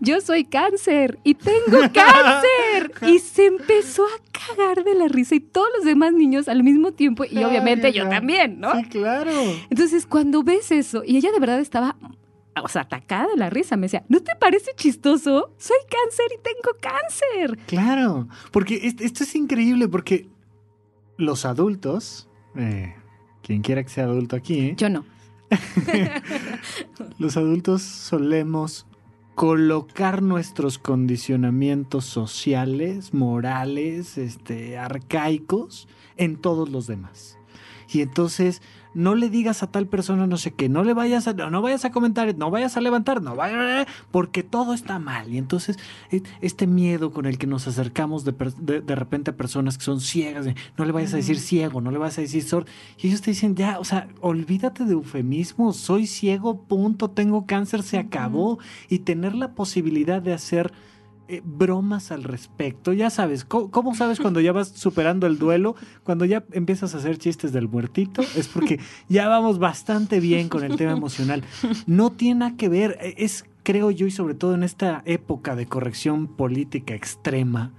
yo 0.00 0.20
soy 0.20 0.44
cáncer 0.44 1.18
y 1.24 1.34
tengo 1.34 1.78
cáncer. 1.94 2.92
y 3.08 3.18
se 3.18 3.46
empezó 3.46 4.04
a 4.04 4.56
cagar 4.56 4.82
de 4.84 4.94
la 4.94 5.08
risa 5.08 5.34
y 5.34 5.40
todos 5.40 5.68
los 5.76 5.84
demás 5.84 6.12
niños 6.12 6.48
al 6.48 6.62
mismo 6.62 6.92
tiempo 6.92 7.24
y 7.24 7.42
obviamente 7.44 7.92
yo 7.92 8.08
también, 8.08 8.60
¿no? 8.60 8.74
Sí, 8.76 8.84
claro. 8.84 9.30
Entonces, 9.70 10.06
cuando 10.06 10.42
ves 10.42 10.70
eso, 10.72 11.02
y 11.04 11.16
ella 11.16 11.30
de 11.32 11.38
verdad 11.38 11.60
estaba, 11.60 11.96
o 12.62 12.68
sea, 12.68 12.82
atacada 12.82 13.28
de 13.28 13.36
la 13.36 13.50
risa, 13.50 13.76
me 13.76 13.82
decía, 13.82 14.04
¿no 14.08 14.20
te 14.20 14.34
parece 14.36 14.72
chistoso? 14.76 15.52
Soy 15.58 15.76
cáncer 15.88 16.26
y 16.38 16.42
tengo 16.42 16.76
cáncer. 16.80 17.58
Claro, 17.66 18.28
porque 18.50 18.80
est- 18.82 19.00
esto 19.00 19.24
es 19.24 19.34
increíble 19.34 19.88
porque 19.88 20.28
los 21.16 21.44
adultos, 21.44 22.28
eh, 22.56 22.94
quien 23.42 23.60
quiera 23.62 23.82
que 23.82 23.88
sea 23.90 24.04
adulto 24.04 24.36
aquí, 24.36 24.60
¿eh? 24.60 24.74
Yo 24.76 24.88
no. 24.88 25.04
los 27.18 27.36
adultos 27.36 27.82
solemos 27.82 28.86
colocar 29.40 30.20
nuestros 30.20 30.78
condicionamientos 30.78 32.04
sociales, 32.04 33.14
morales, 33.14 34.18
este, 34.18 34.76
arcaicos 34.76 35.88
en 36.18 36.36
todos 36.36 36.68
los 36.68 36.86
demás. 36.86 37.38
Y 37.88 38.02
entonces 38.02 38.60
no 38.94 39.14
le 39.14 39.30
digas 39.30 39.62
a 39.62 39.70
tal 39.70 39.86
persona 39.86 40.26
no 40.26 40.36
sé 40.36 40.52
qué, 40.52 40.68
no 40.68 40.84
le 40.84 40.94
vayas 40.94 41.28
a, 41.28 41.32
no 41.32 41.62
vayas 41.62 41.84
a 41.84 41.90
comentar, 41.90 42.34
no 42.36 42.50
vayas 42.50 42.76
a 42.76 42.80
levantar, 42.80 43.22
no 43.22 43.36
vayas, 43.36 43.86
porque 44.10 44.42
todo 44.42 44.74
está 44.74 44.98
mal. 44.98 45.32
Y 45.32 45.38
entonces 45.38 45.78
e- 46.10 46.22
este 46.40 46.66
miedo 46.66 47.12
con 47.12 47.26
el 47.26 47.38
que 47.38 47.46
nos 47.46 47.66
acercamos 47.66 48.24
de, 48.24 48.34
de, 48.58 48.80
de 48.80 48.94
repente 48.94 49.30
a 49.30 49.36
personas 49.36 49.78
que 49.78 49.84
son 49.84 50.00
ciegas, 50.00 50.44
de, 50.44 50.54
no 50.76 50.84
le 50.84 50.92
vayas 50.92 51.14
a 51.14 51.16
decir 51.16 51.38
ciego, 51.38 51.80
no 51.80 51.90
le 51.90 51.98
vayas 51.98 52.18
a 52.18 52.22
decir 52.22 52.42
sordo. 52.42 52.68
Y 52.98 53.08
ellos 53.08 53.20
te 53.20 53.30
dicen, 53.30 53.54
ya, 53.54 53.78
o 53.78 53.84
sea, 53.84 54.08
olvídate 54.20 54.84
de 54.84 54.92
eufemismos, 54.92 55.76
soy 55.76 56.06
ciego, 56.06 56.62
punto, 56.62 57.10
tengo 57.10 57.46
cáncer, 57.46 57.82
se 57.82 57.98
acabó. 57.98 58.58
Y 58.88 59.00
tener 59.00 59.34
la 59.34 59.52
posibilidad 59.54 60.20
de 60.22 60.32
hacer 60.32 60.72
eh, 61.32 61.42
bromas 61.44 62.10
al 62.10 62.24
respecto. 62.24 62.92
Ya 62.92 63.08
sabes, 63.08 63.44
¿cómo, 63.44 63.94
sabes 63.94 64.18
cuando 64.18 64.40
ya 64.40 64.50
vas 64.50 64.66
superando 64.68 65.28
el 65.28 65.38
duelo? 65.38 65.76
Cuando 66.02 66.24
ya 66.24 66.44
empiezas 66.50 66.92
a 66.92 66.98
hacer 66.98 67.18
chistes 67.18 67.52
del 67.52 67.68
muertito, 67.68 68.22
es 68.34 68.48
porque 68.48 68.80
ya 69.08 69.28
vamos 69.28 69.60
bastante 69.60 70.18
bien 70.18 70.48
con 70.48 70.64
el 70.64 70.74
tema 70.74 70.90
emocional. 70.90 71.44
No 71.86 72.10
tiene 72.10 72.40
nada 72.40 72.56
que 72.56 72.68
ver, 72.68 72.98
eh, 73.00 73.14
es, 73.18 73.44
creo 73.62 73.92
yo, 73.92 74.08
y 74.08 74.10
sobre 74.10 74.34
todo 74.34 74.54
en 74.54 74.64
esta 74.64 75.02
época 75.04 75.54
de 75.54 75.66
corrección 75.66 76.26
política 76.26 76.96
extrema, 76.96 77.74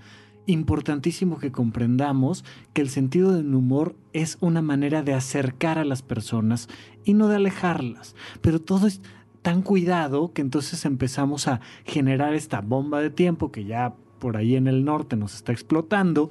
importantísimo 0.45 1.37
que 1.37 1.51
comprendamos 1.51 2.45
que 2.71 2.81
el 2.81 2.89
sentido 2.89 3.33
del 3.33 3.53
humor 3.53 3.97
es 4.13 4.37
una 4.39 4.61
manera 4.61 5.03
de 5.03 5.13
acercar 5.13 5.77
a 5.77 5.83
las 5.83 6.03
personas 6.03 6.69
y 7.03 7.15
no 7.15 7.27
de 7.27 7.35
alejarlas. 7.35 8.15
Pero 8.39 8.61
todo 8.61 8.87
es 8.87 9.01
tan 9.41 9.61
cuidado 9.61 10.33
que 10.33 10.41
entonces 10.41 10.85
empezamos 10.85 11.47
a 11.47 11.61
generar 11.85 12.33
esta 12.33 12.61
bomba 12.61 13.01
de 13.01 13.09
tiempo 13.09 13.51
que 13.51 13.65
ya 13.65 13.95
por 14.19 14.37
ahí 14.37 14.55
en 14.55 14.67
el 14.67 14.85
norte 14.85 15.15
nos 15.15 15.33
está 15.35 15.51
explotando, 15.51 16.29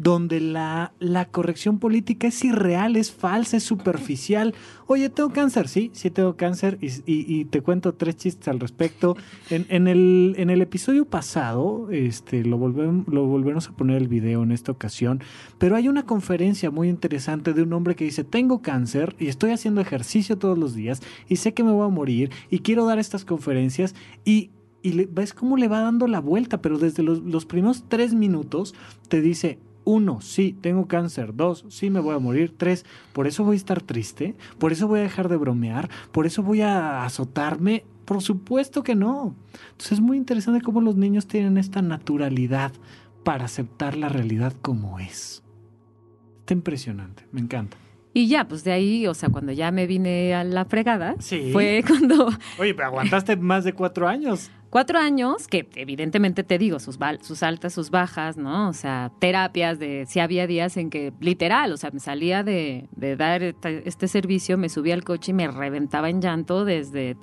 donde 0.00 0.40
la, 0.40 0.94
la 0.98 1.26
corrección 1.26 1.78
política 1.78 2.28
es 2.28 2.42
irreal, 2.42 2.96
es 2.96 3.12
falsa, 3.12 3.58
es 3.58 3.64
superficial. 3.64 4.54
Oye, 4.86 5.10
tengo 5.10 5.28
cáncer, 5.28 5.68
sí, 5.68 5.90
sí 5.92 6.08
tengo 6.08 6.36
cáncer 6.36 6.78
y, 6.80 7.44
te 7.44 7.60
cuento 7.60 7.92
tres 7.92 8.16
chistes 8.16 8.48
al 8.48 8.60
respecto. 8.60 9.14
En, 9.50 9.88
el, 9.88 10.34
en 10.38 10.48
el 10.48 10.62
episodio 10.62 11.04
pasado, 11.04 11.90
este, 11.90 12.44
lo, 12.44 12.56
volvemos, 12.56 13.06
lo 13.08 13.26
volvemos 13.26 13.68
a 13.68 13.72
poner 13.72 13.98
el 13.98 14.08
video 14.08 14.42
en 14.42 14.52
esta 14.52 14.72
ocasión, 14.72 15.20
pero 15.58 15.76
hay 15.76 15.86
una 15.86 16.06
conferencia 16.06 16.70
muy 16.70 16.88
interesante 16.88 17.52
de 17.52 17.62
un 17.62 17.72
hombre 17.74 17.94
que 17.94 18.04
dice, 18.04 18.24
tengo 18.24 18.62
cáncer 18.62 19.14
y 19.18 19.26
estoy 19.26 19.50
haciendo 19.50 19.82
ejercicio 19.82 20.38
todos 20.38 20.56
los 20.56 20.74
días 20.74 21.02
y 21.28 21.36
sé 21.36 21.52
que 21.52 21.62
me 21.62 21.72
voy 21.72 21.84
a 21.84 21.90
morir 21.90 22.30
y 22.48 22.60
quiero 22.60 22.86
dar 22.86 22.98
estas 22.98 23.24
conferencias 23.26 23.94
y... 24.24 24.50
Y 24.82 25.04
ves 25.04 25.34
cómo 25.34 25.58
le 25.58 25.68
va 25.68 25.80
dando 25.80 26.06
la 26.06 26.20
vuelta, 26.20 26.62
pero 26.62 26.78
desde 26.78 27.02
los, 27.02 27.20
los 27.20 27.44
primeros 27.44 27.84
tres 27.90 28.14
minutos 28.14 28.74
te 29.08 29.20
dice, 29.20 29.58
uno, 29.84 30.20
sí, 30.20 30.56
tengo 30.60 30.86
cáncer. 30.86 31.34
Dos, 31.34 31.64
sí, 31.68 31.90
me 31.90 32.00
voy 32.00 32.14
a 32.14 32.18
morir. 32.18 32.54
Tres, 32.56 32.84
por 33.12 33.26
eso 33.26 33.44
voy 33.44 33.54
a 33.54 33.56
estar 33.56 33.82
triste. 33.82 34.36
Por 34.58 34.72
eso 34.72 34.86
voy 34.88 35.00
a 35.00 35.02
dejar 35.02 35.28
de 35.28 35.36
bromear. 35.36 35.88
Por 36.12 36.26
eso 36.26 36.42
voy 36.42 36.60
a 36.60 37.04
azotarme. 37.04 37.84
Por 38.04 38.22
supuesto 38.22 38.82
que 38.82 38.94
no. 38.94 39.34
Entonces 39.70 39.92
es 39.92 40.00
muy 40.00 40.16
interesante 40.16 40.60
cómo 40.62 40.80
los 40.80 40.96
niños 40.96 41.26
tienen 41.26 41.56
esta 41.58 41.80
naturalidad 41.82 42.72
para 43.24 43.44
aceptar 43.44 43.96
la 43.96 44.08
realidad 44.08 44.52
como 44.62 44.98
es. 44.98 45.42
Está 46.40 46.54
impresionante, 46.54 47.26
me 47.32 47.40
encanta. 47.40 47.76
Y 48.12 48.26
ya, 48.26 48.48
pues 48.48 48.64
de 48.64 48.72
ahí, 48.72 49.06
o 49.06 49.14
sea, 49.14 49.28
cuando 49.28 49.52
ya 49.52 49.70
me 49.70 49.86
vine 49.86 50.34
a 50.34 50.42
la 50.42 50.64
fregada, 50.64 51.14
Sí. 51.20 51.50
fue 51.52 51.84
cuando 51.86 52.26
Oye, 52.58 52.74
pero 52.74 52.88
aguantaste 52.88 53.36
más 53.36 53.62
de 53.62 53.72
cuatro 53.72 54.08
años. 54.08 54.50
Cuatro 54.70 54.98
años, 54.98 55.48
que 55.48 55.68
evidentemente 55.74 56.44
te 56.44 56.56
digo, 56.56 56.78
sus, 56.78 56.98
altas, 57.42 57.72
sus 57.74 57.90
bajas, 57.90 58.36
¿no? 58.36 58.68
O 58.68 58.72
sea, 58.72 59.12
terapias 59.18 59.78
de, 59.78 60.06
si 60.06 60.20
había 60.20 60.46
días 60.46 60.76
en 60.76 60.88
que, 60.88 61.12
literal, 61.20 61.72
o 61.72 61.76
sea, 61.76 61.90
me 61.90 62.00
salía 62.00 62.42
de, 62.42 62.88
de 62.92 63.16
dar 63.16 63.42
este, 63.42 64.08
servicio, 64.08 64.56
me 64.56 64.68
subía 64.68 64.94
al 64.94 65.04
coche 65.04 65.32
y 65.32 65.34
me 65.34 65.48
reventaba 65.48 66.08
en 66.08 66.22
llanto 66.22 66.64
desde 66.64 67.16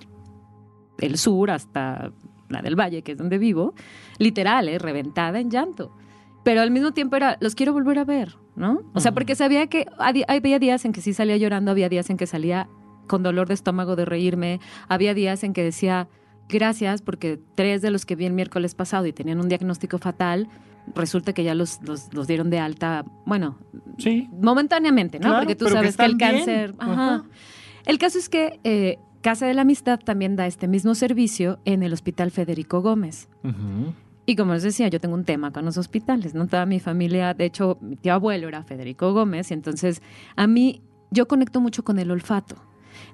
el 1.00 1.18
sur 1.18 1.50
hasta 1.50 2.12
la 2.50 2.62
del 2.62 2.76
Valle, 2.80 3.02
que 3.02 3.14
es 3.14 3.18
donde 3.18 3.38
vivo, 3.38 3.74
literal, 4.20 4.70
¿eh? 4.70 4.78
reventada 4.78 5.40
en 5.40 5.50
llanto. 5.50 5.96
Pero 6.44 6.62
al 6.62 6.72
mismo 6.72 6.92
tiempo 6.92 7.16
era, 7.16 7.38
los 7.42 7.56
quiero 7.56 7.74
volver 7.74 8.00
a 8.00 8.06
ver, 8.06 8.36
¿no? 8.56 8.82
O 8.94 9.00
sea, 9.00 9.14
porque 9.14 9.36
sabía 9.36 9.68
que 9.68 9.86
había 9.98 10.60
días 10.60 10.86
en 10.86 10.94
que 10.94 11.02
sí 11.02 11.14
salía 11.14 11.36
llorando, 11.36 11.72
había 11.72 11.90
días 11.90 12.10
en 12.10 12.18
que 12.18 12.26
salía 12.26 12.70
con 13.08 13.24
dolor 13.24 13.48
de 13.48 13.54
estómago 13.54 13.96
de 13.96 14.06
reírme, 14.06 14.60
había 14.88 15.14
días 15.14 15.44
en 15.44 15.54
que 15.54 15.64
decía, 15.64 16.08
gracias, 16.50 17.02
porque 17.02 17.40
tres 17.56 17.82
de 17.82 17.92
los 17.92 18.06
que 18.06 18.16
vi 18.16 18.26
el 18.26 18.34
miércoles 18.34 18.76
pasado 18.76 19.06
y 19.06 19.14
tenían 19.14 19.40
un 19.40 19.50
diagnóstico 19.50 19.98
fatal, 19.98 20.48
resulta 20.96 21.34
que 21.34 21.44
ya 21.44 21.54
los, 21.56 21.82
los, 21.84 22.14
los 22.14 22.28
dieron 22.28 22.50
de 22.50 22.60
alta, 22.60 23.06
bueno, 23.26 23.58
Sí. 23.98 24.30
momentáneamente, 24.42 25.20
¿no? 25.20 25.30
Claro, 25.30 25.40
porque 25.40 25.56
tú 25.56 25.66
que 25.66 25.72
sabes 25.72 25.98
que, 25.98 26.06
el 26.06 26.18
cáncer... 26.18 26.76
Ajá. 26.78 26.94
Ajá. 27.16 27.26
El 27.86 27.98
caso 28.00 28.18
es 28.20 28.28
que 28.30 28.60
eh, 28.64 29.00
Casa 29.22 29.46
de 29.48 29.54
la 29.54 29.62
Amistad 29.62 30.00
también 30.00 30.36
da 30.36 30.46
este 30.46 30.68
mismo 30.68 30.94
servicio 30.96 31.60
en 31.66 31.84
el 31.84 31.94
Hospital 31.94 32.32
Federico 32.32 32.82
Gómez. 32.82 33.30
Y 34.26 34.36
como 34.36 34.54
les 34.54 34.64
decía, 34.64 34.90
yo 34.90 35.00
tengo 35.00 35.16
un 35.16 35.24
tema 35.24 35.52
con 35.52 35.64
los 35.66 35.78
hospitales, 35.78 36.34
¿no? 36.34 36.48
Toda 36.48 36.66
mi 36.66 36.80
familia, 36.82 37.34
de 37.34 37.46
hecho, 37.46 37.78
mi 37.82 37.96
tío 37.96 38.14
abuelo 38.14 38.50
era 38.50 38.64
Federico 38.64 39.14
Gómez, 39.14 39.52
y 39.52 39.54
entonces 39.54 40.02
a 40.36 40.48
mí, 40.48 40.82
yo 41.12 41.28
conecto 41.30 41.62
mucho 41.62 41.84
con 41.84 41.98
el 41.98 42.12
olfato. 42.12 42.58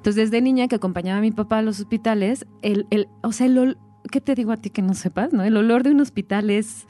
Entonces, 0.03 0.29
desde 0.31 0.41
niña 0.41 0.67
que 0.67 0.75
acompañaba 0.75 1.19
a 1.19 1.21
mi 1.21 1.31
papá 1.31 1.59
a 1.59 1.61
los 1.61 1.79
hospitales, 1.79 2.45
el, 2.61 2.87
el, 2.89 3.07
o 3.21 3.31
sea, 3.31 3.47
el 3.47 3.57
ol- 3.57 3.77
¿qué 4.11 4.19
te 4.19 4.35
digo 4.35 4.51
a 4.51 4.57
ti 4.57 4.69
que 4.69 4.81
no 4.81 4.95
sepas, 4.95 5.31
no? 5.31 5.43
El 5.43 5.55
olor 5.55 5.83
de 5.83 5.91
un 5.91 6.01
hospital 6.01 6.49
es, 6.49 6.87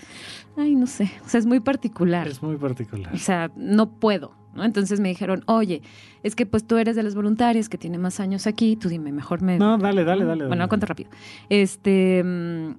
ay, 0.58 0.74
no 0.74 0.88
sé, 0.88 1.12
o 1.24 1.30
sea, 1.30 1.40
es 1.40 1.46
muy 1.46 1.60
particular. 1.60 2.28
Es 2.28 2.42
muy 2.42 2.58
particular. 2.58 3.14
O 3.14 3.18
sea, 3.18 3.52
no 3.56 4.00
puedo, 4.00 4.34
¿no? 4.56 4.64
Entonces 4.64 5.00
me 5.00 5.10
dijeron, 5.10 5.44
oye, 5.46 5.84
es 6.24 6.36
que 6.36 6.48
pues 6.48 6.66
tú 6.66 6.78
eres 6.78 6.96
de 6.96 7.04
las 7.04 7.14
voluntarias 7.14 7.70
que 7.70 7.78
tiene 7.78 8.00
más 8.00 8.20
años 8.20 8.48
aquí, 8.48 8.76
tú 8.78 8.90
dime, 8.90 9.12
mejor 9.12 9.44
me... 9.44 9.60
No, 9.60 9.78
dale, 9.78 10.04
dale, 10.06 10.26
dale. 10.26 10.46
Bueno, 10.48 10.62
dale. 10.62 10.70
cuento 10.70 10.88
rápido. 10.88 11.12
Este, 11.50 12.24
mm, 12.24 12.72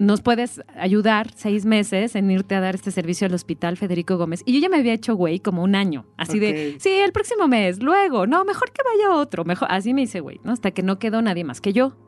nos 0.00 0.22
puedes 0.22 0.62
ayudar 0.78 1.30
seis 1.36 1.66
meses 1.66 2.16
en 2.16 2.30
irte 2.30 2.54
a 2.54 2.60
dar 2.60 2.74
este 2.74 2.90
servicio 2.90 3.26
al 3.26 3.34
hospital 3.34 3.76
Federico 3.76 4.16
Gómez. 4.16 4.42
Y 4.46 4.54
yo 4.54 4.60
ya 4.60 4.70
me 4.70 4.78
había 4.78 4.94
hecho 4.94 5.14
güey 5.14 5.40
como 5.40 5.62
un 5.62 5.74
año, 5.74 6.06
así 6.16 6.38
de, 6.38 6.76
sí, 6.80 6.88
el 6.88 7.12
próximo 7.12 7.48
mes, 7.48 7.82
luego, 7.82 8.26
no, 8.26 8.46
mejor 8.46 8.72
que 8.72 8.80
vaya 8.82 9.14
otro, 9.14 9.44
mejor, 9.44 9.68
así 9.70 9.92
me 9.92 10.00
hice 10.00 10.20
güey, 10.20 10.40
¿no? 10.42 10.52
Hasta 10.52 10.70
que 10.70 10.82
no 10.82 10.98
quedó 10.98 11.20
nadie 11.20 11.44
más 11.44 11.60
que 11.60 11.74
yo. 11.74 11.98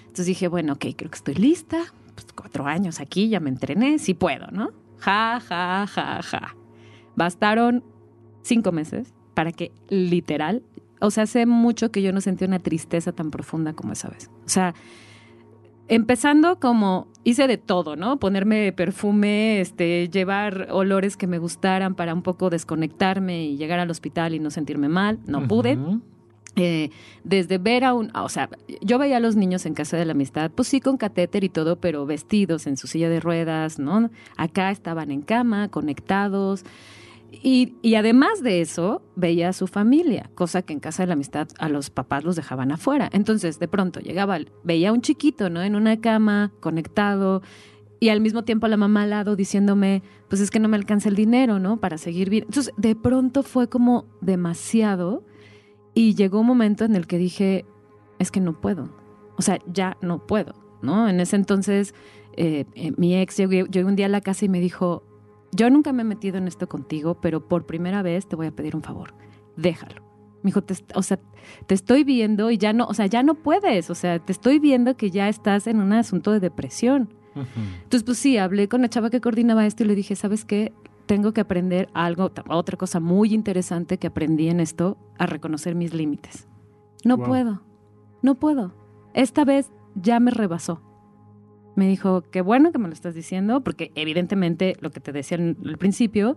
Entonces 0.00 0.26
dije, 0.26 0.48
bueno, 0.48 0.72
ok, 0.72 0.86
creo 0.96 1.10
que 1.10 1.16
estoy 1.16 1.34
lista, 1.36 1.84
pues 2.12 2.26
cuatro 2.34 2.66
años 2.66 2.98
aquí, 2.98 3.28
ya 3.28 3.38
me 3.38 3.50
entrené, 3.50 4.00
sí 4.00 4.14
puedo, 4.14 4.48
¿no? 4.50 4.72
Ja, 4.98 5.40
ja, 5.40 5.86
ja, 5.86 6.20
ja. 6.20 6.56
Bastaron 7.14 7.84
cinco 8.42 8.72
meses 8.72 9.14
para 9.34 9.52
que 9.52 9.70
literal, 9.88 10.64
o 11.00 11.12
sea, 11.12 11.22
hace 11.22 11.46
mucho 11.46 11.92
que 11.92 12.02
yo 12.02 12.12
no 12.12 12.20
sentí 12.20 12.44
una 12.44 12.58
tristeza 12.58 13.12
tan 13.12 13.30
profunda 13.30 13.74
como 13.74 13.92
esa 13.92 14.08
vez. 14.08 14.28
O 14.44 14.48
sea, 14.48 14.74
empezando 15.88 16.60
como 16.60 17.08
hice 17.28 17.46
de 17.46 17.58
todo, 17.58 17.94
¿no? 17.94 18.18
Ponerme 18.18 18.72
perfume, 18.72 19.60
este, 19.60 20.08
llevar 20.08 20.68
olores 20.70 21.18
que 21.18 21.26
me 21.26 21.38
gustaran 21.38 21.94
para 21.94 22.14
un 22.14 22.22
poco 22.22 22.48
desconectarme 22.48 23.44
y 23.44 23.56
llegar 23.58 23.80
al 23.80 23.90
hospital 23.90 24.34
y 24.34 24.38
no 24.38 24.50
sentirme 24.50 24.88
mal. 24.88 25.18
No 25.26 25.46
pude. 25.46 25.78
Eh, 26.56 26.90
desde 27.24 27.58
ver 27.58 27.84
a 27.84 27.92
un, 27.92 28.10
o 28.16 28.28
sea, 28.30 28.48
yo 28.80 28.98
veía 28.98 29.18
a 29.18 29.20
los 29.20 29.36
niños 29.36 29.66
en 29.66 29.74
casa 29.74 29.96
de 29.96 30.06
la 30.06 30.12
amistad, 30.12 30.50
pues 30.50 30.68
sí 30.68 30.80
con 30.80 30.96
catéter 30.96 31.44
y 31.44 31.50
todo, 31.50 31.76
pero 31.76 32.06
vestidos 32.06 32.66
en 32.66 32.76
su 32.78 32.86
silla 32.86 33.10
de 33.10 33.20
ruedas, 33.20 33.78
¿no? 33.78 34.10
Acá 34.36 34.70
estaban 34.70 35.10
en 35.10 35.20
cama, 35.20 35.68
conectados. 35.68 36.64
Y, 37.30 37.76
y, 37.82 37.94
además 37.96 38.42
de 38.42 38.60
eso, 38.62 39.02
veía 39.14 39.50
a 39.50 39.52
su 39.52 39.66
familia, 39.66 40.30
cosa 40.34 40.62
que 40.62 40.72
en 40.72 40.80
casa 40.80 41.02
de 41.02 41.08
la 41.08 41.12
amistad 41.12 41.48
a 41.58 41.68
los 41.68 41.90
papás 41.90 42.24
los 42.24 42.36
dejaban 42.36 42.72
afuera. 42.72 43.10
Entonces, 43.12 43.58
de 43.58 43.68
pronto 43.68 44.00
llegaba, 44.00 44.38
veía 44.64 44.88
a 44.88 44.92
un 44.92 45.02
chiquito, 45.02 45.50
¿no? 45.50 45.62
En 45.62 45.76
una 45.76 46.00
cama, 46.00 46.52
conectado, 46.60 47.42
y 48.00 48.10
al 48.10 48.20
mismo 48.20 48.44
tiempo 48.44 48.68
la 48.68 48.76
mamá 48.76 49.02
al 49.02 49.10
lado 49.10 49.36
diciéndome, 49.36 50.02
pues 50.28 50.40
es 50.40 50.50
que 50.50 50.60
no 50.60 50.68
me 50.68 50.76
alcanza 50.76 51.08
el 51.08 51.16
dinero, 51.16 51.58
¿no? 51.58 51.78
Para 51.78 51.98
seguir 51.98 52.30
bien. 52.30 52.44
Entonces, 52.44 52.72
de 52.76 52.94
pronto 52.94 53.42
fue 53.42 53.68
como 53.68 54.06
demasiado 54.20 55.24
y 55.94 56.14
llegó 56.14 56.40
un 56.40 56.46
momento 56.46 56.84
en 56.84 56.94
el 56.94 57.06
que 57.06 57.18
dije, 57.18 57.64
es 58.18 58.30
que 58.30 58.40
no 58.40 58.60
puedo. 58.60 58.90
O 59.36 59.42
sea, 59.42 59.58
ya 59.66 59.96
no 60.00 60.26
puedo, 60.26 60.54
¿no? 60.80 61.08
En 61.08 61.20
ese 61.20 61.36
entonces, 61.36 61.94
eh, 62.36 62.66
eh, 62.74 62.92
mi 62.96 63.16
ex 63.16 63.36
llegó, 63.36 63.88
un 63.88 63.96
día 63.96 64.06
a 64.06 64.10
la 64.10 64.20
casa 64.20 64.44
y 64.44 64.48
me 64.48 64.60
dijo, 64.60 65.02
yo 65.52 65.70
nunca 65.70 65.92
me 65.92 66.02
he 66.02 66.04
metido 66.04 66.38
en 66.38 66.48
esto 66.48 66.68
contigo, 66.68 67.20
pero 67.20 67.48
por 67.48 67.66
primera 67.66 68.02
vez 68.02 68.26
te 68.28 68.36
voy 68.36 68.46
a 68.46 68.52
pedir 68.52 68.76
un 68.76 68.82
favor. 68.82 69.14
Déjalo. 69.56 70.02
Me 70.42 70.50
dijo, 70.50 70.62
o 70.94 71.02
sea, 71.02 71.18
te 71.66 71.74
estoy 71.74 72.04
viendo 72.04 72.50
y 72.50 72.58
ya 72.58 72.72
no, 72.72 72.86
o 72.86 72.94
sea, 72.94 73.06
ya 73.06 73.22
no 73.22 73.34
puedes. 73.34 73.90
O 73.90 73.94
sea, 73.94 74.18
te 74.18 74.32
estoy 74.32 74.58
viendo 74.58 74.96
que 74.96 75.10
ya 75.10 75.28
estás 75.28 75.66
en 75.66 75.80
un 75.80 75.92
asunto 75.92 76.32
de 76.32 76.40
depresión. 76.40 77.14
Entonces, 77.34 78.02
pues 78.02 78.18
sí, 78.18 78.36
hablé 78.36 78.68
con 78.68 78.82
la 78.82 78.88
chava 78.88 79.10
que 79.10 79.20
coordinaba 79.20 79.64
esto 79.64 79.84
y 79.84 79.86
le 79.86 79.94
dije, 79.94 80.16
¿sabes 80.16 80.44
qué? 80.44 80.72
tengo 81.08 81.32
que 81.32 81.40
aprender 81.40 81.88
algo, 81.94 82.30
otra 82.48 82.76
cosa 82.76 83.00
muy 83.00 83.32
interesante 83.34 83.98
que 83.98 84.06
aprendí 84.06 84.48
en 84.48 84.60
esto, 84.60 84.98
a 85.18 85.26
reconocer 85.26 85.74
mis 85.74 85.94
límites. 85.94 86.46
No 87.02 87.16
puedo, 87.16 87.62
no 88.22 88.34
puedo. 88.36 88.74
Esta 89.14 89.44
vez 89.44 89.72
ya 89.94 90.20
me 90.20 90.30
rebasó. 90.30 90.82
Me 91.78 91.86
dijo, 91.86 92.24
qué 92.32 92.40
bueno 92.40 92.72
que 92.72 92.78
me 92.78 92.88
lo 92.88 92.92
estás 92.92 93.14
diciendo, 93.14 93.60
porque 93.60 93.92
evidentemente 93.94 94.76
lo 94.80 94.90
que 94.90 94.98
te 94.98 95.12
decía 95.12 95.38
al 95.38 95.78
principio, 95.78 96.36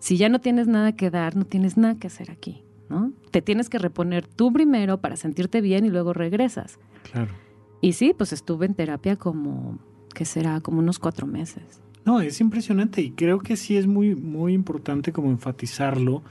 si 0.00 0.16
ya 0.16 0.28
no 0.28 0.40
tienes 0.40 0.66
nada 0.66 0.96
que 0.96 1.10
dar, 1.10 1.36
no 1.36 1.44
tienes 1.44 1.76
nada 1.76 1.94
que 1.94 2.08
hacer 2.08 2.28
aquí, 2.32 2.64
¿no? 2.88 3.12
Te 3.30 3.40
tienes 3.40 3.68
que 3.68 3.78
reponer 3.78 4.26
tú 4.26 4.52
primero 4.52 5.00
para 5.00 5.16
sentirte 5.16 5.60
bien 5.60 5.84
y 5.84 5.90
luego 5.90 6.12
regresas. 6.12 6.80
Claro. 7.12 7.32
Y 7.80 7.92
sí, 7.92 8.14
pues 8.18 8.32
estuve 8.32 8.66
en 8.66 8.74
terapia 8.74 9.14
como, 9.14 9.78
¿qué 10.12 10.24
será? 10.24 10.60
Como 10.60 10.80
unos 10.80 10.98
cuatro 10.98 11.24
meses. 11.24 11.62
No, 12.04 12.20
es 12.20 12.40
impresionante 12.40 13.00
y 13.00 13.12
creo 13.12 13.38
que 13.38 13.56
sí 13.56 13.76
es 13.76 13.86
muy, 13.86 14.16
muy 14.16 14.54
importante 14.54 15.12
como 15.12 15.30
enfatizarlo, 15.30 16.24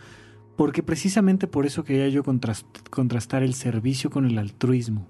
porque 0.57 0.83
precisamente 0.83 1.47
por 1.47 1.65
eso 1.65 1.85
quería 1.85 2.09
yo 2.09 2.23
contrastar 2.89 3.41
el 3.41 3.53
servicio 3.53 4.09
con 4.09 4.25
el 4.25 4.37
altruismo. 4.37 5.07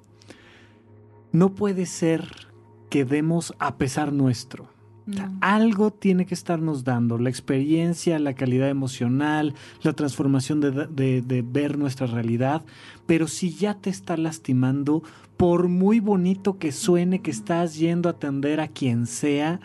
No 1.32 1.56
puede 1.56 1.88
ser 1.88 2.49
que 2.89 3.05
demos 3.05 3.53
a 3.59 3.77
pesar 3.77 4.11
nuestro. 4.13 4.67
algo 5.41 5.89
tiene 5.89 6.27
que 6.27 6.35
estarnos 6.35 6.83
dando, 6.83 7.17
la 7.17 7.29
experiencia, 7.29 8.19
la 8.19 8.35
calidad 8.35 8.69
emocional, 8.69 9.55
la 9.81 9.93
transformación 9.93 10.61
de, 10.61 11.21
de, 11.21 11.41
ver 11.41 11.79
nuestra 11.79 12.05
realidad, 12.05 12.63
pero 13.07 13.27
si 13.27 13.49
ya 13.51 13.73
te 13.73 13.89
está 13.89 14.17
lastimando, 14.17 15.01
por 15.35 15.67
muy 15.67 15.99
bonito 15.99 16.59
que 16.59 16.71
suene 16.71 17.23
que 17.23 17.31
estás 17.31 17.75
yendo 17.75 18.07
a 18.07 18.11
atender 18.11 18.59
a 18.59 18.67
quien 18.67 19.07
sea, 19.07 19.59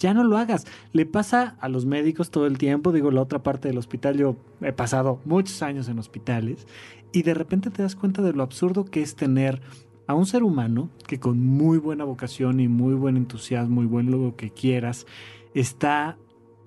ya 0.00 0.14
no 0.14 0.24
lo 0.24 0.36
hagas. 0.36 0.66
Le 0.92 1.06
pasa 1.06 1.56
a 1.60 1.68
los 1.68 1.84
médicos 1.84 2.30
todo 2.30 2.46
el 2.46 2.58
tiempo, 2.58 2.92
digo, 2.92 3.10
la 3.10 3.22
otra 3.22 3.42
parte 3.42 3.68
del 3.68 3.78
hospital, 3.78 4.16
yo 4.16 4.36
he 4.62 4.72
pasado 4.72 5.20
muchos 5.24 5.62
años 5.62 5.88
en 5.88 5.98
hospitales 5.98 6.66
y 7.12 7.22
de 7.22 7.34
repente 7.34 7.70
te 7.70 7.82
das 7.82 7.94
cuenta 7.94 8.22
de 8.22 8.32
lo 8.32 8.42
absurdo 8.42 8.84
que 8.84 9.02
es 9.02 9.16
tener 9.16 9.60
a 10.08 10.14
un 10.14 10.26
ser 10.26 10.42
humano 10.42 10.90
que 11.06 11.20
con 11.20 11.38
muy 11.38 11.78
buena 11.78 12.02
vocación 12.02 12.58
y 12.58 12.66
muy 12.66 12.94
buen 12.94 13.16
entusiasmo 13.16 13.84
y 13.84 13.86
buen 13.86 14.10
lo 14.10 14.34
que 14.34 14.50
quieras, 14.50 15.06
está 15.54 16.18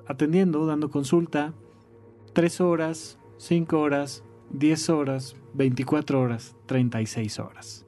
atendiendo, 0.07 0.65
dando 0.65 0.89
consulta, 0.89 1.53
tres 2.31 2.61
horas, 2.61 3.19
cinco 3.37 3.81
horas, 3.81 4.23
diez 4.49 4.89
horas, 4.89 5.35
24 5.55 6.21
horas, 6.21 6.55
36 6.67 7.39
horas 7.39 7.85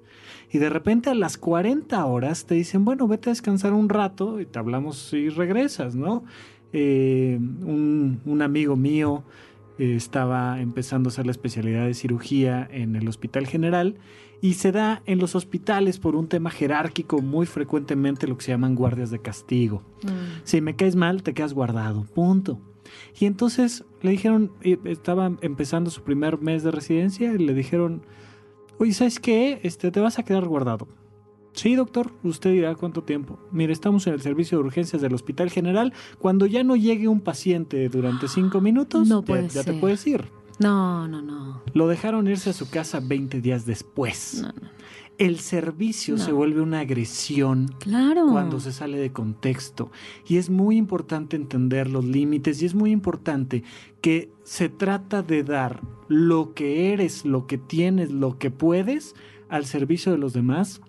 y 0.54 0.60
de 0.60 0.70
repente 0.70 1.10
a 1.10 1.16
las 1.16 1.38
40 1.38 2.06
horas 2.06 2.46
te 2.46 2.54
dicen, 2.54 2.86
bueno, 2.86 3.08
vete 3.08 3.30
a 3.30 3.34
descansar 3.34 3.74
un 3.74 3.90
rato 3.90 4.40
y 4.40 4.46
te 4.46 4.60
hablamos 4.60 5.12
y 5.12 5.30
regresas, 5.30 5.96
¿no? 5.96 6.24
Eh, 6.74 7.40
un, 7.40 8.40
amigo 8.42 8.76
mío 8.76 9.24
eh, 9.80 9.96
estaba 9.96 10.62
empezando 10.62 11.10
a 11.10 11.12
hacer 11.12 11.26
la 11.26 11.32
especialidad 11.32 11.86
de 11.86 11.96
cirugía 11.96 12.68
en 12.72 12.96
el 12.96 13.08
Hospital 13.08 13.48
General 13.48 13.98
y 14.44 14.56
se 14.56 14.74
da 14.74 15.02
en 15.06 15.20
los 15.20 15.36
hospitales 15.36 16.00
por 16.00 16.18
un 16.18 16.28
tema 16.28 16.50
jerárquico 16.50 17.22
muy 17.22 17.46
frecuentemente 17.46 18.28
lo 18.28 18.38
que 18.38 18.44
se 18.44 18.52
llaman 18.52 18.76
guardias 18.76 19.10
de 19.10 19.20
castigo. 19.20 19.84
Mm. 20.04 20.42
Si 20.44 20.60
me 20.60 20.76
caes 20.76 20.98
mal, 20.98 21.24
te 21.24 21.34
quedas 21.34 21.54
guardado, 21.54 22.04
punto. 22.14 22.60
Y 23.18 23.26
entonces 23.26 23.86
le 24.02 24.12
dijeron, 24.12 24.52
estaba 24.84 25.32
empezando 25.40 25.90
su 25.90 26.04
primer 26.04 26.40
mes 26.40 26.62
de 26.62 26.72
residencia 26.72 27.32
y 27.32 27.38
le 27.38 27.54
dijeron, 27.54 28.06
Oye, 28.80 28.92
¿sabes 28.92 29.22
qué? 29.22 29.62
Este, 29.64 29.92
te 29.92 30.02
vas 30.02 30.20
a 30.20 30.24
quedar 30.24 30.46
guardado. 30.46 30.90
Sí, 31.54 31.76
doctor, 31.76 32.12
usted 32.24 32.52
dirá 32.52 32.76
cuánto 32.76 33.02
tiempo. 33.02 33.40
Mire, 33.50 33.72
estamos 33.72 34.08
en 34.08 34.14
el 34.14 34.22
servicio 34.22 34.58
de 34.58 34.66
urgencias 34.66 35.02
del 35.02 35.14
Hospital 35.14 35.52
General. 35.52 35.94
Cuando 36.20 36.48
ya 36.48 36.66
no 36.66 36.76
llegue 36.76 37.08
un 37.08 37.22
paciente 37.22 37.88
durante 37.88 38.28
cinco 38.28 38.60
minutos, 38.60 39.08
ya, 39.08 39.64
te 39.64 39.74
puedes 39.74 40.06
ir. 40.06 40.26
No, 40.60 41.08
no, 41.08 41.22
no. 41.22 41.64
Lo 41.74 41.88
dejaron 41.88 42.28
irse 42.28 42.52
a 42.52 42.54
su 42.54 42.70
casa 42.70 43.00
20 43.02 43.42
días 43.42 43.66
después. 43.66 44.42
No, 44.42 44.50
no 44.50 44.74
el 45.18 45.40
servicio 45.40 46.18
se 46.18 46.32
vuelve 46.32 46.62
una 46.62 46.80
agresión 46.80 47.68
claro. 47.80 48.28
cuando 48.32 48.60
se 48.60 48.72
sale 48.72 48.98
de 48.98 49.12
contexto. 49.12 49.92
Y 50.28 50.38
es 50.38 50.50
muy 50.50 50.78
importante 50.78 51.36
entender 51.36 51.90
los 51.90 52.06
límites 52.06 52.62
y 52.62 52.66
es 52.66 52.74
muy 52.74 52.92
importante 52.92 53.64
que 54.02 54.32
se 54.44 54.70
trata 54.70 55.22
de 55.22 55.44
dar 55.44 55.82
lo 56.08 56.54
que 56.54 56.94
eres, 56.94 57.26
lo 57.26 57.46
que 57.48 57.58
tienes, 57.58 58.12
lo 58.12 58.38
que 58.38 58.52
puedes 58.52 59.16
al 59.50 59.66
servicio 59.66 60.12
de 60.12 60.18
los 60.18 60.34
demás 60.34 60.82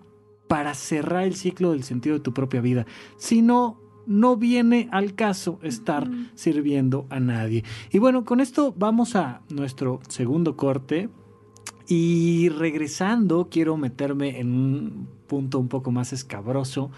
para 0.48 0.74
cerrar 0.74 1.24
el 1.24 1.34
ciclo 1.34 1.72
del 1.72 1.84
sentido 1.84 2.14
de 2.14 2.20
tu 2.20 2.32
propia 2.32 2.60
vida. 2.60 2.86
Si 3.16 3.42
no, 3.42 3.80
no 4.06 4.36
viene 4.36 4.88
al 4.92 5.14
caso 5.14 5.58
estar 5.62 6.08
sirviendo 6.34 7.06
a 7.10 7.20
nadie. 7.20 7.64
Y 7.90 7.98
bueno, 7.98 8.24
con 8.24 8.40
esto 8.40 8.74
vamos 8.76 9.16
a 9.16 9.42
nuestro 9.48 10.00
segundo 10.08 10.56
corte. 10.56 11.08
Y 11.86 12.48
regresando, 12.48 13.48
quiero 13.50 13.76
meterme 13.76 14.40
en 14.40 14.54
un 14.54 15.08
punto 15.26 15.58
un 15.58 15.68
poco 15.68 15.90
más 15.90 16.14
escabroso, 16.14 16.90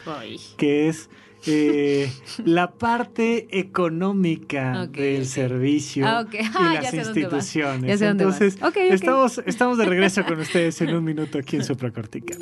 que 0.56 0.88
es 0.88 1.10
eh, 1.46 2.10
la 2.44 2.72
parte 2.72 3.46
económica 3.58 4.86
del 4.86 5.26
servicio 5.26 6.06
ah, 6.06 6.26
y 6.32 6.36
ah, 6.54 6.80
las 6.82 6.94
instituciones. 6.94 8.00
Entonces, 8.00 8.58
estamos, 8.90 9.40
estamos 9.46 9.78
de 9.78 9.84
regreso 9.86 10.24
con 10.24 10.40
ustedes 10.40 10.80
en 10.80 10.94
un 10.94 11.04
minuto 11.04 11.38
aquí 11.38 11.56
en 11.56 11.64
Supracortical. 11.64 12.38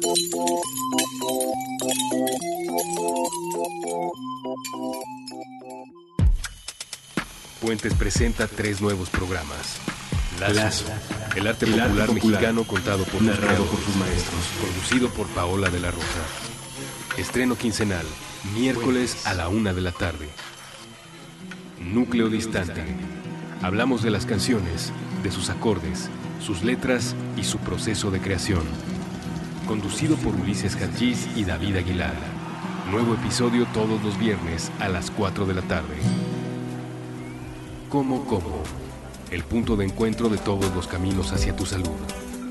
Puentes 7.60 7.94
presenta 7.94 8.46
tres 8.46 8.82
nuevos 8.82 9.08
programas. 9.08 9.78
Lazo. 10.38 10.84
El 11.34 11.46
arte 11.46 11.66
popular, 11.66 12.12
mexicano 12.12 12.64
contado 12.64 13.04
por, 13.04 13.22
narrado 13.22 13.64
por 13.64 13.80
sus 13.80 13.96
maestros. 13.96 14.40
Conducido 14.60 15.08
por 15.08 15.26
Paola 15.28 15.70
de 15.70 15.80
la 15.80 15.90
Rosa. 15.90 16.04
Estreno 17.16 17.56
quincenal, 17.56 18.04
miércoles 18.54 19.26
a 19.26 19.32
la 19.32 19.48
una 19.48 19.72
de 19.72 19.80
la 19.80 19.92
tarde. 19.92 20.28
Núcleo 21.80 22.28
distante. 22.28 22.84
Hablamos 23.62 24.02
de 24.02 24.10
las 24.10 24.26
canciones, 24.26 24.92
de 25.22 25.30
sus 25.30 25.48
acordes, 25.48 26.10
sus 26.44 26.64
letras 26.64 27.14
y 27.36 27.44
su 27.44 27.58
proceso 27.58 28.10
de 28.10 28.20
creación. 28.20 28.64
Conducido 29.66 30.16
por 30.16 30.34
Ulises 30.34 30.76
Hadjiz 30.76 31.28
y 31.34 31.44
David 31.44 31.76
Aguilar. 31.76 32.33
Nuevo 32.90 33.14
episodio 33.14 33.66
todos 33.72 34.02
los 34.02 34.18
viernes 34.18 34.70
a 34.78 34.90
las 34.90 35.10
4 35.10 35.46
de 35.46 35.54
la 35.54 35.62
tarde. 35.62 35.96
Como 37.88 38.26
como 38.26 38.62
el 39.30 39.42
punto 39.42 39.74
de 39.74 39.86
encuentro 39.86 40.28
de 40.28 40.36
todos 40.36 40.72
los 40.74 40.86
caminos 40.86 41.32
hacia 41.32 41.56
tu 41.56 41.64
salud. 41.64 41.88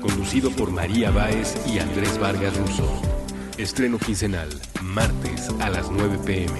Conducido 0.02 0.50
por 0.50 0.72
María 0.72 1.12
Báez 1.12 1.54
y 1.68 1.78
Andrés 1.78 2.18
Vargas 2.18 2.56
Russo. 2.58 3.00
Estreno 3.58 3.96
quincenal, 3.98 4.48
martes 4.82 5.50
a 5.60 5.70
las 5.70 5.90
9 5.92 6.18
pm. 6.26 6.58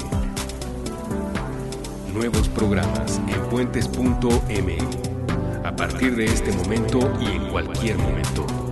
Nuevos 2.14 2.48
programas 2.48 3.20
en 3.26 3.42
puentes.me. 3.50 4.78
A 5.66 5.74
partir 5.74 6.14
de 6.14 6.26
este 6.26 6.52
momento 6.52 7.12
y 7.20 7.26
en 7.26 7.50
cualquier 7.50 7.98
momento. 7.98 8.63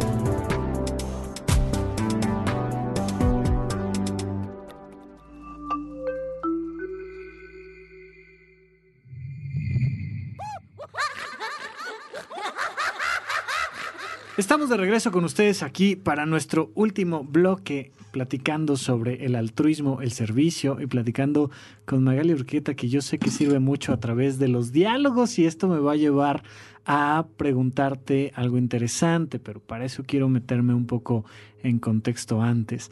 Estamos 14.39 14.71
de 14.71 14.79
regreso 14.79 15.13
con 15.13 15.25
ustedes 15.25 15.63
aquí 15.63 15.95
para 15.95 16.25
nuestro 16.25 16.71
último 16.75 17.23
bloque, 17.23 17.93
platicando 18.13 18.79
sobre 18.79 19.27
el 19.27 19.35
altruismo, 19.35 20.01
el 20.01 20.11
servicio 20.11 20.81
y 20.81 20.87
platicando 20.87 21.51
con 21.85 22.03
Magali 22.03 22.33
Urqueta, 22.33 22.73
que 22.73 22.89
yo 22.89 23.03
sé 23.03 23.19
que 23.19 23.31
sirve 23.31 23.59
mucho 23.59 23.93
a 23.93 24.01
través 24.01 24.39
de 24.39 24.49
los 24.49 24.73
diálogos 24.73 25.39
y 25.39 25.45
esto 25.45 25.69
me 25.69 25.81
va 25.81 25.93
a 25.93 25.97
llevar 25.97 26.45
a 26.87 27.27
preguntarte 27.37 28.33
algo 28.35 28.57
interesante, 28.57 29.39
pero 29.39 29.61
para 29.61 29.85
eso 29.85 30.03
quiero 30.07 30.31
meterme 30.31 30.73
un 30.73 30.87
poco 30.87 31.27
en 31.63 31.79
contexto 31.79 32.41
antes. 32.41 32.91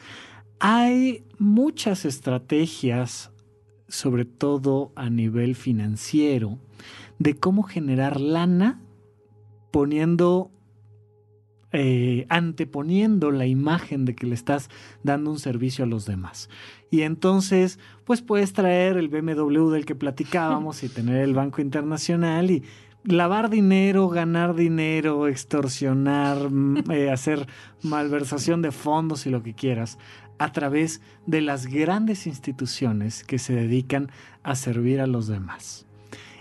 Hay 0.59 1.23
muchas 1.39 2.05
estrategias, 2.05 3.31
sobre 3.87 4.25
todo 4.25 4.91
a 4.95 5.09
nivel 5.09 5.55
financiero, 5.55 6.59
de 7.17 7.33
cómo 7.33 7.63
generar 7.63 8.21
lana 8.21 8.79
poniendo 9.71 10.51
eh, 11.73 12.25
anteponiendo 12.29 13.31
la 13.31 13.45
imagen 13.45 14.05
de 14.05 14.15
que 14.15 14.27
le 14.27 14.35
estás 14.35 14.69
dando 15.03 15.31
un 15.31 15.39
servicio 15.39 15.85
a 15.85 15.87
los 15.87 16.05
demás. 16.05 16.49
Y 16.89 17.01
entonces, 17.01 17.79
pues 18.03 18.21
puedes 18.21 18.53
traer 18.53 18.97
el 18.97 19.07
BMW 19.07 19.69
del 19.69 19.85
que 19.85 19.95
platicábamos 19.95 20.83
y 20.83 20.89
tener 20.89 21.21
el 21.21 21.33
Banco 21.33 21.61
Internacional 21.61 22.51
y 22.51 22.63
lavar 23.03 23.49
dinero, 23.49 24.09
ganar 24.09 24.55
dinero, 24.55 25.27
extorsionar, 25.27 26.51
mm, 26.51 26.91
eh, 26.91 27.09
hacer 27.09 27.47
malversación 27.81 28.61
de 28.61 28.71
fondos 28.71 29.25
y 29.25 29.29
lo 29.29 29.41
que 29.41 29.53
quieras 29.53 29.97
a 30.37 30.51
través 30.51 31.01
de 31.25 31.41
las 31.41 31.67
grandes 31.67 32.27
instituciones 32.27 33.23
que 33.23 33.39
se 33.39 33.53
dedican 33.53 34.11
a 34.43 34.55
servir 34.55 34.99
a 34.99 35.07
los 35.07 35.27
demás. 35.27 35.85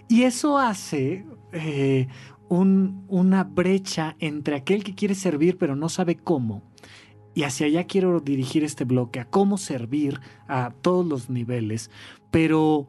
Y 0.09 0.23
eso 0.23 0.59
hace 0.59 1.25
eh, 1.53 2.09
una 2.51 3.45
brecha 3.45 4.17
entre 4.19 4.57
aquel 4.57 4.83
que 4.83 4.95
quiere 4.95 5.15
servir 5.15 5.57
pero 5.57 5.77
no 5.77 5.89
sabe 5.89 6.17
cómo. 6.17 6.63
Y 7.33 7.45
hacia 7.45 7.67
allá 7.67 7.85
quiero 7.85 8.19
dirigir 8.21 8.65
este 8.65 8.85
bloque, 8.85 9.21
a 9.21 9.25
cómo 9.25 9.57
servir 9.57 10.21
a 10.49 10.73
todos 10.83 11.07
los 11.07 11.31
niveles. 11.31 11.91
Pero, 12.33 12.89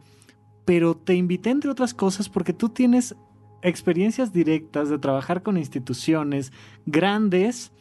pero 0.65 0.95
te 0.97 1.13
invité 1.13 1.51
entre 1.51 1.69
otras 1.69 1.93
cosas 1.93 2.27
porque 2.27 2.53
tú 2.53 2.69
tienes 2.69 3.15
experiencias 3.61 4.33
directas 4.33 4.89
de 4.89 4.97
trabajar 4.97 5.43
con 5.43 5.57
instituciones 5.57 6.51
grandes 6.87 7.71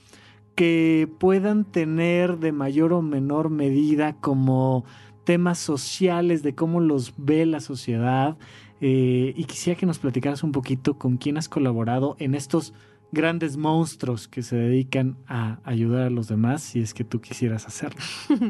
que 0.54 1.08
puedan 1.18 1.64
tener 1.64 2.38
de 2.38 2.52
mayor 2.52 2.92
o 2.92 3.00
menor 3.00 3.48
medida 3.48 4.12
como 4.20 4.84
temas 5.24 5.58
sociales 5.58 6.42
de 6.42 6.54
cómo 6.54 6.80
los 6.80 7.14
ve 7.16 7.46
la 7.46 7.60
sociedad 7.60 8.36
eh, 8.80 9.34
y 9.36 9.44
quisiera 9.44 9.78
que 9.78 9.86
nos 9.86 9.98
platicaras 9.98 10.42
un 10.42 10.52
poquito 10.52 10.98
con 10.98 11.16
quién 11.16 11.36
has 11.36 11.48
colaborado 11.48 12.16
en 12.18 12.34
estos 12.34 12.72
grandes 13.12 13.56
monstruos 13.56 14.28
que 14.28 14.42
se 14.42 14.56
dedican 14.56 15.16
a 15.26 15.58
ayudar 15.64 16.02
a 16.02 16.10
los 16.10 16.28
demás, 16.28 16.62
si 16.62 16.80
es 16.80 16.94
que 16.94 17.04
tú 17.04 17.20
quisieras 17.20 17.66
hacerlo. 17.66 18.00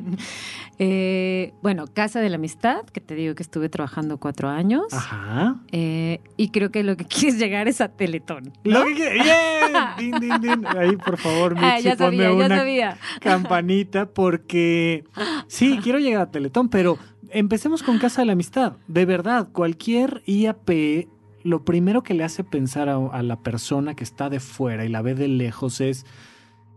Eh, 0.83 1.53
bueno, 1.63 1.85
Casa 1.93 2.21
de 2.21 2.31
la 2.31 2.37
Amistad, 2.37 2.87
que 2.87 3.03
te 3.03 3.15
digo 3.15 3.35
que 3.35 3.43
estuve 3.43 3.69
trabajando 3.69 4.17
cuatro 4.17 4.49
años. 4.49 4.87
Ajá. 4.93 5.57
Eh, 5.73 6.23
y 6.39 6.49
creo 6.49 6.71
que 6.71 6.83
lo 6.83 6.97
que 6.97 7.05
quieres 7.07 7.39
llegar 7.39 7.69
es 7.69 7.83
a 7.83 7.89
Teletón. 7.91 8.51
Lo 8.65 8.87
que 8.87 9.21
Ahí, 9.21 10.97
por 10.97 11.19
favor, 11.19 11.55
ah, 11.59 11.77
Michi, 11.77 11.97
ponme 11.97 12.33
una 12.33 12.97
campanita, 13.21 14.07
porque 14.07 15.05
sí, 15.49 15.79
quiero 15.83 15.99
llegar 15.99 16.23
a 16.23 16.31
Teletón, 16.31 16.71
pero 16.71 16.99
empecemos 17.33 17.83
con 17.83 17.99
Casa 17.99 18.23
de 18.23 18.27
la 18.27 18.33
Amistad. 18.33 18.75
De 18.89 19.05
verdad, 19.07 19.49
cualquier 19.53 20.23
IAP, 20.27 21.07
lo 21.43 21.65
primero 21.65 22.03
que 22.03 22.15
le 22.15 22.25
hace 22.25 22.45
pensar 22.45 22.89
a, 22.89 23.23
la 23.23 23.37
persona 23.41 23.95
que 23.95 24.05
está 24.05 24.29
de 24.31 24.41
fuera 24.41 24.85
y 24.85 24.89
la 24.89 25.03
ve 25.03 25.15
de 25.15 25.29
lejos 25.29 25.81
es, 25.81 26.07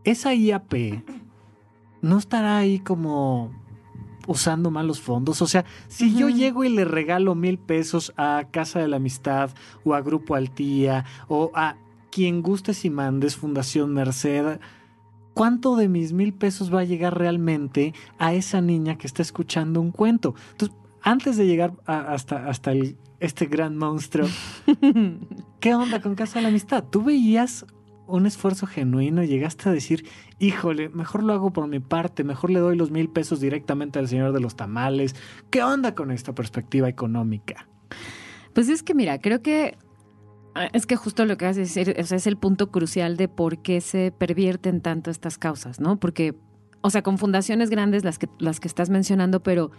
esa 0.04 0.34
IAP 0.34 1.04
no 2.02 2.18
estará 2.18 2.58
ahí 2.58 2.80
como 2.80 3.52
usando 4.28 4.72
malos 4.72 5.02
fondos. 5.02 5.42
O 5.42 5.48
sea, 5.48 5.66
si 5.88 6.16
yo 6.16 6.30
llego 6.30 6.64
y 6.64 6.70
le 6.70 6.86
regalo 6.86 7.36
mil 7.36 7.58
pesos 7.58 8.14
a 8.18 8.46
Casa 8.52 8.80
de 8.80 8.88
la 8.88 8.98
Amistad 8.98 9.52
o 9.84 9.94
a 9.94 10.02
Grupo 10.02 10.36
Altía 10.36 11.06
o 11.28 11.52
a 11.56 11.76
quien 12.12 12.42
gustes 12.42 12.86
y 12.86 12.90
mandes, 12.90 13.36
Fundación 13.36 13.94
Merced, 13.94 14.60
¿cuánto 15.34 15.76
de 15.76 15.90
mis 15.90 16.14
mil 16.14 16.34
pesos 16.34 16.74
va 16.74 16.82
a 16.82 16.86
llegar 16.86 17.18
realmente 17.18 17.94
a 18.18 18.34
esa 18.34 18.62
niña 18.62 18.98
que 18.98 19.08
está 19.08 19.22
escuchando 19.22 19.82
un 19.82 19.92
cuento? 19.92 20.36
Entonces, 20.52 20.78
antes 21.02 21.38
de 21.38 21.46
llegar 21.46 21.74
hasta, 21.86 22.48
hasta 22.48 22.72
este 23.20 23.46
gran 23.46 23.78
monstruo, 23.78 24.28
¿qué 25.60 25.76
onda 25.76 26.02
con 26.02 26.16
Casa 26.16 26.36
de 26.36 26.44
la 26.44 26.48
Amistad? 26.50 26.84
¿Tú 26.90 27.04
veías 27.04 27.66
un 28.08 28.26
esfuerzo 28.26 28.68
genuino 28.68 29.24
y 29.24 29.28
llegaste 29.28 29.70
a 29.70 29.72
decir, 29.72 30.06
híjole, 30.40 30.90
mejor 30.90 31.24
lo 31.24 31.34
hago 31.34 31.52
por 31.52 31.68
mi 31.68 31.80
parte, 31.80 32.24
mejor 32.24 32.50
le 32.52 32.60
doy 32.60 32.76
los 32.76 32.92
mil 32.92 33.10
pesos 33.10 33.40
directamente 33.40 34.00
al 34.00 34.08
señor 34.08 34.34
de 34.34 34.40
los 34.40 34.56
tamales? 34.56 35.16
¿Qué 35.50 35.64
onda 35.64 35.96
con 35.96 36.12
esta 36.12 36.34
perspectiva 36.34 36.90
económica? 36.90 37.68
Pues 38.54 38.70
es 38.70 38.84
que 38.84 38.94
mira, 38.94 39.20
creo 39.20 39.42
que 39.42 39.78
es 40.74 40.86
que 40.86 40.96
justo 40.96 41.26
lo 41.26 41.38
que 41.38 41.46
vas 41.46 41.58
a 41.58 41.62
decir 41.62 41.94
es 41.98 42.28
el 42.28 42.38
punto 42.38 42.72
crucial 42.72 43.18
de 43.18 43.28
por 43.28 43.62
qué 43.62 43.82
se 43.82 44.12
pervierten 44.12 44.82
tanto 44.82 45.12
estas 45.12 45.38
causas, 45.38 45.80
¿no? 45.80 46.00
Porque, 46.00 46.36
o 46.82 46.90
sea, 46.90 47.02
con 47.02 47.18
fundaciones 47.18 47.70
grandes 47.70 48.04
las 48.04 48.20
que, 48.20 48.28
las 48.40 48.60
que 48.60 48.68
estás 48.68 48.90
mencionando, 48.90 49.42
pero 49.42 49.72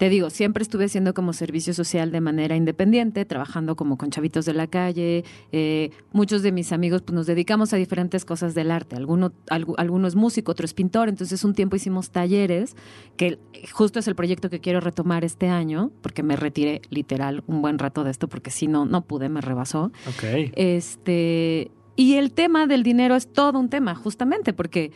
te 0.00 0.08
digo, 0.08 0.30
siempre 0.30 0.62
estuve 0.62 0.86
haciendo 0.86 1.12
como 1.12 1.34
servicio 1.34 1.74
social 1.74 2.10
de 2.10 2.22
manera 2.22 2.56
independiente, 2.56 3.26
trabajando 3.26 3.76
como 3.76 3.98
con 3.98 4.08
chavitos 4.08 4.46
de 4.46 4.54
la 4.54 4.66
calle. 4.66 5.26
Eh, 5.52 5.90
muchos 6.10 6.40
de 6.40 6.52
mis 6.52 6.72
amigos 6.72 7.02
pues, 7.02 7.14
nos 7.14 7.26
dedicamos 7.26 7.74
a 7.74 7.76
diferentes 7.76 8.24
cosas 8.24 8.54
del 8.54 8.70
arte. 8.70 8.96
Alguno, 8.96 9.34
alguno 9.50 10.08
es 10.08 10.14
músico, 10.14 10.52
otro 10.52 10.64
es 10.64 10.72
pintor. 10.72 11.10
Entonces 11.10 11.44
un 11.44 11.52
tiempo 11.52 11.76
hicimos 11.76 12.12
talleres, 12.12 12.76
que 13.18 13.38
justo 13.72 13.98
es 13.98 14.08
el 14.08 14.14
proyecto 14.14 14.48
que 14.48 14.58
quiero 14.60 14.80
retomar 14.80 15.22
este 15.22 15.48
año, 15.48 15.92
porque 16.00 16.22
me 16.22 16.34
retiré 16.34 16.80
literal 16.88 17.44
un 17.46 17.60
buen 17.60 17.78
rato 17.78 18.02
de 18.02 18.10
esto, 18.10 18.26
porque 18.26 18.50
si 18.50 18.68
no, 18.68 18.86
no 18.86 19.02
pude, 19.02 19.28
me 19.28 19.42
rebasó. 19.42 19.92
Ok. 20.08 20.24
Este, 20.56 21.70
y 21.96 22.14
el 22.14 22.32
tema 22.32 22.66
del 22.66 22.84
dinero 22.84 23.16
es 23.16 23.30
todo 23.30 23.58
un 23.58 23.68
tema, 23.68 23.94
justamente, 23.94 24.54
porque 24.54 24.92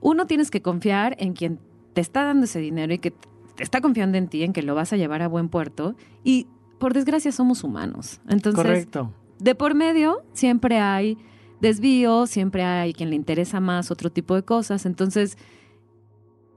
uno 0.00 0.26
tienes 0.26 0.50
que 0.50 0.62
confiar 0.62 1.14
en 1.18 1.34
quien 1.34 1.60
te 1.92 2.00
está 2.00 2.24
dando 2.24 2.46
ese 2.46 2.58
dinero 2.58 2.94
y 2.94 2.98
que 2.98 3.12
está 3.58 3.80
confiando 3.80 4.18
en 4.18 4.28
ti, 4.28 4.42
en 4.42 4.52
que 4.52 4.62
lo 4.62 4.74
vas 4.74 4.92
a 4.92 4.96
llevar 4.96 5.22
a 5.22 5.28
buen 5.28 5.48
puerto 5.48 5.96
y 6.22 6.46
por 6.78 6.94
desgracia 6.94 7.32
somos 7.32 7.64
humanos. 7.64 8.20
Entonces, 8.28 8.62
Correcto. 8.62 9.12
de 9.38 9.54
por 9.54 9.74
medio 9.74 10.22
siempre 10.32 10.78
hay 10.78 11.18
desvío, 11.60 12.26
siempre 12.26 12.62
hay 12.62 12.92
quien 12.92 13.10
le 13.10 13.16
interesa 13.16 13.60
más 13.60 13.90
otro 13.90 14.10
tipo 14.10 14.34
de 14.34 14.42
cosas. 14.42 14.86
Entonces, 14.86 15.38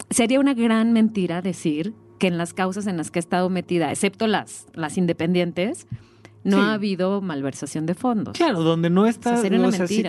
sería 0.09 0.39
una 0.39 0.53
gran 0.53 0.93
mentira 0.93 1.41
decir 1.41 1.93
que 2.19 2.27
en 2.27 2.37
las 2.37 2.53
causas 2.53 2.87
en 2.87 2.97
las 2.97 3.11
que 3.11 3.19
he 3.19 3.21
estado 3.21 3.49
metida, 3.49 3.91
excepto 3.91 4.27
las, 4.27 4.67
las 4.73 4.97
independientes, 4.97 5.87
no 6.43 6.61
ha 6.61 6.73
habido 6.73 7.21
malversación 7.21 7.85
de 7.85 7.93
fondos. 7.93 8.37
Claro, 8.37 8.63
donde 8.63 8.89
no 8.89 9.05
está. 9.05 9.37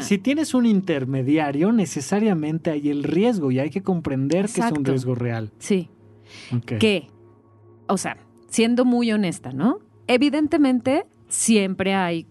si, 0.03 0.19
tienes 0.19 0.55
un 0.55 0.67
intermediario, 0.67 1.73
necesariamente 1.73 2.71
hay 2.71 2.91
el 2.91 3.03
riesgo 3.03 3.51
y 3.51 3.59
hay 3.59 3.71
que 3.71 3.83
comprender 3.83 4.47
que 4.47 4.61
es 4.61 4.73
un 4.73 4.85
riesgo 4.85 5.15
real. 5.15 5.51
Sí. 5.59 5.91
Que, 6.79 7.09
o 7.87 7.97
sea, 7.99 8.17
siendo 8.49 8.85
muy 8.85 9.13
honesta, 9.13 9.53
¿no? 9.53 9.81
Evidentemente, 10.07 11.07
siempre 11.29 11.95
hay 11.95 12.27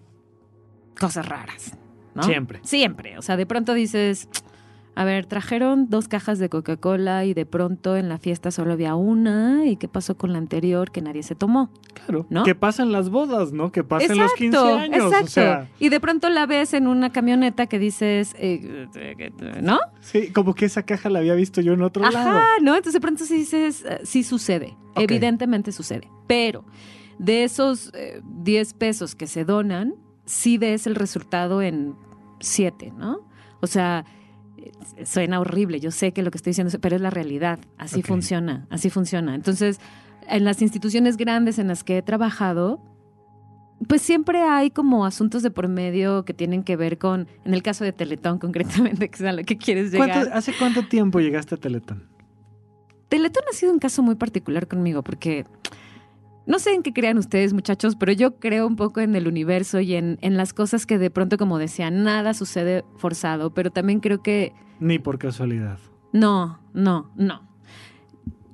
cosas 1.00 1.28
raras, 1.28 1.78
¿no? 2.16 2.24
Siempre. 2.24 2.60
Siempre. 2.64 3.18
O 3.18 3.22
sea, 3.22 3.38
de 3.38 3.46
pronto 3.46 3.74
dices, 3.74 4.30
a 4.98 5.06
ver, 5.06 5.28
trajeron 5.28 5.92
dos 5.92 6.08
cajas 6.08 6.40
de 6.40 6.50
Coca-Cola 6.50 7.24
y 7.24 7.36
de 7.36 7.46
pronto 7.46 7.96
en 7.96 8.10
la 8.10 8.18
fiesta 8.18 8.50
solo 8.50 8.74
había 8.74 8.96
una. 8.96 9.64
¿Y 9.68 9.76
qué 9.76 9.88
pasó 9.88 10.18
con 10.18 10.34
la 10.34 10.40
anterior 10.40 10.90
que 10.90 11.04
nadie 11.04 11.22
se 11.22 11.36
tomó? 11.36 11.70
Claro. 11.94 12.26
¿no? 12.32 12.42
¿Qué 12.42 12.56
pasa 12.56 12.82
en 12.82 12.92
las 12.92 13.12
bodas, 13.12 13.54
no? 13.54 13.72
¿Qué 13.72 13.84
pasa 13.84 14.12
en 14.12 14.18
los 14.18 14.34
15 14.34 14.58
años? 14.58 15.14
Exacto. 15.14 15.70
Y 15.78 15.90
de 15.90 16.00
pronto 16.00 16.32
la 16.32 16.48
ves 16.48 16.74
en 16.74 16.88
una 16.88 17.12
camioneta 17.12 17.68
que 17.68 17.78
dices, 17.78 18.36
eh, 18.40 18.88
¿no? 19.62 19.78
Sí, 20.00 20.32
como 20.32 20.56
que 20.56 20.66
esa 20.66 20.82
caja 20.82 21.12
la 21.12 21.20
había 21.20 21.36
visto 21.36 21.62
yo 21.62 21.74
en 21.74 21.84
otro 21.84 22.02
lado. 22.02 22.18
Ajá, 22.18 22.44
¿no? 22.64 22.72
Entonces 22.76 22.94
de 22.94 23.00
pronto 23.00 23.24
sí 23.24 23.36
dices, 23.36 23.86
eh, 23.88 24.00
sí 24.02 24.24
sucede. 24.24 24.78
Evidentemente 24.96 25.74
sucede. 25.74 26.10
Pero 26.26 26.66
de 27.20 27.44
esos 27.44 27.92
10 28.24 28.72
eh, 28.72 28.76
pesos 28.80 29.14
que 29.14 29.28
se 29.28 29.46
donan, 29.46 29.94
sí 30.26 30.58
ves 30.58 30.88
el 30.88 30.96
resultado 30.96 31.62
en 31.62 31.94
7, 32.40 32.94
¿no? 32.98 33.28
O 33.62 33.68
sea, 33.68 34.06
suena 35.04 35.40
horrible, 35.40 35.80
yo 35.80 35.92
sé 35.92 36.12
que 36.14 36.24
lo 36.24 36.32
que 36.32 36.38
estoy 36.38 36.52
diciendo, 36.52 36.74
pero 36.82 36.96
es 36.96 37.02
la 37.02 37.10
realidad, 37.10 37.60
así 37.78 38.02
funciona, 38.02 38.68
así 38.70 38.90
funciona. 38.90 39.36
Entonces, 39.36 39.80
en 40.28 40.44
las 40.44 40.62
instituciones 40.62 41.18
grandes 41.18 41.60
en 41.60 41.68
las 41.68 41.84
que 41.84 41.98
he 41.98 42.02
trabajado, 42.02 42.82
pues 43.88 44.02
siempre 44.02 44.42
hay 44.42 44.72
como 44.72 45.06
asuntos 45.06 45.44
de 45.44 45.52
por 45.52 45.68
medio 45.68 46.26
que 46.26 46.34
tienen 46.34 46.64
que 46.64 46.76
ver 46.76 46.98
con, 46.98 47.28
en 47.46 47.54
el 47.54 47.62
caso 47.62 47.84
de 47.84 47.94
Teletón 47.94 48.40
concretamente, 48.40 49.10
que 49.10 49.16
es 49.16 49.22
a 49.22 49.34
lo 49.34 49.44
que 49.44 49.58
quieres 49.58 49.92
llegar. 49.92 50.30
¿Hace 50.34 50.54
cuánto 50.58 50.88
tiempo 50.88 51.20
llegaste 51.20 51.56
a 51.56 51.58
Teletón? 51.58 52.04
Teletón 53.10 53.44
ha 53.50 53.56
sido 53.56 53.72
un 53.72 53.80
caso 53.80 54.04
muy 54.04 54.16
particular 54.16 54.68
conmigo 54.68 55.02
porque 55.02 55.46
no 56.48 56.60
sé 56.60 56.74
en 56.74 56.82
qué 56.82 56.94
crean 56.94 57.18
ustedes, 57.18 57.54
muchachos, 57.54 57.96
pero 57.98 58.14
yo 58.14 58.40
creo 58.40 58.66
un 58.66 58.78
poco 58.78 59.02
en 59.02 59.16
el 59.16 59.28
universo 59.28 59.82
y 59.82 59.96
en, 59.96 60.18
en 60.22 60.38
las 60.38 60.54
cosas 60.54 60.86
que 60.86 60.98
de 60.98 61.12
pronto, 61.12 61.38
como 61.38 61.60
decía, 61.60 61.92
nada 61.92 62.34
sucede 62.34 62.86
forzado, 62.96 63.54
pero 63.54 63.70
también 63.70 64.00
creo 64.00 64.24
que... 64.24 64.54
Ni 64.80 64.98
por 64.98 65.20
casualidad. 65.20 65.78
No, 66.14 66.60
no, 66.74 67.12
no. 67.18 67.42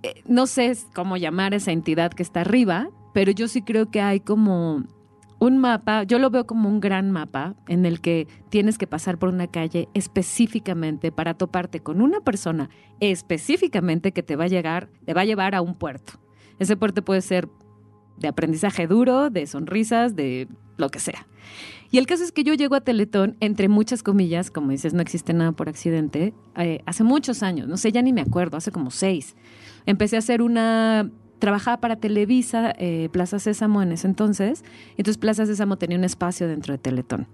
Eh, 0.02 0.24
no 0.28 0.48
sé 0.48 0.76
cómo 0.94 1.18
llamar 1.18 1.54
a 1.54 1.58
esa 1.58 1.72
entidad 1.72 2.12
que 2.12 2.24
está 2.24 2.42
arriba, 2.42 2.90
pero 3.14 3.32
yo 3.32 3.48
sí 3.48 3.62
creo 3.62 3.92
que 3.92 4.02
hay 4.02 4.20
como 4.20 4.84
un 5.40 5.58
mapa, 5.60 6.04
yo 6.04 6.18
lo 6.18 6.32
veo 6.32 6.48
como 6.48 6.70
un 6.70 6.80
gran 6.80 7.12
mapa 7.12 7.56
en 7.68 7.86
el 7.86 8.02
que 8.02 8.28
tienes 8.50 8.78
que 8.78 8.88
pasar 8.88 9.20
por 9.20 9.30
una 9.30 9.48
calle 9.48 9.88
específicamente 9.94 11.12
para 11.12 11.36
toparte 11.36 11.82
con 11.82 12.02
una 12.02 12.22
persona 12.22 12.70
específicamente 13.00 14.14
que 14.14 14.24
te 14.24 14.36
va 14.36 14.46
a 14.46 14.48
llegar, 14.48 14.90
te 15.06 15.14
va 15.14 15.22
a 15.22 15.26
llevar 15.26 15.54
a 15.54 15.62
un 15.62 15.76
puerto. 15.76 16.14
Ese 16.60 16.78
puerto 16.78 17.04
puede 17.04 17.22
ser 17.22 17.50
de 18.18 18.28
aprendizaje 18.28 18.88
duro, 18.88 19.30
de 19.30 19.48
sonrisas, 19.48 20.16
de 20.16 20.48
lo 20.78 20.90
que 20.90 21.00
sea. 21.00 21.28
Y 21.92 22.00
el 22.00 22.08
caso 22.08 22.24
es 22.24 22.32
que 22.32 22.44
yo 22.44 22.56
llego 22.56 22.76
a 22.76 22.82
Teletón, 22.82 23.38
entre 23.40 23.68
muchas 23.68 24.02
comillas, 24.02 24.50
como 24.50 24.72
dices, 24.72 24.94
no 24.94 25.02
existe 25.02 25.34
nada 25.34 25.52
por 25.52 25.70
accidente, 25.70 26.34
eh, 26.58 26.82
hace 26.88 27.04
muchos 27.04 27.44
años, 27.44 27.68
no 27.68 27.78
sé, 27.78 27.92
ya 27.92 28.02
ni 28.02 28.14
me 28.14 28.22
acuerdo, 28.22 28.58
hace 28.58 28.72
como 28.72 28.90
seis. 28.90 29.36
Empecé 29.86 30.16
a 30.16 30.20
hacer 30.20 30.42
una 30.42 31.12
trabajaba 31.44 31.82
para 31.82 31.98
Televisa, 31.98 32.74
eh, 32.78 33.10
Plaza 33.12 33.38
Sésamo 33.38 33.82
en 33.82 33.92
ese 33.92 34.08
entonces. 34.08 34.64
Entonces 34.92 35.18
Plaza 35.18 35.46
Sésamo 35.46 35.78
tenía 35.78 35.98
un 35.98 36.06
espacio 36.06 36.48
dentro 36.48 36.72
de 36.72 36.78
Teletón. 36.78 37.28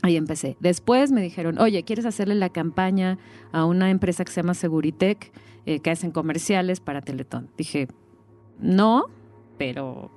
Ahí 0.00 0.16
empecé. 0.16 0.56
Después 0.60 1.12
me 1.12 1.20
dijeron, 1.20 1.58
oye, 1.58 1.82
¿quieres 1.82 2.06
hacerle 2.06 2.36
la 2.36 2.48
campaña 2.48 3.18
a 3.52 3.66
una 3.66 3.90
empresa 3.90 4.24
que 4.24 4.32
se 4.32 4.40
llama 4.40 4.54
Seguritech, 4.54 5.30
eh, 5.66 5.80
que 5.80 5.90
hacen 5.90 6.10
comerciales 6.10 6.80
para 6.80 7.02
Teletón? 7.02 7.50
Dije, 7.58 7.88
no, 8.58 9.10
pero 9.58 10.10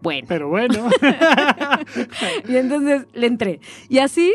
bueno. 0.00 0.26
Pero 0.28 0.48
bueno. 0.48 0.90
y 2.48 2.56
entonces 2.56 3.06
le 3.14 3.26
entré. 3.26 3.60
Y 3.88 3.98
así 3.98 4.34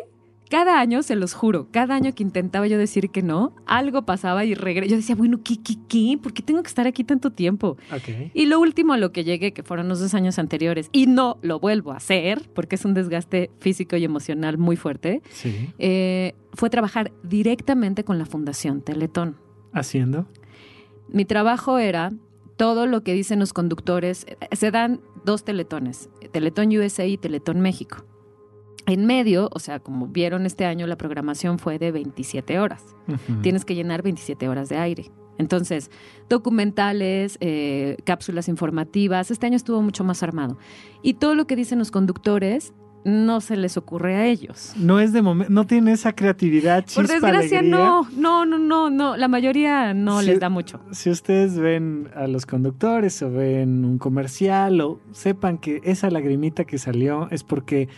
cada 0.49 0.80
año, 0.80 1.03
se 1.03 1.16
los 1.16 1.34
juro, 1.36 1.68
cada 1.72 1.95
año 1.95 2.14
que 2.16 2.24
intentaba 2.24 2.66
yo 2.66 2.80
decir 2.80 3.12
que 3.12 3.22
no, 3.22 3.53
algo 3.68 4.05
pasaba 4.05 4.45
y 4.45 4.55
regresé. 4.55 4.89
Yo 4.89 4.97
decía, 4.97 5.16
bueno, 5.16 5.41
¿qué, 5.43 5.62
qué, 5.62 5.76
qué? 5.88 6.18
¿Por 6.22 6.34
qué 6.34 6.41
tengo 6.41 6.64
que 6.64 6.68
estar 6.68 6.88
aquí 6.88 7.03
tanto 7.03 7.32
tiempo? 7.32 7.78
Y 8.34 8.47
lo 8.47 8.60
último 8.60 8.93
a 8.93 8.97
lo 8.97 9.12
que 9.12 9.24
llegué, 9.24 9.53
que 9.53 9.62
fueron 9.62 9.88
los 9.88 9.99
dos 9.99 10.16
años 10.16 10.39
anteriores, 10.39 10.89
y 10.91 11.05
no 11.05 11.38
lo 11.43 11.60
vuelvo 11.60 11.91
a 11.91 11.97
hacer, 11.97 12.49
porque 12.55 12.76
es 12.76 12.86
un 12.86 12.95
desgaste 12.95 13.51
físico 13.60 13.95
y 13.95 14.03
emocional 14.03 14.57
muy 14.57 14.76
fuerte, 14.76 15.22
eh, 15.78 16.34
fue 16.53 16.72
trabajar 16.72 17.12
directamente 17.24 18.03
con 18.03 18.18
la 18.18 18.26
Fundación 18.26 18.82
Teletón. 18.82 19.38
¿Haciendo? 19.72 20.26
Mi 21.10 21.26
trabajo 21.26 21.78
era 21.78 22.12
todo 22.60 22.88
lo 22.88 23.03
que 23.03 23.14
dicen 23.14 23.39
los 23.39 23.53
conductores. 23.53 24.26
Se 24.51 24.70
dan 24.70 24.99
dos 25.24 25.45
teletones, 25.45 26.10
Teletón 26.34 26.76
USA 26.76 27.05
y 27.05 27.18
Teletón 27.18 27.62
México. 27.62 28.03
En 28.86 29.05
medio, 29.05 29.49
o 29.53 29.60
sea, 29.60 29.80
como 29.80 30.07
vieron 30.07 30.45
este 30.45 30.66
año, 30.66 30.86
la 30.86 30.97
programación 30.97 31.57
fue 31.57 31.80
de 31.80 31.93
27 31.93 32.60
horas. 32.60 32.84
Tienes 33.41 33.64
que 33.64 33.76
llenar 33.76 34.01
27 34.01 34.49
horas 34.49 34.68
de 34.68 34.76
aire. 34.76 35.10
Entonces, 35.38 35.89
documentales, 36.28 37.38
eh, 37.39 37.95
cápsulas 38.03 38.49
informativas, 38.49 39.32
este 39.32 39.45
año 39.45 39.55
estuvo 39.55 39.82
mucho 39.82 40.03
más 40.03 40.22
armado. 40.22 40.57
Y 41.01 41.14
todo 41.14 41.36
lo 41.36 41.47
que 41.47 41.55
dicen 41.55 41.80
los 41.80 41.91
conductores 41.91 42.74
no 43.04 43.41
se 43.41 43.56
les 43.56 43.78
ocurre 43.78 44.16
a 44.16 44.26
ellos. 44.26 44.74
No 44.78 45.00
es 45.00 45.14
de 45.14 45.22
momento, 45.22 45.52
no 45.52 45.66
tiene 45.66 45.93
esa 45.93 46.14
creatividad, 46.14 46.86
chispa, 46.86 47.02
Por 47.02 47.12
desgracia, 47.12 47.62
no, 47.62 48.08
no, 48.16 48.45
no, 48.45 48.58
no, 48.58 48.89
no, 48.89 49.18
la 49.18 49.28
mayoría 49.28 49.93
no 49.93 50.22
les 50.22 50.39
da 50.39 50.50
mucho. 50.50 50.82
Si 50.91 51.10
ustedes 51.10 51.58
ven 51.58 52.10
a 52.16 52.28
los 52.28 52.45
conductores 52.45 53.22
o 53.22 53.32
ven 53.32 53.86
un 53.86 53.97
comercial 53.97 54.82
o 54.82 55.00
sepan 55.12 55.58
que 55.58 55.82
esa 55.84 56.10
lagrimita 56.10 56.66
que 56.66 56.78
salió 56.78 57.28
es 57.32 57.43
porque 57.43 57.89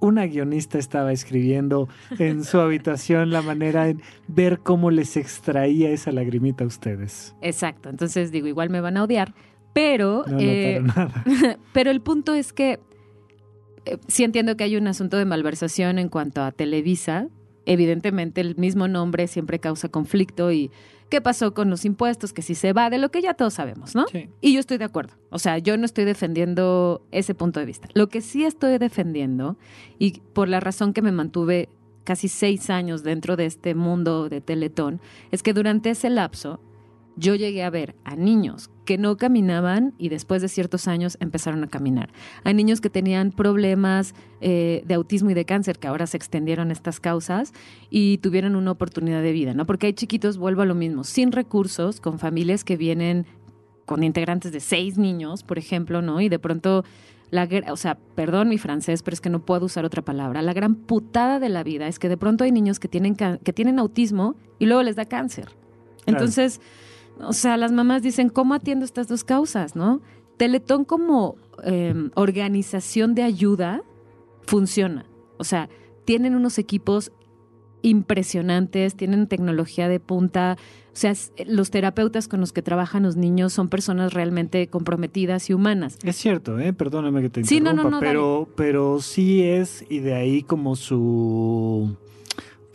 una 0.00 0.26
guionista 0.26 0.78
estaba 0.78 1.12
escribiendo 1.12 1.88
en 2.18 2.44
su 2.44 2.60
habitación 2.60 3.30
la 3.30 3.42
manera 3.42 3.84
de 3.84 3.96
ver 4.28 4.60
cómo 4.60 4.90
les 4.90 5.16
extraía 5.16 5.90
esa 5.90 6.12
lagrimita 6.12 6.64
a 6.64 6.66
ustedes. 6.66 7.34
Exacto, 7.40 7.88
entonces 7.88 8.30
digo, 8.30 8.46
igual 8.46 8.70
me 8.70 8.80
van 8.80 8.96
a 8.96 9.04
odiar, 9.04 9.34
pero... 9.72 10.24
No, 10.26 10.38
eh, 10.38 10.80
nada. 10.82 11.24
pero 11.72 11.90
el 11.90 12.00
punto 12.00 12.34
es 12.34 12.52
que 12.52 12.80
sí 14.08 14.24
entiendo 14.24 14.56
que 14.56 14.64
hay 14.64 14.76
un 14.76 14.86
asunto 14.86 15.16
de 15.16 15.24
malversación 15.24 15.98
en 15.98 16.08
cuanto 16.08 16.42
a 16.42 16.52
Televisa. 16.52 17.28
Evidentemente 17.64 18.40
el 18.40 18.56
mismo 18.56 18.88
nombre 18.88 19.26
siempre 19.26 19.58
causa 19.58 19.88
conflicto 19.88 20.52
y 20.52 20.70
qué 21.08 21.20
pasó 21.20 21.54
con 21.54 21.70
los 21.70 21.84
impuestos, 21.84 22.32
que 22.32 22.42
si 22.42 22.54
se 22.54 22.72
va, 22.72 22.90
de 22.90 22.98
lo 22.98 23.10
que 23.10 23.22
ya 23.22 23.34
todos 23.34 23.54
sabemos, 23.54 23.94
¿no? 23.94 24.06
Sí. 24.08 24.28
Y 24.40 24.54
yo 24.54 24.60
estoy 24.60 24.78
de 24.78 24.84
acuerdo. 24.84 25.14
O 25.30 25.38
sea, 25.38 25.58
yo 25.58 25.76
no 25.76 25.84
estoy 25.84 26.04
defendiendo 26.04 27.06
ese 27.10 27.34
punto 27.34 27.60
de 27.60 27.66
vista. 27.66 27.88
Lo 27.94 28.08
que 28.08 28.20
sí 28.20 28.44
estoy 28.44 28.78
defendiendo, 28.78 29.56
y 29.98 30.20
por 30.32 30.48
la 30.48 30.60
razón 30.60 30.92
que 30.92 31.02
me 31.02 31.12
mantuve 31.12 31.68
casi 32.04 32.28
seis 32.28 32.70
años 32.70 33.02
dentro 33.02 33.36
de 33.36 33.46
este 33.46 33.74
mundo 33.74 34.28
de 34.28 34.40
Teletón, 34.40 35.00
es 35.30 35.42
que 35.42 35.52
durante 35.52 35.90
ese 35.90 36.10
lapso 36.10 36.60
yo 37.16 37.34
llegué 37.34 37.64
a 37.64 37.70
ver 37.70 37.96
a 38.04 38.14
niños 38.14 38.70
que 38.86 38.96
no 38.96 39.18
caminaban 39.18 39.92
y 39.98 40.08
después 40.08 40.40
de 40.40 40.48
ciertos 40.48 40.88
años 40.88 41.18
empezaron 41.20 41.62
a 41.64 41.66
caminar. 41.66 42.10
Hay 42.44 42.54
niños 42.54 42.80
que 42.80 42.88
tenían 42.88 43.32
problemas 43.32 44.14
eh, 44.40 44.82
de 44.86 44.94
autismo 44.94 45.30
y 45.30 45.34
de 45.34 45.44
cáncer, 45.44 45.78
que 45.78 45.88
ahora 45.88 46.06
se 46.06 46.16
extendieron 46.16 46.70
estas 46.70 47.00
causas 47.00 47.52
y 47.90 48.18
tuvieron 48.18 48.56
una 48.56 48.70
oportunidad 48.70 49.20
de 49.20 49.32
vida, 49.32 49.52
¿no? 49.52 49.66
Porque 49.66 49.88
hay 49.88 49.92
chiquitos, 49.92 50.38
vuelvo 50.38 50.62
a 50.62 50.66
lo 50.66 50.74
mismo, 50.74 51.04
sin 51.04 51.32
recursos, 51.32 52.00
con 52.00 52.18
familias 52.18 52.64
que 52.64 52.78
vienen 52.78 53.26
con 53.84 54.02
integrantes 54.02 54.52
de 54.52 54.60
seis 54.60 54.96
niños, 54.96 55.42
por 55.42 55.58
ejemplo, 55.58 56.00
¿no? 56.00 56.20
Y 56.20 56.28
de 56.28 56.38
pronto 56.38 56.84
la, 57.30 57.48
o 57.70 57.76
sea, 57.76 57.98
perdón 58.14 58.48
mi 58.48 58.58
francés, 58.58 59.02
pero 59.02 59.14
es 59.14 59.20
que 59.20 59.30
no 59.30 59.44
puedo 59.44 59.66
usar 59.66 59.84
otra 59.84 60.02
palabra. 60.02 60.42
La 60.42 60.52
gran 60.52 60.76
putada 60.76 61.40
de 61.40 61.48
la 61.48 61.62
vida 61.62 61.88
es 61.88 61.98
que 61.98 62.08
de 62.08 62.16
pronto 62.16 62.44
hay 62.44 62.52
niños 62.52 62.78
que 62.78 62.88
tienen, 62.88 63.16
que 63.16 63.52
tienen 63.52 63.78
autismo 63.78 64.36
y 64.58 64.66
luego 64.66 64.82
les 64.82 64.96
da 64.96 65.06
cáncer. 65.06 65.48
Entonces, 66.06 66.60
o 67.20 67.32
sea, 67.32 67.56
las 67.56 67.72
mamás 67.72 68.02
dicen, 68.02 68.28
¿cómo 68.28 68.54
atiendo 68.54 68.84
estas 68.84 69.08
dos 69.08 69.24
causas, 69.24 69.76
no? 69.76 70.00
Teletón 70.36 70.84
como 70.84 71.36
em, 71.62 72.10
organización 72.14 73.14
de 73.14 73.22
ayuda 73.22 73.82
funciona. 74.46 75.06
O 75.38 75.44
sea, 75.44 75.68
tienen 76.04 76.34
unos 76.34 76.58
equipos 76.58 77.12
impresionantes, 77.82 78.96
tienen 78.96 79.28
tecnología 79.28 79.88
de 79.88 80.00
punta. 80.00 80.56
O 80.92 80.96
sea, 80.98 81.14
los 81.46 81.70
terapeutas 81.70 82.26
con 82.26 82.40
los 82.40 82.52
que 82.52 82.62
trabajan 82.62 83.02
los 83.02 83.16
niños 83.16 83.52
son 83.52 83.68
personas 83.68 84.12
realmente 84.12 84.66
comprometidas 84.68 85.50
y 85.50 85.54
humanas. 85.54 85.98
Es 86.02 86.16
cierto, 86.16 86.58
¿eh? 86.58 86.72
perdóname 86.72 87.22
que 87.22 87.30
te 87.30 87.44
sí, 87.44 87.58
interrumpa, 87.58 87.84
no, 87.84 87.90
no, 87.90 87.96
no, 87.96 88.00
pero, 88.00 88.48
pero 88.56 89.00
sí 89.00 89.42
es, 89.42 89.84
y 89.88 90.00
de 90.00 90.14
ahí 90.14 90.42
como 90.42 90.74
su 90.74 91.96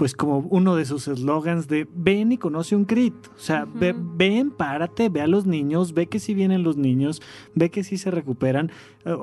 pues 0.02 0.16
como 0.16 0.39
uno 0.49 0.76
de 0.76 0.86
sus 0.86 1.08
eslogans 1.08 1.68
de 1.68 1.88
ven 1.93 2.32
y 2.32 2.39
conoce 2.39 2.76
un 2.76 2.86
CRIT. 2.86 3.14
O 3.36 3.39
sea, 3.39 3.68
ven, 3.72 4.49
párate, 4.49 5.10
ve 5.10 5.22
a 5.22 5.28
los 5.28 5.45
niños, 5.45 5.93
ve 5.93 6.08
que 6.08 6.18
si 6.18 6.34
vienen 6.34 6.64
los 6.64 6.76
niños, 6.76 7.22
ve 7.54 7.70
que 7.70 7.84
si 7.84 7.99
se 7.99 8.10
recuperan. 8.10 8.72
Eh, 9.06 9.16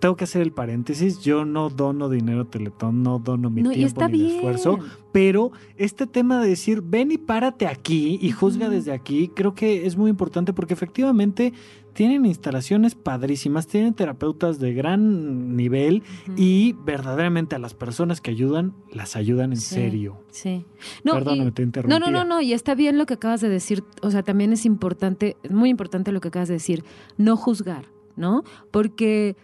tengo 0.00 0.16
que 0.16 0.24
hacer 0.24 0.42
el 0.42 0.52
paréntesis, 0.52 1.20
yo 1.20 1.46
no 1.46 1.70
dono 1.70 2.10
dinero 2.10 2.42
a 2.42 2.44
Teletón, 2.44 3.02
no 3.02 3.18
dono 3.18 3.48
mi 3.48 3.62
tiempo 3.62 4.06
ni 4.06 4.18
mi 4.18 4.36
esfuerzo, 4.36 4.78
pero 5.12 5.50
este 5.78 6.06
tema 6.06 6.42
de 6.42 6.50
decir 6.50 6.82
ven 6.82 7.10
y 7.10 7.16
párate 7.16 7.66
aquí 7.66 8.18
y 8.20 8.30
juzga 8.30 8.68
desde 8.68 8.92
aquí, 8.92 9.28
creo 9.34 9.54
que 9.54 9.86
es 9.86 9.96
muy 9.96 10.10
importante 10.10 10.52
porque 10.52 10.74
efectivamente 10.74 11.54
tienen 11.98 12.26
instalaciones 12.26 12.94
padrísimas, 12.94 13.66
tienen 13.66 13.92
terapeutas 13.92 14.60
de 14.60 14.72
gran 14.72 15.56
nivel 15.56 16.04
y 16.36 16.74
verdaderamente 16.84 17.56
a 17.56 17.58
las 17.58 17.74
personas 17.74 18.20
que 18.20 18.30
ayudan, 18.30 18.72
las 18.92 19.16
ayudan 19.16 19.50
en 19.50 19.56
serio. 19.56 20.22
Sí. 20.30 20.64
No, 21.02 21.14
Perdóname, 21.14 21.50
te 21.50 21.64
interrumpí. 21.64 21.92
No, 21.92 21.98
no, 21.98 22.12
no, 22.12 22.24
no, 22.24 22.40
y 22.40 22.52
está 22.52 22.76
bien 22.76 22.98
lo 22.98 23.06
que 23.06 23.14
acabas 23.14 23.40
de 23.40 23.48
decir, 23.48 23.82
o 24.00 24.12
sea, 24.12 24.22
también 24.22 24.52
es 24.52 24.64
importante, 24.64 25.36
muy 25.50 25.70
importante 25.70 26.12
lo 26.12 26.20
que 26.20 26.28
acabas 26.28 26.46
de 26.46 26.54
decir, 26.54 26.84
no 27.16 27.36
juzgar, 27.36 27.86
¿no? 28.14 28.44
Porque 28.70 29.34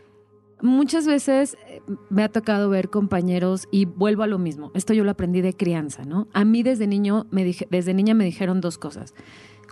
muchas 0.63 1.09
veces 1.09 1.57
eh, 1.67 1.83
me 2.09 2.23
ha 2.23 2.29
tocado 2.29 2.71
ver 2.71 2.89
compañeros 2.89 3.67
y 3.73 3.87
vuelvo 3.87 4.23
a 4.23 4.29
lo 4.29 4.39
mismo. 4.39 4.71
Esto 4.75 4.95
yo 4.95 5.03
lo 5.03 5.11
aprendí 5.11 5.41
de 5.41 5.55
crianza, 5.55 6.05
¿no? 6.05 6.29
A 6.33 6.45
mí 6.45 6.63
desde 6.63 6.87
niño 6.87 7.27
me 7.33 7.43
dije, 7.43 7.67
desde 7.69 7.95
niña 7.95 8.15
me 8.15 8.25
dijeron 8.25 8.61
dos 8.61 8.79
cosas. 8.79 9.13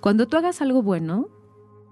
Cuando 0.00 0.26
tú 0.26 0.36
hagas 0.36 0.60
algo 0.60 0.82
bueno, 0.82 1.28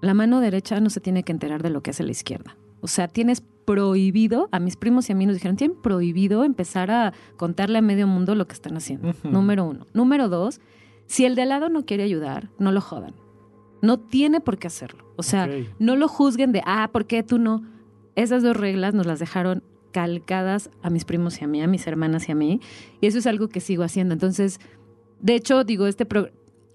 la 0.01 0.13
mano 0.13 0.41
derecha 0.41 0.79
no 0.79 0.89
se 0.89 0.99
tiene 0.99 1.23
que 1.23 1.31
enterar 1.31 1.63
de 1.63 1.69
lo 1.69 1.81
que 1.81 1.91
hace 1.91 2.03
la 2.03 2.11
izquierda. 2.11 2.57
O 2.81 2.87
sea, 2.87 3.07
tienes 3.07 3.41
prohibido, 3.65 4.49
a 4.51 4.59
mis 4.59 4.75
primos 4.75 5.07
y 5.07 5.13
a 5.13 5.15
mí 5.15 5.25
nos 5.25 5.35
dijeron, 5.35 5.55
tienen 5.55 5.79
prohibido 5.81 6.43
empezar 6.43 6.89
a 6.91 7.13
contarle 7.37 7.77
a 7.77 7.81
medio 7.81 8.07
mundo 8.07 8.35
lo 8.35 8.47
que 8.47 8.53
están 8.53 8.75
haciendo. 8.75 9.13
Número 9.23 9.65
uno. 9.65 9.85
Número 9.93 10.29
dos, 10.29 10.59
si 11.05 11.25
el 11.25 11.35
de 11.35 11.43
al 11.43 11.49
lado 11.49 11.69
no 11.69 11.85
quiere 11.85 12.03
ayudar, 12.03 12.49
no 12.57 12.71
lo 12.71 12.81
jodan. 12.81 13.13
No 13.81 13.99
tiene 13.99 14.41
por 14.41 14.57
qué 14.57 14.67
hacerlo. 14.67 15.05
O 15.15 15.23
sea, 15.23 15.47
no 15.79 15.95
lo 15.95 16.07
juzguen 16.07 16.51
de, 16.51 16.61
ah, 16.65 16.89
¿por 16.91 17.05
qué 17.05 17.23
tú 17.23 17.37
no? 17.37 17.63
Esas 18.15 18.43
dos 18.43 18.57
reglas 18.57 18.93
nos 18.93 19.05
las 19.05 19.19
dejaron 19.19 19.63
calcadas 19.91 20.69
a 20.81 20.89
mis 20.89 21.05
primos 21.05 21.39
y 21.41 21.45
a 21.45 21.47
mí, 21.47 21.61
a 21.61 21.67
mis 21.67 21.85
hermanas 21.85 22.27
y 22.29 22.31
a 22.31 22.35
mí. 22.35 22.61
Y 22.99 23.07
eso 23.07 23.19
es 23.19 23.27
algo 23.27 23.49
que 23.49 23.59
sigo 23.59 23.83
haciendo. 23.83 24.13
Entonces, 24.13 24.59
de 25.19 25.35
hecho, 25.35 25.63
digo, 25.63 25.87
este, 25.87 26.05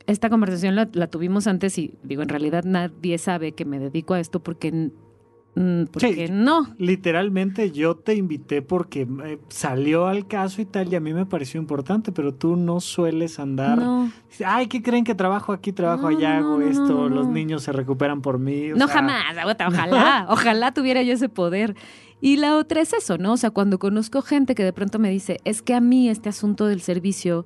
esta 0.06 0.30
conversación 0.30 0.76
la, 0.76 0.86
tuvimos 1.08 1.46
antes 1.46 1.78
y 1.78 1.94
digo, 2.02 2.22
en 2.22 2.28
realidad 2.28 2.64
nadie 2.64 3.18
sabe 3.18 3.52
que 3.52 3.64
me 3.64 3.78
dedico 3.78 4.14
a 4.14 4.20
esto 4.20 4.40
porque 4.40 4.90
mm, 5.54 5.84
porque 5.92 6.28
no. 6.30 6.74
Literalmente 6.78 7.72
yo 7.72 7.96
te 7.96 8.14
invité 8.14 8.62
porque 8.62 9.06
eh, 9.24 9.38
salió 9.48 10.06
al 10.06 10.26
caso 10.26 10.60
y 10.62 10.64
tal, 10.66 10.92
y 10.92 10.96
a 10.96 11.00
mí 11.00 11.12
me 11.12 11.26
pareció 11.26 11.60
importante, 11.60 12.12
pero 12.12 12.32
tú 12.34 12.56
no 12.56 12.80
sueles 12.80 13.38
andar. 13.40 13.78
No. 13.78 14.10
Ay, 14.44 14.66
¿qué 14.68 14.82
creen 14.82 15.04
que 15.04 15.14
trabajo 15.14 15.52
aquí, 15.52 15.72
trabajo 15.72 16.10
No, 16.10 16.16
allá, 16.16 16.38
hago 16.38 16.58
no, 16.58 16.66
esto, 16.66 17.08
los 17.08 17.26
niños 17.26 17.62
se 17.62 17.72
recuperan 17.72 18.22
por 18.22 18.38
mí? 18.38 18.72
o 18.72 18.76
No, 18.76 18.86
sea, 18.86 18.96
jamás, 18.96 19.24
ojalá, 19.66 20.26
ojalá 20.28 20.72
tuviera 20.72 21.02
yo 21.02 21.14
ese 21.14 21.28
poder. 21.28 21.74
Y 22.20 22.36
la 22.36 22.56
otra 22.56 22.80
es 22.80 22.92
eso, 22.92 23.18
¿no? 23.18 23.32
O 23.32 23.36
sea, 23.36 23.50
cuando 23.50 23.78
conozco 23.78 24.22
gente 24.22 24.54
que 24.54 24.64
de 24.64 24.72
pronto 24.72 24.98
me 24.98 25.10
dice, 25.10 25.38
es 25.44 25.62
que 25.62 25.74
a 25.74 25.80
mí 25.80 26.08
este 26.08 26.28
asunto 26.28 26.66
del 26.66 26.80
servicio 26.80 27.44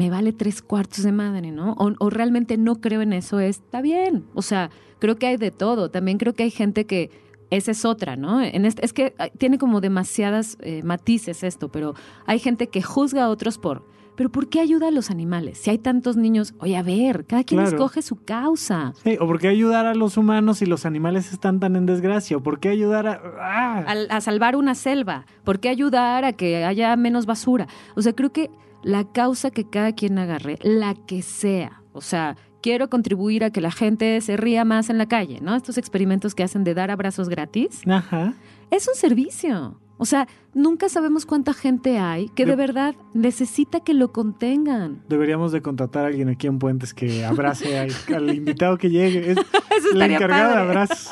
me 0.00 0.08
vale 0.08 0.32
tres 0.32 0.62
cuartos 0.62 1.04
de 1.04 1.12
madre, 1.12 1.50
¿no? 1.52 1.72
O, 1.74 1.92
o 1.98 2.08
realmente 2.08 2.56
no 2.56 2.76
creo 2.76 3.02
en 3.02 3.12
eso, 3.12 3.38
está 3.38 3.82
bien. 3.82 4.24
O 4.32 4.40
sea, 4.40 4.70
creo 4.98 5.16
que 5.16 5.26
hay 5.26 5.36
de 5.36 5.50
todo. 5.50 5.90
También 5.90 6.16
creo 6.16 6.32
que 6.32 6.44
hay 6.44 6.50
gente 6.50 6.86
que, 6.86 7.10
esa 7.50 7.72
es 7.72 7.84
otra, 7.84 8.16
¿no? 8.16 8.40
En 8.40 8.64
este, 8.64 8.82
es 8.82 8.94
que 8.94 9.12
tiene 9.36 9.58
como 9.58 9.82
demasiadas 9.82 10.56
eh, 10.62 10.82
matices 10.84 11.42
esto, 11.44 11.68
pero 11.70 11.94
hay 12.24 12.38
gente 12.38 12.68
que 12.68 12.80
juzga 12.80 13.24
a 13.24 13.28
otros 13.28 13.58
por, 13.58 13.84
pero 14.16 14.30
¿por 14.30 14.48
qué 14.48 14.60
ayuda 14.60 14.88
a 14.88 14.90
los 14.90 15.10
animales? 15.10 15.58
Si 15.58 15.68
hay 15.68 15.76
tantos 15.78 16.16
niños, 16.16 16.54
oye, 16.60 16.76
a 16.78 16.82
ver, 16.82 17.26
cada 17.26 17.44
quien 17.44 17.60
Claro. 17.60 17.76
escoge 17.76 18.00
su 18.00 18.16
causa. 18.24 18.94
Sí, 19.04 19.18
o 19.20 19.26
por 19.26 19.38
qué 19.38 19.48
ayudar 19.48 19.84
a 19.84 19.94
los 19.94 20.16
humanos 20.16 20.58
si 20.58 20.66
los 20.66 20.86
animales 20.86 21.30
están 21.32 21.60
tan 21.60 21.76
en 21.76 21.84
desgracia, 21.84 22.38
o 22.38 22.42
por 22.42 22.58
qué 22.58 22.70
ayudar 22.70 23.06
a... 23.06 23.20
¡Ah! 23.38 23.84
a, 23.86 24.16
a 24.16 24.20
salvar 24.22 24.56
una 24.56 24.74
selva? 24.74 25.26
¿Por 25.44 25.60
qué 25.60 25.68
ayudar 25.68 26.24
a 26.24 26.32
que 26.32 26.64
haya 26.64 26.96
menos 26.96 27.26
basura? 27.26 27.66
O 27.96 28.00
sea, 28.02 28.14
creo 28.14 28.30
que 28.32 28.50
la 28.82 29.04
causa 29.04 29.50
que 29.50 29.68
cada 29.68 29.92
quien 29.92 30.18
agarre, 30.18 30.58
la 30.62 30.94
que 30.94 31.22
sea, 31.22 31.82
o 31.92 32.00
sea, 32.00 32.36
quiero 32.62 32.88
contribuir 32.90 33.44
a 33.44 33.50
que 33.50 33.60
la 33.60 33.70
gente 33.70 34.20
se 34.20 34.36
ría 34.36 34.64
más 34.64 34.90
en 34.90 34.98
la 34.98 35.06
calle, 35.06 35.40
¿no? 35.40 35.56
Estos 35.56 35.78
experimentos 35.78 36.34
que 36.34 36.42
hacen 36.42 36.64
de 36.64 36.74
dar 36.74 36.90
abrazos 36.90 37.28
gratis, 37.28 37.82
Ajá. 37.86 38.34
es 38.70 38.88
un 38.88 38.94
servicio. 38.94 39.80
O 40.02 40.06
sea, 40.06 40.26
nunca 40.54 40.88
sabemos 40.88 41.26
cuánta 41.26 41.52
gente 41.52 41.98
hay 41.98 42.30
que 42.30 42.46
de 42.46 42.56
verdad 42.56 42.94
necesita 43.12 43.80
que 43.80 43.92
lo 43.92 44.12
contengan. 44.12 45.02
Deberíamos 45.10 45.52
de 45.52 45.60
contratar 45.60 46.04
a 46.04 46.08
alguien 46.08 46.30
aquí 46.30 46.46
en 46.46 46.58
Puentes 46.58 46.94
que 46.94 47.22
abrace 47.22 47.78
al, 47.78 47.90
al 48.14 48.34
invitado 48.34 48.78
que 48.78 48.88
llegue. 48.88 49.32
Es 49.32 49.38
Eso 49.38 49.92
la 49.92 50.06
encargada 50.06 50.54
de 50.54 50.60
abrazos. 50.62 51.10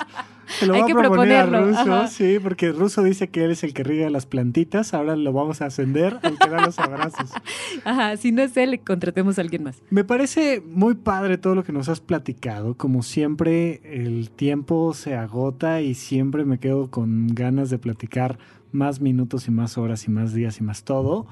Se 0.49 0.67
lo 0.67 0.75
Hay 0.75 0.81
voy 0.81 0.87
que 0.87 0.93
a 0.93 0.97
proponer 1.03 1.37
a 1.37 1.43
proponerlo, 1.47 1.67
Ruso, 1.69 1.95
ajá. 1.95 2.07
sí, 2.09 2.39
porque 2.43 2.73
Ruso 2.73 3.03
dice 3.03 3.29
que 3.29 3.45
él 3.45 3.51
es 3.51 3.63
el 3.65 3.75
que 3.75 3.85
riega 3.85 4.09
las 4.11 4.27
plantitas. 4.27 4.95
Ahora 4.95 5.15
lo 5.17 5.33
vamos 5.33 5.61
a 5.61 5.67
ascender 5.67 6.19
al 6.23 6.39
que 6.39 6.49
da 6.49 6.65
los 6.65 6.79
abrazos. 6.79 7.31
Ajá, 7.85 8.17
si 8.17 8.33
no 8.33 8.43
es 8.43 8.57
él, 8.57 8.81
contratemos 8.81 9.39
a 9.39 9.43
alguien 9.43 9.63
más. 9.65 9.83
Me 9.91 10.05
parece 10.05 10.63
muy 10.67 10.95
padre 10.95 11.39
todo 11.39 11.55
lo 11.55 11.65
que 11.65 11.73
nos 11.73 11.89
has 11.89 12.01
platicado. 12.01 12.75
Como 12.77 13.03
siempre, 13.03 13.81
el 13.85 14.31
tiempo 14.31 14.95
se 14.95 15.15
agota 15.15 15.81
y 15.83 15.95
siempre 15.95 16.45
me 16.45 16.59
quedo 16.59 16.91
con 16.91 17.29
ganas 17.29 17.71
de 17.71 17.79
platicar 17.79 18.39
más 18.73 19.01
minutos 19.01 19.49
y 19.49 19.51
más 19.51 19.79
horas 19.79 20.07
y 20.07 20.11
más 20.11 20.33
días 20.35 20.61
y 20.61 20.65
más 20.65 20.83
todo. 20.85 21.27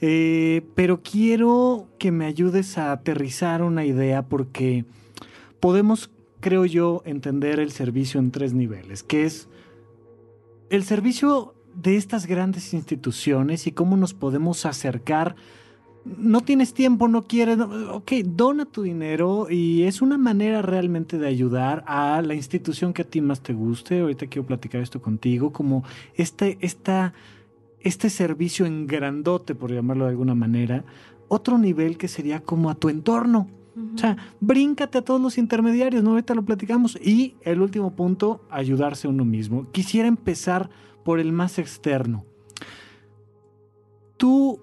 Eh, 0.00 0.62
pero 0.74 1.00
quiero 1.02 1.86
que 1.98 2.10
me 2.10 2.26
ayudes 2.26 2.76
a 2.76 2.90
aterrizar 2.92 3.62
una 3.62 3.84
idea 3.84 4.22
porque 4.22 4.84
podemos, 5.60 6.10
creo 6.42 6.66
yo, 6.66 7.02
entender 7.06 7.58
el 7.58 7.72
servicio 7.72 8.20
en 8.20 8.30
tres 8.30 8.52
niveles, 8.52 9.02
que 9.02 9.24
es 9.24 9.48
el 10.68 10.84
servicio 10.84 11.54
de 11.74 11.96
estas 11.96 12.26
grandes 12.26 12.74
instituciones 12.74 13.66
y 13.66 13.72
cómo 13.72 13.96
nos 13.96 14.12
podemos 14.12 14.66
acercar 14.66 15.36
no 16.04 16.40
tienes 16.40 16.74
tiempo, 16.74 17.08
no 17.08 17.24
quieres, 17.24 17.58
ok, 17.60 18.12
dona 18.24 18.64
tu 18.64 18.82
dinero 18.82 19.46
y 19.48 19.84
es 19.84 20.02
una 20.02 20.18
manera 20.18 20.62
realmente 20.62 21.18
de 21.18 21.28
ayudar 21.28 21.84
a 21.86 22.22
la 22.22 22.34
institución 22.34 22.92
que 22.92 23.02
a 23.02 23.08
ti 23.08 23.20
más 23.20 23.40
te 23.40 23.52
guste. 23.52 24.00
Ahorita 24.00 24.26
quiero 24.26 24.46
platicar 24.46 24.80
esto 24.80 25.00
contigo, 25.00 25.52
como 25.52 25.84
este, 26.14 26.58
esta, 26.60 27.14
este 27.80 28.10
servicio 28.10 28.66
en 28.66 28.86
grandote, 28.86 29.54
por 29.54 29.72
llamarlo 29.72 30.04
de 30.04 30.10
alguna 30.10 30.34
manera. 30.34 30.84
Otro 31.28 31.56
nivel 31.56 31.96
que 31.98 32.08
sería 32.08 32.40
como 32.40 32.70
a 32.70 32.74
tu 32.74 32.88
entorno. 32.88 33.48
O 33.94 33.98
sea, 33.98 34.16
bríncate 34.40 34.98
a 34.98 35.02
todos 35.02 35.20
los 35.20 35.38
intermediarios, 35.38 36.02
¿no? 36.02 36.10
Ahorita 36.10 36.34
lo 36.34 36.44
platicamos. 36.44 36.98
Y 37.02 37.36
el 37.42 37.62
último 37.62 37.94
punto, 37.94 38.46
ayudarse 38.50 39.06
a 39.06 39.10
uno 39.10 39.24
mismo. 39.24 39.70
Quisiera 39.72 40.08
empezar 40.08 40.68
por 41.04 41.18
el 41.18 41.32
más 41.32 41.58
externo. 41.58 42.24
Tú 44.16 44.60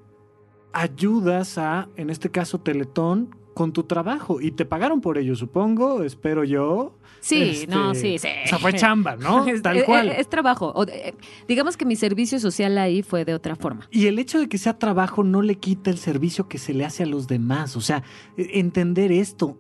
ayudas 0.71 1.57
a, 1.57 1.89
en 1.95 2.09
este 2.09 2.29
caso, 2.29 2.59
Teletón 2.59 3.35
con 3.59 3.73
tu 3.73 3.83
trabajo 3.83 4.39
y 4.39 4.51
te 4.51 4.63
pagaron 4.63 5.01
por 5.01 5.17
ello, 5.17 5.35
supongo, 5.35 6.01
espero 6.03 6.45
yo. 6.45 6.93
Sí, 7.19 7.41
Este, 7.41 7.67
no, 7.67 7.93
sí, 7.93 8.17
sí. 8.17 8.29
O 8.45 8.47
sea, 8.47 8.57
fue 8.57 8.71
chamba, 8.71 9.17
¿no? 9.17 9.45
Es- 9.49 9.61
Tal 9.61 9.83
cual. 9.83 10.07
Es, 10.07 10.29
trabajo. 10.29 10.71
O 10.73 10.85
eh, 10.87 11.13
digamos 11.45 11.75
que 11.75 11.83
mi 11.83 11.97
servicio 11.97 12.39
social 12.39 12.77
ahí 12.77 13.03
fue 13.03 13.25
de 13.25 13.33
otra 13.33 13.57
forma. 13.57 13.85
Y 13.91 14.07
el 14.07 14.17
hecho 14.17 14.39
de 14.39 14.47
que 14.47 14.57
sea 14.57 14.79
trabajo 14.79 15.25
no 15.25 15.41
le 15.41 15.55
quita 15.55 15.89
el 15.89 15.97
servicio 15.97 16.47
que 16.47 16.57
se 16.57 16.73
le 16.73 16.85
hace 16.85 17.03
a 17.03 17.05
los 17.05 17.27
demás. 17.27 17.75
O 17.75 17.81
sea, 17.81 18.01
e- 18.37 18.59
entender 18.61 19.11
esto. 19.11 19.57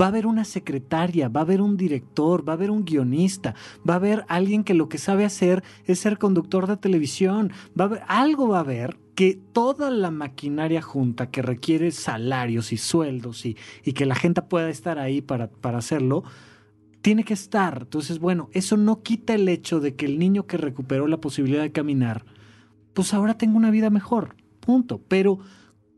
Va 0.00 0.06
a 0.06 0.08
haber 0.08 0.26
una 0.26 0.44
secretaria, 0.44 1.28
va 1.28 1.40
a 1.40 1.42
haber 1.44 1.60
un 1.60 1.76
director, 1.76 2.46
va 2.48 2.52
a 2.52 2.56
haber 2.56 2.70
un 2.70 2.84
guionista, 2.84 3.54
va 3.88 3.94
a 3.94 3.96
haber 3.96 4.24
alguien 4.28 4.64
que 4.64 4.74
lo 4.74 4.88
que 4.88 4.98
sabe 4.98 5.24
hacer 5.24 5.64
es 5.86 5.98
ser 5.98 6.18
conductor 6.18 6.66
de 6.66 6.76
televisión, 6.76 7.52
va 7.78 7.84
a 7.84 7.88
haber, 7.88 8.02
algo 8.06 8.48
va 8.48 8.58
a 8.58 8.60
haber 8.60 8.98
que 9.14 9.34
toda 9.52 9.90
la 9.90 10.12
maquinaria 10.12 10.80
junta 10.80 11.30
que 11.30 11.42
requiere 11.42 11.90
salarios 11.90 12.72
y 12.72 12.76
sueldos 12.76 13.44
y, 13.46 13.56
y 13.82 13.92
que 13.92 14.06
la 14.06 14.14
gente 14.14 14.42
pueda 14.42 14.70
estar 14.70 15.00
ahí 15.00 15.20
para, 15.20 15.50
para 15.50 15.78
hacerlo, 15.78 16.22
tiene 17.02 17.24
que 17.24 17.34
estar. 17.34 17.78
Entonces, 17.82 18.18
bueno, 18.18 18.48
eso 18.52 18.76
no 18.76 19.02
quita 19.02 19.34
el 19.34 19.48
hecho 19.48 19.80
de 19.80 19.96
que 19.96 20.06
el 20.06 20.18
niño 20.18 20.46
que 20.46 20.56
recuperó 20.56 21.06
la 21.06 21.20
posibilidad 21.20 21.62
de 21.62 21.72
caminar, 21.72 22.24
pues 22.94 23.14
ahora 23.14 23.38
tengo 23.38 23.56
una 23.56 23.70
vida 23.70 23.90
mejor. 23.90 24.36
Punto. 24.60 25.00
Pero, 25.08 25.38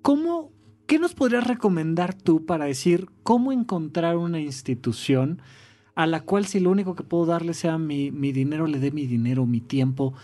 ¿cómo, 0.02 0.52
qué 0.90 0.98
nos 0.98 1.14
podrías 1.14 1.46
recomendar 1.46 2.14
tú 2.14 2.44
para 2.44 2.64
decir 2.64 3.06
cómo 3.22 3.52
encontrar 3.52 4.16
una 4.16 4.40
institución 4.40 5.40
a 5.94 6.04
la 6.04 6.22
cual 6.22 6.46
si 6.46 6.58
lo 6.58 6.68
único 6.68 6.96
que 6.96 7.04
puedo 7.04 7.26
darle 7.26 7.54
sea 7.54 7.78
mi, 7.78 8.10
mi 8.10 8.32
dinero, 8.32 8.66
le 8.66 8.80
dé 8.80 8.90
mi 8.90 9.06
dinero, 9.06 9.46
mi 9.46 9.60
tiempo? 9.60 10.14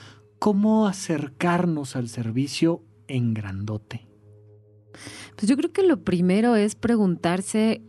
¿Cómo 0.41 0.89
acercarnos 0.89 1.95
al 1.95 2.09
servicio 2.09 2.83
en 3.07 3.33
grandote? 3.33 4.09
Pues 5.37 5.47
yo 5.49 5.57
creo 5.57 5.73
que 5.73 5.85
lo 5.85 6.03
primero 6.03 6.57
es 6.57 6.75
preguntarse 6.75 7.83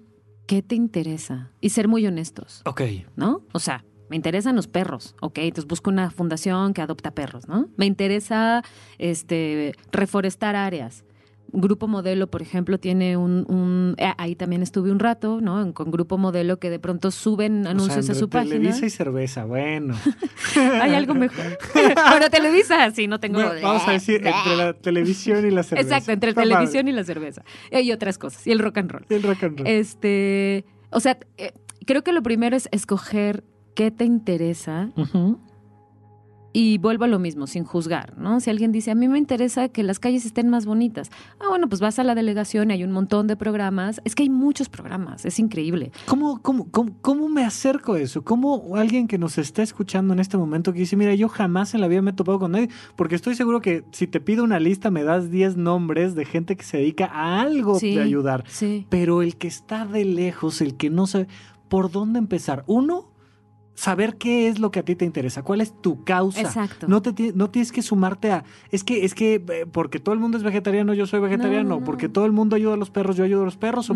qué 0.45 0.61
te 0.61 0.75
interesa 0.75 1.51
y 1.59 1.69
ser 1.69 1.87
muy 1.87 2.05
honestos, 2.05 2.61
Ok. 2.65 2.81
¿no? 3.15 3.41
O 3.53 3.59
sea, 3.59 3.85
me 4.07 4.15
interesan 4.15 4.55
los 4.55 4.67
perros, 4.67 5.15
ok, 5.19 5.39
entonces 5.39 5.67
busco 5.67 5.89
una 5.89 6.11
fundación 6.11 6.75
que 6.75 6.83
adopta 6.83 7.09
perros, 7.09 7.47
¿no? 7.47 7.69
Me 7.75 7.87
interesa 7.87 8.63
este 8.99 9.73
reforestar 9.91 10.55
áreas. 10.55 11.03
Grupo 11.53 11.87
Modelo, 11.87 12.27
por 12.27 12.41
ejemplo, 12.41 12.77
tiene 12.79 13.17
un, 13.17 13.45
un- 13.49 13.95
eh, 13.97 14.13
ahí 14.17 14.35
también 14.35 14.61
estuve 14.63 14.91
un 14.91 14.99
rato, 14.99 15.39
¿no? 15.41 15.61
En- 15.61 15.73
Con 15.73 15.91
Grupo 15.91 16.17
Modelo 16.17 16.59
que 16.59 16.69
de 16.69 16.79
pronto 16.79 17.11
suben 17.11 17.65
anuncios 17.67 17.99
O 17.99 18.03
sea, 18.03 18.15
a 18.15 18.15
su 18.15 18.29
página. 18.29 18.55
Televisa 18.55 18.85
y 18.85 18.89
cerveza, 18.89 19.45
bueno. 19.45 19.95
Hay 20.81 20.93
algo 20.93 21.13
mejor. 21.13 21.57
bueno, 22.09 22.29
Televisa, 22.29 22.91
sí, 22.91 23.07
no 23.07 23.19
tengo. 23.19 23.39
Bueno, 23.41 23.61
vamos 23.61 23.87
a 23.87 23.91
decir 23.91 24.15
entre 24.25 24.55
la 24.57 24.73
televisión 24.73 25.45
y 25.45 25.51
la 25.51 25.63
cerveza. 25.63 25.87
Exacto, 25.87 26.11
entre 26.11 26.29
Está 26.31 26.41
televisión 26.41 26.87
y 26.87 26.91
la 26.91 27.03
cerveza. 27.03 27.43
Eh, 27.71 27.81
Y 27.81 27.91
otras 27.91 28.17
cosas. 28.17 28.45
Y 28.47 28.51
el 28.51 28.59
rock 28.59 28.77
and 28.79 28.91
roll. 28.91 29.05
Y 29.09 29.13
el 29.13 29.23
rock 29.23 29.43
and 29.43 29.57
roll. 29.59 29.67
Este, 29.67 30.65
o 30.91 30.99
sea, 30.99 31.17
eh, 31.37 31.51
creo 31.85 32.03
que 32.03 32.11
lo 32.11 32.21
primero 32.23 32.55
es 32.55 32.67
escoger 32.71 33.43
qué 33.75 33.91
te 33.91 34.05
interesa 34.05 34.89
Ujú. 34.95 35.39
Y 36.53 36.77
vuelvo 36.79 37.03
a 37.03 37.07
lo 37.07 37.19
mismo, 37.19 37.45
sin 37.45 37.63
juzgar, 37.65 38.17
¿no? 38.17 38.39
Si 38.39 38.49
alguien 38.49 38.71
dice, 38.71 38.89
a 38.91 38.95
mí 38.95 39.07
me 39.07 39.17
interesa 39.19 39.69
que 39.69 39.83
las 39.83 39.99
calles 39.99 40.25
estén 40.25 40.49
más 40.49 40.65
bonitas. 40.65 41.11
Ah, 41.39 41.45
bueno, 41.49 41.67
pues 41.69 41.81
vas 41.81 41.99
a 41.99 42.03
la 42.03 42.15
delegación, 42.15 42.71
hay 42.71 42.83
un 42.83 42.91
montón 42.91 43.27
de 43.27 43.35
programas. 43.35 44.01
Es 44.05 44.15
que 44.15 44.23
hay 44.23 44.29
muchos 44.29 44.69
programas, 44.69 45.25
es 45.25 45.37
increíble. 45.39 45.91
¿Cómo, 46.07 46.41
cómo, 46.41 46.67
cómo, 46.71 46.93
cómo 47.01 47.29
me 47.29 47.43
acerco 47.43 47.93
a 47.93 47.99
eso? 47.99 48.23
¿Cómo 48.23 48.75
alguien 48.75 49.07
que 49.07 49.17
nos 49.17 49.37
está 49.37 49.61
escuchando 49.61 50.13
en 50.13 50.19
este 50.19 50.37
momento 50.37 50.73
que 50.73 50.79
dice, 50.79 50.95
mira, 50.95 51.13
yo 51.13 51.29
jamás 51.29 51.73
en 51.75 51.81
la 51.81 51.87
vida 51.87 52.01
me 52.01 52.11
he 52.11 52.13
topado 52.13 52.39
con 52.39 52.51
nadie? 52.53 52.69
Porque 52.95 53.15
estoy 53.15 53.35
seguro 53.35 53.61
que 53.61 53.83
si 53.91 54.07
te 54.07 54.19
pido 54.19 54.43
una 54.43 54.59
lista 54.59 54.89
me 54.89 55.03
das 55.03 55.29
10 55.29 55.57
nombres 55.57 56.15
de 56.15 56.25
gente 56.25 56.55
que 56.55 56.63
se 56.63 56.77
dedica 56.77 57.05
a 57.05 57.41
algo 57.41 57.77
Sí. 57.79 57.93
de 57.95 58.01
ayudar. 58.01 58.43
Sí. 58.47 58.87
Pero 58.89 59.21
el 59.21 59.35
que 59.37 59.47
está 59.47 59.85
de 59.85 60.05
lejos, 60.05 60.61
el 60.61 60.75
que 60.75 60.89
no 60.89 61.05
sabe 61.07 61.27
por 61.67 61.91
dónde 61.91 62.17
empezar. 62.19 62.63
Uno, 62.65 63.06
saber 63.77 64.17
qué 64.17 64.47
es 64.47 64.57
lo 64.59 64.71
que 64.71 64.79
a 64.79 64.83
ti 64.83 64.95
te 64.95 65.05
interesa, 65.05 65.43
cuál 65.43 65.61
es 65.61 65.71
tu 65.81 66.03
causa. 66.03 66.41
Exacto. 66.41 66.87
No, 66.87 67.01
te, 67.01 67.31
no 67.33 67.51
tienes 67.51 67.71
que 67.71 67.83
sumarte 67.83 68.31
a. 68.31 68.43
Es 68.71 68.83
que, 68.83 69.05
es 69.05 69.13
que 69.13 69.35
eh, 69.35 69.65
porque 69.71 69.99
todo 69.99 70.13
el 70.13 70.19
mundo 70.19 70.37
es 70.37 70.43
vegetariano, 70.43 70.95
yo 70.95 71.05
soy 71.05 71.19
vegetariano. 71.19 71.69
no, 71.69 71.79
no. 71.79 71.85
Porque 71.85 72.09
todo 72.09 72.25
el 72.25 72.31
mundo 72.31 72.55
ayuda 72.55 72.73
a 72.73 72.77
los 72.77 72.89
perros, 72.89 73.15
yo 73.15 73.23
ayudo 73.23 73.43
a 73.43 73.45
los 73.45 73.55
perros. 73.55 73.91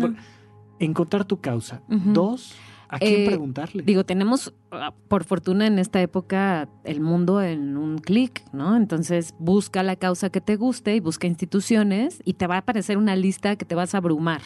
Encontrar 0.78 1.24
tu 1.24 1.40
causa. 1.40 1.82
Dos, 1.88 2.54
¿a 2.88 3.00
quién 3.00 3.22
Eh, 3.22 3.26
preguntarle? 3.26 3.82
Digo, 3.82 4.04
tenemos, 4.04 4.54
ah, 4.70 4.94
por 5.08 5.24
fortuna 5.24 5.66
en 5.66 5.80
esta 5.80 6.00
época, 6.00 6.68
el 6.84 7.00
mundo 7.00 7.42
en 7.42 7.76
un 7.76 7.98
clic, 7.98 8.44
¿no? 8.52 8.76
Entonces, 8.76 9.34
busca 9.40 9.82
la 9.82 9.96
causa 9.96 10.30
que 10.30 10.40
te 10.40 10.54
guste 10.54 10.94
y 10.94 11.00
busca 11.00 11.26
instituciones 11.26 12.22
y 12.24 12.34
te 12.34 12.46
va 12.46 12.54
a 12.54 12.58
aparecer 12.58 12.98
una 12.98 13.16
lista 13.16 13.56
que 13.56 13.64
te 13.64 13.74
vas 13.74 13.96
a 13.96 13.98
abrumar. 13.98 14.42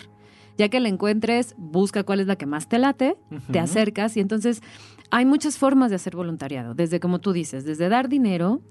Ya 0.57 0.69
que 0.69 0.81
la 0.81 0.89
encuentres, 0.89 1.55
busca 1.59 2.03
cuál 2.03 2.21
es 2.21 2.27
la 2.27 2.37
que 2.37 2.47
más 2.47 2.69
te 2.69 2.79
late, 2.79 3.17
te 3.53 3.59
acercas 3.59 4.17
y 4.17 4.21
entonces 4.21 4.63
hay 5.11 5.25
muchas 5.27 5.59
formas 5.59 5.91
de 5.91 5.97
hacer 5.97 6.17
voluntariado, 6.17 6.75
desde 6.75 7.01
como 7.01 7.21
tú 7.21 7.33
dices, 7.33 7.65
desde 7.65 7.89
dar 7.89 8.09
dinero, 8.09 8.63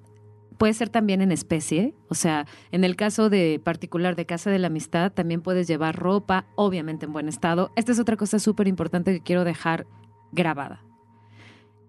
puede 0.57 0.73
ser 0.73 0.89
también 0.89 1.21
en 1.21 1.31
especie, 1.31 1.93
o 2.09 2.15
sea, 2.15 2.47
en 2.71 2.83
el 2.83 2.95
caso 2.95 3.29
de 3.29 3.61
particular 3.63 4.15
de 4.15 4.25
Casa 4.25 4.49
de 4.49 4.59
la 4.59 4.67
Amistad, 4.67 5.11
también 5.11 5.41
puedes 5.41 5.67
llevar 5.67 5.95
ropa, 5.95 6.45
obviamente 6.55 7.05
en 7.05 7.13
buen 7.13 7.27
estado. 7.27 7.71
Esta 7.75 7.91
es 7.91 7.99
otra 7.99 8.17
cosa 8.17 8.39
súper 8.39 8.67
importante 8.67 9.13
que 9.13 9.21
quiero 9.21 9.43
dejar 9.43 9.85
grabada. 10.31 10.81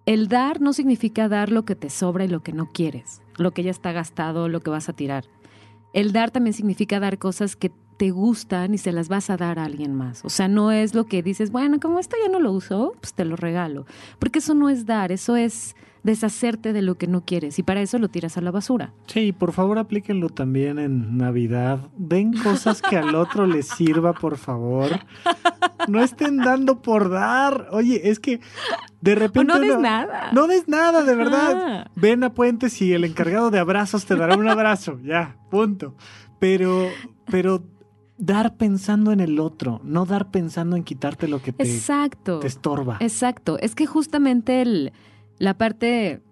El 0.05 0.29
dar 0.29 0.61
no 0.61 0.73
significa 0.73 1.29
dar 1.29 1.51
lo 1.51 1.65
que 1.65 1.75
te 1.75 1.91
sobra 1.91 2.25
y 2.25 2.29
lo 2.29 2.43
que 2.43 2.53
no 2.53 2.71
quieres, 2.73 3.23
lo 3.37 3.53
que 3.53 3.63
ya 3.63 3.71
está 3.71 3.93
gastado, 3.93 4.49
lo 4.49 4.61
que 4.61 4.71
vas 4.71 4.89
a 4.89 4.93
tirar. 4.93 5.25
El 5.93 6.13
dar 6.13 6.31
también 6.31 6.55
significa 6.55 7.01
dar 7.01 7.19
cosas 7.19 7.57
que 7.57 7.73
te 7.97 8.11
gustan 8.11 8.75
y 8.75 8.79
se 8.79 8.93
las 8.93 9.09
vas 9.09 9.31
a 9.31 9.37
dar 9.37 9.59
a 9.59 9.65
alguien 9.65 9.95
más. 9.95 10.25
O 10.25 10.29
sea, 10.31 10.49
no 10.49 10.71
es 10.73 10.95
lo 10.95 11.05
que 11.07 11.23
dices, 11.23 11.51
bueno, 11.51 11.81
como 11.81 11.99
esto 11.99 12.17
ya 12.23 12.31
no 12.31 12.41
lo 12.41 12.53
uso, 12.53 12.95
pues 13.01 13.15
te 13.15 13.25
lo 13.25 13.37
regalo. 13.37 13.87
Porque 14.19 14.41
eso 14.41 14.55
no 14.55 14.69
es 14.69 14.87
dar, 14.87 15.13
eso 15.13 15.37
es 15.37 15.75
deshacerte 16.03 16.73
de 16.73 16.83
lo 16.83 16.97
que 16.97 17.09
no 17.09 17.25
quieres 17.25 17.59
y 17.59 17.65
para 17.65 17.81
eso 17.81 17.99
lo 17.99 18.09
tiras 18.09 18.37
a 18.37 18.41
la 18.41 18.53
basura. 18.53 18.93
Sí, 19.09 19.33
por 19.33 19.53
favor 19.53 19.77
aplíquenlo 19.79 20.29
también 20.29 20.79
en 20.79 21.17
Navidad. 21.17 21.81
Den 21.97 22.33
cosas 22.33 22.81
que 22.81 22.97
al 22.97 23.17
otro 23.17 23.47
le 23.49 23.65
sirva, 23.65 24.13
por 24.13 24.37
favor. 24.37 24.89
No 25.89 26.01
estén 26.01 26.37
dando 26.37 26.81
por 26.81 27.11
dar. 27.11 27.67
Oye, 27.73 28.09
es 28.09 28.21
que 28.21 28.41
de 29.01 29.13
O 29.15 29.17
repente... 29.17 29.53
no 29.53 29.59
des 29.59 29.79
nada. 29.81 30.31
No 30.33 30.47
des 30.47 30.69
nada, 30.69 31.03
de 31.03 31.15
verdad. 31.17 31.55
Ah. 31.57 31.91
Ven 31.97 32.23
a 32.23 32.33
Puentes 32.33 32.81
y 32.83 32.93
el 32.93 33.03
encargado 33.05 33.51
de 33.51 33.59
abrazos 33.59 34.07
te 34.07 34.15
dará 34.15 34.37
un 34.37 34.49
abrazo. 34.49 35.01
Ya, 35.03 35.37
punto. 35.51 35.97
Pero, 36.39 36.87
pero 37.31 37.65
dar 38.19 38.57
pensando 38.57 39.13
en 39.13 39.21
el 39.21 39.39
otro, 39.41 39.81
no 39.85 40.07
dar 40.07 40.31
pensando 40.31 40.77
en 40.77 40.85
quitarte 40.85 41.29
lo 41.29 41.43
que 41.43 41.53
te, 41.53 41.65
Exacto. 41.65 42.41
te 42.41 42.47
estorba. 42.47 42.97
Exacto. 43.01 43.59
Es 43.61 43.75
que 43.75 43.87
justamente 43.87 44.63
el, 44.63 44.93
la 45.39 45.59
parte, 45.59 46.23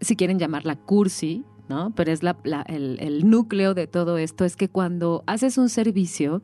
si 0.00 0.16
quieren 0.16 0.38
llamarla 0.38 0.76
cursi, 0.76 1.44
¿no? 1.68 1.92
Pero 1.94 2.10
es 2.10 2.22
la, 2.22 2.36
la- 2.44 2.62
el, 2.62 2.98
el 3.00 3.28
núcleo 3.28 3.74
de 3.74 3.86
todo 3.86 4.16
esto, 4.18 4.44
es 4.44 4.56
que 4.56 4.68
cuando 4.68 5.22
haces 5.26 5.58
un 5.58 5.68
servicio, 5.68 6.42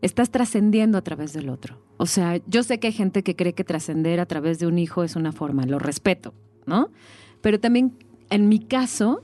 estás 0.00 0.30
trascendiendo 0.30 0.96
a 0.96 1.02
través 1.02 1.32
del 1.32 1.48
otro. 1.48 1.82
O 1.98 2.06
sea, 2.06 2.40
yo 2.46 2.62
sé 2.62 2.78
que 2.80 2.86
hay 2.88 2.92
gente 2.92 3.22
que 3.22 3.36
cree 3.36 3.52
que 3.54 3.64
trascender 3.64 4.20
a 4.20 4.26
través 4.26 4.58
de 4.58 4.66
un 4.66 4.78
hijo 4.78 5.02
es 5.04 5.16
una 5.16 5.32
forma, 5.32 5.64
lo 5.66 5.78
respeto, 5.78 6.32
¿no? 6.66 6.90
Pero 7.40 7.60
también, 7.60 7.92
en 8.30 8.48
mi 8.48 8.58
caso, 8.60 9.22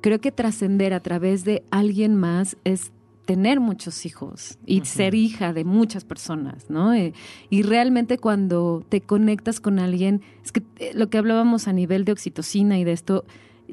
creo 0.00 0.20
que 0.20 0.32
trascender 0.32 0.92
a 0.92 1.00
través 1.00 1.44
de 1.44 1.64
alguien 1.70 2.14
más 2.16 2.56
es 2.64 2.92
tener 3.24 3.60
muchos 3.60 4.04
hijos 4.06 4.58
y 4.66 4.84
ser 4.84 5.14
hija 5.14 5.52
de 5.52 5.64
muchas 5.64 6.04
personas, 6.04 6.68
¿no? 6.68 6.92
Eh, 6.92 7.12
y 7.50 7.62
realmente 7.62 8.18
cuando 8.18 8.84
te 8.88 9.00
conectas 9.00 9.60
con 9.60 9.78
alguien, 9.78 10.22
es 10.44 10.52
que 10.52 10.62
eh, 10.78 10.92
lo 10.94 11.08
que 11.08 11.18
hablábamos 11.18 11.66
a 11.66 11.72
nivel 11.72 12.04
de 12.04 12.12
oxitocina 12.12 12.78
y 12.78 12.84
de 12.84 12.92
esto, 12.92 13.24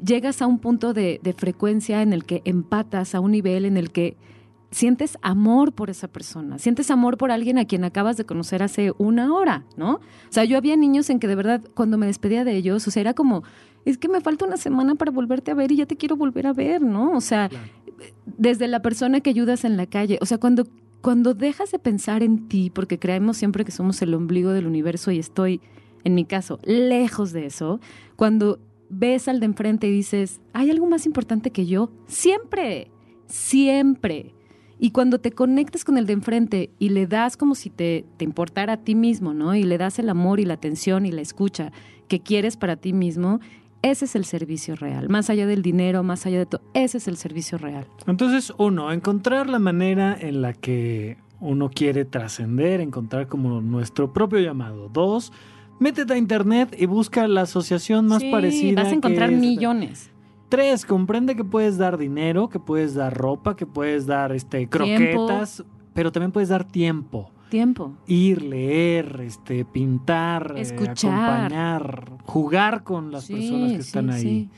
llegas 0.02 0.40
a 0.40 0.46
un 0.46 0.58
punto 0.58 0.94
de, 0.94 1.20
de 1.22 1.32
frecuencia 1.34 2.02
en 2.02 2.12
el 2.12 2.24
que 2.24 2.40
empatas 2.44 3.14
a 3.14 3.20
un 3.20 3.32
nivel 3.32 3.64
en 3.64 3.76
el 3.76 3.90
que 3.90 4.16
sientes 4.70 5.18
amor 5.20 5.72
por 5.72 5.90
esa 5.90 6.08
persona, 6.08 6.58
sientes 6.58 6.90
amor 6.90 7.18
por 7.18 7.30
alguien 7.30 7.58
a 7.58 7.66
quien 7.66 7.84
acabas 7.84 8.16
de 8.16 8.24
conocer 8.24 8.62
hace 8.62 8.92
una 8.96 9.34
hora, 9.34 9.64
¿no? 9.76 9.96
O 9.96 10.00
sea, 10.30 10.44
yo 10.44 10.56
había 10.56 10.76
niños 10.76 11.10
en 11.10 11.20
que 11.20 11.28
de 11.28 11.34
verdad 11.34 11.60
cuando 11.74 11.98
me 11.98 12.06
despedía 12.06 12.42
de 12.42 12.56
ellos, 12.56 12.88
o 12.88 12.90
sea, 12.90 13.02
era 13.02 13.12
como, 13.12 13.42
es 13.84 13.98
que 13.98 14.08
me 14.08 14.22
falta 14.22 14.46
una 14.46 14.56
semana 14.56 14.94
para 14.94 15.10
volverte 15.10 15.50
a 15.50 15.54
ver 15.54 15.70
y 15.72 15.76
ya 15.76 15.86
te 15.86 15.96
quiero 15.96 16.16
volver 16.16 16.46
a 16.46 16.54
ver, 16.54 16.80
¿no? 16.80 17.12
O 17.12 17.20
sea, 17.20 17.50
Claro. 17.50 17.81
Desde 18.26 18.68
la 18.68 18.82
persona 18.82 19.20
que 19.20 19.30
ayudas 19.30 19.64
en 19.64 19.76
la 19.76 19.86
calle, 19.86 20.18
o 20.20 20.26
sea, 20.26 20.38
cuando, 20.38 20.64
cuando 21.00 21.34
dejas 21.34 21.70
de 21.70 21.78
pensar 21.78 22.22
en 22.22 22.48
ti, 22.48 22.70
porque 22.70 22.98
creemos 22.98 23.36
siempre 23.36 23.64
que 23.64 23.72
somos 23.72 24.00
el 24.02 24.14
ombligo 24.14 24.50
del 24.50 24.66
universo 24.66 25.10
y 25.10 25.18
estoy, 25.18 25.60
en 26.04 26.14
mi 26.14 26.24
caso, 26.24 26.58
lejos 26.64 27.32
de 27.32 27.46
eso, 27.46 27.80
cuando 28.16 28.58
ves 28.88 29.28
al 29.28 29.40
de 29.40 29.46
enfrente 29.46 29.88
y 29.88 29.92
dices, 29.92 30.40
¿hay 30.52 30.70
algo 30.70 30.86
más 30.86 31.06
importante 31.06 31.50
que 31.50 31.66
yo? 31.66 31.90
Siempre, 32.06 32.90
siempre. 33.26 34.34
Y 34.78 34.90
cuando 34.90 35.20
te 35.20 35.30
conectas 35.30 35.84
con 35.84 35.96
el 35.96 36.06
de 36.06 36.12
enfrente 36.12 36.70
y 36.78 36.88
le 36.88 37.06
das 37.06 37.36
como 37.36 37.54
si 37.54 37.70
te, 37.70 38.04
te 38.16 38.24
importara 38.24 38.74
a 38.74 38.76
ti 38.78 38.94
mismo, 38.94 39.32
¿no? 39.32 39.54
Y 39.54 39.62
le 39.62 39.78
das 39.78 39.98
el 39.98 40.08
amor 40.08 40.40
y 40.40 40.44
la 40.44 40.54
atención 40.54 41.06
y 41.06 41.12
la 41.12 41.20
escucha 41.20 41.72
que 42.08 42.20
quieres 42.20 42.56
para 42.56 42.76
ti 42.76 42.92
mismo, 42.92 43.40
ese 43.82 44.04
es 44.04 44.14
el 44.14 44.24
servicio 44.24 44.76
real. 44.76 45.08
Más 45.08 45.28
allá 45.28 45.46
del 45.46 45.62
dinero, 45.62 46.02
más 46.02 46.24
allá 46.26 46.38
de 46.38 46.46
todo, 46.46 46.62
ese 46.72 46.98
es 46.98 47.08
el 47.08 47.16
servicio 47.16 47.58
real. 47.58 47.86
Entonces, 48.06 48.52
uno, 48.56 48.92
encontrar 48.92 49.48
la 49.48 49.58
manera 49.58 50.16
en 50.18 50.40
la 50.40 50.52
que 50.52 51.18
uno 51.40 51.68
quiere 51.68 52.04
trascender, 52.04 52.80
encontrar 52.80 53.26
como 53.26 53.60
nuestro 53.60 54.12
propio 54.12 54.38
llamado. 54.38 54.88
Dos, 54.88 55.32
métete 55.80 56.14
a 56.14 56.16
internet 56.16 56.74
y 56.78 56.86
busca 56.86 57.26
la 57.26 57.42
asociación 57.42 58.06
más 58.06 58.22
Sí, 58.22 58.30
parecida. 58.30 58.82
Vas 58.82 58.92
a 58.92 58.94
encontrar 58.94 59.30
que 59.30 59.36
millones. 59.36 60.10
Tres, 60.48 60.84
comprende 60.84 61.34
que 61.34 61.44
puedes 61.44 61.78
dar 61.78 61.98
dinero, 61.98 62.48
que 62.48 62.60
puedes 62.60 62.94
dar 62.94 63.16
ropa, 63.16 63.56
que 63.56 63.66
puedes 63.66 64.06
dar 64.06 64.32
este 64.32 64.68
croquetas, 64.68 65.64
pero 65.94 66.12
también 66.12 66.30
puedes 66.30 66.50
dar 66.50 66.64
tiempo. 66.64 67.30
Tiempo. 67.52 67.98
Ir, 68.06 68.40
leer, 68.42 69.20
este, 69.20 69.66
pintar, 69.66 70.54
eh, 70.56 70.62
Escuchar. 70.62 71.12
acompañar, 71.12 72.12
jugar 72.24 72.82
con 72.82 73.10
las 73.12 73.24
Sí, 73.24 73.34
personas 73.34 73.72
que 73.72 73.82
sí, 73.82 73.88
están 73.88 74.08
ahí. 74.10 74.22
sí. 74.22 74.50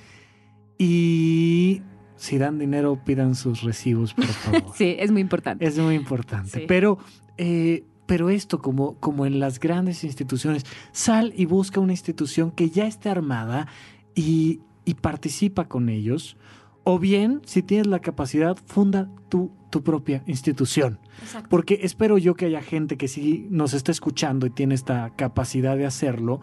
Y 0.79 1.83
si 2.17 2.39
dan 2.39 2.59
dinero, 2.61 3.01
pidan 3.05 3.35
sus 3.35 3.63
recibos, 3.63 4.15
por 4.15 4.25
favor. 4.63 4.63
Sí, 4.77 4.95
es 4.99 5.11
muy 5.11 5.21
importante. 5.23 5.67
Es 5.67 5.77
muy 5.77 5.97
importante. 5.97 6.65
Pero, 6.69 6.99
eh, 7.37 7.85
pero 8.07 8.31
esto, 8.31 8.61
como, 8.61 8.95
como 9.01 9.27
en 9.27 9.41
las 9.41 9.59
grandes 9.59 10.05
instituciones, 10.05 10.65
sal 10.93 11.33
y 11.37 11.47
busca 11.47 11.81
una 11.81 11.93
institución 11.93 12.53
que 12.53 12.71
ya 12.71 12.87
esté 12.87 13.09
armada 13.11 13.67
y, 14.15 14.61
y 14.85 14.95
participa 14.95 15.67
con 15.67 15.89
ellos. 15.89 16.37
O 16.85 16.99
bien, 17.01 17.41
si 17.45 17.63
tienes 17.63 17.87
la 17.89 17.99
capacidad, 17.99 18.57
funda 18.67 19.11
tu, 19.31 19.51
tu 19.75 19.83
propia 19.83 20.23
institución. 20.29 21.01
Exacto. 21.21 21.49
Porque 21.51 21.81
espero 21.83 22.17
yo 22.17 22.37
que 22.37 22.47
haya 22.47 22.63
gente 22.63 22.97
que 22.97 23.09
sí 23.09 23.49
nos 23.51 23.75
está 23.75 23.91
escuchando 23.91 24.47
y 24.47 24.51
tiene 24.51 24.77
esta 24.77 25.11
capacidad 25.17 25.77
de 25.77 25.85
hacerlo. 25.85 26.41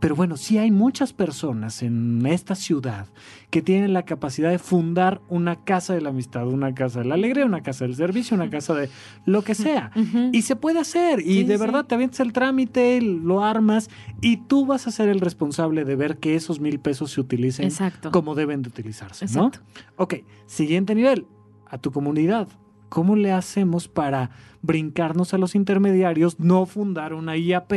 Pero 0.00 0.16
bueno, 0.16 0.36
sí 0.36 0.58
hay 0.58 0.72
muchas 0.72 1.12
personas 1.12 1.80
en 1.84 2.26
esta 2.26 2.56
ciudad 2.56 3.06
que 3.50 3.62
tienen 3.62 3.92
la 3.92 4.02
capacidad 4.04 4.50
de 4.50 4.58
fundar 4.58 5.20
una 5.28 5.62
casa 5.62 5.94
de 5.94 6.00
la 6.00 6.08
amistad, 6.08 6.48
una 6.48 6.74
casa 6.74 6.98
de 6.98 7.04
la 7.04 7.14
alegría, 7.14 7.46
una 7.46 7.62
casa 7.62 7.84
del 7.84 7.94
servicio, 7.94 8.34
una 8.34 8.50
casa 8.50 8.74
de 8.74 8.88
lo 9.26 9.42
que 9.42 9.54
sea. 9.54 9.92
Y 10.32 10.42
se 10.42 10.56
puede 10.56 10.80
hacer. 10.80 11.20
Y 11.20 11.42
Sí, 11.42 11.44
de 11.44 11.54
sí. 11.54 11.60
verdad 11.60 11.84
te 11.84 11.94
avientas 11.94 12.18
el 12.18 12.32
trámite, 12.32 13.00
lo 13.00 13.44
armas 13.44 13.88
y 14.20 14.38
tú 14.38 14.66
vas 14.66 14.88
a 14.88 14.90
ser 14.90 15.08
el 15.08 15.20
responsable 15.20 15.84
de 15.84 15.94
ver 15.94 16.18
que 16.18 16.34
esos 16.34 16.58
mil 16.58 16.80
pesos 16.80 17.12
se 17.12 17.20
utilicen 17.20 17.66
Exacto. 17.66 18.10
como 18.10 18.34
deben 18.34 18.62
de 18.62 18.70
utilizarse, 18.70 19.26
¿no? 19.32 19.52
Ok, 19.94 20.14
siguiente 20.46 20.96
nivel, 20.96 21.26
a 21.72 21.78
tu 21.78 21.90
comunidad. 21.90 22.46
¿Cómo 22.88 23.16
le 23.16 23.32
hacemos 23.32 23.88
para 23.88 24.30
brincarnos 24.60 25.32
a 25.34 25.38
los 25.38 25.54
intermediarios, 25.54 26.38
no 26.38 26.66
fundar 26.66 27.14
una 27.14 27.36
IAP, 27.36 27.72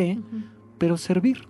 pero 0.77 0.97
servir? 0.97 1.47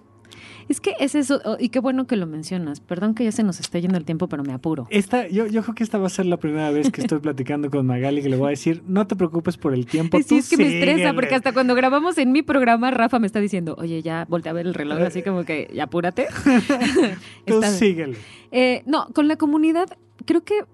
Es 0.68 0.80
que 0.82 0.93
es 1.00 1.14
eso, 1.16 1.41
oh, 1.46 1.58
y 1.60 1.70
qué 1.70 1.80
bueno 1.80 2.06
que 2.08 2.16
lo 2.16 2.26
mencionas. 2.28 2.80
Perdón 2.80 3.14
que 3.16 3.24
ya 3.24 3.32
se 3.32 3.43
nos 3.43 3.60
esté 3.60 3.82
yendo 3.82 3.98
el 3.98 4.06
tiempo, 4.06 4.28
pero 4.28 4.43
me 4.43 4.52
apuro. 4.54 4.86
Esta, 4.89 5.28
yo, 5.28 5.46
yo 5.48 5.62
creo 5.64 5.76
que 5.76 5.84
esta 5.84 5.98
va 6.00 6.08
a 6.08 6.10
ser 6.10 6.26
la 6.26 6.38
primera 6.38 6.70
vez 6.72 6.91
que 6.91 7.02
estoy 7.02 7.20
platicando 7.22 7.70
con 7.70 7.86
Magali 7.86 8.22
que 8.24 8.30
le 8.30 8.36
voy 8.38 8.48
a 8.48 8.50
decir, 8.52 8.84
no 8.88 9.06
te 9.08 9.16
preocupes 9.16 9.58
por 9.58 9.74
el 9.74 9.86
tiempo. 9.86 10.18
Sí, 10.22 10.24
tú 10.28 10.36
es 10.38 10.50
que 10.50 10.58
me 10.58 10.64
estresa, 10.66 10.98
síguele". 10.98 11.14
porque 11.14 11.36
hasta 11.36 11.52
cuando 11.54 11.74
grabamos 11.76 12.18
en 12.20 12.32
mi 12.32 12.41
programa, 12.43 12.89
Rafa 12.91 13.18
me 13.20 13.28
está 13.28 13.39
diciendo, 13.39 13.76
oye, 13.80 14.02
ya 14.02 14.26
voltea 14.30 14.52
a 14.52 14.56
ver 14.56 14.66
el 14.68 14.74
reloj, 14.74 15.00
así 15.02 15.22
como 15.24 15.43
que, 15.43 15.70
ya 15.74 15.84
apúrate. 15.86 16.28
Tú 17.46 17.56
Está- 17.56 17.70
síguele. 17.72 18.18
Eh, 18.52 18.84
no, 18.86 19.08
con 19.14 19.28
la 19.28 19.36
comunidad, 19.38 19.88
creo 20.26 20.43
que, 20.43 20.66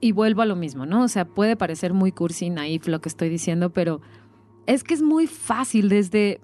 y 0.00 0.12
vuelvo 0.12 0.42
a 0.42 0.46
lo 0.46 0.56
mismo, 0.56 0.86
¿no? 0.86 1.04
O 1.04 1.08
sea, 1.08 1.24
puede 1.24 1.56
parecer 1.56 1.92
muy 1.92 2.12
cursi, 2.12 2.50
naif 2.50 2.86
lo 2.88 3.00
que 3.00 3.08
estoy 3.08 3.28
diciendo, 3.28 3.70
pero 3.70 4.00
es 4.66 4.84
que 4.84 4.94
es 4.94 5.02
muy 5.02 5.26
fácil 5.26 5.88
desde, 5.88 6.40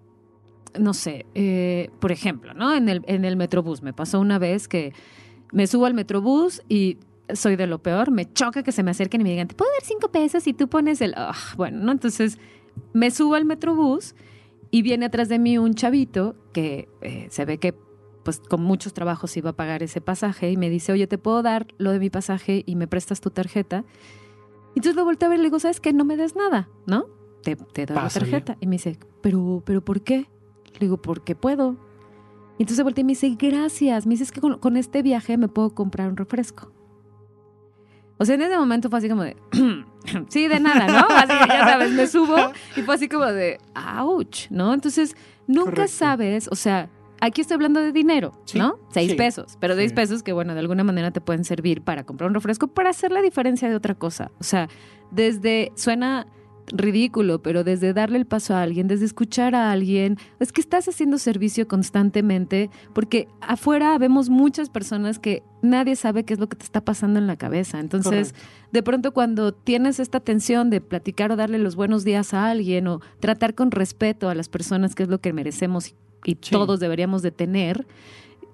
no 0.79 0.95
sé, 0.95 1.27
eh, 1.35 1.91
por 2.01 2.13
ejemplo, 2.13 2.55
¿no? 2.55 2.75
En 2.75 2.89
el, 2.89 3.03
en 3.07 3.25
el 3.25 3.37
Metrobús, 3.37 3.83
me 3.83 3.93
pasó 3.93 4.21
una 4.21 4.39
vez 4.39 4.69
que 4.69 4.93
me 5.53 5.67
subo 5.67 5.87
al 5.87 5.95
Metrobús 5.95 6.63
y 6.69 6.99
soy 7.33 7.57
de 7.57 7.67
lo 7.67 7.79
peor, 7.79 8.11
me 8.11 8.31
choca 8.33 8.63
que 8.63 8.73
se 8.73 8.83
me 8.83 8.91
acerquen 8.91 9.21
y 9.21 9.25
me 9.25 9.31
digan, 9.31 9.49
¿te 9.49 9.55
puedo 9.55 9.71
dar 9.73 9.83
cinco 9.83 10.11
pesos 10.11 10.47
y 10.47 10.55
tú 10.55 10.69
pones 10.69 11.01
el... 11.01 11.15
ah, 11.17 11.35
bueno, 11.57 11.79
¿no? 11.85 11.93
Entonces 11.93 12.39
me 12.93 13.11
subo 13.11 13.35
al 13.35 13.45
Metrobús 13.45 14.15
y 14.71 14.83
viene 14.83 15.07
atrás 15.07 15.29
de 15.29 15.39
mí 15.39 15.59
un 15.59 15.75
chavito 15.75 16.37
que 16.53 16.89
eh, 17.03 17.29
se 17.31 17.45
ve 17.45 17.59
que 17.59 17.75
pues 18.29 18.41
con 18.41 18.63
muchos 18.63 18.93
trabajos 18.93 19.35
iba 19.39 19.49
a 19.49 19.53
pagar 19.55 19.83
ese 19.83 20.03
pasaje 20.03 20.51
y 20.51 20.59
me 20.59 20.69
dice, 20.69 20.93
oye, 20.93 21.07
¿te 21.07 21.17
puedo 21.17 21.43
dar 21.43 21.67
lo 21.79 21.93
de 21.93 21.99
mi 21.99 22.11
pasaje 22.11 22.63
y 22.67 22.77
me 22.77 22.87
prestas 22.87 23.23
tu 23.23 23.31
tarjeta? 23.31 23.87
Entonces 24.77 24.97
lo 24.97 25.07
volteo 25.07 25.29
a 25.29 25.31
ver 25.31 25.39
y 25.39 25.43
le 25.45 25.47
digo, 25.47 25.59
¿sabes 25.59 25.81
qué? 25.81 25.95
No 25.95 26.05
me 26.05 26.19
des 26.19 26.37
nada, 26.37 26.69
¿no? 26.85 27.07
Te, 27.43 27.57
te 27.57 27.87
doy 27.87 27.97
Pásale. 27.97 28.27
la 28.27 28.33
tarjeta. 28.33 28.59
Y 28.61 28.67
me 28.67 28.73
dice, 28.73 28.99
¿pero, 29.23 29.63
pero 29.65 29.83
por 29.83 30.03
qué? 30.03 30.29
Le 30.75 30.79
digo, 30.79 31.01
porque 31.01 31.35
puedo. 31.37 31.79
Y 32.59 32.65
entonces 32.65 32.85
volteé 32.85 33.01
y 33.01 33.05
me 33.07 33.13
dice, 33.13 33.35
gracias. 33.39 34.05
Me 34.05 34.11
dice, 34.11 34.25
es 34.25 34.33
que 34.33 34.43
con, 34.43 34.59
con 34.59 34.77
este 34.77 35.01
viaje 35.01 35.39
me 35.39 35.49
puedo 35.49 35.75
comprar 35.75 36.11
un 36.11 36.19
refresco. 36.19 36.71
O 38.19 38.27
sea, 38.27 38.35
en 38.35 38.43
ese 38.43 38.59
momento 38.59 38.91
fue 38.91 38.99
así 38.99 39.09
como 39.09 39.23
de, 39.23 39.39
sí, 40.29 40.49
de 40.49 40.61
nada, 40.61 40.87
¿no? 40.87 41.07
Así 41.17 41.33
que 41.33 41.49
ya 41.49 41.67
sabes, 41.67 41.93
me 41.93 42.07
subo 42.07 42.37
y 42.77 42.83
fue 42.83 42.95
así 42.95 43.09
como 43.09 43.25
de, 43.25 43.59
ouch, 44.03 44.51
¿no? 44.51 44.75
Entonces, 44.75 45.17
nunca 45.47 45.71
Correcto. 45.71 45.93
sabes, 45.97 46.49
o 46.53 46.57
sea, 46.57 46.91
aquí 47.21 47.41
estoy 47.41 47.55
hablando 47.57 47.81
de 47.81 47.93
dinero, 47.93 48.33
Sí, 48.45 48.59
¿no? 48.59 48.79
Seis 48.91 49.13
sí, 49.13 49.17
pesos, 49.17 49.57
pero 49.61 49.75
seis 49.75 49.91
sí. 49.91 49.95
pesos 49.95 50.23
que, 50.23 50.33
bueno, 50.33 50.55
de 50.55 50.61
alguna 50.61 50.85
manera 50.85 51.11
te 51.11 51.21
pueden 51.21 51.45
servir 51.45 51.83
para 51.83 52.05
comprar 52.05 52.29
un 52.29 52.35
refresco, 52.35 52.69
para 52.69 52.91
hacer 52.91 53.13
la 53.13 53.23
diferencia 53.23 53.69
de 53.69 53.75
otra 53.75 53.95
cosa. 53.95 54.31
O 54.41 54.45
sea, 54.45 54.69
desde, 55.11 55.73
suena 55.75 56.27
ridículo, 56.71 57.43
pero 57.43 57.65
desde 57.65 57.93
darle 57.93 58.19
el 58.19 58.27
paso 58.27 58.55
a 58.55 58.63
alguien, 58.63 58.89
desde 58.89 59.07
escuchar 59.07 59.55
a 59.55 59.73
alguien, 59.73 60.17
es 60.39 60.53
que 60.53 60.61
estás 60.61 60.87
haciendo 60.89 61.19
servicio 61.19 61.67
constantemente, 61.67 62.71
porque 62.93 63.29
afuera 63.41 63.97
vemos 63.99 64.29
muchas 64.29 64.69
personas 64.71 65.19
que 65.19 65.43
nadie 65.63 65.97
sabe 65.97 66.25
qué 66.25 66.35
es 66.35 66.41
lo 66.41 66.49
que 66.49 66.57
te 66.57 66.65
está 66.65 66.83
pasando 66.85 67.19
en 67.19 67.27
la 67.27 67.37
cabeza. 67.37 67.81
Entonces, 67.81 68.33
Correcto. 68.33 68.69
de 68.73 68.83
pronto 68.83 69.13
cuando 69.13 69.53
tienes 69.53 69.99
esta 69.99 70.21
tensión 70.21 70.71
de 70.71 70.81
platicar 70.81 71.33
o 71.33 71.37
darle 71.37 71.59
los 71.59 71.75
buenos 71.75 72.05
días 72.05 72.35
a 72.35 72.51
alguien 72.51 72.87
o 72.87 73.01
tratar 73.21 73.55
con 73.55 73.71
respeto 73.71 74.29
a 74.29 74.35
las 74.35 74.49
personas, 74.49 74.95
que 74.95 75.05
es 75.05 75.09
lo 75.09 75.21
que 75.21 75.33
merecemos 75.33 75.89
y, 75.89 75.95
y 76.25 76.33
Sí. 76.41 76.51
todos 76.51 76.81
deberíamos 76.81 77.23
de 77.23 77.31
tener, 77.31 77.87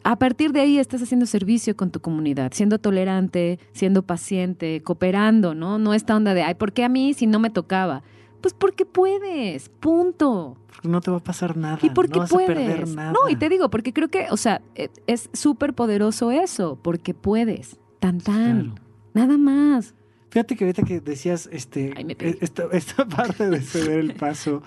a 0.03 0.17
partir 0.19 0.53
de 0.53 0.61
ahí 0.61 0.79
estás 0.79 1.03
haciendo 1.03 1.25
servicio 1.27 1.77
con 1.77 1.91
tu 1.91 2.01
comunidad, 2.01 2.53
siendo 2.53 2.79
tolerante, 2.79 3.59
siendo 3.73 4.03
paciente, 4.03 4.83
cooperando, 4.83 5.55
¿no? 5.55 5.79
No 5.79 5.95
esta 5.95 6.15
onda 6.17 6.35
de, 6.35 6.43
ay, 6.43 6.55
¿por 6.55 6.73
qué 6.73 6.85
a 6.85 6.89
mí 6.89 7.15
si 7.15 7.27
no 7.27 7.39
me 7.39 7.49
tocaba? 7.51 8.03
Pues 8.43 8.53
porque 8.53 8.85
puedes, 8.85 9.71
punto. 9.71 10.59
Porque 10.69 10.89
no 10.89 11.01
te 11.01 11.11
va 11.11 11.17
a 11.17 11.25
pasar 11.25 11.57
nada. 11.57 11.79
Y 11.81 11.89
porque 11.89 12.15
no 12.15 12.19
vas 12.21 12.31
puedes. 12.31 12.51
a 12.51 12.53
perder 12.55 12.89
nada. 12.89 13.13
No, 13.13 13.31
y 13.31 13.37
te 13.37 13.49
digo, 13.49 13.71
porque 13.71 13.95
creo 13.95 14.09
que, 14.09 14.27
o 14.31 14.37
sea, 14.37 14.61
e- 14.75 14.91
es 15.07 15.31
súper 15.33 15.73
poderoso 15.73 16.31
eso, 16.31 16.79
porque 16.83 17.15
puedes. 17.15 17.79
Tan 18.01 18.19
tan. 18.19 18.61
Claro. 18.73 18.75
Nada 19.15 19.39
más. 19.39 19.95
Fíjate 20.29 20.57
que 20.57 20.65
ahorita 20.65 20.83
que 20.83 21.01
decías 21.01 21.49
este, 21.53 21.95
Ay, 21.97 22.05
pegué. 22.15 22.37
esta, 22.43 22.65
esta 22.73 23.07
parte 23.09 23.49
de 23.49 23.63
ceder 23.63 24.01
el 24.01 24.15
paso 24.15 24.63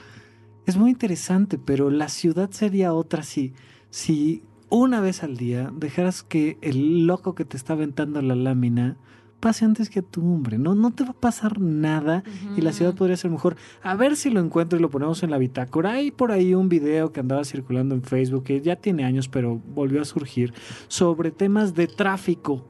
es 0.67 0.75
muy 0.75 0.91
interesante, 0.91 1.57
pero 1.57 1.89
la 1.89 2.09
ciudad 2.09 2.51
sería 2.51 2.93
otra 2.93 3.23
si, 3.23 3.53
si 3.89 4.43
una 4.69 4.99
vez 4.99 5.23
al 5.23 5.37
día 5.37 5.71
dejaras 5.73 6.23
que 6.23 6.57
el 6.61 7.07
loco 7.07 7.35
que 7.35 7.45
te 7.45 7.55
está 7.55 7.73
aventando 7.73 8.21
la 8.21 8.35
lámina 8.35 8.97
pase 9.39 9.63
antes 9.63 9.89
que 9.89 10.01
tú, 10.01 10.21
hombre. 10.21 10.57
No, 10.57 10.75
no 10.75 10.91
te 10.91 11.05
va 11.05 11.11
a 11.11 11.13
pasar 11.13 11.61
nada 11.61 12.23
y 12.57 12.61
la 12.61 12.73
ciudad 12.73 12.95
podría 12.95 13.15
ser 13.15 13.31
mejor. 13.31 13.55
A 13.81 13.95
ver 13.95 14.17
si 14.17 14.29
lo 14.29 14.41
encuentro 14.41 14.77
y 14.77 14.81
lo 14.81 14.89
ponemos 14.89 15.23
en 15.23 15.31
la 15.31 15.37
bitácora. 15.37 15.93
Hay 15.93 16.11
por 16.11 16.33
ahí 16.33 16.53
un 16.53 16.67
video 16.67 17.13
que 17.13 17.21
andaba 17.21 17.45
circulando 17.45 17.95
en 17.95 18.03
Facebook 18.03 18.43
que 18.43 18.59
ya 18.59 18.75
tiene 18.75 19.05
años, 19.05 19.29
pero 19.29 19.61
volvió 19.73 20.01
a 20.01 20.05
surgir 20.05 20.53
sobre 20.89 21.31
temas 21.31 21.75
de 21.75 21.87
tráfico 21.87 22.65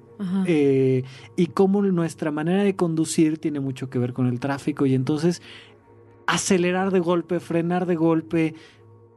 eh, 0.45 1.03
y 1.35 1.47
cómo 1.47 1.81
nuestra 1.81 2.31
manera 2.31 2.63
de 2.63 2.75
conducir 2.75 3.37
tiene 3.37 3.59
mucho 3.59 3.89
que 3.89 3.99
ver 3.99 4.13
con 4.13 4.27
el 4.27 4.39
tráfico 4.39 4.85
y 4.85 4.95
entonces 4.95 5.41
acelerar 6.27 6.91
de 6.91 6.99
golpe, 6.99 7.39
frenar 7.39 7.85
de 7.85 7.95
golpe, 7.95 8.53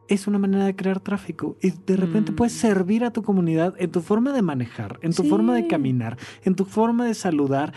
es 0.08 0.26
una 0.26 0.38
manera 0.38 0.64
de 0.64 0.74
crear 0.74 0.98
tráfico 1.00 1.56
y 1.62 1.70
de 1.70 1.96
repente 1.96 2.32
Mm. 2.32 2.36
puedes 2.36 2.52
servir 2.54 3.04
a 3.04 3.12
tu 3.12 3.22
comunidad 3.22 3.74
en 3.78 3.90
tu 3.92 4.00
forma 4.00 4.32
de 4.32 4.42
manejar, 4.42 4.98
en 5.02 5.12
tu 5.12 5.22
Sí. 5.22 5.28
forma 5.28 5.54
de 5.54 5.66
caminar, 5.68 6.16
en 6.42 6.54
tu 6.56 6.64
forma 6.64 7.04
de 7.04 7.14
saludar 7.14 7.72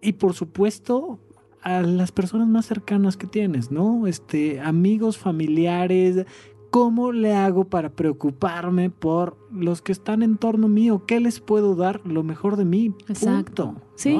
y 0.00 0.14
por 0.14 0.32
supuesto 0.34 1.20
a 1.62 1.82
las 1.82 2.10
personas 2.10 2.48
más 2.48 2.66
cercanas 2.66 3.16
que 3.16 3.26
tienes, 3.26 3.70
¿no? 3.70 4.06
Este, 4.06 4.60
amigos, 4.60 5.18
familiares, 5.18 6.24
¿cómo 6.70 7.12
le 7.12 7.34
hago 7.34 7.64
para 7.68 7.90
preocuparme 7.90 8.90
por 8.90 9.36
los 9.52 9.82
que 9.82 9.92
están 9.92 10.22
en 10.22 10.38
torno 10.38 10.68
mío? 10.68 11.04
¿Qué 11.06 11.20
les 11.20 11.38
puedo 11.40 11.74
dar 11.76 12.00
lo 12.06 12.22
mejor 12.22 12.56
de 12.56 12.64
mí? 12.64 12.94
Exacto. 13.08 13.66
Punto. 13.66 13.80
¿no? 13.80 13.92
Sí, 13.94 14.18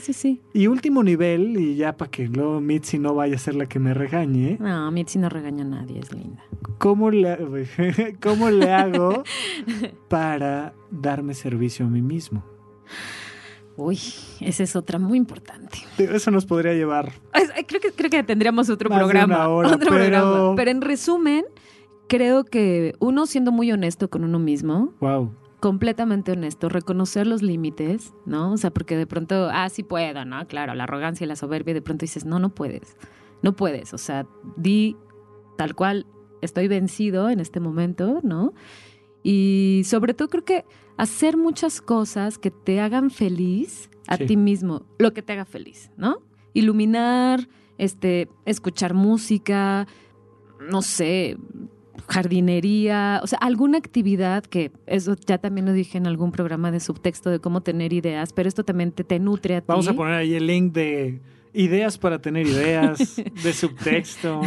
sí, 0.00 0.12
sí. 0.12 0.40
Y 0.54 0.66
último 0.68 1.02
nivel, 1.02 1.56
y 1.58 1.76
ya 1.76 1.96
para 1.96 2.10
que 2.10 2.28
luego 2.28 2.60
Mitzi 2.60 2.98
no 2.98 3.14
vaya 3.14 3.36
a 3.36 3.38
ser 3.38 3.54
la 3.54 3.66
que 3.66 3.78
me 3.78 3.92
regañe, 3.94 4.56
No, 4.60 4.90
Mitzi 4.90 5.18
no 5.18 5.28
regaña 5.28 5.64
a 5.64 5.68
nadie, 5.68 5.98
es 6.00 6.12
linda. 6.12 6.42
¿cómo 6.78 7.10
le, 7.10 7.66
¿cómo 8.22 8.50
le 8.50 8.72
hago 8.72 9.22
para 10.08 10.72
darme 10.90 11.34
servicio 11.34 11.86
a 11.86 11.88
mí 11.88 12.02
mismo? 12.02 12.44
Uy, 13.76 13.98
esa 14.40 14.62
es 14.62 14.76
otra 14.76 14.98
muy 14.98 15.16
importante. 15.18 15.78
Eso 15.96 16.30
nos 16.30 16.44
podría 16.44 16.74
llevar. 16.74 17.12
Creo 17.66 17.80
que, 17.80 17.90
creo 17.92 18.10
que 18.10 18.22
tendríamos 18.22 18.68
otro 18.68 18.90
Más 18.90 18.98
de 18.98 19.04
programa. 19.04 19.34
una 19.36 19.48
hora, 19.48 19.68
otro 19.68 19.78
pero- 19.90 19.94
programa. 19.96 20.54
Pero 20.56 20.70
en 20.70 20.80
resumen, 20.82 21.44
creo 22.06 22.44
que 22.44 22.94
uno 22.98 23.26
siendo 23.26 23.50
muy 23.50 23.72
honesto 23.72 24.10
con 24.10 24.24
uno 24.24 24.38
mismo, 24.38 24.92
Wow. 25.00 25.32
Completamente 25.62 26.32
honesto, 26.32 26.68
reconocer 26.68 27.24
los 27.28 27.40
límites, 27.40 28.12
¿no? 28.26 28.52
O 28.52 28.56
sea, 28.56 28.72
porque 28.72 28.96
de 28.96 29.06
pronto, 29.06 29.48
ah, 29.52 29.68
sí 29.68 29.84
puedo, 29.84 30.24
¿no? 30.24 30.44
Claro, 30.48 30.74
la 30.74 30.82
arrogancia 30.84 31.24
y 31.24 31.28
la 31.28 31.36
soberbia, 31.36 31.70
y 31.70 31.74
de 31.74 31.82
pronto 31.82 32.02
dices, 32.02 32.24
no, 32.24 32.40
no 32.40 32.52
puedes, 32.52 32.96
no 33.42 33.54
puedes, 33.54 33.94
o 33.94 33.98
sea, 33.98 34.26
di 34.56 34.96
tal 35.56 35.76
cual, 35.76 36.04
estoy 36.40 36.66
vencido 36.66 37.30
en 37.30 37.38
este 37.38 37.60
momento, 37.60 38.18
¿no? 38.24 38.54
Y 39.22 39.82
sobre 39.84 40.14
todo 40.14 40.26
creo 40.28 40.44
que 40.44 40.64
hacer 40.96 41.36
muchas 41.36 41.80
cosas 41.80 42.38
que 42.38 42.50
te 42.50 42.80
hagan 42.80 43.10
feliz 43.12 43.88
a 44.08 44.16
Sí. 44.16 44.26
ti 44.26 44.36
mismo, 44.36 44.84
lo 44.98 45.12
que 45.14 45.22
te 45.22 45.32
haga 45.32 45.44
feliz, 45.44 45.92
¿no? 45.96 46.16
Iluminar, 46.54 47.48
este, 47.78 48.28
escuchar 48.46 48.94
música, 48.94 49.86
no 50.58 50.82
sé, 50.82 51.36
jardinería, 52.08 53.20
o 53.22 53.26
sea, 53.26 53.38
alguna 53.38 53.78
actividad 53.78 54.44
que 54.44 54.70
eso 54.86 55.16
ya 55.26 55.38
también 55.38 55.66
lo 55.66 55.72
dije 55.72 55.98
en 55.98 56.06
algún 56.06 56.32
programa 56.32 56.70
de 56.70 56.80
subtexto 56.80 57.30
de 57.30 57.38
cómo 57.40 57.60
tener 57.62 57.92
ideas, 57.92 58.32
pero 58.32 58.48
esto 58.48 58.64
también 58.64 58.92
te, 58.92 59.04
te 59.04 59.18
nutre 59.18 59.56
a 59.56 59.60
ti. 59.60 59.66
Vamos 59.68 59.88
a 59.88 59.94
poner 59.94 60.14
ahí 60.14 60.34
el 60.34 60.46
link 60.46 60.72
de 60.72 61.20
ideas 61.52 61.98
para 61.98 62.18
tener 62.20 62.46
ideas, 62.46 63.16
de 63.16 63.52
subtexto. 63.52 64.40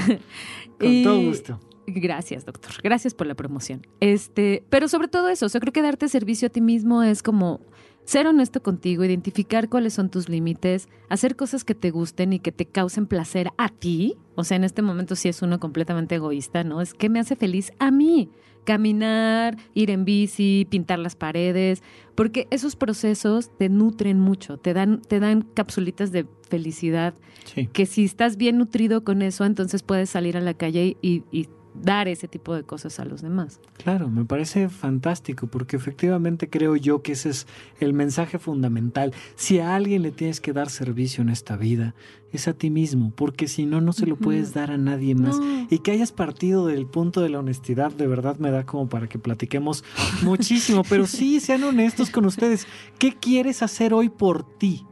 Con 0.80 0.92
Y- 0.92 1.04
todo 1.04 1.22
gusto. 1.22 1.60
Gracias, 1.88 2.46
doctor. 2.46 2.72
Gracias 2.84 3.14
por 3.14 3.28
la 3.28 3.36
promoción. 3.36 3.86
Este, 4.00 4.64
pero 4.72 4.88
sobre 4.88 5.08
todo 5.08 5.30
eso, 5.30 5.46
o 5.46 5.50
sea, 5.50 5.62
creo 5.62 5.72
que 5.72 5.84
darte 5.84 6.10
servicio 6.10 6.48
a 6.48 6.50
ti 6.50 6.60
mismo 6.60 7.04
es 7.04 7.22
como 7.22 7.62
ser 8.06 8.28
honesto 8.28 8.62
contigo, 8.64 9.04
identificar 9.04 9.68
cuáles 9.70 9.94
son 9.94 10.10
tus 10.10 10.30
límites, 10.30 10.88
hacer 11.10 11.36
cosas 11.36 11.64
que 11.64 11.76
te 11.76 11.92
gusten 11.92 12.34
y 12.34 12.40
que 12.40 12.52
te 12.52 12.66
causen 12.66 13.08
placer 13.08 13.50
a 13.58 13.70
ti. 13.70 14.16
O 14.36 14.44
sea, 14.44 14.58
en 14.58 14.64
este 14.64 14.82
momento 14.82 15.16
sí 15.16 15.28
es 15.30 15.42
uno 15.42 15.60
completamente 15.60 16.16
egoísta, 16.16 16.64
¿no? 16.64 16.82
Es 16.82 16.94
que 16.94 17.10
me 17.10 17.20
hace 17.20 17.36
feliz 17.36 17.72
a 17.80 17.92
mí. 17.92 18.30
Caminar, 18.64 19.58
ir 19.76 19.92
en 19.92 20.06
bici, 20.06 20.68
pintar 20.70 20.98
las 21.00 21.16
paredes, 21.16 21.84
porque 22.16 22.48
esos 22.50 22.76
procesos 22.76 23.56
te 23.58 23.70
nutren 23.70 24.20
mucho, 24.20 24.58
te 24.58 24.74
dan, 24.74 25.02
te 25.02 25.20
dan 25.20 25.44
capsulitas 25.44 26.12
de 26.12 26.26
felicidad 26.50 27.14
Sí. 27.46 27.68
que 27.68 27.86
si 27.86 28.06
estás 28.06 28.38
bien 28.38 28.58
nutrido 28.58 29.04
con 29.04 29.22
eso, 29.22 29.46
entonces 29.46 29.84
puedes 29.84 30.10
salir 30.10 30.36
a 30.36 30.42
la 30.42 30.56
calle 30.56 30.98
y, 31.04 31.24
y 31.32 31.48
dar 31.82 32.08
ese 32.08 32.28
tipo 32.28 32.56
de 32.56 32.64
cosas 32.64 33.00
a 33.00 33.06
los 33.06 33.22
demás. 33.22 33.60
Claro, 33.78 34.10
me 34.10 34.26
parece 34.26 34.70
fantástico 34.70 35.48
porque 35.48 35.76
efectivamente 35.76 36.50
creo 36.50 36.76
yo 36.76 37.02
que 37.02 37.14
ese 37.14 37.30
es 37.30 37.48
el 37.80 37.94
mensaje 37.94 38.40
fundamental. 38.40 39.14
Si 39.36 39.60
a 39.60 39.76
alguien 39.76 40.02
le 40.02 40.12
tienes 40.12 40.42
que 40.42 40.54
dar 40.54 40.70
servicio 40.70 41.22
en 41.22 41.30
esta 41.30 41.58
vida, 41.58 41.96
es 42.36 42.48
a 42.48 42.54
ti 42.54 42.70
mismo, 42.70 43.12
porque 43.16 43.48
si 43.48 43.66
no, 43.66 43.82
no 43.82 43.94
se 43.94 44.06
lo 44.06 44.18
puedes 44.18 44.54
dar 44.54 44.72
a 44.72 44.78
nadie 44.78 45.16
más. 45.16 45.40
No. 45.40 45.68
Y 45.70 45.80
que 45.80 45.92
hayas 45.92 46.12
partido 46.12 46.68
del 46.68 46.86
punto 46.86 47.22
de 47.22 47.30
la 47.30 47.40
honestidad, 47.40 47.92
de 47.92 48.08
verdad 48.08 48.38
me 48.38 48.52
da 48.52 48.66
como 48.66 48.88
para 48.90 49.08
que 49.08 49.18
platiquemos 49.18 49.84
muchísimo. 50.24 50.84
Pero 50.88 51.08
sí, 51.08 51.40
sean 51.40 51.64
honestos 51.64 52.10
con 52.10 52.26
ustedes. 52.26 52.68
¿Qué 53.00 53.14
quieres 53.14 53.64
hacer 53.64 53.94
hoy 53.94 54.10
por 54.10 54.44
ti? 54.58 54.86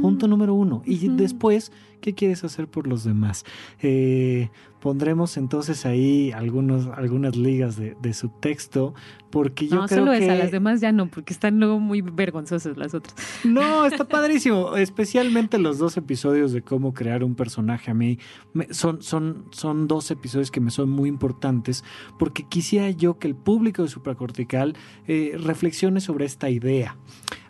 Punto 0.00 0.28
número 0.28 0.54
uno. 0.54 0.82
Y 0.84 1.08
después, 1.08 1.72
¿qué 2.00 2.14
quieres 2.14 2.44
hacer 2.44 2.68
por 2.68 2.86
los 2.86 3.04
demás? 3.04 3.44
Eh, 3.80 4.48
pondremos 4.80 5.36
entonces 5.36 5.86
ahí 5.86 6.32
algunos, 6.32 6.86
algunas 6.88 7.36
ligas 7.36 7.76
de, 7.76 7.96
de 8.00 8.14
subtexto, 8.14 8.94
porque 9.30 9.68
yo 9.68 9.76
no, 9.76 9.86
creo 9.86 10.00
solo 10.00 10.12
que... 10.12 10.24
esa, 10.24 10.34
las 10.34 10.50
demás 10.50 10.80
ya 10.80 10.92
no, 10.92 11.08
porque 11.08 11.32
están 11.32 11.58
luego 11.60 11.78
muy 11.78 12.00
vergonzosas 12.00 12.76
las 12.76 12.94
otras. 12.94 13.14
No, 13.44 13.86
está 13.86 14.04
padrísimo. 14.08 14.76
Especialmente 14.76 15.58
los 15.58 15.78
dos 15.78 15.96
episodios 15.96 16.52
de 16.52 16.62
cómo 16.62 16.92
crear 16.92 17.22
un 17.24 17.34
personaje 17.34 17.90
a 17.90 17.94
mí. 17.94 18.18
me- 18.52 18.72
son, 18.74 19.02
son, 19.02 19.44
son 19.52 19.86
dos 19.88 20.10
episodios 20.10 20.50
que 20.50 20.60
me 20.60 20.70
son 20.70 20.90
muy 20.90 21.08
importantes 21.08 21.84
porque 22.18 22.44
quisiera 22.48 22.90
yo 22.90 23.18
que 23.18 23.28
el 23.28 23.36
público 23.36 23.82
de 23.82 23.88
Supracortical 23.88 24.76
eh, 25.06 25.36
reflexione 25.42 26.00
sobre 26.00 26.24
esta 26.26 26.50
idea. 26.50 26.96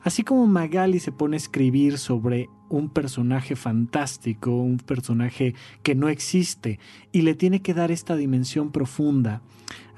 Así 0.02 0.22
como 0.22 0.46
Magali 0.46 0.98
se 0.98 1.12
pone 1.12 1.36
a 1.36 1.38
escribir 1.38 1.98
sobre 1.98 2.48
un 2.70 2.88
personaje 2.88 3.56
fantástico, 3.56 4.50
un 4.56 4.78
personaje 4.78 5.54
que 5.82 5.94
no 5.94 6.08
existe 6.08 6.78
y 7.12 7.22
le 7.22 7.34
tiene 7.34 7.60
que 7.62 7.74
dar 7.74 7.90
esta 7.90 8.16
dimensión 8.16 8.70
profunda. 8.70 9.42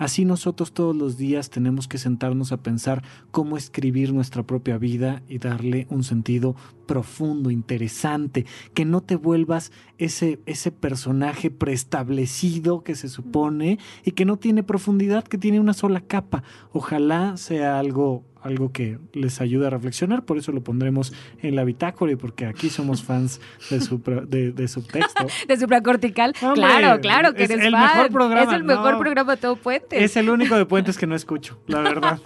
Así 0.03 0.25
nosotros 0.25 0.73
todos 0.73 0.97
los 0.97 1.17
días 1.17 1.49
tenemos 1.49 1.87
que 1.87 1.97
sentarnos 1.97 2.51
a 2.51 2.57
pensar 2.57 3.05
cómo 3.31 3.57
escribir 3.57 4.13
nuestra 4.13 4.43
propia 4.43 4.77
vida 4.77 5.23
y 5.29 5.39
darle 5.39 5.87
un 5.91 6.03
sentido 6.03 6.57
profundo, 6.89 7.53
interesante, 7.53 8.45
que 8.75 8.85
no 8.85 9.01
te 9.01 9.15
vuelvas 9.15 9.71
ese, 9.99 10.41
ese 10.45 10.73
personaje 10.73 11.53
preestablecido 11.53 12.83
que 12.83 12.97
se 12.97 13.09
supone 13.09 13.79
y 14.05 14.11
que 14.11 14.25
no 14.25 14.39
tiene 14.39 14.65
profundidad, 14.65 15.23
que 15.23 15.39
tiene 15.39 15.61
una 15.61 15.73
sola 15.73 16.01
capa. 16.01 16.43
Ojalá 16.73 17.37
sea 17.37 17.79
algo 17.79 18.25
algo 18.43 18.73
que 18.73 18.99
les 19.13 19.41
ayude 19.41 19.67
a 19.67 19.71
reflexionar, 19.71 20.25
por 20.25 20.39
eso 20.39 20.53
lo 20.53 20.63
pondremos 20.63 21.13
en 21.43 21.57
la 21.57 21.65
bitácora 21.65 22.13
y 22.13 22.17
porque 22.17 22.47
aquí 22.47 22.69
somos 22.71 23.03
fans 23.03 23.41
de, 23.71 23.81
supra, 23.81 24.23
de, 24.23 24.53
de 24.53 24.69
subtexto. 24.69 25.27
de 25.49 25.57
supracortical. 25.57 26.35
Hombre, 26.43 26.61
claro, 26.61 27.01
claro 27.01 27.35
que 27.35 27.45
es 27.45 27.51
eres 27.51 27.67
el 27.67 27.73
fan. 27.73 27.83
mejor 27.83 28.11
programa, 28.11 28.51
Es 28.51 28.57
el 28.57 28.65
mejor 28.65 28.93
no. 28.93 28.99
programa 28.99 29.37
de 29.37 29.41
todo 29.41 29.57
puente. 29.57 30.03
Es 30.03 30.17
el 30.17 30.31
único 30.31 30.57
de 30.57 30.67
puentes 30.67 30.99
que 30.99 31.07
no 31.07 31.15
escucho, 31.15 31.59
la 31.67 31.81
verdad. 31.81 32.21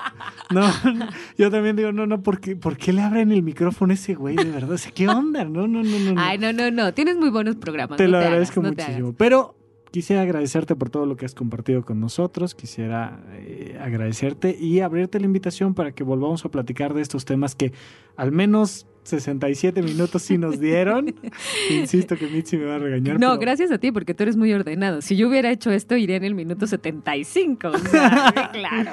No, 0.50 0.66
yo 1.38 1.50
también 1.50 1.76
digo, 1.76 1.92
no, 1.92 2.06
no, 2.06 2.22
¿por 2.22 2.40
qué, 2.40 2.56
por 2.56 2.76
qué 2.76 2.92
le 2.92 3.02
abren 3.02 3.32
el 3.32 3.42
micrófono 3.42 3.92
a 3.92 3.94
ese 3.94 4.14
güey? 4.14 4.36
De 4.36 4.44
verdad, 4.44 4.72
o 4.72 4.78
sea, 4.78 4.92
¿qué 4.92 5.08
onda? 5.08 5.44
No, 5.44 5.66
no, 5.66 5.82
no, 5.82 5.98
no. 5.98 6.12
no. 6.12 6.20
Ay, 6.20 6.38
no, 6.38 6.52
no, 6.52 6.70
no. 6.70 6.94
Tienes 6.94 7.16
muy 7.16 7.30
buenos 7.30 7.56
programas. 7.56 7.96
Te 7.96 8.04
no 8.04 8.12
lo 8.12 8.18
agradezco 8.18 8.62
muchísimo. 8.62 9.14
Pero 9.16 9.55
quisiera 9.96 10.20
agradecerte 10.20 10.76
por 10.76 10.90
todo 10.90 11.06
lo 11.06 11.16
que 11.16 11.24
has 11.24 11.34
compartido 11.34 11.82
con 11.82 12.00
nosotros. 12.00 12.54
Quisiera 12.54 13.18
eh, 13.32 13.78
agradecerte 13.80 14.54
y 14.54 14.80
abrirte 14.80 15.18
la 15.18 15.24
invitación 15.24 15.72
para 15.72 15.92
que 15.92 16.04
volvamos 16.04 16.44
a 16.44 16.50
platicar 16.50 16.92
de 16.92 17.00
estos 17.00 17.24
temas 17.24 17.54
que 17.54 17.72
al 18.14 18.30
menos 18.30 18.86
67 19.04 19.80
minutos 19.80 20.20
sí 20.20 20.36
nos 20.36 20.60
dieron. 20.60 21.14
Insisto 21.70 22.14
que 22.18 22.26
Mitzi 22.26 22.58
me 22.58 22.66
va 22.66 22.74
a 22.74 22.78
regañar. 22.78 23.18
No, 23.18 23.28
pero- 23.28 23.38
gracias 23.40 23.70
a 23.70 23.78
ti, 23.78 23.90
porque 23.90 24.12
tú 24.12 24.24
eres 24.24 24.36
muy 24.36 24.52
ordenado. 24.52 25.00
Si 25.00 25.16
yo 25.16 25.28
hubiera 25.28 25.50
hecho 25.50 25.70
esto, 25.70 25.96
iría 25.96 26.16
en 26.16 26.24
el 26.24 26.34
minuto 26.34 26.66
75. 26.66 27.68
O 27.68 27.78
sea, 27.78 28.50
claro. 28.52 28.90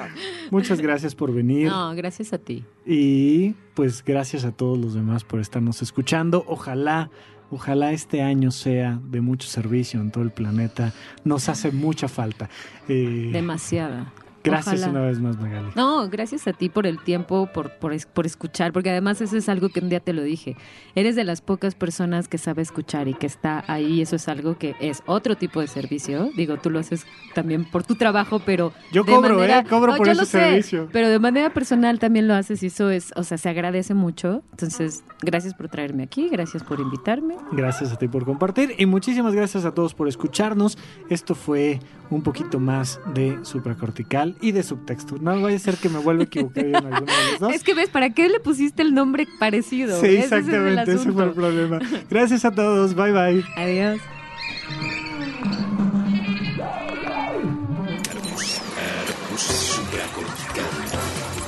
Muchas 0.52 0.80
gracias 0.80 1.16
por 1.16 1.34
venir. 1.34 1.68
No, 1.68 1.94
gracias 1.96 2.32
a 2.32 2.38
ti. 2.38 2.64
Y 2.86 3.56
pues 3.74 4.06
gracias 4.06 4.46
a 4.46 4.54
todos 4.54 4.78
los 4.78 4.94
demás 4.94 5.26
por 5.26 5.42
estarnos 5.42 5.82
escuchando. 5.82 6.46
Ojalá, 6.48 7.12
ojalá 7.54 7.92
este 7.92 8.22
año 8.22 8.52
sea 8.52 9.00
de 9.04 9.22
mucho 9.22 9.48
servicio 9.48 10.02
en 10.02 10.12
todo 10.12 10.24
el 10.24 10.32
planeta. 10.32 10.94
Nos 11.24 11.50
hace 11.50 11.72
mucha 11.72 12.08
falta. 12.08 12.50
Eh, 12.88 13.30
Demasiada. 13.32 14.12
Gracias 14.44 14.82
Ojalá. 14.82 14.92
una 14.92 15.02
vez 15.08 15.20
más, 15.20 15.38
Magali. 15.40 15.70
No, 15.76 16.10
gracias 16.10 16.48
a 16.48 16.54
ti 16.54 16.70
por 16.70 16.86
el 16.88 17.00
tiempo, 17.04 17.50
por, 17.54 17.72
por, 17.78 17.94
es- 17.94 18.06
por 18.06 18.26
escuchar, 18.26 18.74
porque 18.74 18.90
además 18.90 19.22
eso 19.22 19.38
es 19.38 19.48
algo 19.50 19.70
que 19.70 19.80
un 19.80 19.90
día 19.90 20.00
te 20.00 20.14
lo 20.14 20.22
dije. 20.24 20.56
Eres 20.96 21.16
de 21.16 21.24
las 21.24 21.42
pocas 21.42 21.76
personas 21.76 22.28
que 22.28 22.38
sabe 22.38 22.62
escuchar 22.62 23.08
y 23.08 23.14
que 23.14 23.26
está 23.28 23.64
ahí. 23.68 24.02
Eso 24.02 24.16
es 24.16 24.28
algo 24.28 24.58
que 24.58 24.76
es 24.80 25.02
otro 25.06 25.36
tipo 25.38 25.60
de 25.62 25.68
servicio. 25.68 26.30
Digo, 26.36 26.58
tú 26.58 26.70
lo 26.70 26.80
haces 26.80 27.06
también 27.34 27.66
por 27.66 27.84
tu 27.84 27.96
trabajo, 27.96 28.40
pero. 28.46 28.74
Yo 28.92 29.04
de 29.04 29.12
cobro, 29.14 29.36
manera- 29.36 29.60
¿eh? 29.60 29.66
Cobro 29.70 29.92
No, 29.94 29.98
por 29.98 30.10
ese 30.10 30.26
sé, 30.26 30.40
servicio. 30.40 30.90
Pero 30.92 31.10
de 31.10 31.20
manera 31.20 31.52
personal 31.54 32.00
también 32.00 32.28
lo 32.28 32.34
haces 32.34 32.62
y 32.64 32.68
eso 32.68 32.90
es, 32.90 33.14
o 33.16 33.24
sea, 33.24 33.38
se 33.38 33.50
agradece 33.50 33.94
mucho. 33.94 34.44
Entonces, 34.52 35.04
gracias 35.22 35.54
por 35.54 35.70
traerme 35.70 36.04
aquí, 36.04 36.30
gracias 36.30 36.64
por 36.64 36.80
invitarme. 36.80 37.36
Gracias 37.52 37.92
a 37.92 37.98
ti 37.98 38.08
por 38.08 38.26
compartir 38.26 38.76
y 38.78 38.86
muchísimas 38.86 39.34
gracias 39.34 39.66
a 39.66 39.74
todos 39.74 39.94
por 39.94 40.08
escucharnos. 40.08 40.78
Esto 41.10 41.36
fue 41.36 41.80
un 42.10 42.22
poquito 42.24 42.60
más 42.60 43.00
de 43.14 43.40
supracortical 43.44 44.33
y 44.42 44.52
de 44.52 44.64
subtexto. 44.64 45.18
No 45.20 45.40
vaya 45.42 45.56
a 45.56 45.60
ser 45.60 45.76
que 45.76 45.90
me 45.90 46.00
vuelva 46.00 46.24
a 46.24 46.26
equivocar 46.26 46.66
en 46.66 46.76
alguno 46.76 47.00
de 47.00 47.32
los 47.32 47.40
dos. 47.40 47.54
Es 47.54 47.64
que 47.64 47.74
ves, 47.74 47.90
¿para 47.90 48.12
qué 48.12 48.30
le 48.30 48.40
pusiste 48.40 48.82
el 48.82 48.94
nombre 48.94 49.28
parecido? 49.40 50.00
Sí, 50.00 50.08
Ese 50.08 50.20
es 50.26 50.32
el 50.32 50.40
exactamente, 50.40 50.94
ese 50.94 51.12
fue 51.12 51.24
el 51.26 51.32
problema. 51.32 51.80
Gracias 52.10 52.46
a 52.46 52.52
todos, 52.52 52.96
bye 52.96 53.12
bye. 53.12 53.44
Adiós. 53.58 54.00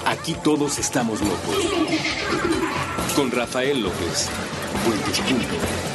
Aquí 0.05 0.35
todos 0.43 0.79
estamos 0.79 1.21
locos. 1.21 1.55
Con 3.15 3.31
Rafael 3.31 3.81
López. 3.81 4.29
Puentes.mx. 4.85 5.94